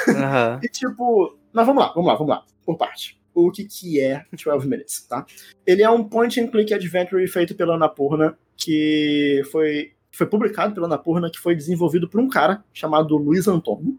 Aham. 0.09 0.61
E, 0.63 0.69
tipo, 0.69 1.37
mas 1.53 1.67
vamos 1.67 1.83
lá, 1.83 1.93
vamos 1.93 2.07
lá, 2.07 2.15
vamos 2.15 2.31
lá, 2.31 2.45
por 2.65 2.77
parte. 2.77 3.19
O 3.35 3.51
que 3.51 3.65
que 3.65 4.01
é 4.01 4.25
12 4.33 4.69
Minutes, 4.69 5.07
tá? 5.07 5.25
Ele 5.67 5.83
é 5.83 5.91
um 5.91 6.05
point 6.05 6.41
and 6.41 6.49
click 6.49 6.75
adventure 6.75 7.27
feito 7.29 7.55
pela 7.55 7.75
Annapurna, 7.75 8.37
que 8.57 9.43
foi, 9.51 9.93
foi 10.13 10.27
publicado 10.27 10.75
pela 10.75 10.87
Annapurna, 10.87 11.31
que 11.31 11.39
foi 11.39 11.55
desenvolvido 11.55 12.09
por 12.09 12.21
um 12.21 12.29
cara 12.29 12.63
chamado 12.73 13.17
Luiz 13.17 13.49
Antônio. 13.49 13.99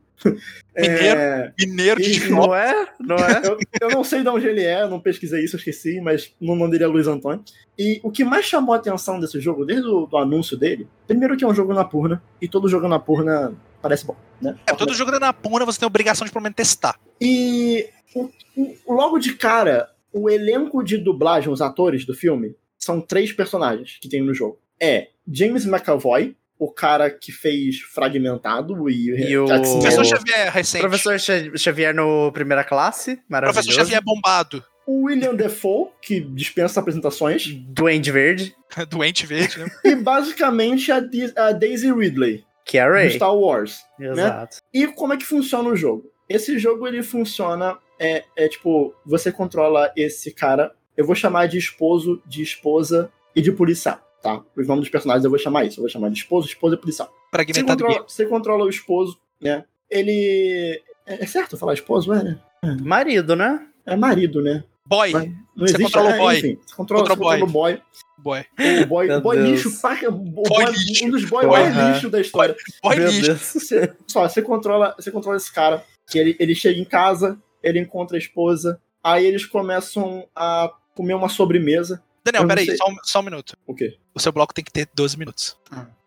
É, 0.76 1.52
Mineiro 1.60 2.02
de. 2.02 2.30
Não 2.30 2.56
é? 2.56 2.88
Não 3.00 3.16
é? 3.18 3.42
eu, 3.46 3.58
eu 3.82 3.90
não 3.90 4.04
sei 4.04 4.22
de 4.22 4.30
onde 4.30 4.48
ele 4.48 4.64
é, 4.64 4.88
não 4.88 5.00
pesquisei 5.00 5.44
isso, 5.44 5.56
eu 5.56 5.60
esqueci, 5.60 6.00
mas 6.00 6.34
o 6.40 6.56
nome 6.56 6.72
dele 6.72 6.84
é 6.86 6.88
Luiz 6.88 7.08
Antônio. 7.08 7.44
E 7.78 8.00
o 8.04 8.12
que 8.12 8.24
mais 8.24 8.46
chamou 8.46 8.74
a 8.74 8.78
atenção 8.78 9.20
desse 9.20 9.40
jogo, 9.40 9.66
desde 9.66 9.88
o 9.88 10.06
do 10.06 10.18
anúncio 10.18 10.58
dele, 10.58 10.88
primeiro 11.08 11.36
que 11.36 11.44
é 11.44 11.48
um 11.48 11.54
jogo 11.56 11.74
na 11.74 11.84
Purna, 11.84 12.22
e 12.42 12.48
todo 12.48 12.70
jogo 12.70 12.88
na 12.88 13.00
Purna 13.00 13.54
parece 13.82 14.06
bom, 14.06 14.16
né? 14.42 14.56
É, 14.68 14.74
todo 14.74 14.94
jogo 14.94 15.12
na 15.20 15.34
Puna 15.34 15.66
você 15.66 15.80
tem 15.80 15.86
a 15.86 15.88
obrigação 15.88 16.26
de 16.26 16.32
pelo 16.32 16.44
menos 16.44 16.56
testar. 16.56 16.96
E 17.20 17.88
o- 18.16 18.30
o- 18.56 18.94
logo 18.94 19.18
de 19.20 19.34
cara, 19.34 19.90
o 20.14 20.30
elenco 20.30 20.84
de 20.84 20.98
dublagem, 20.98 21.52
os 21.52 21.62
atores 21.62 22.06
do 22.06 22.14
filme, 22.14 22.56
são 22.78 23.02
três 23.02 23.32
personagens 23.34 23.98
que 24.02 24.08
tem 24.10 24.22
no 24.22 24.34
jogo. 24.34 24.60
É 24.80 25.10
James 25.32 25.66
McAvoy, 25.66 26.36
o 26.64 26.72
cara 26.72 27.10
que 27.10 27.32
fez 27.32 27.80
Fragmentado 27.80 28.88
e, 28.88 29.10
E 29.32 29.38
o-. 29.38 29.46
Professor 29.48 30.06
Xavier 30.06 30.52
recente. 30.52 30.82
Professor 30.82 31.20
Xa- 31.20 31.58
Xavier 31.58 31.94
no 31.96 32.32
primeira 32.32 32.64
classe, 32.64 33.20
maravilhoso. 33.28 33.66
Professor 33.68 33.82
Xavier 33.84 34.02
bombado. 34.04 34.64
o 34.86 35.06
William 35.06 35.34
Defoe, 35.34 35.90
que 36.02 36.20
dispensa 36.20 36.80
apresentações. 36.80 37.48
Duende 37.68 38.12
Verde, 38.12 38.56
Doente 38.90 39.26
verde, 39.26 39.58
né? 39.60 39.70
e 39.86 39.96
basicamente 39.96 40.92
a, 40.92 41.02
a 41.38 41.52
Daisy 41.52 41.92
Ridley, 41.92 42.44
que 42.66 42.78
é 42.78 42.82
a 42.82 42.90
Ray. 42.92 43.10
Star 43.12 43.36
Wars. 43.36 43.80
Exato. 44.00 44.58
E 44.74 44.86
como 44.88 45.14
é 45.14 45.18
que 45.18 45.26
funciona 45.26 45.68
o 45.70 45.76
jogo? 45.76 46.12
Esse 46.30 46.58
jogo 46.60 46.88
ele 46.88 47.02
funciona 47.04 47.78
é, 48.00 48.24
é 48.36 48.48
tipo 48.48 48.94
você 49.06 49.32
controla 49.32 49.92
esse 49.98 50.32
cara. 50.32 50.72
Eu 50.96 51.06
vou 51.06 51.16
chamar 51.16 51.48
de 51.48 51.58
esposo, 51.58 52.22
de 52.26 52.44
esposa 52.44 53.12
e 53.36 53.42
de 53.42 53.52
policial, 53.52 54.00
tá? 54.22 54.42
Os 54.56 54.68
nomes 54.68 54.84
dos 54.84 54.90
personagens 54.90 55.24
eu 55.24 55.30
vou 55.30 55.40
chamar 55.40 55.66
isso. 55.66 55.80
Eu 55.80 55.84
vou 55.84 55.90
chamar 55.90 56.10
de 56.10 56.18
esposo, 56.18 56.48
esposa 56.48 56.76
e 56.76 56.78
policial. 56.78 57.12
Você 57.48 57.64
controla, 57.64 58.04
você 58.08 58.26
controla 58.26 58.66
o 58.66 58.70
esposo, 58.70 59.18
né? 59.42 59.66
Ele 59.90 60.82
é, 61.06 61.24
é 61.24 61.26
certo 61.26 61.58
falar 61.58 61.74
esposo, 61.74 62.14
é? 62.14 62.24
Né? 62.24 62.40
Marido, 62.82 63.36
né? 63.36 63.68
É 63.86 63.96
marido, 63.96 64.42
né? 64.42 64.64
Boy. 64.86 65.12
Mas 65.14 65.26
Não 65.26 65.36
Você 65.56 65.64
existe. 65.76 65.84
controla 65.84 66.10
o 66.10 66.14
é, 66.14 66.18
boy. 66.18 66.38
Enfim, 66.38 66.60
você 66.66 66.76
controla, 66.76 67.04
você 67.04 67.10
Controla 67.10 67.14
o 67.14 67.18
controla 67.18 67.44
o 67.44 67.48
boy. 67.48 67.82
Boy. 68.18 68.46
O 68.84 68.86
boy, 68.88 69.08
Meu 69.08 69.22
boy 69.22 69.38
Deus. 69.38 69.50
lixo, 69.50 69.70
saca? 69.70 70.10
O 70.10 70.12
boy, 70.12 70.66
lixo. 70.66 71.06
um 71.06 71.10
dos 71.10 71.26
boys 71.26 71.48
Boy, 71.48 71.70
mais 71.70 71.94
lixo 71.94 72.10
da 72.10 72.20
história. 72.22 72.56
Boy 72.84 72.98
Meu 72.98 73.10
lixo. 73.10 73.36
Você, 73.36 73.94
só, 74.08 74.28
você 74.28 74.42
controla, 74.42 74.96
você 74.98 75.12
controla 75.12 75.38
esse 75.38 75.52
cara, 75.52 75.84
que 76.10 76.20
ele, 76.20 76.36
ele 76.40 76.54
chega 76.54 76.80
em 76.80 76.86
casa, 76.86 77.40
ele 77.64 77.80
encontra 77.80 78.18
a 78.18 78.20
esposa, 78.20 78.80
aí 79.04 79.26
eles 79.26 79.46
começam 79.46 80.28
a 80.36 80.72
comer 80.94 81.14
uma 81.14 81.30
sobremesa. 81.30 82.04
Daniel, 82.24 82.48
peraí, 82.48 82.78
só 82.78 82.88
um, 82.88 82.96
só 83.04 83.20
um 83.20 83.24
minuto. 83.24 83.58
O 83.66 83.74
quê? 83.74 83.98
O 84.14 84.20
seu 84.20 84.32
bloco 84.32 84.54
tem 84.54 84.64
que 84.64 84.72
ter 84.72 84.88
12 84.94 85.18
minutos. 85.18 85.58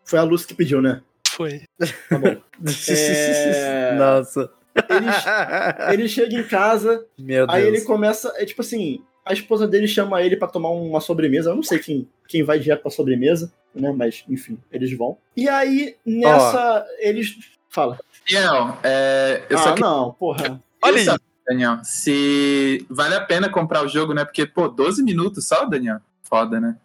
Foi 0.04 0.18
a 0.18 0.22
Lucy 0.22 0.46
que 0.46 0.54
pediu, 0.54 0.80
né? 0.80 1.02
Foi. 1.28 1.62
Tá 2.08 2.18
bom. 2.18 2.36
É, 2.88 3.94
Nossa. 3.96 4.50
Ele, 4.88 5.94
ele 6.02 6.08
chega 6.08 6.34
em 6.34 6.44
casa, 6.44 7.04
Meu 7.18 7.46
Deus. 7.46 7.58
aí 7.58 7.66
ele 7.66 7.80
começa. 7.82 8.32
É 8.36 8.44
tipo 8.44 8.60
assim, 8.60 9.02
a 9.24 9.32
esposa 9.32 9.66
dele 9.66 9.86
chama 9.86 10.22
ele 10.22 10.36
pra 10.36 10.48
tomar 10.48 10.70
uma 10.70 11.00
sobremesa. 11.00 11.50
Eu 11.50 11.56
não 11.56 11.62
sei 11.62 11.78
quem, 11.78 12.08
quem 12.28 12.42
vai 12.42 12.58
direto 12.58 12.82
pra 12.82 12.90
sobremesa, 12.90 13.52
né? 13.74 13.92
Mas, 13.92 14.24
enfim, 14.28 14.58
eles 14.70 14.96
vão. 14.96 15.18
E 15.36 15.48
aí, 15.48 15.96
nessa. 16.04 16.86
Eles. 16.98 17.36
Fala. 17.68 17.98
Daniel, 18.30 18.78
é, 18.82 19.42
eu 19.50 19.58
só 19.58 19.70
ah, 19.70 19.74
queria 19.74 19.88
não, 19.88 20.12
porra. 20.12 20.62
Olha 20.82 20.98
aí. 20.98 21.18
Daniel, 21.46 21.78
se 21.84 22.84
vale 22.88 23.14
a 23.14 23.20
pena 23.20 23.48
comprar 23.48 23.84
o 23.84 23.88
jogo, 23.88 24.14
né? 24.14 24.24
Porque, 24.24 24.46
pô, 24.46 24.68
12 24.68 25.02
minutos 25.02 25.46
só, 25.46 25.64
Daniel? 25.66 25.98
Foda, 26.22 26.58
né? 26.60 26.76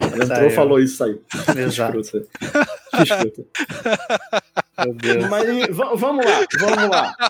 Ela 0.00 0.14
entrou 0.24 0.26
Saiu. 0.26 0.50
falou 0.50 0.80
isso 0.80 1.04
aí. 1.04 1.20
Exato. 1.56 2.00
Mas 5.30 5.76
va- 5.76 5.94
vamos 5.94 6.24
lá, 6.24 6.40
vamos 6.58 6.88
lá. 6.90 7.14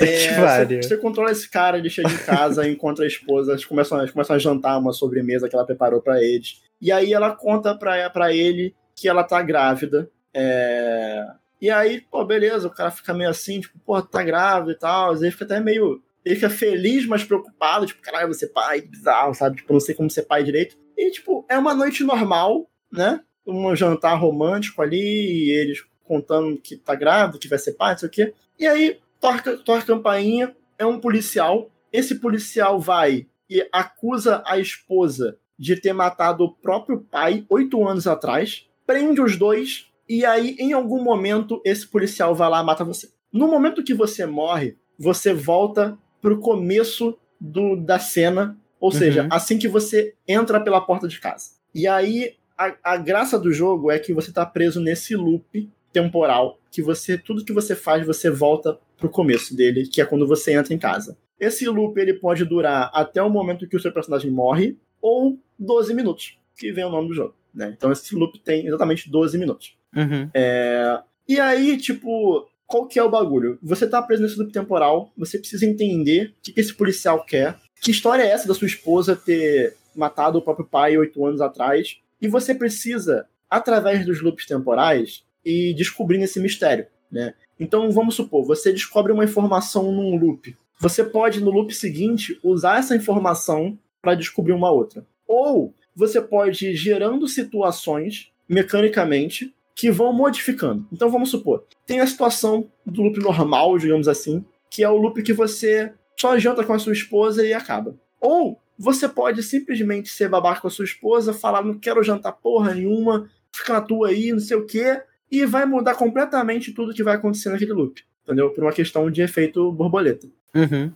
É, 0.00 0.64
você, 0.64 0.80
você 0.80 0.96
controla 0.96 1.32
esse 1.32 1.50
cara, 1.50 1.76
ele 1.76 1.90
chega 1.90 2.08
em 2.08 2.16
casa, 2.18 2.68
encontra 2.68 3.04
a 3.04 3.08
esposa, 3.08 3.50
eles 3.50 3.64
começam, 3.64 3.98
eles 3.98 4.12
começam 4.12 4.36
a 4.36 4.38
jantar 4.38 4.78
uma 4.78 4.92
sobremesa 4.92 5.48
que 5.48 5.56
ela 5.56 5.66
preparou 5.66 6.00
pra 6.00 6.22
eles. 6.22 6.62
E 6.80 6.92
aí 6.92 7.12
ela 7.12 7.34
conta 7.34 7.74
pra, 7.76 8.08
pra 8.08 8.32
ele 8.32 8.76
que 8.94 9.08
ela 9.08 9.24
tá 9.24 9.42
grávida. 9.42 10.08
É, 10.32 11.26
E 11.60 11.70
aí, 11.70 12.00
pô, 12.00 12.24
beleza, 12.24 12.68
o 12.68 12.70
cara 12.70 12.90
fica 12.90 13.12
meio 13.12 13.30
assim, 13.30 13.60
tipo, 13.60 13.78
pô, 13.80 14.00
tá 14.00 14.22
grávida 14.22 14.72
e 14.72 14.78
tal. 14.78 15.10
Às 15.10 15.20
vezes 15.20 15.34
fica 15.34 15.44
até 15.44 15.60
meio. 15.60 16.02
Ele 16.24 16.34
fica 16.34 16.50
feliz, 16.50 17.06
mas 17.06 17.24
preocupado, 17.24 17.86
tipo, 17.86 18.00
caralho, 18.02 18.26
vou 18.26 18.34
ser 18.34 18.48
pai, 18.48 18.80
bizarro, 18.80 19.34
sabe? 19.34 19.56
Tipo, 19.56 19.72
não 19.72 19.80
sei 19.80 19.94
como 19.94 20.10
ser 20.10 20.22
pai 20.22 20.44
direito. 20.44 20.76
E, 20.96 21.10
tipo, 21.10 21.44
é 21.48 21.56
uma 21.56 21.74
noite 21.74 22.04
normal, 22.04 22.68
né? 22.92 23.20
Um 23.46 23.74
jantar 23.74 24.14
romântico 24.14 24.82
ali, 24.82 24.98
e 24.98 25.50
eles 25.50 25.84
contando 26.04 26.58
que 26.58 26.76
tá 26.76 26.94
grávida, 26.94 27.38
que 27.38 27.48
vai 27.48 27.58
ser 27.58 27.72
pai, 27.72 27.92
não 27.92 27.98
sei 27.98 28.08
o 28.08 28.12
quê. 28.12 28.34
E 28.58 28.66
aí, 28.66 28.98
toca, 29.20 29.56
toca 29.58 29.80
a 29.80 29.86
campainha, 29.86 30.54
é 30.78 30.84
um 30.84 31.00
policial. 31.00 31.70
Esse 31.92 32.16
policial 32.16 32.78
vai 32.78 33.26
e 33.48 33.66
acusa 33.72 34.42
a 34.46 34.58
esposa 34.58 35.38
de 35.58 35.76
ter 35.76 35.92
matado 35.92 36.44
o 36.44 36.52
próprio 36.52 37.00
pai 37.00 37.44
oito 37.48 37.86
anos 37.86 38.06
atrás, 38.06 38.66
prende 38.86 39.20
os 39.20 39.36
dois, 39.36 39.87
e 40.08 40.24
aí, 40.24 40.56
em 40.58 40.72
algum 40.72 41.02
momento, 41.02 41.60
esse 41.64 41.86
policial 41.86 42.34
vai 42.34 42.48
lá 42.48 42.62
e 42.62 42.64
mata 42.64 42.84
você. 42.84 43.08
No 43.32 43.46
momento 43.46 43.84
que 43.84 43.92
você 43.92 44.24
morre, 44.24 44.76
você 44.98 45.34
volta 45.34 45.98
pro 46.20 46.40
começo 46.40 47.16
do, 47.40 47.76
da 47.76 47.98
cena, 47.98 48.58
ou 48.80 48.90
seja, 48.90 49.28
assim 49.30 49.58
que 49.58 49.68
você 49.68 50.14
entra 50.26 50.60
pela 50.60 50.80
porta 50.80 51.06
de 51.06 51.20
casa. 51.20 51.50
E 51.74 51.86
aí, 51.86 52.36
a, 52.56 52.74
a 52.82 52.96
graça 52.96 53.38
do 53.38 53.52
jogo 53.52 53.90
é 53.90 53.98
que 53.98 54.12
você 54.12 54.32
tá 54.32 54.46
preso 54.46 54.80
nesse 54.80 55.14
loop 55.14 55.70
temporal, 55.92 56.58
que 56.70 56.82
você 56.82 57.16
tudo 57.16 57.44
que 57.44 57.52
você 57.52 57.76
faz, 57.76 58.06
você 58.06 58.30
volta 58.30 58.78
pro 58.96 59.08
começo 59.08 59.54
dele, 59.54 59.86
que 59.86 60.00
é 60.00 60.04
quando 60.04 60.26
você 60.26 60.52
entra 60.52 60.74
em 60.74 60.78
casa. 60.78 61.16
Esse 61.38 61.68
loop 61.68 61.98
ele 62.00 62.14
pode 62.14 62.44
durar 62.44 62.90
até 62.92 63.22
o 63.22 63.30
momento 63.30 63.68
que 63.68 63.76
o 63.76 63.80
seu 63.80 63.92
personagem 63.92 64.30
morre, 64.30 64.76
ou 65.00 65.38
12 65.58 65.94
minutos, 65.94 66.38
que 66.56 66.72
vem 66.72 66.84
o 66.84 66.90
nome 66.90 67.08
do 67.08 67.14
jogo. 67.14 67.34
Né? 67.54 67.72
Então 67.76 67.92
esse 67.92 68.14
loop 68.14 68.38
tem 68.40 68.66
exatamente 68.66 69.08
12 69.08 69.38
minutos. 69.38 69.77
Uhum. 69.94 70.30
É, 70.34 71.00
E 71.28 71.38
aí, 71.38 71.76
tipo, 71.76 72.48
qual 72.66 72.86
que 72.86 72.98
é 72.98 73.02
o 73.02 73.10
bagulho? 73.10 73.58
Você 73.62 73.86
tá 73.86 74.00
preso 74.02 74.22
nesse 74.22 74.38
loop 74.38 74.52
temporal, 74.52 75.12
você 75.16 75.38
precisa 75.38 75.66
entender 75.66 76.28
o 76.38 76.42
que, 76.42 76.52
que 76.52 76.60
esse 76.60 76.74
policial 76.74 77.24
quer, 77.24 77.56
que 77.80 77.90
história 77.90 78.22
é 78.22 78.28
essa 78.28 78.48
da 78.48 78.54
sua 78.54 78.66
esposa 78.66 79.16
ter 79.16 79.76
matado 79.94 80.38
o 80.38 80.42
próprio 80.42 80.66
pai 80.66 80.96
oito 80.96 81.24
anos 81.24 81.40
atrás, 81.40 81.98
e 82.20 82.28
você 82.28 82.54
precisa, 82.54 83.26
através 83.48 84.04
dos 84.04 84.20
loops 84.20 84.46
temporais, 84.46 85.24
ir 85.44 85.74
descobrindo 85.74 86.24
esse 86.24 86.40
mistério, 86.40 86.86
né? 87.10 87.34
Então, 87.58 87.90
vamos 87.90 88.14
supor, 88.14 88.44
você 88.44 88.72
descobre 88.72 89.12
uma 89.12 89.24
informação 89.24 89.90
num 89.90 90.16
loop. 90.16 90.56
Você 90.78 91.02
pode, 91.02 91.40
no 91.40 91.50
loop 91.50 91.74
seguinte, 91.74 92.38
usar 92.42 92.78
essa 92.78 92.94
informação 92.94 93.76
para 94.00 94.14
descobrir 94.14 94.52
uma 94.52 94.70
outra. 94.70 95.04
Ou 95.26 95.74
você 95.94 96.20
pode 96.20 96.68
ir 96.68 96.76
gerando 96.76 97.26
situações 97.26 98.30
mecanicamente 98.48 99.52
que 99.78 99.92
vão 99.92 100.12
modificando. 100.12 100.84
Então 100.92 101.08
vamos 101.08 101.30
supor, 101.30 101.64
tem 101.86 102.00
a 102.00 102.06
situação 102.06 102.68
do 102.84 103.00
loop 103.00 103.20
normal, 103.20 103.78
digamos 103.78 104.08
assim, 104.08 104.44
que 104.68 104.82
é 104.82 104.88
o 104.88 104.96
loop 104.96 105.22
que 105.22 105.32
você 105.32 105.92
só 106.18 106.36
janta 106.36 106.64
com 106.64 106.72
a 106.72 106.80
sua 106.80 106.92
esposa 106.92 107.46
e 107.46 107.54
acaba. 107.54 107.94
Ou 108.20 108.60
você 108.76 109.08
pode 109.08 109.40
simplesmente 109.40 110.08
ser 110.08 110.28
babaca 110.28 110.60
com 110.60 110.66
a 110.66 110.70
sua 110.70 110.84
esposa, 110.84 111.32
falar 111.32 111.64
não 111.64 111.78
quero 111.78 112.02
jantar 112.02 112.32
porra 112.32 112.74
nenhuma, 112.74 113.30
fica 113.52 113.74
na 113.74 113.80
tua 113.80 114.08
aí, 114.08 114.32
não 114.32 114.40
sei 114.40 114.56
o 114.56 114.66
quê, 114.66 115.00
e 115.30 115.46
vai 115.46 115.64
mudar 115.64 115.94
completamente 115.94 116.72
tudo 116.72 116.92
que 116.92 117.04
vai 117.04 117.14
acontecer 117.14 117.48
naquele 117.48 117.72
loop. 117.72 118.02
Entendeu? 118.24 118.50
Por 118.50 118.64
uma 118.64 118.72
questão 118.72 119.08
de 119.08 119.22
efeito 119.22 119.70
borboleta. 119.70 120.26
Uhum. 120.56 120.92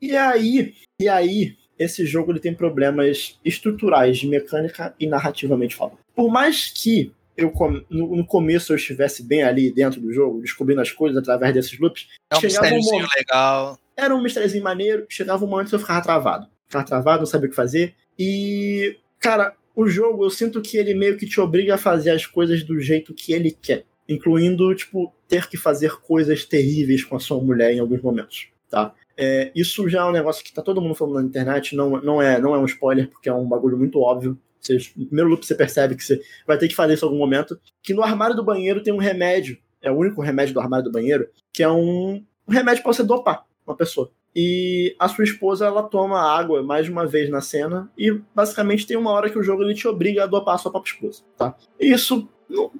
E 0.00 0.14
aí, 0.14 0.74
e 1.00 1.08
aí, 1.08 1.56
esse 1.78 2.04
jogo 2.04 2.32
ele 2.32 2.40
tem 2.40 2.52
problemas 2.52 3.40
estruturais 3.42 4.18
de 4.18 4.26
mecânica 4.26 4.94
e 5.00 5.06
narrativamente 5.06 5.74
falando. 5.74 5.98
Por 6.14 6.30
mais 6.30 6.70
que 6.70 7.12
eu 7.42 7.52
no, 7.88 8.16
no 8.16 8.26
começo 8.26 8.72
eu 8.72 8.76
estivesse 8.76 9.22
bem 9.22 9.42
ali 9.42 9.72
dentro 9.72 10.00
do 10.00 10.12
jogo, 10.12 10.40
descobrindo 10.40 10.80
as 10.80 10.90
coisas 10.90 11.16
através 11.18 11.54
desses 11.54 11.78
loops, 11.78 12.08
É 12.30 12.36
um 12.36 12.38
um 12.38 12.42
mistériozinho 12.42 12.92
momento, 12.94 13.16
legal. 13.16 13.78
era 13.96 14.14
um 14.14 14.22
mistériozinho 14.22 14.64
maneiro, 14.64 15.06
chegava 15.08 15.44
um 15.44 15.48
momento 15.48 15.68
que 15.68 15.74
eu 15.74 15.78
ficava 15.80 16.02
travado. 16.02 16.46
Ficava 16.66 16.84
travado, 16.84 17.18
não 17.20 17.26
sabia 17.26 17.46
o 17.46 17.50
que 17.50 17.56
fazer. 17.56 17.94
E, 18.18 18.96
cara, 19.18 19.54
o 19.74 19.88
jogo, 19.88 20.24
eu 20.24 20.30
sinto 20.30 20.60
que 20.60 20.76
ele 20.76 20.94
meio 20.94 21.16
que 21.16 21.26
te 21.26 21.40
obriga 21.40 21.74
a 21.74 21.78
fazer 21.78 22.10
as 22.10 22.26
coisas 22.26 22.62
do 22.62 22.78
jeito 22.80 23.14
que 23.14 23.32
ele 23.32 23.50
quer. 23.50 23.84
Incluindo, 24.08 24.74
tipo, 24.74 25.12
ter 25.28 25.48
que 25.48 25.56
fazer 25.56 25.92
coisas 26.00 26.44
terríveis 26.44 27.04
com 27.04 27.16
a 27.16 27.20
sua 27.20 27.40
mulher 27.40 27.72
em 27.72 27.78
alguns 27.78 28.02
momentos, 28.02 28.48
tá? 28.68 28.92
É, 29.16 29.50
isso 29.54 29.88
já 29.88 30.00
é 30.00 30.04
um 30.04 30.12
negócio 30.12 30.42
que 30.44 30.52
tá 30.52 30.62
todo 30.62 30.80
mundo 30.80 30.94
falando 30.94 31.16
na 31.22 31.28
internet, 31.28 31.76
não, 31.76 32.00
não, 32.00 32.20
é, 32.22 32.40
não 32.40 32.54
é 32.54 32.58
um 32.58 32.64
spoiler, 32.64 33.08
porque 33.08 33.28
é 33.28 33.34
um 33.34 33.46
bagulho 33.48 33.76
muito 33.76 34.00
óbvio. 34.00 34.38
Você, 34.60 34.78
no 34.96 35.06
primeiro 35.06 35.30
loop 35.30 35.44
você 35.46 35.54
percebe 35.54 35.94
que 35.96 36.04
você 36.04 36.20
vai 36.46 36.58
ter 36.58 36.68
que 36.68 36.74
fazer 36.74 36.94
isso 36.94 37.04
em 37.04 37.08
algum 37.08 37.18
momento. 37.18 37.58
Que 37.82 37.94
no 37.94 38.02
armário 38.02 38.36
do 38.36 38.44
banheiro 38.44 38.82
tem 38.82 38.92
um 38.92 38.98
remédio, 38.98 39.58
é 39.80 39.90
o 39.90 39.96
único 39.96 40.20
remédio 40.20 40.54
do 40.54 40.60
armário 40.60 40.84
do 40.84 40.92
banheiro, 40.92 41.28
que 41.52 41.62
é 41.62 41.70
um, 41.70 42.22
um 42.46 42.52
remédio 42.52 42.82
pra 42.82 42.92
você 42.92 43.02
dopar 43.02 43.44
uma 43.66 43.74
pessoa. 43.76 44.10
E 44.36 44.94
a 44.98 45.08
sua 45.08 45.24
esposa, 45.24 45.66
ela 45.66 45.82
toma 45.82 46.20
água 46.20 46.62
mais 46.62 46.88
uma 46.88 47.04
vez 47.06 47.28
na 47.28 47.40
cena, 47.40 47.90
e 47.98 48.12
basicamente 48.34 48.86
tem 48.86 48.96
uma 48.96 49.10
hora 49.10 49.28
que 49.28 49.38
o 49.38 49.42
jogo 49.42 49.62
ele 49.64 49.74
te 49.74 49.88
obriga 49.88 50.22
a 50.22 50.26
dopar 50.26 50.54
a 50.54 50.58
sua 50.58 50.70
própria 50.70 50.92
esposa, 50.92 51.22
tá? 51.36 51.56
Isso. 51.80 52.28
não- 52.48 52.70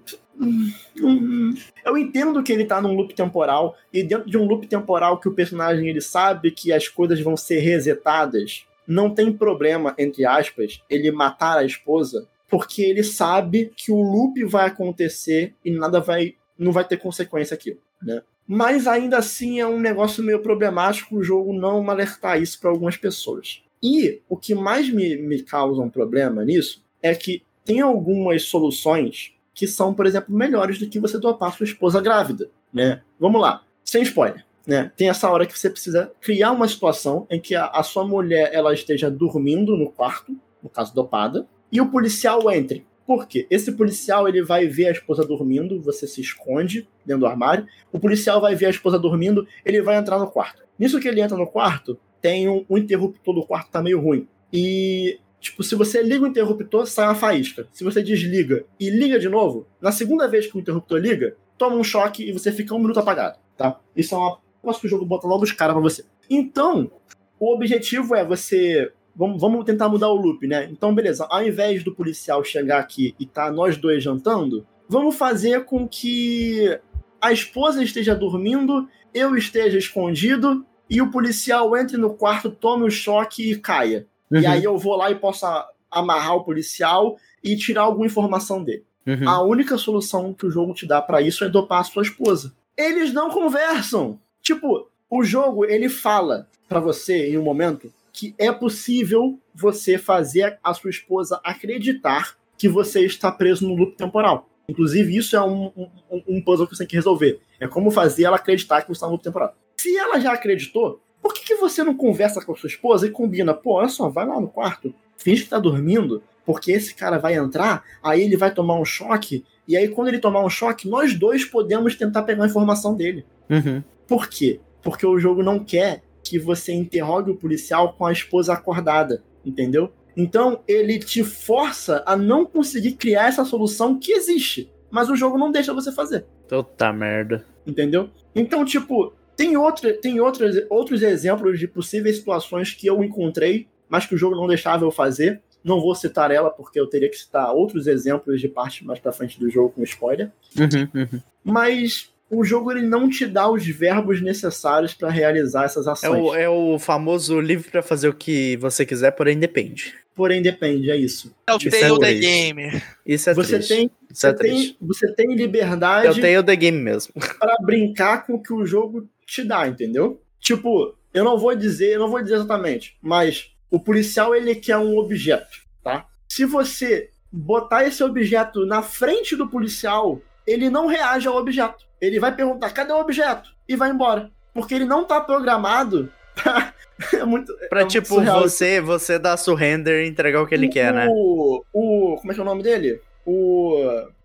não- 0.97 1.55
eu 1.85 1.97
entendo 1.99 2.43
que 2.43 2.53
ele 2.53 2.65
tá 2.65 2.81
num 2.81 2.95
loop 2.95 3.15
temporal, 3.15 3.77
e 3.93 4.03
dentro 4.03 4.29
de 4.29 4.37
um 4.39 4.45
loop 4.47 4.67
temporal 4.67 5.19
que 5.21 5.29
o 5.29 5.33
personagem 5.35 5.89
ele 5.89 6.01
sabe 6.01 6.51
que 6.51 6.73
as 6.73 6.89
coisas 6.89 7.21
vão 7.21 7.37
ser 7.37 7.61
resetadas, 7.61 8.65
não 8.91 9.09
tem 9.15 9.33
problema, 9.33 9.95
entre 9.97 10.27
aspas, 10.27 10.83
ele 10.91 11.13
matar 11.13 11.57
a 11.59 11.65
esposa, 11.65 12.29
porque 12.49 12.83
ele 12.83 13.05
sabe 13.05 13.71
que 13.77 13.93
o 13.93 14.03
loop 14.03 14.45
vai 14.45 14.67
acontecer 14.67 15.55
e 15.65 15.71
nada 15.71 16.01
vai. 16.01 16.35
não 16.59 16.73
vai 16.73 16.85
ter 16.85 16.97
consequência 16.97 17.55
aquilo, 17.55 17.79
né? 18.03 18.21
Mas 18.45 18.89
ainda 18.89 19.17
assim 19.17 19.61
é 19.61 19.67
um 19.67 19.79
negócio 19.79 20.25
meio 20.25 20.43
problemático 20.43 21.17
o 21.17 21.23
jogo 21.23 21.53
não 21.53 21.89
alertar 21.89 22.43
isso 22.43 22.61
para 22.61 22.69
algumas 22.69 22.97
pessoas. 22.97 23.63
E 23.81 24.21
o 24.29 24.37
que 24.37 24.57
mais 24.57 24.91
me, 24.91 25.17
me 25.17 25.41
causa 25.41 25.81
um 25.81 25.89
problema 25.89 26.45
nisso 26.45 26.83
é 27.01 27.15
que 27.15 27.45
tem 27.65 27.81
algumas 27.81 28.43
soluções 28.43 29.33
que 29.55 29.69
são, 29.69 29.95
por 29.95 30.05
exemplo, 30.05 30.35
melhores 30.35 30.81
do 30.81 30.89
que 30.89 30.99
você 30.99 31.17
dopar 31.17 31.57
sua 31.57 31.65
esposa 31.65 32.01
grávida, 32.01 32.51
né? 32.73 33.03
Vamos 33.21 33.41
lá, 33.41 33.63
sem 33.85 34.03
spoiler. 34.03 34.45
Né? 34.71 34.93
Tem 34.97 35.09
essa 35.09 35.29
hora 35.29 35.45
que 35.47 35.59
você 35.59 35.69
precisa 35.69 36.13
criar 36.21 36.53
uma 36.53 36.69
situação 36.69 37.27
em 37.29 37.41
que 37.41 37.57
a, 37.57 37.67
a 37.67 37.83
sua 37.83 38.07
mulher 38.07 38.51
ela 38.53 38.73
esteja 38.73 39.11
dormindo 39.11 39.77
no 39.77 39.91
quarto, 39.91 40.33
no 40.63 40.71
caso 40.71 40.95
dopada, 40.95 41.45
e 41.73 41.81
o 41.81 41.91
policial 41.91 42.49
entre. 42.53 42.87
Por 43.05 43.27
quê? 43.27 43.49
Esse 43.51 43.73
policial 43.73 44.29
ele 44.29 44.45
vai 44.45 44.69
ver 44.69 44.87
a 44.87 44.93
esposa 44.93 45.27
dormindo, 45.27 45.83
você 45.83 46.07
se 46.07 46.21
esconde 46.21 46.89
dentro 47.05 47.23
do 47.23 47.27
armário. 47.27 47.67
O 47.91 47.99
policial 47.99 48.41
vai 48.41 48.55
ver 48.55 48.67
a 48.67 48.71
esposa 48.71 48.97
dormindo, 48.97 49.45
ele 49.65 49.83
vai 49.83 49.97
entrar 49.97 50.21
no 50.21 50.31
quarto. 50.31 50.63
Nisso 50.79 51.01
que 51.01 51.09
ele 51.09 51.21
entra 51.21 51.37
no 51.37 51.49
quarto, 51.49 51.99
tem 52.23 52.49
um, 52.49 52.65
um 52.71 52.79
interruptor 52.79 53.35
do 53.35 53.45
quarto 53.45 53.73
tá 53.73 53.83
meio 53.83 54.01
ruim. 54.01 54.29
E 54.53 55.19
tipo, 55.41 55.65
se 55.65 55.75
você 55.75 56.01
liga 56.01 56.23
o 56.23 56.29
interruptor, 56.29 56.87
sai 56.87 57.07
uma 57.07 57.17
faísca. 57.17 57.67
Se 57.73 57.83
você 57.83 58.05
desliga 58.05 58.65
e 58.79 58.89
liga 58.89 59.19
de 59.19 59.29
novo, 59.29 59.67
na 59.81 59.91
segunda 59.91 60.29
vez 60.29 60.47
que 60.47 60.57
o 60.57 60.61
interruptor 60.61 61.01
liga, 61.01 61.37
toma 61.59 61.75
um 61.75 61.83
choque 61.83 62.23
e 62.23 62.31
você 62.31 62.53
fica 62.53 62.73
um 62.73 62.79
minuto 62.79 63.01
apagado, 63.01 63.37
tá? 63.57 63.81
Isso 63.97 64.15
é 64.15 64.19
uma 64.19 64.39
coisa 64.63 64.81
que 64.81 64.87
o 64.87 64.91
jogo 64.91 65.07
bota 65.07 65.27
logo 65.27 65.45
os 65.45 65.53
caras 65.53 65.75
pra 65.75 65.83
você. 65.83 66.05
Então, 66.29 66.91
o 67.39 67.55
objetivo 67.55 68.15
é 68.15 68.25
você 68.25 68.93
Vamos, 69.15 69.41
vamos 69.41 69.65
tentar 69.65 69.89
mudar 69.89 70.09
o 70.09 70.15
loop, 70.15 70.47
né? 70.47 70.69
Então, 70.71 70.95
beleza. 70.95 71.27
Ao 71.29 71.47
invés 71.47 71.85
do 71.85 71.95
policial 71.95 72.43
chegar 72.45 72.79
aqui 72.79 73.15
e 73.19 73.27
tá 73.27 73.51
nós 73.51 73.77
dois 73.77 74.03
jantando, 74.03 74.67
vamos 74.89 75.17
fazer 75.17 75.65
com 75.65 75.87
que 75.87 76.79
a 77.21 77.33
esposa 77.33 77.83
esteja 77.83 78.15
dormindo, 78.15 78.89
eu 79.13 79.37
esteja 79.37 79.77
escondido 79.77 80.65
e 80.89 81.03
o 81.03 81.11
policial 81.11 81.77
entre 81.77 81.97
no 81.97 82.15
quarto, 82.15 82.51
tome 82.51 82.85
o 82.87 82.91
choque 82.91 83.53
e 83.53 83.59
caia. 83.59 84.07
Uhum. 84.31 84.41
E 84.41 84.47
aí 84.47 84.65
eu 84.65 84.79
vou 84.79 84.97
lá 84.97 85.11
e 85.11 85.17
posso 85.17 85.45
amarrar 85.91 86.37
o 86.37 86.45
policial 86.45 87.17
e 87.43 87.57
tirar 87.57 87.83
alguma 87.83 88.07
informação 88.07 88.63
dele. 88.63 88.85
Uhum. 89.07 89.29
A 89.29 89.43
única 89.43 89.77
solução 89.77 90.33
que 90.33 90.47
o 90.47 90.51
jogo 90.51 90.73
te 90.73 90.87
dá 90.87 91.03
pra 91.03 91.21
isso 91.21 91.45
é 91.45 91.49
dopar 91.49 91.81
a 91.81 91.85
sua 91.85 92.03
esposa. 92.03 92.55
Eles 92.77 93.13
não 93.13 93.29
conversam. 93.29 94.19
Tipo, 94.53 94.89
o 95.09 95.23
jogo 95.23 95.65
ele 95.65 95.89
fala 95.89 96.49
pra 96.69 96.81
você 96.81 97.31
em 97.31 97.39
um 97.39 97.43
momento 97.45 97.93
que 98.13 98.35
é 98.37 98.51
possível 98.51 99.39
você 99.55 99.97
fazer 99.97 100.59
a 100.61 100.75
sua 100.75 100.91
esposa 100.91 101.41
acreditar 101.45 102.37
que 102.59 102.69
você 102.69 103.07
está 103.07 103.31
preso 103.31 103.69
no 103.69 103.77
loop 103.77 103.97
temporal. 103.97 104.49
Inclusive, 104.69 105.17
isso 105.17 105.37
é 105.37 105.41
um, 105.41 105.67
um, 105.77 106.23
um 106.27 106.43
puzzle 106.43 106.67
que 106.67 106.75
você 106.75 106.83
tem 106.83 106.89
que 106.89 106.97
resolver. 106.97 107.41
É 107.61 107.69
como 107.69 107.93
fazer 107.93 108.25
ela 108.25 108.37
acreditar 108.37 108.83
que 108.83 108.89
você 108.89 108.95
está 108.95 109.07
no 109.07 109.13
loop 109.13 109.23
temporal. 109.23 109.55
Se 109.77 109.97
ela 109.97 110.19
já 110.19 110.33
acreditou, 110.33 111.01
por 111.23 111.33
que, 111.33 111.45
que 111.45 111.55
você 111.55 111.85
não 111.85 111.97
conversa 111.97 112.45
com 112.45 112.53
a 112.53 112.57
sua 112.57 112.67
esposa 112.67 113.07
e 113.07 113.11
combina? 113.11 113.55
Pô, 113.55 113.75
olha 113.75 113.89
só, 113.89 114.09
vai 114.09 114.27
lá 114.27 114.41
no 114.41 114.49
quarto, 114.49 114.93
finge 115.17 115.45
que 115.45 115.49
tá 115.49 115.61
dormindo, 115.61 116.25
porque 116.45 116.73
esse 116.73 116.95
cara 116.95 117.19
vai 117.19 117.35
entrar, 117.35 117.85
aí 118.03 118.23
ele 118.23 118.37
vai 118.37 118.53
tomar 118.53 118.79
um 118.79 118.85
choque, 118.85 119.45
e 119.67 119.77
aí 119.77 119.89
quando 119.89 120.09
ele 120.09 120.19
tomar 120.19 120.45
um 120.45 120.51
choque, 120.51 120.89
nós 120.89 121.15
dois 121.15 121.45
podemos 121.45 121.95
tentar 121.95 122.23
pegar 122.23 122.45
a 122.45 122.47
informação 122.47 122.95
dele. 122.95 123.25
Uhum. 123.49 123.83
Por 124.07 124.29
quê? 124.29 124.61
porque 124.83 125.07
o 125.07 125.19
jogo 125.19 125.43
não 125.43 125.59
quer 125.59 126.03
que 126.25 126.39
você 126.39 126.73
interrogue 126.73 127.31
o 127.31 127.37
policial 127.37 127.93
com 127.95 128.07
a 128.07 128.13
esposa 128.13 128.53
acordada, 128.53 129.23
entendeu? 129.45 129.93
Então 130.17 130.61
ele 130.67 130.99
te 130.99 131.23
força 131.25 132.03
a 132.07 132.17
não 132.17 132.45
conseguir 132.45 132.93
criar 132.93 133.29
essa 133.29 133.45
solução 133.45 133.99
que 133.99 134.13
existe, 134.13 134.71
mas 134.91 135.09
o 135.09 135.17
jogo 135.17 135.39
não 135.39 135.51
deixa 135.51 135.73
você 135.73 135.93
fazer, 135.93 136.27
Puta 136.49 136.93
merda. 136.93 137.45
entendeu? 137.67 138.11
Então, 138.35 138.65
tipo, 138.65 139.13
tem, 139.37 139.57
outra, 139.57 139.93
tem 139.93 140.21
outros, 140.21 140.57
outros 140.69 141.03
exemplos 141.03 141.59
de 141.59 141.67
possíveis 141.67 142.17
situações 142.17 142.73
que 142.73 142.87
eu 142.87 143.03
encontrei, 143.03 143.69
mas 143.89 144.07
que 144.07 144.15
o 144.15 144.19
jogo 144.19 144.37
não 144.37 144.47
deixava 144.47 144.85
eu 144.85 144.91
fazer. 144.91 145.41
Não 145.63 145.81
vou 145.81 145.95
citar 145.95 146.31
ela, 146.31 146.51
porque 146.51 146.79
eu 146.81 146.87
teria 146.87 147.09
que 147.11 147.17
citar 147.17 147.53
outros 147.53 147.87
exemplos 147.87 148.41
de 148.41 148.49
parte 148.49 148.85
mais 148.85 148.99
pra 148.99 149.13
frente 149.13 149.39
do 149.39 149.51
jogo 149.51 149.71
com 149.71 149.83
spoiler. 149.83 150.31
Uhum, 150.59 150.89
uhum. 151.03 151.21
Mas 151.45 152.11
o 152.31 152.45
jogo 152.45 152.71
ele 152.71 152.83
não 152.87 153.09
te 153.11 153.27
dá 153.27 153.51
os 153.51 153.67
verbos 153.67 154.23
necessários 154.23 154.95
pra 154.95 155.11
realizar 155.11 155.65
essas 155.65 155.87
É 155.87 155.91
ações. 155.91 156.23
o, 156.23 156.35
é 156.35 156.49
o 156.49 156.79
famoso 156.79 157.41
livre 157.41 157.71
pra 157.71 157.83
fazer 157.83 158.09
o 158.09 158.15
que 158.15 158.57
você 158.59 158.87
quiser, 158.87 159.11
porém 159.11 159.39
depende. 159.39 159.95
Porém, 160.15 160.43
depende, 160.43 160.91
é 160.91 160.97
isso. 160.97 161.35
É 161.47 161.53
o 161.55 161.57
é 161.57 161.71
Tale 161.71 161.99
the. 161.99 162.15
Game. 162.15 162.83
Isso 163.07 163.31
é 163.31 163.35
você 163.35 163.55
triste. 163.57 163.75
tem, 163.75 163.91
Isso 164.11 164.27
é 164.27 164.31
você, 164.31 164.37
tem, 164.37 164.51
triste. 164.51 164.77
você 164.81 165.15
tem 165.15 165.27
É 165.27 165.33
o 165.33 165.37
liberdade 165.37 166.21
Tale 166.21 166.43
the 166.45 166.57
Game 166.57 166.79
mesmo. 166.79 167.15
para 167.41 167.57
brincar 167.63 168.27
com 168.27 168.35
o 168.35 168.43
que 168.43 168.53
o 168.53 168.67
jogo 168.67 169.09
te 169.27 169.43
dá, 169.43 169.67
entendeu? 169.67 170.21
Tipo, 170.39 170.95
eu 171.15 171.25
não 171.25 171.39
vou 171.39 171.55
dizer, 171.57 171.95
eu 171.95 172.01
não 172.01 172.11
vou 172.11 172.21
dizer 172.23 172.35
exatamente, 172.37 172.97
mas 173.01 173.51
o 173.71 173.79
policial 173.79 174.35
ele 174.35 174.55
quer 174.55 174.77
um 174.77 174.97
objeto, 174.99 175.59
tá? 175.83 176.07
Se 176.29 176.45
você 176.45 177.11
botar 177.31 177.85
esse 177.87 178.03
objeto 178.03 178.67
na 178.67 178.83
frente 178.83 179.37
do 179.37 179.49
policial, 179.49 180.21
ele 180.47 180.69
não 180.69 180.87
reage 180.87 181.29
ao 181.29 181.37
objeto. 181.37 181.85
Ele 182.01 182.19
vai 182.19 182.35
perguntar: 182.35 182.71
"Cadê 182.71 182.93
o 182.93 183.01
objeto?" 183.01 183.51
e 183.69 183.77
vai 183.77 183.91
embora, 183.91 184.31
porque 184.53 184.75
ele 184.75 184.85
não 184.85 185.05
tá 185.05 185.21
programado 185.21 186.11
pra 186.35 186.73
é 187.13 187.25
muito 187.25 187.53
Pra, 187.69 187.83
é 187.83 187.87
tipo, 187.87 188.07
surreal. 188.07 188.41
você, 188.41 188.81
você 188.81 189.19
dar 189.19 189.37
surrender 189.37 190.05
e 190.05 190.09
entregar 190.09 190.43
o 190.43 190.47
que 190.47 190.55
ele 190.55 190.67
o, 190.67 190.71
quer, 190.71 190.93
né? 190.93 191.07
O, 191.09 191.65
o. 191.73 192.17
Como 192.17 192.31
é 192.31 192.35
que 192.35 192.41
é 192.41 192.43
o 192.43 192.47
nome 192.47 192.63
dele? 192.63 193.01
O. 193.25 193.77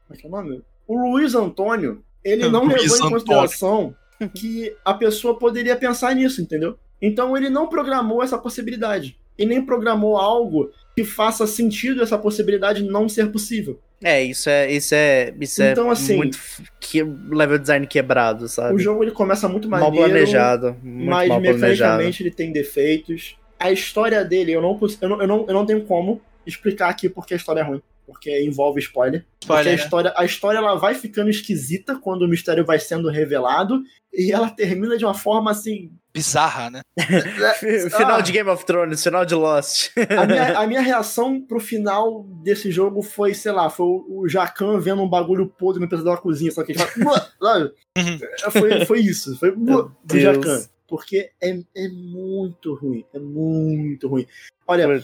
Como 0.07 0.11
é 0.11 0.17
que 0.17 0.25
é 0.25 0.29
o 0.29 0.31
nome? 0.31 0.63
O 0.87 1.11
Luiz 1.11 1.35
Antônio, 1.35 2.03
ele 2.23 2.47
não 2.49 2.65
Luiz 2.65 2.81
levou 2.81 2.97
em 2.97 2.99
Antônio. 2.99 3.11
consideração 3.11 3.95
que 4.33 4.75
a 4.83 4.93
pessoa 4.93 5.37
poderia 5.37 5.75
pensar 5.75 6.13
nisso, 6.15 6.41
entendeu? 6.41 6.77
Então 7.01 7.35
ele 7.35 7.49
não 7.49 7.67
programou 7.67 8.23
essa 8.23 8.37
possibilidade. 8.37 9.17
E 9.37 9.45
nem 9.45 9.61
programou 9.65 10.17
algo 10.17 10.71
que 10.95 11.03
faça 11.03 11.45
sentido 11.45 12.01
essa 12.01 12.17
possibilidade 12.17 12.83
não 12.83 13.09
ser 13.09 13.31
possível. 13.31 13.79
É, 14.03 14.21
isso 14.23 14.49
é, 14.49 14.71
isso 14.71 14.93
é, 14.93 15.33
isso 15.39 15.63
Então, 15.63 15.89
é 15.89 15.91
assim- 15.93 16.15
muito 16.17 16.37
que 16.79 17.01
level 17.03 17.57
design 17.57 17.87
quebrado, 17.87 18.47
sabe? 18.47 18.75
O 18.75 18.79
jogo 18.79 19.03
ele 19.03 19.11
começa 19.11 19.47
muito 19.47 19.67
mal 19.69 19.79
maneiro, 19.79 20.09
planejado, 20.09 20.77
muito 20.83 21.09
mas 21.09 21.29
mal 21.29 21.41
planejado. 21.41 21.61
mecanicamente 21.71 22.23
ele 22.23 22.31
tem 22.31 22.51
defeitos. 22.51 23.37
A 23.59 23.71
história 23.71 24.23
dele, 24.23 24.51
eu 24.51 24.61
não, 24.61 24.79
eu, 25.01 25.09
não, 25.09 25.21
eu, 25.21 25.27
não, 25.27 25.45
eu 25.47 25.53
não 25.53 25.65
tenho 25.65 25.81
como 25.85 26.21
explicar 26.45 26.89
aqui 26.89 27.09
porque 27.09 27.33
a 27.33 27.37
história 27.37 27.61
é 27.61 27.63
ruim. 27.63 27.81
Porque 28.05 28.43
envolve 28.43 28.79
spoiler. 28.79 29.25
Porque 29.39 29.51
a 29.51 29.55
Spoiler, 29.61 29.77
né? 29.77 29.83
história, 29.83 30.13
a 30.15 30.25
história 30.25 30.57
ela 30.59 30.75
vai 30.75 30.93
ficando 30.95 31.29
esquisita 31.29 31.95
quando 31.99 32.21
o 32.23 32.27
mistério 32.27 32.65
vai 32.65 32.79
sendo 32.79 33.09
revelado. 33.09 33.81
E 34.13 34.31
ela 34.31 34.49
termina 34.49 34.97
de 34.97 35.03
uma 35.05 35.13
forma 35.13 35.51
assim. 35.51 35.91
Bizarra, 36.13 36.69
né? 36.69 36.81
Final 37.89 38.17
Ah. 38.17 38.21
de 38.21 38.31
Game 38.31 38.49
of 38.49 38.65
Thrones, 38.65 39.03
final 39.03 39.25
de 39.25 39.35
Lost. 39.35 39.89
A 40.17 40.25
minha, 40.25 40.59
a 40.59 40.67
minha 40.67 40.81
reação 40.81 41.41
pro 41.41 41.59
final 41.59 42.23
desse 42.41 42.71
jogo 42.71 43.01
foi, 43.01 43.33
sei 43.33 43.51
lá, 43.51 43.69
foi 43.69 43.85
o 43.85 44.05
o 44.21 44.29
Jacan 44.29 44.79
vendo 44.79 45.01
um 45.03 45.09
bagulho 45.09 45.47
podre 45.47 45.81
no 45.81 45.89
pedaço 45.89 46.05
da 46.05 46.15
cozinha, 46.15 46.51
só 46.51 46.63
que 46.63 46.71
ele 46.71 46.79
fala. 46.79 47.71
Uhum. 47.97 48.19
foi, 48.51 48.85
foi 48.85 48.99
isso. 49.01 49.37
Foi 49.37 49.51
do. 49.55 49.91
Jacan. 50.13 50.63
Porque 50.87 51.31
é, 51.41 51.59
é 51.75 51.87
muito 51.89 52.75
ruim. 52.75 53.03
É 53.13 53.19
muito 53.19 54.07
ruim. 54.07 54.25
Olha, 54.67 55.03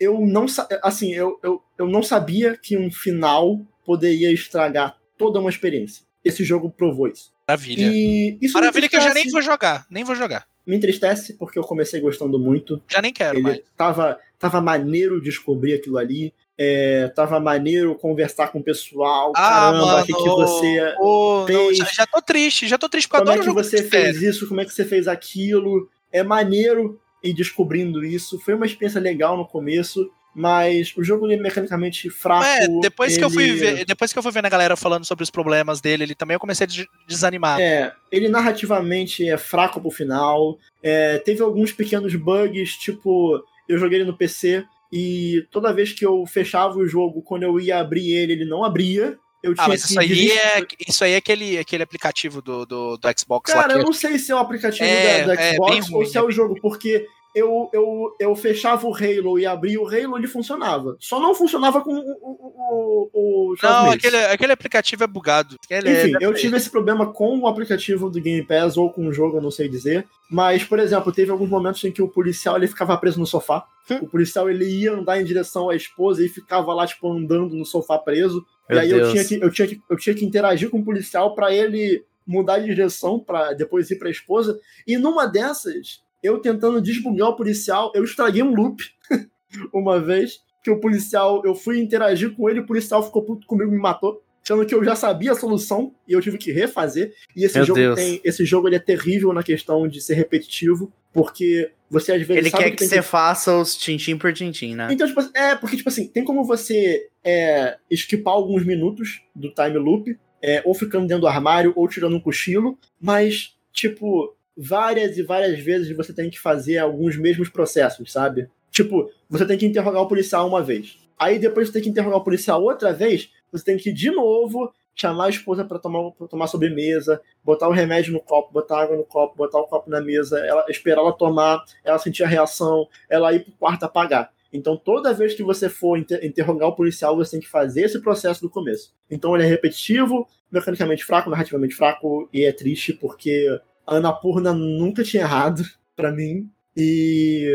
eu 0.00 0.18
não 0.26 0.46
assim, 0.82 1.12
eu, 1.12 1.38
eu, 1.42 1.62
eu 1.78 1.86
não 1.86 2.02
sabia 2.02 2.56
que 2.56 2.76
um 2.76 2.90
final 2.90 3.60
poderia 3.84 4.32
estragar 4.32 4.96
toda 5.18 5.38
uma 5.38 5.50
experiência. 5.50 6.04
Esse 6.24 6.42
jogo 6.42 6.70
provou 6.70 7.06
isso. 7.06 7.32
Maravilha. 7.46 7.90
E 7.92 8.38
isso 8.40 8.54
Maravilha 8.54 8.88
que 8.88 8.96
eu 8.96 9.00
já 9.00 9.12
nem 9.12 9.28
vou 9.30 9.42
jogar. 9.42 9.86
Nem 9.90 10.04
vou 10.04 10.14
jogar. 10.14 10.46
Me 10.66 10.76
entristece 10.76 11.34
porque 11.34 11.58
eu 11.58 11.62
comecei 11.62 12.00
gostando 12.00 12.38
muito. 12.38 12.80
Já 12.88 13.02
nem 13.02 13.12
quero 13.12 13.36
Ele 13.36 13.42
mais. 13.42 13.60
tava, 13.76 14.18
tava 14.38 14.60
maneiro 14.60 15.20
descobrir 15.20 15.74
aquilo 15.74 15.98
ali. 15.98 16.32
É, 16.56 17.08
tava 17.08 17.40
maneiro 17.40 17.94
conversar 17.94 18.48
com 18.48 18.58
o 18.58 18.62
pessoal. 18.62 19.32
Ah, 19.34 19.72
Caramba, 19.72 20.02
o 20.02 20.06
que, 20.06 20.12
que 20.12 20.28
você. 20.28 20.94
não, 20.98 21.46
fez? 21.46 21.78
já, 21.78 21.84
já 21.86 22.06
tô 22.06 22.22
triste, 22.22 22.68
já 22.68 22.78
tô 22.78 22.88
triste 22.88 23.08
porque 23.08 23.22
eu 23.22 23.26
Como 23.26 23.42
é 23.42 23.44
que 23.44 23.50
você 23.50 23.82
fez 23.82 24.22
isso? 24.22 24.46
Como 24.46 24.60
é 24.60 24.64
que 24.64 24.72
você 24.72 24.84
fez 24.84 25.08
aquilo? 25.08 25.88
É 26.12 26.22
maneiro 26.22 27.00
ir 27.22 27.32
descobrindo 27.34 28.04
isso. 28.04 28.38
Foi 28.40 28.54
uma 28.54 28.66
experiência 28.66 29.00
legal 29.00 29.36
no 29.36 29.46
começo, 29.46 30.10
mas 30.34 30.94
o 30.96 31.02
jogo 31.02 31.26
ele 31.26 31.34
é 31.34 31.42
mecanicamente 31.42 32.08
fraco. 32.08 32.44
É, 32.44 32.66
depois 32.80 33.16
que 33.18 33.24
eu 33.24 33.30
fui 33.30 33.44
ele- 33.44 33.54
ver, 33.54 33.84
depois 33.84 34.12
que 34.12 34.18
eu 34.18 34.22
fui 34.22 34.30
vendo 34.32 34.46
a 34.46 34.50
galera 34.50 34.76
falando 34.76 35.04
sobre 35.04 35.24
os 35.24 35.30
problemas 35.30 35.80
dele, 35.80 36.04
ele 36.04 36.14
também 36.14 36.34
eu 36.34 36.40
comecei 36.40 36.64
a 36.64 36.68
des- 36.68 36.86
desanimar. 37.06 37.60
É, 37.60 37.92
ele 38.12 38.28
narrativamente 38.28 39.28
é 39.28 39.36
fraco 39.36 39.80
pro 39.80 39.90
final. 39.90 40.58
É, 40.82 41.18
teve 41.18 41.42
alguns 41.42 41.72
pequenos 41.72 42.14
bugs, 42.14 42.76
tipo, 42.76 43.42
eu 43.68 43.78
joguei 43.78 43.98
ele 43.98 44.06
no 44.10 44.16
PC 44.16 44.64
e 44.92 45.44
toda 45.50 45.72
vez 45.72 45.92
que 45.92 46.04
eu 46.06 46.24
fechava 46.26 46.76
o 46.78 46.86
jogo, 46.86 47.22
quando 47.22 47.42
eu 47.44 47.58
ia 47.60 47.78
abrir 47.78 48.12
ele, 48.12 48.32
ele 48.32 48.44
não 48.44 48.64
abria. 48.64 49.18
Eu 49.42 49.54
tinha 49.54 49.64
Ah, 49.64 49.68
mas 49.68 49.84
isso 49.84 49.98
aí 49.98 50.30
é, 50.30 50.66
isso 50.88 51.04
aí 51.04 51.12
é 51.12 51.16
aquele, 51.16 51.58
aquele 51.58 51.82
aplicativo 51.82 52.42
do, 52.42 52.66
do, 52.66 52.96
do 52.96 53.08
Xbox 53.18 53.52
Cara, 53.52 53.74
eu 53.74 53.82
não 53.82 53.92
sei 53.92 54.18
se 54.18 54.30
é 54.32 54.34
o 54.34 54.38
aplicativo 54.38 54.84
É, 54.84 55.24
da, 55.24 55.34
da 55.34 55.42
é, 55.42 55.52
Xbox 55.54 55.88
ruim, 55.88 55.98
ou 55.98 56.06
se 56.06 56.16
é 56.16 56.20
é 56.20 56.24
o 56.24 56.30
jogo, 56.30 56.60
porque 56.60 57.06
eu, 57.34 57.70
eu, 57.72 58.16
eu 58.18 58.34
fechava 58.34 58.86
o 58.86 58.94
Halo 58.94 59.38
e 59.38 59.46
abria 59.46 59.80
o 59.80 59.86
Halo, 59.86 60.18
ele 60.18 60.26
funcionava. 60.26 60.96
Só 60.98 61.20
não 61.20 61.34
funcionava 61.34 61.80
com 61.80 61.92
o, 61.92 62.00
o, 62.00 63.10
o, 63.12 63.52
o 63.52 63.56
Não, 63.62 63.90
aquele, 63.90 64.16
aquele 64.16 64.52
aplicativo 64.52 65.04
é 65.04 65.06
bugado. 65.06 65.56
Ele 65.68 65.88
é- 65.88 66.06
Enfim, 66.06 66.16
eu 66.20 66.34
tive 66.34 66.56
esse 66.56 66.68
problema 66.68 67.12
com 67.12 67.38
o 67.38 67.46
aplicativo 67.46 68.10
do 68.10 68.20
Game 68.20 68.44
Pass 68.44 68.76
ou 68.76 68.92
com 68.92 69.06
o 69.06 69.12
jogo, 69.12 69.36
eu 69.36 69.42
não 69.42 69.50
sei 69.50 69.68
dizer. 69.68 70.06
Mas, 70.28 70.64
por 70.64 70.78
exemplo, 70.80 71.12
teve 71.12 71.30
alguns 71.30 71.48
momentos 71.48 71.82
em 71.84 71.92
que 71.92 72.02
o 72.02 72.08
policial 72.08 72.56
ele 72.56 72.66
ficava 72.68 72.96
preso 72.96 73.18
no 73.20 73.26
sofá. 73.26 73.64
O 74.00 74.08
policial 74.08 74.48
ele 74.48 74.64
ia 74.64 74.92
andar 74.92 75.20
em 75.20 75.24
direção 75.24 75.68
à 75.70 75.74
esposa 75.74 76.24
e 76.24 76.28
ficava 76.28 76.72
lá, 76.72 76.86
tipo, 76.86 77.10
andando 77.12 77.54
no 77.54 77.64
sofá 77.64 77.98
preso. 77.98 78.44
Meu 78.70 78.78
e 78.78 78.80
aí 78.80 78.90
eu 78.90 79.10
tinha, 79.10 79.24
que, 79.24 79.34
eu, 79.34 79.50
tinha 79.50 79.68
que, 79.68 79.80
eu 79.90 79.96
tinha 79.96 80.14
que 80.14 80.24
interagir 80.24 80.70
com 80.70 80.78
o 80.78 80.84
policial 80.84 81.34
pra 81.34 81.54
ele 81.54 82.04
mudar 82.26 82.58
de 82.58 82.66
direção 82.66 83.18
pra 83.18 83.52
depois 83.52 83.90
ir 83.90 83.96
pra 83.96 84.10
esposa. 84.10 84.58
E 84.86 84.96
numa 84.96 85.26
dessas, 85.26 86.02
eu 86.22 86.38
tentando 86.38 86.80
desbugar 86.80 87.30
o 87.30 87.36
policial, 87.36 87.90
eu 87.94 88.04
estraguei 88.04 88.42
um 88.42 88.54
loop 88.54 88.82
uma 89.72 90.00
vez. 90.00 90.40
Que 90.62 90.70
o 90.70 90.78
policial, 90.78 91.42
eu 91.44 91.54
fui 91.54 91.80
interagir 91.80 92.36
com 92.36 92.48
ele, 92.48 92.60
o 92.60 92.66
policial 92.66 93.02
ficou 93.02 93.24
puto 93.24 93.46
comigo 93.46 93.70
e 93.70 93.74
me 93.74 93.80
matou. 93.80 94.22
Sendo 94.50 94.66
que 94.66 94.74
eu 94.74 94.82
já 94.82 94.96
sabia 94.96 95.30
a 95.30 95.36
solução 95.36 95.94
e 96.08 96.12
eu 96.12 96.20
tive 96.20 96.36
que 96.36 96.50
refazer. 96.50 97.14
E 97.36 97.44
esse 97.44 97.56
Meu 97.56 97.66
jogo 97.66 97.78
Deus. 97.78 97.94
tem. 97.94 98.20
Esse 98.24 98.44
jogo 98.44 98.66
ele 98.66 98.74
é 98.74 98.80
terrível 98.80 99.32
na 99.32 99.44
questão 99.44 99.86
de 99.86 100.00
ser 100.00 100.14
repetitivo, 100.14 100.92
porque 101.12 101.70
você 101.88 102.10
às 102.10 102.22
vezes 102.22 102.36
Ele 102.36 102.50
sabe 102.50 102.64
quer 102.64 102.70
que, 102.72 102.76
tem 102.78 102.88
você 102.88 103.00
faça 103.00 103.56
os 103.56 103.76
tintim 103.76 104.18
por 104.18 104.32
tintim, 104.32 104.74
né? 104.74 104.88
então, 104.90 105.06
tipo, 105.06 105.20
é, 105.34 105.54
porque, 105.54 105.76
tipo 105.76 105.88
assim, 105.88 106.08
tem 106.08 106.24
como 106.24 106.42
você 106.42 107.06
é, 107.22 107.76
esquipar 107.88 108.34
alguns 108.34 108.66
minutos 108.66 109.22
do 109.36 109.54
time 109.54 109.78
loop, 109.78 110.18
é, 110.42 110.60
ou 110.64 110.74
ficando 110.74 111.06
dentro 111.06 111.20
do 111.20 111.28
armário, 111.28 111.72
ou 111.76 111.86
tirando 111.86 112.16
um 112.16 112.20
cochilo, 112.20 112.76
mas, 113.00 113.54
tipo, 113.72 114.34
várias 114.56 115.16
e 115.16 115.22
várias 115.22 115.60
vezes 115.60 115.96
você 115.96 116.12
tem 116.12 116.28
que 116.28 116.40
fazer 116.40 116.78
alguns 116.78 117.16
mesmos 117.16 117.48
processos, 117.48 118.10
sabe? 118.10 118.48
Tipo, 118.72 119.08
você 119.28 119.46
tem 119.46 119.56
que 119.56 119.66
interrogar 119.66 120.02
o 120.02 120.08
policial 120.08 120.48
uma 120.48 120.60
vez. 120.60 120.98
Aí 121.16 121.38
depois 121.38 121.68
você 121.68 121.74
tem 121.74 121.82
que 121.82 121.88
interrogar 121.90 122.18
o 122.18 122.24
policial 122.24 122.62
outra 122.62 122.92
vez, 122.92 123.30
você 123.52 123.64
tem 123.64 123.76
que 123.76 123.92
de 123.92 124.10
novo 124.10 124.72
chamar 124.94 125.26
a 125.26 125.30
esposa 125.30 125.64
pra 125.64 125.78
tomar, 125.78 126.10
pra 126.12 126.26
tomar 126.26 126.46
sobremesa, 126.46 127.20
botar 127.42 127.68
o 127.68 127.72
remédio 127.72 128.12
no 128.12 128.20
copo, 128.20 128.52
botar 128.52 128.82
água 128.82 128.96
no 128.96 129.04
copo, 129.04 129.36
botar 129.36 129.58
o 129.58 129.66
copo 129.66 129.88
na 129.88 130.00
mesa, 130.00 130.38
ela, 130.40 130.64
esperar 130.68 131.00
ela 131.00 131.12
tomar, 131.12 131.64
ela 131.84 131.98
sentir 131.98 132.22
a 132.22 132.26
reação, 132.26 132.86
ela 133.08 133.32
ir 133.32 133.40
pro 133.44 133.52
quarto 133.52 133.84
apagar. 133.84 134.30
Então, 134.52 134.76
toda 134.76 135.14
vez 135.14 135.32
que 135.34 135.42
você 135.44 135.68
for 135.68 135.96
inter- 135.96 136.24
interrogar 136.24 136.68
o 136.68 136.74
policial, 136.74 137.16
você 137.16 137.30
tem 137.32 137.40
que 137.40 137.48
fazer 137.48 137.82
esse 137.82 138.00
processo 138.00 138.42
do 138.42 138.50
começo. 138.50 138.92
Então, 139.08 139.34
ele 139.34 139.44
é 139.44 139.46
repetitivo, 139.46 140.26
mecanicamente 140.50 141.04
fraco, 141.04 141.30
narrativamente 141.30 141.74
fraco, 141.74 142.28
e 142.32 142.44
é 142.44 142.52
triste 142.52 142.92
porque 142.92 143.46
a 143.86 143.96
Annapurna 143.96 144.52
nunca 144.52 145.04
tinha 145.04 145.22
errado 145.22 145.62
pra 145.96 146.10
mim. 146.10 146.50
E 146.76 147.48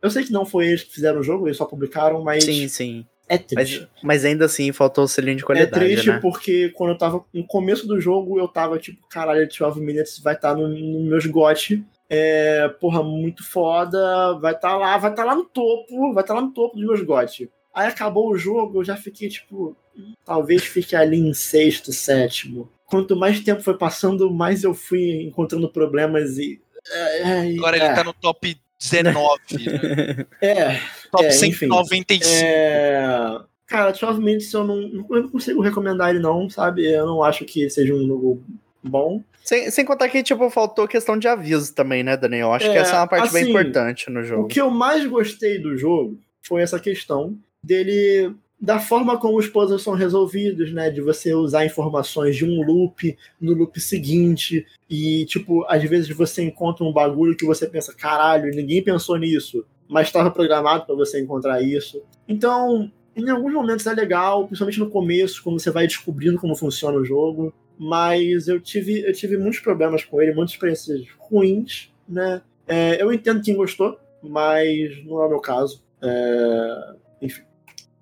eu 0.00 0.10
sei 0.10 0.24
que 0.24 0.32
não 0.32 0.46
foi 0.46 0.66
eles 0.68 0.82
que 0.84 0.94
fizeram 0.94 1.20
o 1.20 1.22
jogo, 1.22 1.46
eles 1.46 1.56
só 1.58 1.64
publicaram, 1.66 2.22
mas 2.22 2.44
Sim, 2.44 2.66
sim. 2.66 3.06
É 3.28 3.38
triste. 3.38 3.80
Mas, 3.80 4.02
mas 4.02 4.24
ainda 4.24 4.46
assim 4.46 4.72
faltou 4.72 5.04
o 5.04 5.08
selinho 5.08 5.36
de 5.36 5.42
É 5.42 5.46
qualidade, 5.46 5.84
triste 5.84 6.08
né? 6.08 6.18
porque 6.20 6.70
quando 6.70 6.90
eu 6.90 6.98
tava 6.98 7.24
no 7.32 7.46
começo 7.46 7.86
do 7.86 8.00
jogo, 8.00 8.38
eu 8.38 8.48
tava 8.48 8.78
tipo, 8.78 9.06
caralho, 9.08 9.46
12 9.46 9.80
Minutes 9.80 10.18
vai 10.20 10.34
estar 10.34 10.54
no, 10.54 10.68
no 10.68 11.00
meus 11.00 11.26
GOT. 11.26 11.84
É, 12.10 12.68
porra, 12.80 13.02
muito 13.02 13.44
foda. 13.44 14.38
Vai 14.40 14.54
estar 14.54 14.76
lá, 14.76 14.96
vai 14.96 15.10
estar 15.10 15.24
lá 15.24 15.34
no 15.34 15.44
topo, 15.44 16.12
vai 16.14 16.24
estar 16.24 16.34
lá 16.34 16.40
no 16.40 16.52
topo 16.52 16.76
dos 16.76 16.86
meus 16.86 17.02
GOT. 17.02 17.50
Aí 17.74 17.86
acabou 17.86 18.30
o 18.30 18.38
jogo, 18.38 18.80
eu 18.80 18.84
já 18.84 18.96
fiquei 18.96 19.28
tipo, 19.28 19.76
talvez 20.24 20.64
fique 20.64 20.96
ali 20.96 21.18
em 21.18 21.34
sexto, 21.34 21.92
sétimo. 21.92 22.68
Quanto 22.86 23.14
mais 23.14 23.40
tempo 23.40 23.62
foi 23.62 23.76
passando, 23.76 24.32
mais 24.32 24.64
eu 24.64 24.72
fui 24.72 25.22
encontrando 25.22 25.68
problemas 25.68 26.38
e 26.38 26.60
É, 26.90 27.54
Agora 27.56 27.76
ele 27.76 27.84
é, 27.84 27.94
tá 27.94 28.02
no 28.02 28.14
top 28.14 28.58
19. 28.78 29.40
né? 29.66 30.26
É, 30.40 30.80
Top 31.10 31.24
É, 31.24 31.28
enfim. 31.28 31.68
195. 31.68 32.24
é... 32.44 33.40
Cara, 33.66 33.92
12 33.92 34.18
Minutes 34.20 34.52
eu 34.52 34.64
não, 34.64 34.80
eu 35.10 35.22
não 35.22 35.28
consigo 35.28 35.60
recomendar 35.60 36.08
ele 36.10 36.20
não, 36.20 36.48
sabe? 36.48 36.90
Eu 36.90 37.04
não 37.06 37.22
acho 37.22 37.44
que 37.44 37.68
seja 37.68 37.92
um 37.92 38.06
jogo 38.06 38.42
bom. 38.82 39.22
Sem, 39.44 39.70
sem 39.70 39.84
contar 39.84 40.08
que, 40.08 40.22
tipo, 40.22 40.48
faltou 40.48 40.88
questão 40.88 41.18
de 41.18 41.28
aviso 41.28 41.74
também, 41.74 42.02
né, 42.02 42.16
Daniel? 42.16 42.52
Acho 42.52 42.70
que 42.70 42.76
É, 42.76 42.80
essa 42.80 42.96
é 42.96 42.98
uma 42.98 43.06
parte 43.06 43.32
bem 43.32 43.42
assim, 43.42 43.50
importante 43.50 44.10
no 44.10 44.20
O 44.20 44.24
jogo. 44.24 44.48
que 44.48 44.60
eu 44.60 44.70
mais 44.70 45.06
gostei 45.06 45.58
do 45.58 45.76
jogo 45.76 46.18
foi 46.42 46.62
essa 46.62 46.80
questão 46.80 47.36
dele 47.62 48.34
da 48.60 48.80
forma 48.80 49.18
como 49.18 49.38
os 49.38 49.46
puzzles 49.46 49.82
são 49.82 49.94
resolvidos, 49.94 50.72
né? 50.72 50.90
De 50.90 51.00
você 51.00 51.32
usar 51.32 51.64
informações 51.64 52.36
de 52.36 52.44
um 52.44 52.62
loop 52.62 53.16
no 53.40 53.54
loop 53.54 53.80
seguinte. 53.80 54.66
E, 54.90 55.24
tipo, 55.26 55.64
às 55.68 55.82
vezes 55.84 56.08
você 56.08 56.42
encontra 56.42 56.84
um 56.84 56.92
bagulho 56.92 57.36
que 57.36 57.46
você 57.46 57.68
pensa, 57.68 57.94
caralho, 57.94 58.50
ninguém 58.50 58.82
pensou 58.82 59.16
nisso. 59.16 59.64
Mas 59.88 60.08
estava 60.08 60.30
programado 60.30 60.86
para 60.86 60.94
você 60.94 61.20
encontrar 61.20 61.62
isso. 61.62 62.02
Então, 62.26 62.90
em 63.16 63.30
alguns 63.30 63.52
momentos 63.52 63.86
é 63.86 63.92
legal, 63.94 64.46
principalmente 64.46 64.80
no 64.80 64.90
começo, 64.90 65.42
quando 65.42 65.60
você 65.60 65.70
vai 65.70 65.86
descobrindo 65.86 66.38
como 66.38 66.56
funciona 66.56 66.98
o 66.98 67.04
jogo. 67.04 67.54
Mas 67.78 68.48
eu 68.48 68.60
tive, 68.60 69.02
eu 69.02 69.12
tive 69.12 69.38
muitos 69.38 69.60
problemas 69.60 70.04
com 70.04 70.20
ele, 70.20 70.34
muitas 70.34 70.54
experiências 70.54 71.06
ruins, 71.16 71.92
né? 72.08 72.42
É, 72.66 73.00
eu 73.00 73.12
entendo 73.12 73.40
quem 73.40 73.54
gostou, 73.54 73.98
mas 74.20 75.04
não 75.04 75.22
é 75.22 75.26
o 75.26 75.28
meu 75.28 75.40
caso. 75.40 75.80
É, 76.02 76.94
enfim. 77.22 77.47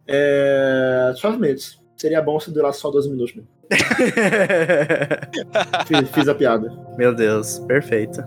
É, 0.07 1.13
12 1.21 1.39
minutes. 1.39 1.81
Seria 1.97 2.21
bom 2.21 2.39
se 2.39 2.53
durasse 2.53 2.81
só 2.81 2.91
12 2.91 3.11
minutos 3.11 3.35
mesmo. 3.35 3.49
Fiz, 5.87 6.11
fiz 6.11 6.29
a 6.29 6.35
piada. 6.35 6.71
Meu 6.97 7.15
Deus, 7.15 7.59
perfeito. 7.61 8.23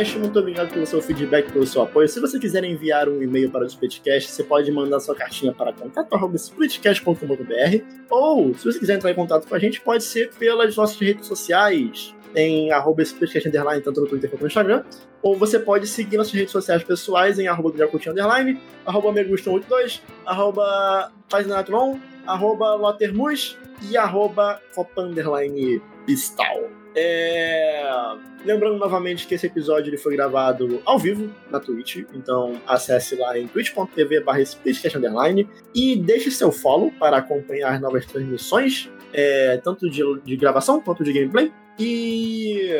Muito 0.00 0.38
obrigado 0.38 0.72
pelo 0.72 0.86
seu 0.86 1.02
feedback, 1.02 1.52
pelo 1.52 1.66
seu 1.66 1.82
apoio. 1.82 2.08
Se 2.08 2.18
você 2.20 2.38
quiser 2.38 2.64
enviar 2.64 3.06
um 3.06 3.22
e-mail 3.22 3.50
para 3.50 3.64
o 3.64 3.66
Splitcast, 3.66 4.30
você 4.30 4.42
pode 4.42 4.72
mandar 4.72 4.98
sua 4.98 5.14
cartinha 5.14 5.52
para 5.52 5.74
contato.splitcast.com.br 5.74 7.84
ou, 8.08 8.54
se 8.54 8.64
você 8.64 8.78
quiser 8.78 8.94
entrar 8.94 9.10
em 9.10 9.14
contato 9.14 9.46
com 9.46 9.54
a 9.54 9.58
gente, 9.58 9.78
pode 9.82 10.02
ser 10.02 10.30
pelas 10.38 10.74
nossas 10.74 10.98
redes 10.98 11.26
sociais. 11.26 12.14
Tem 12.32 12.72
arroba 12.72 13.02
Splitcast 13.02 13.48
Underline, 13.48 13.82
tanto 13.82 14.00
no 14.00 14.06
Twitter 14.06 14.30
quanto 14.30 14.40
no 14.40 14.46
Instagram. 14.46 14.84
Ou 15.22 15.36
você 15.36 15.58
pode 15.58 15.86
seguir 15.86 16.16
nossas 16.16 16.32
redes 16.32 16.52
sociais 16.52 16.82
pessoais 16.82 17.38
em 17.38 17.46
arroba 17.46 17.70
Guilherme 17.70 18.00
Underline, 18.08 18.58
arroba 18.86 19.12
Meguston82, 19.12 20.00
arroba 20.24 21.12
Pazinatron, 21.28 22.00
arroba 22.26 22.74
Lotermus 22.74 23.58
e 23.82 23.98
arroba 23.98 24.62
Copa 24.74 25.02
Underline 25.02 25.82
Pistal. 26.06 26.68
É... 26.94 27.82
Lembrando 28.44 28.78
novamente 28.78 29.26
que 29.26 29.34
esse 29.34 29.46
episódio 29.46 29.90
ele 29.90 29.98
foi 29.98 30.16
gravado 30.16 30.80
ao 30.86 30.98
vivo 30.98 31.30
na 31.50 31.60
Twitch, 31.60 32.04
então 32.14 32.60
acesse 32.66 33.14
lá 33.16 33.38
em 33.38 33.46
twitch.tv 33.46 34.20
barra 34.20 34.40
e 35.74 35.96
deixe 35.96 36.30
seu 36.30 36.50
follow 36.50 36.90
para 36.98 37.18
acompanhar 37.18 37.78
novas 37.78 38.06
transmissões, 38.06 38.90
é, 39.12 39.58
tanto 39.58 39.90
de, 39.90 40.02
de 40.24 40.36
gravação 40.36 40.80
quanto 40.80 41.04
de 41.04 41.12
gameplay. 41.12 41.52
E 41.78 42.70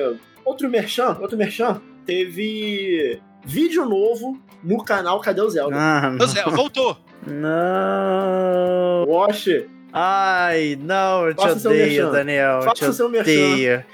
outro 0.45 0.69
merchan, 0.71 1.19
outro 1.21 1.37
merchan, 1.37 1.81
teve 2.07 3.21
vídeo 3.45 3.85
novo 3.85 4.41
no 4.65 4.83
canal 4.83 5.21
Cadê 5.21 5.43
o 5.43 5.51
Zelda? 5.51 5.77
Ah, 5.77 6.27
Zé, 6.27 6.43
voltou. 6.45 6.97
não. 7.27 9.05
Wash, 9.07 9.49
Ai, 9.93 10.79
não, 10.81 11.27
eu 11.27 11.35
te 11.35 11.43
Faça 11.43 11.59
seu 11.59 11.71
odeio. 11.71 12.13
Daniel. 12.13 12.61
Eu 12.63 12.73
te 12.73 12.81
faça 12.81 12.93
seu 12.93 13.09
merchan 13.09 13.31
odeio. 13.31 13.85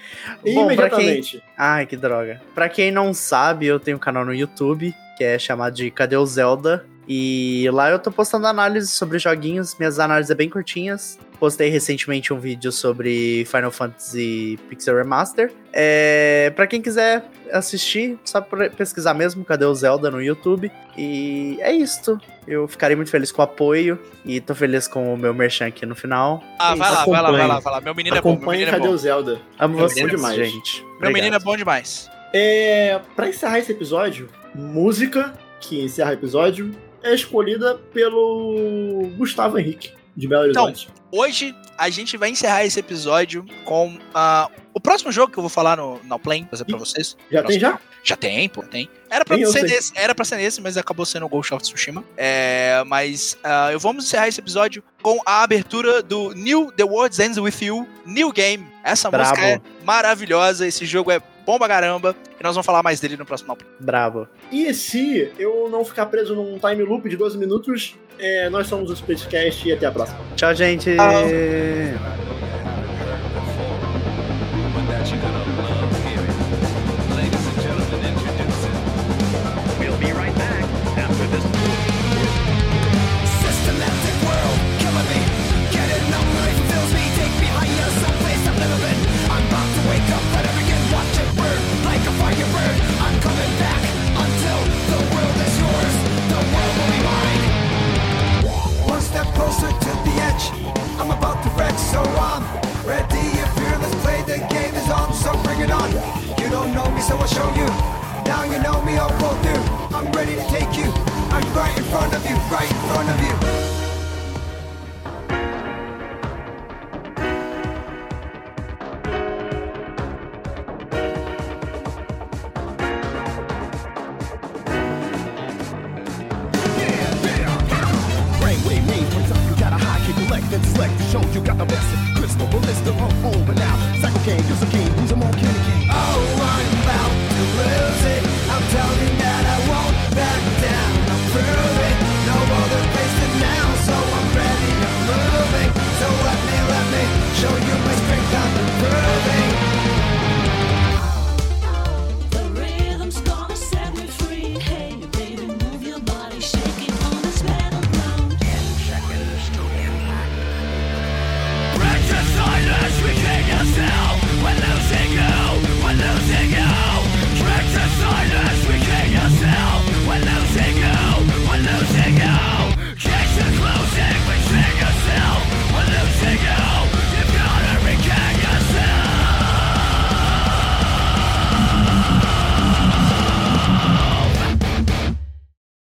Bom, 0.55 0.74
pra 0.77 0.90
quem... 0.90 1.23
Ai, 1.56 1.86
que 1.86 1.97
droga. 1.97 2.40
Pra 2.55 2.68
quem 2.68 2.90
não 2.90 3.14
sabe, 3.14 3.66
eu 3.66 3.81
tenho 3.81 3.97
um 3.97 4.01
canal 4.01 4.24
no 4.24 4.35
YouTube 4.35 4.94
que 5.16 5.24
é 5.24 5.39
chamado 5.39 5.74
de 5.74 5.90
Cadê 5.90 6.16
o 6.16 6.27
Zelda? 6.27 6.85
E 7.08 7.68
lá 7.72 7.90
eu 7.90 7.98
tô 7.98 8.10
postando 8.10 8.46
análises 8.46 8.90
sobre 8.90 9.18
joguinhos. 9.18 9.76
Minhas 9.78 9.98
análises 9.98 10.30
é 10.30 10.34
bem 10.34 10.48
curtinhas. 10.48 11.18
Postei 11.38 11.68
recentemente 11.68 12.32
um 12.32 12.38
vídeo 12.40 12.72
sobre 12.72 13.44
Final 13.44 13.70
Fantasy 13.70 14.58
Pixel 14.68 14.96
Remaster. 14.96 15.52
É, 15.72 16.50
para 16.56 16.66
quem 16.66 16.80
quiser 16.80 17.24
assistir, 17.52 18.18
só 18.24 18.40
pesquisar 18.40 19.12
mesmo 19.14 19.44
Cadê 19.44 19.64
o 19.66 19.74
Zelda 19.74 20.10
no 20.10 20.20
YouTube. 20.22 20.72
E 20.96 21.58
é 21.60 21.72
isto. 21.72 22.18
Eu 22.48 22.66
ficarei 22.66 22.96
muito 22.96 23.10
feliz 23.10 23.30
com 23.30 23.42
o 23.42 23.44
apoio 23.44 23.98
e 24.24 24.40
tô 24.40 24.54
feliz 24.54 24.88
com 24.88 25.12
o 25.12 25.16
meu 25.16 25.34
merchan 25.34 25.66
aqui 25.66 25.84
no 25.84 25.94
final. 25.94 26.42
Ah, 26.58 26.72
É 26.72 26.76
vai 26.76 26.90
lá, 26.90 27.04
vai 27.04 27.10
lá, 27.12 27.18
acompanhe. 27.20 27.38
vai 27.38 27.46
lá, 27.48 27.58
vai 27.60 27.72
lá. 27.74 27.80
Meu 27.82 27.94
menino 27.94 28.16
é 28.16 28.20
bom, 28.20 28.28
meu 28.30 28.36
Acompanhe 28.38 28.58
menino 28.60 28.76
é 28.76 28.78
Cadê 28.80 28.88
bom. 28.88 28.94
o 28.94 28.98
Zelda? 28.98 29.40
Amo 29.58 29.78
É 29.78 29.82
vocês, 29.82 30.06
bom 30.10 30.16
demais. 30.16 30.34
gente. 30.36 30.80
Meu 30.82 30.92
Obrigado. 30.94 31.12
menino 31.14 31.36
é 31.36 31.38
bom 31.38 31.56
demais. 31.56 32.10
É, 32.32 32.98
para 33.14 33.28
encerrar 33.28 33.58
esse 33.58 33.70
episódio, 33.72 34.28
música 34.54 35.34
que 35.60 35.80
encerra 35.82 36.10
o 36.10 36.14
episódio 36.14 36.70
é 37.06 37.14
escolhida 37.14 37.76
pelo 37.92 39.08
Gustavo 39.16 39.58
Henrique, 39.58 39.92
de 40.16 40.28
Belo 40.28 40.50
Então, 40.50 40.64
Horizonte. 40.64 40.88
Hoje 41.12 41.54
a 41.78 41.88
gente 41.88 42.16
vai 42.16 42.30
encerrar 42.30 42.64
esse 42.64 42.80
episódio 42.80 43.46
com 43.64 43.96
ah, 44.14 44.50
o 44.74 44.80
próximo 44.80 45.12
jogo 45.12 45.32
que 45.32 45.38
eu 45.38 45.42
vou 45.42 45.50
falar 45.50 45.76
no, 45.76 46.00
no 46.02 46.18
Play, 46.18 46.46
fazer 46.50 46.64
pra 46.64 46.76
vocês. 46.76 47.16
já 47.30 47.42
tem 47.42 47.58
já? 47.60 47.78
Já 48.02 48.14
tem, 48.14 48.48
pô, 48.48 48.62
tem. 48.62 48.88
Era 49.10 49.24
pra, 49.24 49.36
Tem, 49.36 49.44
ser 49.46 49.64
nesse, 49.64 49.92
era 49.96 50.14
pra 50.14 50.24
ser 50.24 50.36
nesse, 50.36 50.60
mas 50.60 50.76
acabou 50.76 51.04
sendo 51.04 51.26
o 51.26 51.28
Ghost 51.28 51.52
of 51.52 51.62
Tsushima. 51.64 52.04
É, 52.16 52.84
mas 52.86 53.36
ah, 53.42 53.72
eu 53.72 53.80
vamos 53.80 54.04
encerrar 54.04 54.28
esse 54.28 54.38
episódio 54.38 54.80
com 55.02 55.18
a 55.26 55.42
abertura 55.42 56.02
do 56.02 56.32
New 56.32 56.70
The 56.70 56.84
World 56.84 57.20
Ends 57.20 57.36
With 57.36 57.54
You, 57.62 57.88
New 58.04 58.30
Game. 58.32 58.64
Essa 58.84 59.10
Brabo. 59.10 59.30
música 59.30 59.46
é 59.48 59.60
maravilhosa, 59.84 60.66
esse 60.68 60.86
jogo 60.86 61.10
é 61.10 61.20
bom 61.47 61.59
pra 61.59 61.68
caramba. 61.68 62.14
E 62.39 62.43
nós 62.43 62.55
vamos 62.55 62.66
falar 62.66 62.82
mais 62.82 63.01
dele 63.01 63.16
no 63.16 63.24
próximo 63.24 63.56
Play. 63.56 63.70
Bravo. 63.78 64.28
E 64.51 64.74
se 64.74 65.32
eu 65.39 65.68
não 65.70 65.85
ficar 65.85 66.06
preso 66.06 66.35
num 66.35 66.59
time 66.59 66.82
loop 66.82 67.09
de 67.09 67.16
12 67.16 67.39
minutos, 67.39 67.94
é, 68.18 68.51
nós 68.51 68.66
somos 68.66 68.90
o 68.90 68.93
Splitcast 68.93 69.66
e 69.68 69.73
até 69.73 69.86
a 69.86 69.93
próxima. 69.93 70.18
Tchau, 70.35 70.55
gente. 70.55 70.90
We'll 70.90 72.35